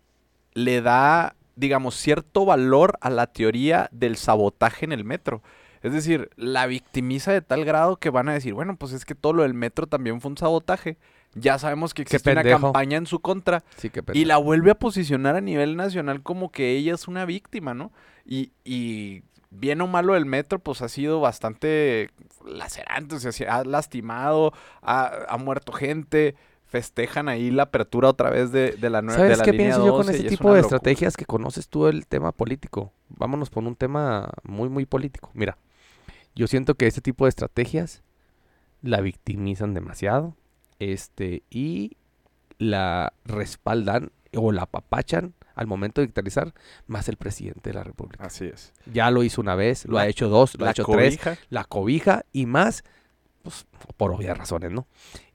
le 0.54 0.82
da, 0.82 1.36
digamos, 1.56 1.96
cierto 1.96 2.46
valor 2.46 2.98
a 3.02 3.10
la 3.10 3.28
teoría 3.28 3.90
del 3.92 4.18
sabotaje 4.18 4.86
en 4.86 4.92
el 4.92 5.06
metro. 5.06 5.42
Es 5.82 5.94
decir, 5.94 6.30
la 6.36 6.68
victimiza 6.68 7.32
de 7.32 7.42
tal 7.42 7.66
grado 7.66 7.98
que 7.98 8.12
van 8.12 8.30
a 8.30 8.34
decir, 8.34 8.54
bueno, 8.54 8.76
pues 8.76 8.94
es 8.94 9.06
que 9.06 9.16
todo 9.16 9.34
lo 9.34 9.44
del 9.44 9.56
metro 9.56 9.88
también 9.88 10.22
fue 10.22 10.30
un 10.30 10.38
sabotaje. 10.38 10.98
Ya 11.34 11.58
sabemos 11.58 11.94
que 11.94 12.04
Qué 12.04 12.18
existe 12.18 12.32
una 12.32 12.44
campaña 12.44 12.98
en 12.98 13.08
su 13.08 13.20
contra. 13.20 13.64
Sí, 13.78 13.90
que 13.90 14.04
Y 14.14 14.26
la 14.26 14.38
vuelve 14.38 14.72
a 14.72 14.76
posicionar 14.76 15.36
a 15.36 15.42
nivel 15.42 15.78
nacional 15.78 16.22
como 16.22 16.52
que 16.52 16.72
ella 16.72 16.94
es 16.94 17.08
una 17.08 17.26
víctima, 17.26 17.74
¿no? 17.74 17.92
Y, 18.26 18.52
y 18.64 19.24
bien 19.52 19.82
o 19.82 19.88
malo 19.88 20.16
el 20.16 20.26
metro, 20.26 20.60
pues 20.60 20.82
ha 20.82 20.90
sido 20.90 21.20
bastante 21.20 22.10
lacerante, 22.46 23.16
o 23.16 23.20
sea, 23.20 23.32
se 23.32 23.48
ha 23.48 23.64
lastimado, 23.64 24.54
ha, 24.82 25.12
ha 25.30 25.38
muerto 25.38 25.72
gente, 25.74 26.36
festejan 26.66 27.28
ahí 27.28 27.52
la 27.52 27.64
apertura 27.64 28.08
otra 28.10 28.30
vez 28.30 28.52
de, 28.52 28.72
de 28.72 28.90
la 28.90 29.02
nueva 29.02 29.22
de 29.22 29.36
¿Sabes 29.36 29.38
la 29.40 29.44
qué 29.44 29.52
línea 29.52 29.68
pienso 29.68 29.86
yo 29.86 29.92
con 29.92 30.06
12 30.06 30.14
ese 30.14 30.24
y 30.24 30.26
es 30.28 30.30
tipo 30.32 30.54
de 30.54 30.62
locura. 30.62 30.78
estrategias 30.78 31.18
que 31.18 31.26
conoces 31.26 31.68
tú 31.68 31.88
el 31.88 32.08
tema 32.08 32.32
político? 32.32 32.94
Vámonos 33.10 33.50
por 33.50 33.64
un 33.66 33.76
tema 33.76 34.30
muy, 34.44 34.70
muy 34.70 34.86
político. 34.86 35.30
Mira, 35.34 35.58
yo 36.34 36.48
siento 36.48 36.76
que 36.76 36.88
ese 36.88 37.02
tipo 37.02 37.26
de 37.26 37.30
estrategias 37.30 38.04
la 38.82 39.02
victimizan 39.02 39.74
demasiado 39.74 40.36
este 40.80 41.44
y 41.50 41.98
la 42.58 43.14
respaldan 43.26 44.12
o 44.34 44.54
la 44.54 44.64
apapachan 44.64 45.34
al 45.56 45.68
momento 45.68 46.02
de 46.02 46.08
dictarizar 46.08 46.54
más 46.88 47.10
el 47.10 47.18
presidente 47.18 47.70
de 47.70 47.74
la 47.76 47.84
República. 47.84 48.26
Así 48.26 48.46
es. 48.46 48.74
Ya 48.92 49.12
lo 49.12 49.24
hizo 49.24 49.42
una 49.42 49.56
vez, 49.56 49.86
lo 49.86 49.96
La- 49.96 50.02
ha 50.02 50.08
hecho 50.08 50.30
dos, 50.30 50.56
lo 50.60 50.66
ha 50.66 50.72
hecho 50.72 50.86
tres, 50.86 51.20
la 51.50 51.64
cobija 51.64 52.24
y 52.34 52.46
más 52.46 52.84
pues, 53.44 53.66
por 53.98 54.12
obvias 54.12 54.38
razones, 54.38 54.72
¿no? 54.72 54.88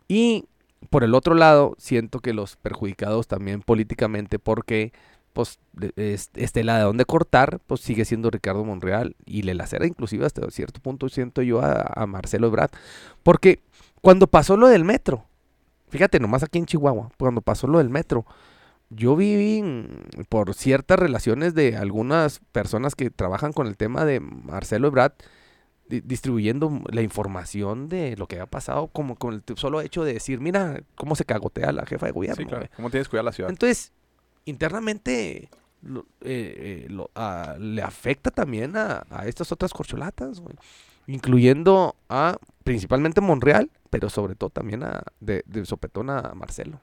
Y 0.09 0.47
por 0.91 1.03
el 1.05 1.15
otro 1.15 1.35
lado, 1.35 1.75
siento 1.79 2.21
que 2.21 2.33
los 2.33 2.57
perjudicados 2.57 3.27
también 3.27 3.63
políticamente, 3.63 4.39
porque 4.39 4.93
pues 5.33 5.59
este 5.97 6.65
la 6.65 6.79
de 6.79 6.85
dónde 6.85 7.05
cortar, 7.05 7.61
pues 7.67 7.83
sigue 7.83 8.07
siendo 8.07 8.31
Ricardo 8.31 8.65
Monreal 8.65 9.17
y 9.27 9.43
le 9.43 9.53
lacera 9.53 9.87
inclusive 9.87 10.25
hasta 10.25 10.51
cierto 10.51 10.81
punto 10.81 11.11
siento 11.11 11.43
yo 11.43 11.61
a, 11.61 11.83
a 11.95 12.07
Marcelo 12.07 12.47
Ebrard, 12.47 12.71
porque 13.23 13.61
cuando 14.01 14.29
pasó 14.29 14.57
lo 14.57 14.69
del 14.69 14.85
metro, 14.85 15.27
fíjate 15.91 16.21
nomás 16.21 16.43
aquí 16.43 16.59
en 16.59 16.65
Chihuahua, 16.65 17.11
cuando 17.19 17.43
pasó 17.43 17.67
lo 17.67 17.79
del 17.79 17.91
metro, 17.91 18.25
yo 18.91 19.17
vi 19.17 19.63
mm, 19.63 20.25
por 20.29 20.55
ciertas 20.55 20.99
relaciones 20.99 21.55
de 21.55 21.77
algunas 21.77 22.41
personas 22.53 22.95
que 22.95 23.11
trabajan 23.11 23.53
con 23.53 23.67
el 23.67 23.77
tema 23.77 24.05
de 24.05 24.21
Marcelo 24.21 24.89
Ebrard 24.89 25.13
di- 25.89 26.01
distribuyendo 26.01 26.83
la 26.93 27.03
información 27.03 27.89
de 27.89 28.17
lo 28.17 28.27
que 28.29 28.37
había 28.37 28.47
pasado 28.47 28.87
como 28.89 29.17
con 29.17 29.35
el 29.35 29.43
solo 29.57 29.81
hecho 29.81 30.05
de 30.05 30.13
decir, 30.15 30.41
mira 30.41 30.81
cómo 30.95 31.17
se 31.17 31.25
cagotea 31.25 31.73
la 31.73 31.85
jefa 31.87 32.07
de 32.07 32.13
gobierno. 32.13 32.37
Sí, 32.37 32.45
claro. 32.45 32.63
güey". 32.67 32.71
¿Cómo 32.77 32.91
tienes 32.91 33.09
que 33.09 33.11
cuidar 33.11 33.25
la 33.25 33.33
ciudad? 33.33 33.51
Entonces, 33.51 33.93
internamente 34.45 35.49
lo- 35.83 36.07
eh, 36.23 36.85
eh, 36.85 36.87
lo- 36.89 37.11
a- 37.15 37.57
le 37.59 37.83
afecta 37.83 38.31
también 38.31 38.77
a, 38.77 39.05
a 39.11 39.27
estas 39.27 39.53
otras 39.53 39.73
corcholatas, 39.73 40.41
güey. 40.41 40.57
incluyendo 41.09 41.95
a 42.09 42.37
principalmente 42.65 43.21
Monreal, 43.21 43.71
pero 43.91 44.11
sobre 44.11 44.35
todo 44.35 44.51
también 44.51 44.83
a 44.83 45.03
de, 45.21 45.45
de 45.47 45.65
sopetón 45.65 46.11
a 46.11 46.33
Marcelo. 46.35 46.81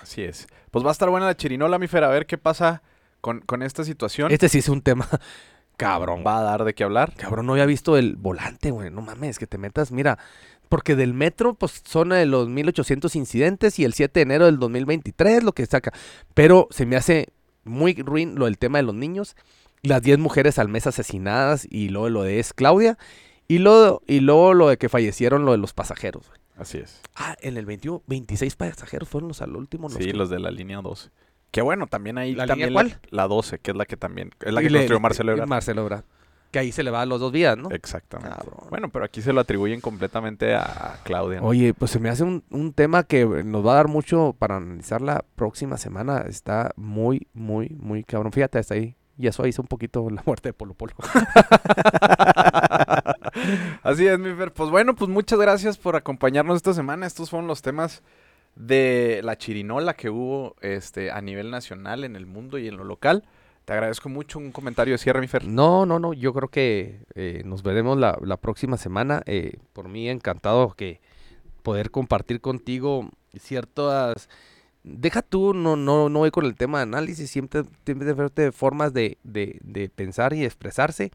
Así 0.00 0.22
es. 0.22 0.46
Pues 0.70 0.84
va 0.84 0.90
a 0.90 0.92
estar 0.92 1.10
buena 1.10 1.26
la 1.26 1.36
chirinola, 1.36 1.78
mi 1.78 1.88
Fer, 1.88 2.04
a 2.04 2.08
ver 2.08 2.26
qué 2.26 2.38
pasa 2.38 2.82
con, 3.20 3.40
con 3.40 3.62
esta 3.62 3.84
situación. 3.84 4.30
Este 4.30 4.48
sí 4.48 4.58
es 4.58 4.68
un 4.68 4.82
tema 4.82 5.08
cabrón. 5.76 6.22
Va 6.26 6.38
a 6.38 6.42
dar 6.42 6.64
de 6.64 6.74
qué 6.74 6.84
hablar. 6.84 7.14
Cabrón, 7.16 7.46
no 7.46 7.52
había 7.52 7.66
visto 7.66 7.96
el 7.96 8.16
volante, 8.16 8.70
güey. 8.70 8.90
No 8.90 9.02
mames, 9.02 9.38
que 9.38 9.46
te 9.46 9.58
metas, 9.58 9.92
mira. 9.92 10.18
Porque 10.68 10.96
del 10.96 11.14
metro, 11.14 11.54
pues 11.54 11.82
son 11.84 12.12
eh, 12.12 12.26
los 12.26 12.48
1800 12.48 13.14
incidentes 13.14 13.78
y 13.78 13.84
el 13.84 13.94
7 13.94 14.18
de 14.18 14.22
enero 14.22 14.46
del 14.46 14.58
2023, 14.58 15.44
lo 15.44 15.52
que 15.52 15.64
saca. 15.66 15.92
Pero 16.34 16.66
se 16.70 16.86
me 16.86 16.96
hace 16.96 17.28
muy 17.64 17.94
ruin 17.94 18.36
lo 18.36 18.46
del 18.46 18.58
tema 18.58 18.78
de 18.78 18.84
los 18.84 18.94
niños. 18.94 19.36
Las 19.82 20.02
10 20.02 20.18
mujeres 20.18 20.58
al 20.58 20.68
mes 20.68 20.86
asesinadas 20.86 21.66
y 21.70 21.88
luego 21.90 22.08
lo 22.08 22.22
de 22.22 22.40
es 22.40 22.52
Claudia. 22.52 22.98
Y 23.46 23.58
luego, 23.58 24.02
y 24.08 24.20
luego 24.20 24.54
lo 24.54 24.68
de 24.68 24.76
que 24.76 24.88
fallecieron 24.88 25.44
lo 25.44 25.52
de 25.52 25.58
los 25.58 25.72
pasajeros. 25.72 26.26
güey. 26.26 26.40
Así 26.56 26.78
es. 26.78 27.00
Ah, 27.14 27.36
en 27.40 27.56
el 27.56 27.66
21, 27.66 28.02
26 28.06 28.56
pasajeros 28.56 29.08
fueron 29.08 29.28
los 29.28 29.42
al 29.42 29.54
último. 29.56 29.88
los 29.88 29.98
Sí, 29.98 30.06
que- 30.06 30.12
los 30.14 30.30
de 30.30 30.38
la 30.38 30.50
línea 30.50 30.80
12. 30.80 31.10
Que 31.50 31.62
bueno, 31.62 31.86
también 31.86 32.18
ahí 32.18 32.34
¿La 32.34 32.46
también 32.46 32.70
línea 32.70 32.82
la- 32.84 32.90
cuál? 32.90 33.00
La, 33.10 33.28
12, 33.28 33.58
que 33.58 33.70
es 33.70 33.76
la 33.76 33.84
que 33.86 33.96
también 33.96 34.30
es 34.44 34.52
la 34.52 34.60
que 34.60 34.70
le- 34.70 34.78
construyó 34.80 35.00
Marcelo 35.00 35.32
Ebrard. 35.32 35.48
Marcelo 35.48 35.82
Ebrard. 35.82 36.04
Que 36.50 36.60
ahí 36.60 36.72
se 36.72 36.82
le 36.82 36.90
va 36.90 37.02
a 37.02 37.06
los 37.06 37.20
dos 37.20 37.32
días, 37.32 37.56
¿no? 37.58 37.70
Exactamente. 37.70 38.34
Cabrón. 38.36 38.66
Bueno, 38.70 38.88
pero 38.90 39.04
aquí 39.04 39.20
se 39.20 39.32
lo 39.32 39.40
atribuyen 39.40 39.80
completamente 39.80 40.54
a 40.54 40.98
Claudia. 41.04 41.40
¿no? 41.40 41.46
Oye, 41.46 41.74
pues 41.74 41.90
se 41.90 41.98
me 41.98 42.08
hace 42.08 42.24
un, 42.24 42.44
un 42.50 42.72
tema 42.72 43.02
que 43.04 43.24
nos 43.26 43.66
va 43.66 43.72
a 43.72 43.76
dar 43.76 43.88
mucho 43.88 44.34
para 44.38 44.56
analizar 44.56 45.02
la 45.02 45.24
próxima 45.34 45.76
semana. 45.76 46.24
Está 46.28 46.72
muy, 46.76 47.26
muy, 47.34 47.70
muy 47.78 48.04
cabrón. 48.04 48.32
Fíjate, 48.32 48.58
hasta 48.58 48.74
ahí. 48.74 48.96
Ya 49.16 49.32
suaviza 49.32 49.62
un 49.62 49.68
poquito 49.68 50.10
la 50.10 50.22
muerte 50.26 50.50
de 50.50 50.52
Polo 50.52 50.74
Polo. 50.74 50.92
Así 53.82 54.06
es, 54.06 54.18
mi 54.18 54.34
Fer. 54.34 54.52
Pues 54.52 54.70
bueno, 54.70 54.94
pues 54.94 55.10
muchas 55.10 55.38
gracias 55.38 55.78
por 55.78 55.96
acompañarnos 55.96 56.56
esta 56.56 56.74
semana. 56.74 57.06
Estos 57.06 57.30
fueron 57.30 57.46
los 57.46 57.62
temas 57.62 58.02
de 58.56 59.20
la 59.22 59.36
chirinola 59.36 59.94
que 59.94 60.10
hubo 60.10 60.56
este, 60.60 61.10
a 61.10 61.20
nivel 61.20 61.50
nacional, 61.50 62.04
en 62.04 62.16
el 62.16 62.26
mundo 62.26 62.58
y 62.58 62.68
en 62.68 62.76
lo 62.76 62.84
local. 62.84 63.24
Te 63.64 63.72
agradezco 63.72 64.08
mucho. 64.08 64.38
Un 64.38 64.52
comentario 64.52 64.94
de 64.94 64.98
cierre, 64.98 65.20
mi 65.20 65.28
Fer. 65.28 65.46
No, 65.46 65.86
no, 65.86 65.98
no. 65.98 66.12
Yo 66.12 66.32
creo 66.32 66.48
que 66.48 67.00
eh, 67.14 67.42
nos 67.44 67.62
veremos 67.62 67.98
la, 67.98 68.18
la 68.22 68.36
próxima 68.36 68.76
semana. 68.76 69.22
Eh, 69.26 69.58
por 69.72 69.88
mí, 69.88 70.08
encantado 70.08 70.74
que 70.74 71.00
poder 71.62 71.90
compartir 71.90 72.40
contigo 72.40 73.10
ciertas. 73.38 74.28
Deja 74.88 75.20
tú, 75.20 75.52
no, 75.52 75.74
no, 75.74 76.08
no 76.08 76.20
voy 76.20 76.30
con 76.30 76.44
el 76.44 76.54
tema 76.54 76.78
de 76.78 76.84
análisis, 76.84 77.28
siempre 77.28 77.64
siempre 77.84 78.52
formas 78.52 78.92
de, 78.92 79.18
de, 79.24 79.58
de 79.64 79.88
pensar 79.88 80.32
y 80.32 80.44
expresarse. 80.44 81.10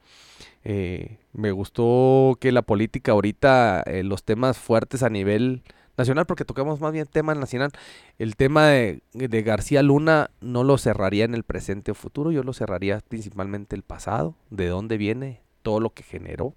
Eh, 0.65 1.19
me 1.31 1.51
gustó 1.51 2.37
que 2.41 2.51
la 2.51 2.63
política 2.63 3.13
ahorita, 3.13 3.81
eh, 3.83 4.03
los 4.03 4.25
temas 4.25 4.57
fuertes 4.57 5.03
a 5.03 5.09
nivel 5.09 5.63
nacional, 5.97 6.25
porque 6.25 6.43
tocamos 6.43 6.81
más 6.81 6.91
bien 6.91 7.05
tema 7.05 7.33
nacional, 7.33 7.71
el 8.19 8.35
tema 8.35 8.67
de, 8.67 9.03
de 9.13 9.41
García 9.41 9.81
Luna 9.83 10.31
no 10.41 10.65
lo 10.65 10.77
cerraría 10.77 11.23
en 11.23 11.33
el 11.33 11.43
presente 11.43 11.91
o 11.91 11.95
futuro, 11.95 12.33
yo 12.33 12.43
lo 12.43 12.51
cerraría 12.51 12.99
principalmente 12.99 13.77
el 13.77 13.83
pasado, 13.83 14.35
de 14.49 14.67
dónde 14.67 14.97
viene, 14.97 15.39
todo 15.61 15.79
lo 15.79 15.91
que 15.91 16.03
generó. 16.03 16.55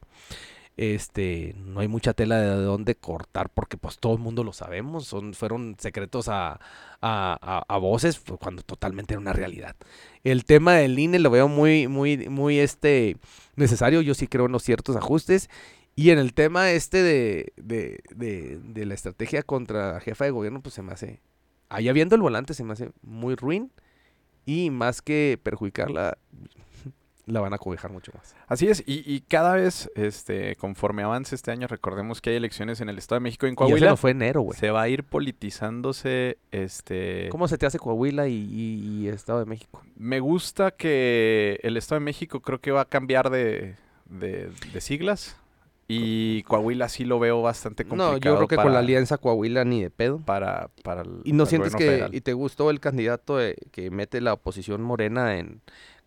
Este, 0.77 1.55
no 1.59 1.81
hay 1.81 1.89
mucha 1.89 2.14
tela 2.14 2.41
de 2.41 2.49
dónde 2.64 2.97
cortar 2.97 3.49
porque 3.49 3.77
pues 3.77 3.99
todo 3.99 4.14
el 4.14 4.18
mundo 4.18 4.43
lo 4.43 4.53
sabemos, 4.53 5.07
son, 5.07 5.33
fueron 5.35 5.77
secretos 5.79 6.29
a, 6.29 6.55
a, 6.55 6.59
a- 7.01 7.64
a 7.68 7.79
voces 7.79 8.20
cuando 8.41 8.62
totalmente 8.62 9.14
era 9.14 9.20
una 9.20 9.33
realidad. 9.33 9.77
El 10.25 10.45
tema 10.45 10.75
del 10.75 10.99
INE 10.99 11.18
lo 11.20 11.31
veo 11.31 11.47
muy, 11.49 11.87
muy, 11.89 12.29
muy 12.29 12.59
este, 12.59 13.16
necesario, 13.57 14.01
yo 14.01 14.14
sí 14.14 14.27
creo 14.27 14.47
en 14.47 14.53
los 14.53 14.62
ciertos 14.64 14.97
ajustes. 14.97 15.49
Y 15.97 16.11
en 16.11 16.18
el 16.18 16.35
tema 16.35 16.72
este 16.72 17.03
de, 17.05 17.53
de, 17.57 18.01
de, 18.14 18.59
de 18.59 18.85
la 18.87 18.95
estrategia 18.95 19.43
contra 19.45 19.93
la 19.95 20.01
jefa 20.01 20.25
de 20.25 20.33
gobierno, 20.33 20.61
pues 20.61 20.75
se 20.75 20.83
me 20.83 20.93
hace, 20.93 21.20
allá 21.68 21.93
viendo 21.93 22.16
el 22.16 22.22
volante, 22.22 22.53
se 22.55 22.64
me 22.64 22.72
hace 22.72 22.91
muy 23.03 23.37
ruin. 23.37 23.70
Y 24.47 24.70
más 24.70 25.03
que 25.03 25.39
perjudicarla, 25.43 26.18
la 27.27 27.41
van 27.41 27.55
a 27.55 27.59
cobijar 27.59 27.91
mucho 27.91 28.12
más. 28.14 28.35
Así 28.49 28.68
es, 28.68 28.83
y, 28.87 29.03
y 29.11 29.20
cada 29.22 29.55
vez, 29.55 29.91
este, 29.95 30.57
conforme 30.57 31.03
avance 31.03 31.35
este 31.35 31.51
año, 31.51 31.66
recordemos 31.66 32.20
que 32.20 32.31
hay 32.31 32.37
elecciones 32.37 32.81
en 32.83 32.89
el 32.91 32.99
Estado 32.99 33.16
de 33.20 33.22
México 33.25 33.47
y 33.47 33.51
en 33.51 33.55
Y 33.55 33.57
ya 33.57 33.64
se 33.64 33.66
Coahuila. 33.70 33.91
nos 33.91 34.01
fue 34.01 34.11
enero, 34.11 34.43
güey. 34.43 34.59
Se 34.59 34.70
va 34.70 34.83
a 34.83 34.89
ir 34.89 35.05
politizándose, 35.05 36.39
este... 36.53 37.29
¿Cómo 37.31 37.49
se 37.49 37.57
te 37.59 37.66
hace 37.66 37.79
Coahuila 37.79 38.29
y, 38.29 38.35
y- 38.35 39.05
y 39.05 39.09
Estado 39.09 39.39
de 39.41 39.47
México? 39.47 39.83
Me 39.97 40.20
gusta 40.20 40.70
que 40.72 41.59
el 41.62 41.77
Estado 41.77 42.01
de 42.01 42.05
México 42.05 42.41
creo 42.41 42.61
que 42.61 42.70
va 42.72 42.83
a 42.83 42.85
cambiar 42.89 43.31
de, 43.31 43.77
de- 44.07 44.51
de 44.72 44.81
siglas. 44.81 45.37
Y 45.87 46.43
Coahuila 46.45 46.89
sí 46.89 47.05
lo 47.05 47.18
veo 47.18 47.43
bastante 47.43 47.85
complicado. 47.85 48.12
No, 48.12 48.18
yo 48.18 48.37
creo 48.37 48.49
que 48.49 48.57
con 48.57 48.72
la 48.72 48.79
alianza 48.79 49.18
Coahuila 49.18 49.64
ni 49.66 49.83
de 49.83 49.91
pedo. 49.91 50.18
Para, 50.18 50.70
para 50.83 51.03
el, 51.03 51.20
¿Y 51.25 51.33
no 51.35 51.45
sientes 51.45 51.77
que 51.77 51.85
federal. 51.85 52.14
y 52.14 52.22
te 52.22 52.33
gustó 52.33 52.70
el 52.70 52.81
candidato 52.81 53.37
de- 53.37 53.57
que 53.70 53.91
mete 53.91 54.22
la 54.22 54.33
oposición 54.33 54.81
morena 54.83 55.37
en 55.39 55.61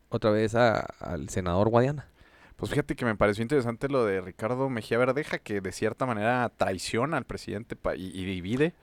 otra 0.09 0.31
vez 0.31 0.55
a- 0.55 0.79
al 0.99 1.29
senador 1.29 1.69
Guadiana? 1.69 2.07
Pues 2.55 2.71
fíjate 2.71 2.95
que 2.95 3.05
me 3.05 3.15
pareció 3.15 3.43
interesante 3.43 3.87
lo 3.87 4.03
de 4.05 4.19
Ricardo 4.21 4.67
Mejía 4.69 4.97
Verdeja, 4.97 5.37
que 5.37 5.61
de 5.61 5.71
cierta 5.71 6.05
manera 6.07 6.51
traiciona 6.57 7.17
al 7.17 7.25
presidente 7.25 7.75
pa- 7.75 7.95
y, 7.95 8.07
y 8.07 8.25
divide. 8.25 8.73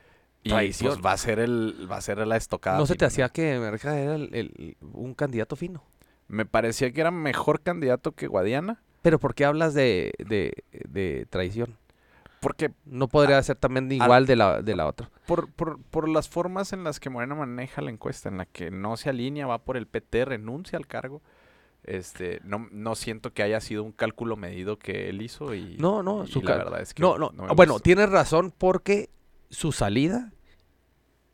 Y 0.45 0.51
Traición. 0.51 0.93
pues 0.93 1.05
va 1.05 1.13
a 1.13 1.17
ser 1.17 1.39
el, 1.41 1.89
va 1.91 1.97
a 1.97 2.01
ser 2.01 2.19
la 2.27 2.37
estocada. 2.37 2.79
¿No 2.79 2.87
se 2.87 2.95
te 2.97 3.05
hacía 3.07 3.31
que 3.31 3.59
Merja 3.59 3.99
era 3.99 4.15
el- 4.15 4.35
el- 4.35 4.77
un 4.93 5.15
candidato 5.15 5.57
fino? 5.57 5.83
Me 6.29 6.45
parecía 6.47 6.93
que 6.93 7.01
era 7.01 7.11
mejor 7.11 7.63
candidato 7.63 8.13
que 8.13 8.27
Guadiana. 8.27 8.83
Pero 9.03 9.19
¿por 9.19 9.35
qué 9.35 9.45
hablas 9.45 9.75
de, 9.75 10.13
de, 10.19 10.53
de 10.89 11.27
traición? 11.31 11.77
Porque 12.45 12.71
No 12.85 13.09
podría 13.09 13.43
ser 13.43 13.57
también 13.57 13.91
igual 13.91 14.27
de 14.27 14.37
la, 14.37 14.63
de 14.63 14.77
la 14.77 14.87
otra. 14.87 15.11
por, 15.27 15.51
por, 15.51 15.83
por 15.83 16.09
las 16.09 16.29
formas 16.29 16.73
en 16.73 16.85
las 16.85 17.01
que 17.01 17.11
Morena 17.11 17.35
maneja 17.35 17.83
la 17.83 17.91
encuesta, 17.91 18.29
en 18.29 18.39
la 18.39 18.47
que 18.47 18.71
no 18.71 18.97
se 18.97 19.09
alinea, 19.09 19.47
va 19.47 19.65
por 19.65 19.77
el 19.77 19.87
PT, 19.87 20.27
renuncia 20.27 20.77
al 20.79 20.87
cargo. 20.87 21.23
Este, 21.83 22.41
no, 22.45 22.69
no 22.71 22.95
siento 22.95 23.33
que 23.33 23.43
haya 23.43 23.61
sido 23.61 23.83
un 23.83 23.93
cálculo 23.93 24.37
medido 24.37 24.79
que 24.79 25.11
él 25.11 25.21
hizo 25.21 25.55
y, 25.55 25.77
No, 25.79 26.03
no, 26.03 26.25
y 26.25 26.29
su 26.29 26.41
la 26.43 26.57
verdad 26.57 26.81
es 26.81 26.95
que 26.95 27.03
No, 27.03 27.19
no, 27.19 27.31
me 27.31 27.55
bueno, 27.55 27.81
tienes 27.81 28.09
razón 28.09 28.55
porque 28.57 29.11
su 29.51 29.73
salida 29.73 30.33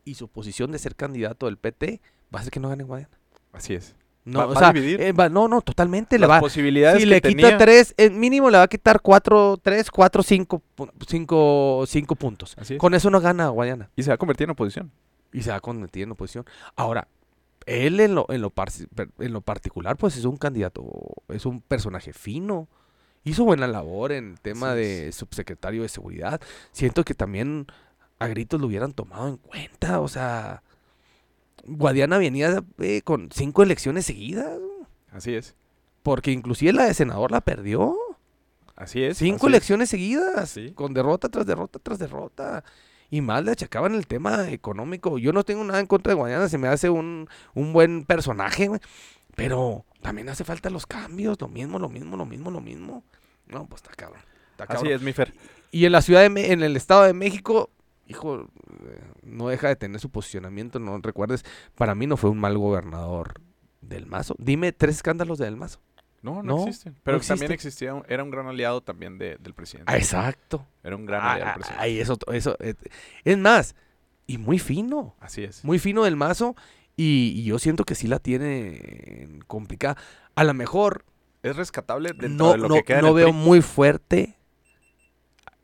y 0.04 0.14
su 0.14 0.28
posición 0.28 0.72
de 0.72 0.78
ser 0.78 0.96
candidato 0.96 1.46
del 1.46 1.56
PT 1.56 2.00
va 2.34 2.38
a 2.38 2.40
hacer 2.40 2.52
que 2.52 2.58
no 2.60 2.68
gane 2.68 2.82
Guadiana. 2.84 3.16
así 3.52 3.74
es. 3.74 3.94
No, 4.30 4.38
Va- 4.40 4.46
o 4.46 4.48
va 4.50 4.54
a 4.54 4.58
sea, 4.58 4.72
dividir. 4.72 5.00
eh, 5.00 5.12
va- 5.12 5.28
no, 5.28 5.48
no, 5.48 5.60
totalmente 5.60 6.16
le 6.18 6.26
Las 6.26 6.36
va. 6.36 6.40
posibilidades 6.40 6.98
Si 7.02 7.04
que 7.08 7.10
le 7.10 7.20
quita 7.20 7.58
tres, 7.58 7.94
en 7.96 8.18
mínimo 8.20 8.48
le 8.50 8.58
va 8.58 8.64
a 8.64 8.68
quitar 8.68 9.00
cuatro, 9.00 9.58
tres, 9.62 9.90
cuatro, 9.90 10.22
cinco, 10.22 10.62
cinco, 11.06 11.84
cinco 11.86 12.14
puntos. 12.16 12.56
así 12.58 12.74
es. 12.74 12.80
Con 12.80 12.94
eso 12.94 13.10
no 13.10 13.20
gana 13.20 13.48
Guayana 13.48 13.90
y 13.96 14.02
se 14.02 14.10
va 14.10 14.14
a 14.14 14.18
convertir 14.18 14.44
en 14.44 14.50
oposición. 14.50 14.90
y 15.32 15.42
se 15.42 15.50
va 15.50 15.56
a 15.56 15.60
convertir 15.60 16.02
en 16.04 16.10
oposición. 16.12 16.44
Ahora, 16.76 17.06
él 17.66 18.00
en 18.00 18.14
lo, 18.16 18.26
en 18.30 18.40
lo, 18.40 18.50
par- 18.50 18.70
en 19.18 19.32
lo 19.32 19.40
particular, 19.42 19.96
pues 19.96 20.16
es 20.16 20.24
un 20.24 20.36
candidato, 20.36 20.82
es 21.28 21.46
un 21.46 21.60
personaje 21.60 22.12
fino. 22.12 22.68
Hizo 23.22 23.44
buena 23.44 23.66
labor 23.68 24.12
en 24.12 24.30
el 24.32 24.40
tema 24.40 24.74
de 24.74 25.12
subsecretario 25.12 25.82
de 25.82 25.88
seguridad. 25.88 26.40
Siento 26.72 27.04
que 27.04 27.14
también 27.14 27.66
a 28.18 28.26
gritos 28.28 28.60
lo 28.60 28.66
hubieran 28.66 28.92
tomado 28.92 29.28
en 29.28 29.36
cuenta. 29.36 30.00
O 30.00 30.08
sea, 30.08 30.62
Guadiana 31.64 32.18
venía 32.18 32.62
eh, 32.78 33.02
con 33.02 33.30
cinco 33.32 33.62
elecciones 33.62 34.06
seguidas. 34.06 34.58
Así 35.12 35.34
es. 35.34 35.54
Porque 36.02 36.30
inclusive 36.32 36.72
la 36.72 36.84
de 36.86 36.94
senador 36.94 37.30
la 37.30 37.40
perdió. 37.40 37.96
Así 38.76 39.02
es. 39.02 39.18
Cinco 39.18 39.36
así 39.36 39.46
es. 39.46 39.50
elecciones 39.52 39.90
seguidas, 39.90 40.50
Sí. 40.50 40.72
con 40.72 40.94
derrota 40.94 41.28
tras 41.28 41.46
derrota 41.46 41.78
tras 41.78 41.98
derrota. 41.98 42.64
Y 43.10 43.20
más 43.20 43.44
le 43.44 43.50
achacaban 43.50 43.94
el 43.94 44.06
tema 44.06 44.48
económico. 44.50 45.18
Yo 45.18 45.32
no 45.32 45.44
tengo 45.44 45.64
nada 45.64 45.80
en 45.80 45.86
contra 45.86 46.12
de 46.12 46.14
Guayana, 46.14 46.48
se 46.48 46.58
me 46.58 46.68
hace 46.68 46.88
un, 46.90 47.28
un 47.54 47.72
buen 47.72 48.04
personaje, 48.04 48.68
güey. 48.68 48.80
Pero 49.34 49.84
también 50.00 50.28
hace 50.28 50.44
falta 50.44 50.70
los 50.70 50.86
cambios, 50.86 51.40
lo 51.40 51.48
mismo, 51.48 51.78
lo 51.78 51.88
mismo, 51.88 52.16
lo 52.16 52.24
mismo, 52.24 52.50
lo 52.50 52.60
mismo. 52.60 53.04
No, 53.48 53.66
pues 53.66 53.82
está 53.82 53.94
cabrón. 53.94 54.22
Está 54.52 54.64
Así 54.64 54.74
cabrón. 54.74 54.92
es, 54.92 55.02
mi 55.02 55.12
Fer. 55.12 55.34
Y 55.72 55.84
en 55.86 55.92
la 55.92 56.02
ciudad 56.02 56.20
de 56.28 56.52
en 56.52 56.62
el 56.62 56.76
estado 56.76 57.02
de 57.02 57.12
México, 57.12 57.70
hijo, 58.10 58.48
no 59.22 59.48
deja 59.48 59.68
de 59.68 59.76
tener 59.76 60.00
su 60.00 60.10
posicionamiento, 60.10 60.78
no 60.78 60.98
recuerdes, 60.98 61.44
para 61.74 61.94
mí 61.94 62.06
no 62.06 62.16
fue 62.16 62.30
un 62.30 62.38
mal 62.38 62.58
gobernador 62.58 63.34
del 63.80 64.06
Mazo. 64.06 64.34
Dime 64.38 64.72
tres 64.72 64.96
escándalos 64.96 65.38
del 65.38 65.56
Mazo. 65.56 65.80
No, 66.22 66.42
no, 66.42 66.56
No, 66.56 66.62
existen. 66.66 66.94
Pero 67.02 67.16
no 67.16 67.24
también 67.24 67.52
existe. 67.52 67.68
existía, 67.68 67.94
un- 67.94 68.04
era 68.08 68.22
un 68.22 68.30
gran 68.30 68.46
aliado 68.46 68.82
también 68.82 69.16
de- 69.16 69.38
del 69.38 69.54
presidente. 69.54 69.90
Ah, 69.90 69.96
exacto. 69.96 70.66
Era 70.84 70.94
un 70.96 71.06
gran 71.06 71.22
Ah, 71.22 71.32
aliado 71.32 71.46
del 71.46 71.50
ah, 71.52 71.54
presidente. 71.54 71.82
ay, 71.82 72.00
eso, 72.00 72.18
eso, 72.32 72.56
eh, 72.60 72.74
es 73.24 73.38
más, 73.38 73.74
y 74.26 74.36
muy 74.36 74.58
fino, 74.58 75.14
Así 75.18 75.44
es. 75.44 75.64
muy 75.64 75.78
fino 75.78 76.04
del 76.04 76.16
Mazo, 76.16 76.54
y, 76.94 77.32
y 77.36 77.44
yo 77.44 77.58
siento 77.58 77.84
que 77.84 77.94
sí 77.94 78.06
la 78.06 78.18
tiene 78.18 79.38
complicada. 79.46 79.96
A 80.34 80.44
lo 80.44 80.52
mejor 80.52 81.06
Es 81.42 81.56
rescatable 81.56 82.10
dentro 82.12 82.28
no, 82.48 82.52
de 82.52 82.58
lo 82.58 82.68
no, 82.68 82.74
que 82.74 82.84
queda 82.84 82.98
en 82.98 83.04
no 83.04 83.08
el 83.10 83.14
veo 83.14 83.28
PRI. 83.28 83.36
muy 83.38 83.62
fuerte. 83.62 84.36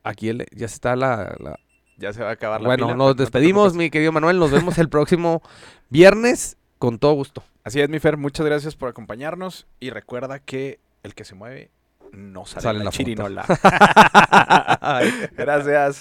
Aquí 0.02 0.28
el- 0.30 0.46
ya 0.52 0.66
está 0.66 0.96
la, 0.96 1.36
la- 1.38 1.58
Ya 1.96 2.12
se 2.12 2.22
va 2.22 2.30
a 2.30 2.32
acabar 2.32 2.60
la 2.60 2.68
Bueno, 2.68 2.86
pila, 2.86 2.96
nos 2.96 3.08
no 3.08 3.14
despedimos, 3.14 3.74
mi 3.74 3.90
querido 3.90 4.12
Manuel. 4.12 4.38
Nos 4.38 4.50
vemos 4.50 4.78
el 4.78 4.88
próximo 4.88 5.42
viernes 5.88 6.56
con 6.78 6.98
todo 6.98 7.14
gusto. 7.14 7.42
Así 7.64 7.80
es, 7.80 7.88
mi 7.88 7.98
Fer. 7.98 8.16
Muchas 8.16 8.44
gracias 8.44 8.76
por 8.76 8.88
acompañarnos. 8.88 9.66
Y 9.80 9.90
recuerda 9.90 10.38
que 10.38 10.78
el 11.02 11.14
que 11.14 11.24
se 11.24 11.34
mueve 11.34 11.70
no 12.12 12.46
sale, 12.46 12.62
Sale 12.62 12.78
la 12.80 12.84
la 12.84 12.90
chirinola. 12.90 13.44
gracias. 15.36 15.94